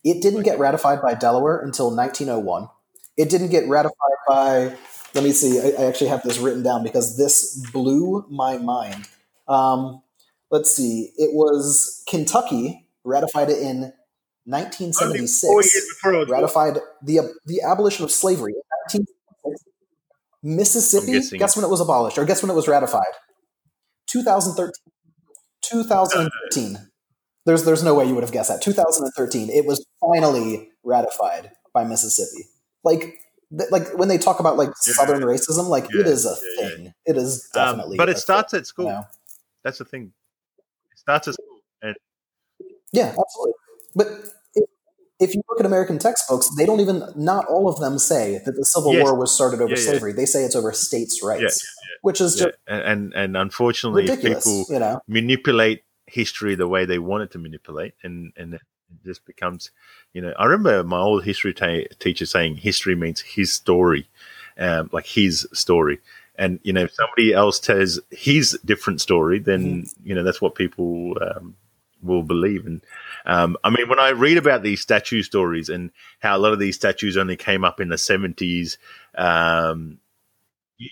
It 0.04 0.20
didn't 0.20 0.42
get 0.42 0.58
ratified 0.58 1.00
by 1.00 1.14
Delaware 1.14 1.58
until 1.58 1.94
1901. 1.94 2.68
It 3.16 3.30
didn't 3.30 3.50
get 3.50 3.68
ratified 3.68 3.94
by, 4.26 4.74
let 5.14 5.24
me 5.24 5.32
see, 5.32 5.60
I, 5.60 5.82
I 5.82 5.86
actually 5.86 6.08
have 6.08 6.22
this 6.22 6.38
written 6.38 6.62
down 6.62 6.82
because 6.82 7.16
this 7.16 7.56
blew 7.72 8.26
my 8.28 8.58
mind. 8.58 9.08
Um, 9.46 10.02
let's 10.50 10.74
see, 10.74 11.12
it 11.16 11.34
was 11.34 12.02
Kentucky 12.08 12.86
ratified 13.04 13.48
it 13.48 13.58
in 13.58 13.92
1976. 14.48 16.30
Ratified 16.30 16.78
the, 17.02 17.34
the 17.46 17.60
abolition 17.62 18.04
of 18.04 18.10
slavery 18.10 18.54
Mississippi, 20.42 21.36
guess 21.36 21.56
when 21.56 21.64
it 21.64 21.68
was 21.68 21.80
abolished, 21.80 22.16
or 22.18 22.24
guess 22.24 22.42
when 22.42 22.50
it 22.50 22.54
was 22.54 22.68
ratified? 22.68 23.02
2013. 24.06 24.72
2013. 25.62 26.88
There's 27.44 27.64
there's 27.64 27.82
no 27.82 27.94
way 27.94 28.06
you 28.06 28.14
would 28.14 28.22
have 28.22 28.32
guessed 28.32 28.48
that. 28.50 28.62
2013. 28.62 29.50
It 29.50 29.66
was 29.66 29.84
finally 30.00 30.70
ratified 30.84 31.50
by 31.74 31.84
Mississippi. 31.84 32.46
Like 32.84 33.20
th- 33.56 33.70
like 33.70 33.96
when 33.98 34.08
they 34.08 34.18
talk 34.18 34.38
about 34.38 34.56
like 34.56 34.68
yeah. 34.86 34.92
Southern 34.94 35.22
racism, 35.22 35.68
like 35.68 35.86
yeah. 35.92 36.02
it 36.02 36.06
is 36.06 36.24
a 36.24 36.36
yeah, 36.56 36.68
thing. 36.68 36.94
It 37.06 37.16
is 37.16 37.48
um, 37.54 37.64
definitely. 37.64 37.94
Um, 37.94 37.98
but 37.98 38.08
it 38.08 38.18
starts 38.18 38.52
thing, 38.52 38.60
at 38.60 38.66
school. 38.66 38.84
You 38.86 38.92
know? 38.92 39.06
That's 39.64 39.78
the 39.78 39.84
thing. 39.84 40.12
It 40.92 40.98
starts 40.98 41.26
at 41.28 41.34
school. 41.34 41.60
And 41.82 41.96
Yeah, 42.92 43.14
absolutely. 43.18 43.54
But 43.96 44.08
if, 45.20 45.34
you 45.34 45.42
look 45.48 45.60
at 45.60 45.66
American 45.66 45.98
textbooks, 45.98 46.48
they 46.56 46.66
don't 46.66 46.80
even, 46.80 47.02
not 47.16 47.46
all 47.46 47.68
of 47.68 47.80
them 47.80 47.98
say 47.98 48.40
that 48.44 48.52
the 48.52 48.64
Civil 48.64 48.94
Yes. 48.94 49.02
War 49.02 49.18
was 49.18 49.34
started 49.34 49.60
over 49.60 49.74
Yeah, 49.74 49.80
yeah. 49.80 49.90
slavery. 49.90 50.12
They 50.12 50.26
say 50.26 50.44
it's 50.44 50.56
over 50.56 50.72
states' 50.72 51.22
rights, 51.22 51.42
Yeah, 51.42 51.96
which 52.02 52.20
is 52.20 52.38
yeah, 52.38 52.46
just 52.46 52.58
and, 52.66 53.12
and 53.14 53.36
unfortunately, 53.36 54.08
people 54.16 54.66
you 54.68 54.78
know, 54.78 55.00
manipulate 55.08 55.82
history 56.06 56.54
the 56.54 56.68
way 56.68 56.84
they 56.84 56.98
want 56.98 57.22
it 57.24 57.30
to 57.32 57.38
manipulate, 57.38 57.94
and 58.02 58.32
and 58.36 58.54
it 58.54 58.62
just 59.04 59.24
becomes, 59.26 59.70
you 60.12 60.22
know, 60.22 60.32
I 60.38 60.44
remember 60.44 60.84
my 60.84 60.98
old 60.98 61.24
history 61.24 61.52
ta- 61.52 61.88
teacher 61.98 62.26
saying 62.26 62.56
history 62.56 62.94
means 62.94 63.20
his 63.20 63.52
story, 63.52 64.08
um, 64.58 64.88
like 64.92 65.06
his 65.06 65.46
story. 65.52 65.98
And 66.36 66.60
you 66.62 66.72
know, 66.72 66.84
if 66.84 66.94
somebody 66.94 67.32
else 67.32 67.58
tells 67.58 67.98
his 68.10 68.58
different 68.64 69.00
story, 69.00 69.40
then 69.40 69.86
you 70.04 70.14
know 70.14 70.22
that's 70.22 70.40
what 70.40 70.54
people 70.54 71.16
um, 71.20 71.56
will 72.02 72.22
believe. 72.22 72.64
And 72.64 72.80
um, 73.28 73.56
I 73.62 73.70
mean, 73.70 73.88
when 73.88 74.00
I 74.00 74.08
read 74.10 74.36
about 74.38 74.62
these 74.62 74.80
statue 74.80 75.22
stories 75.22 75.68
and 75.68 75.90
how 76.18 76.36
a 76.36 76.40
lot 76.40 76.52
of 76.52 76.58
these 76.58 76.74
statues 76.76 77.16
only 77.16 77.36
came 77.36 77.64
up 77.64 77.78
in 77.80 77.88
the 77.88 77.98
seventies, 77.98 78.78
um, 79.16 79.98
you- 80.78 80.90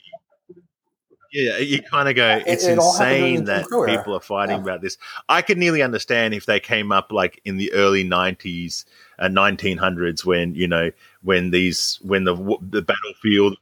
yeah, 1.33 1.59
you 1.59 1.83
kind 1.83 2.09
of 2.09 2.15
go, 2.15 2.37
It- 2.37 2.45
it's 2.47 2.65
it 2.65 2.75
insane 2.75 3.45
that 3.45 3.63
Victoria. 3.63 3.99
people 3.99 4.15
are 4.15 4.21
fighting 4.21 4.57
Yeah. 4.57 4.63
about 4.63 4.81
this. 4.81 4.97
I 5.29 5.43
could 5.43 5.59
nearly 5.59 5.83
understand 5.83 6.33
if 6.35 6.47
they 6.47 6.61
came 6.61 6.93
up 6.93 7.11
like 7.11 7.41
in 7.45 7.57
the 7.57 7.73
early 7.73 8.05
nineties, 8.05 8.85
uh, 9.19 9.29
nineteen 9.29 9.79
hundreds, 9.79 10.25
when 10.25 10.55
you 10.55 10.69
know 10.69 10.93
when 11.23 11.51
these 11.51 11.99
when 12.03 12.25
the 12.25 12.35
the 12.71 12.83
battlefield. 12.83 13.57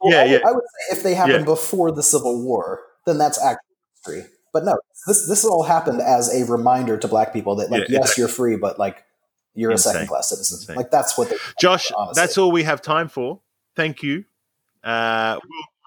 Well, 0.00 0.12
Yeah, 0.12 0.20
I, 0.20 0.24
yeah. 0.24 0.38
I 0.46 0.52
would 0.52 0.64
say 0.64 0.96
if 0.96 1.02
they 1.02 1.14
happened 1.14 1.40
Yeah. 1.40 1.44
before 1.44 1.90
the 1.92 2.02
Civil 2.02 2.42
War, 2.42 2.80
then 3.06 3.16
that's 3.18 3.40
actually 3.42 3.66
history. 3.94 4.30
But 4.56 4.64
no, 4.64 4.78
this 5.06 5.26
this 5.28 5.44
all 5.44 5.62
happened 5.64 6.00
as 6.00 6.32
a 6.34 6.50
reminder 6.50 6.96
to 6.96 7.06
black 7.08 7.32
people 7.34 7.56
that, 7.56 7.70
like, 7.70 7.82
Yeah, 7.82 7.86
yes, 7.90 8.00
exactly. 8.04 8.22
you're 8.22 8.28
free, 8.28 8.56
but 8.56 8.78
like, 8.78 9.04
you're 9.54 9.70
Insane. 9.72 9.90
a 9.90 9.92
second 9.94 10.08
class 10.08 10.28
citizen. 10.30 10.56
Insane. 10.62 10.76
Like, 10.76 10.90
that's 10.90 11.18
what 11.18 11.28
they. 11.28 11.36
Josh, 11.60 11.92
honestly. 11.96 12.20
that's 12.22 12.38
all 12.38 12.50
we 12.50 12.62
have 12.62 12.80
time 12.80 13.08
for. 13.08 13.40
Thank 13.74 14.02
you. 14.02 14.24
Uh, 14.82 15.38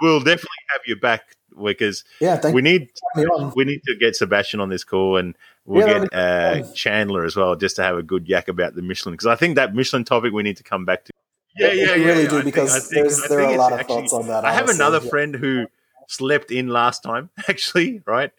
we'll, 0.02 0.12
we'll 0.12 0.20
definitely 0.20 0.50
have 0.72 0.82
you 0.86 0.96
back 0.98 1.36
because 1.64 2.04
Yeah, 2.20 2.40
we 2.52 2.62
need 2.62 2.82
you 2.82 2.88
for 3.16 3.20
having 3.22 3.30
me 3.30 3.44
on. 3.48 3.54
we 3.56 3.64
need 3.66 3.82
to 3.88 3.96
get 3.96 4.16
Sebastian 4.16 4.60
on 4.60 4.70
this 4.70 4.84
call, 4.84 5.18
and 5.18 5.36
we'll 5.66 5.88
Yeah, 5.88 6.00
get 6.06 6.14
uh, 6.14 6.72
Chandler 6.74 7.26
as 7.26 7.36
well, 7.36 7.56
just 7.56 7.76
to 7.78 7.84
have 7.84 7.98
a 7.98 8.04
good 8.04 8.28
yak 8.30 8.48
about 8.50 8.76
the 8.76 8.82
Michelin. 8.84 9.14
Because 9.14 9.28
I 9.28 9.36
think 9.36 9.56
that 9.56 9.74
Michelin 9.74 10.04
topic 10.04 10.32
we 10.34 10.44
need 10.44 10.58
to 10.58 10.64
come 10.64 10.86
back 10.86 11.06
to. 11.06 11.12
Yeah, 11.58 11.72
yeah, 11.72 11.96
we 11.96 12.06
really 12.06 12.28
do 12.28 12.40
I 12.40 12.44
because 12.44 12.76
I 12.76 12.80
think- 12.80 12.92
there's 13.08 13.24
I 13.24 13.28
there 13.30 13.40
are 13.42 13.54
a 13.56 13.58
lot 13.58 13.74
of 13.74 13.80
actually- 13.80 13.96
thoughts 14.02 14.14
on 14.14 14.28
that. 14.28 14.46
I 14.46 14.54
have 14.54 14.70
another 14.70 15.00
Yeah. 15.04 15.10
friend 15.10 15.36
who 15.36 15.66
slept 16.08 16.52
in 16.52 16.68
last 16.68 17.02
time, 17.04 17.30
actually, 17.50 18.02
right? 18.06 18.32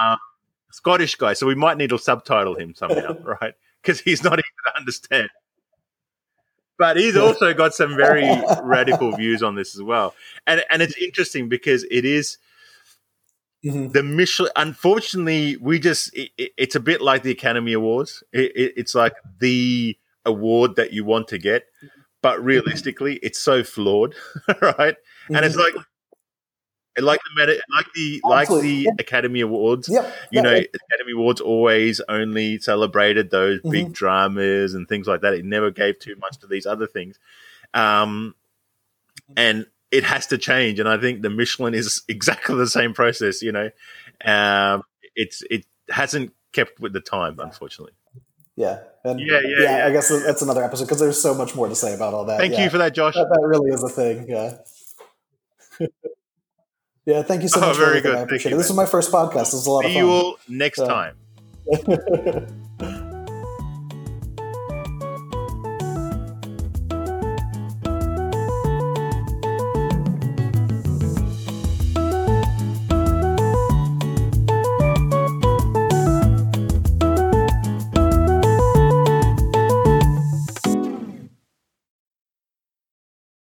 Uh, 0.00 0.16
Scottish 0.72 1.14
guy, 1.14 1.32
so 1.32 1.46
we 1.46 1.54
might 1.54 1.76
need 1.78 1.90
to 1.90 1.98
subtitle 1.98 2.54
him 2.54 2.74
somehow, 2.74 3.16
right? 3.40 3.54
Because 3.82 4.00
he's 4.00 4.22
not 4.22 4.34
even 4.34 4.76
understand. 4.78 5.30
But 6.78 6.98
he's 6.98 7.16
also 7.16 7.54
got 7.54 7.72
some 7.74 7.96
very 7.96 8.30
radical 8.62 9.16
views 9.16 9.42
on 9.42 9.54
this 9.54 9.74
as 9.74 9.82
well, 9.82 10.14
and 10.46 10.62
and 10.68 10.82
it's 10.82 10.96
interesting 10.98 11.48
because 11.48 11.84
it 11.90 12.04
is 12.04 12.36
Mhm. 13.64 13.92
the 13.92 14.02
Michelin. 14.02 14.52
Unfortunately, 14.56 15.56
we 15.56 15.78
just 15.78 16.14
it, 16.14 16.30
it- 16.36 16.52
it's 16.58 16.74
a 16.76 16.80
bit 16.80 17.00
like 17.00 17.22
the 17.22 17.30
Academy 17.30 17.72
Awards. 17.72 18.22
It, 18.32 18.52
it, 18.54 18.72
it's 18.76 18.94
like 18.94 19.14
the 19.40 19.96
award 20.26 20.76
that 20.76 20.92
you 20.92 21.04
want 21.04 21.28
to 21.28 21.38
get, 21.38 21.64
but 22.22 22.44
realistically, 22.44 23.16
it's 23.22 23.40
so 23.40 23.64
flawed, 23.64 24.14
right? 24.60 24.96
And 25.30 25.44
it's 25.44 25.56
like 25.56 25.72
like 26.98 27.20
the 27.22 27.46
meta, 27.46 27.62
like 27.74 27.86
the 27.94 28.20
like 28.24 28.42
Absolutely. 28.42 28.84
the 28.84 28.92
Academy 28.98 29.40
Awards. 29.40 29.88
Yep. 29.88 30.04
You 30.30 30.36
yeah, 30.36 30.42
know, 30.42 30.52
Academy 30.52 31.12
Awards 31.14 31.40
always 31.40 32.00
only 32.08 32.58
celebrated 32.58 33.30
those 33.30 33.60
big 33.62 33.92
dramas 33.92 34.74
and 34.74 34.88
things 34.88 35.06
like 35.06 35.20
that. 35.20 35.34
It 35.34 35.44
never 35.44 35.70
gave 35.70 35.98
too 35.98 36.16
much 36.16 36.38
to 36.38 36.46
these 36.46 36.66
other 36.66 36.86
things. 36.86 37.18
Um, 37.74 38.34
and 39.36 39.66
it 39.90 40.04
has 40.04 40.26
to 40.28 40.38
change. 40.38 40.80
And 40.80 40.88
I 40.88 40.98
think 40.98 41.22
the 41.22 41.30
Michelin 41.30 41.74
is 41.74 42.02
exactly 42.08 42.56
the 42.56 42.66
same 42.66 42.94
process. 42.94 43.42
You 43.42 43.52
know, 43.52 43.70
um, 44.24 44.82
it's 45.14 45.42
it 45.50 45.66
hasn't 45.88 46.32
kept 46.52 46.80
with 46.80 46.92
the 46.92 47.00
time, 47.00 47.38
unfortunately. 47.38 47.92
yeah, 48.56 48.80
and 49.04 49.20
Yeah, 49.20 49.40
yeah, 49.44 49.78
yeah. 49.78 49.86
I 49.86 49.92
guess 49.92 50.08
that's 50.08 50.42
another 50.42 50.64
episode 50.64 50.84
because 50.84 51.00
there's 51.00 51.20
so 51.20 51.34
much 51.34 51.54
more 51.54 51.68
to 51.68 51.74
say 51.74 51.94
about 51.94 52.14
all 52.14 52.24
that. 52.26 52.38
Thank 52.38 52.54
yeah. 52.54 52.64
you 52.64 52.70
for 52.70 52.78
that, 52.78 52.94
Josh. 52.94 53.14
that, 53.14 53.28
that 53.28 53.46
really 53.46 53.70
is 53.70 53.82
a 53.82 53.88
thing. 53.88 54.26
Yeah. 54.28 54.58
yeah. 57.06 57.22
Thank 57.22 57.42
you 57.42 57.48
so 57.48 57.60
Oh, 57.62 57.68
much. 57.68 57.76
very 57.78 58.00
good. 58.00 58.14
I 58.14 58.20
appreciate 58.20 58.50
you, 58.50 58.56
it. 58.56 58.58
This 58.58 58.68
was 58.68 58.76
my 58.76 58.86
first 58.86 59.10
podcast. 59.10 59.52
It 59.52 59.56
was 59.56 59.66
a 59.66 59.70
lot 59.70 59.84
See 59.84 59.90
of 59.90 59.96
you 59.96 60.00
fun. 60.02 60.10
all 60.10 60.36
next 60.48 60.78
Yeah. 60.80 60.86
time. 60.86 61.14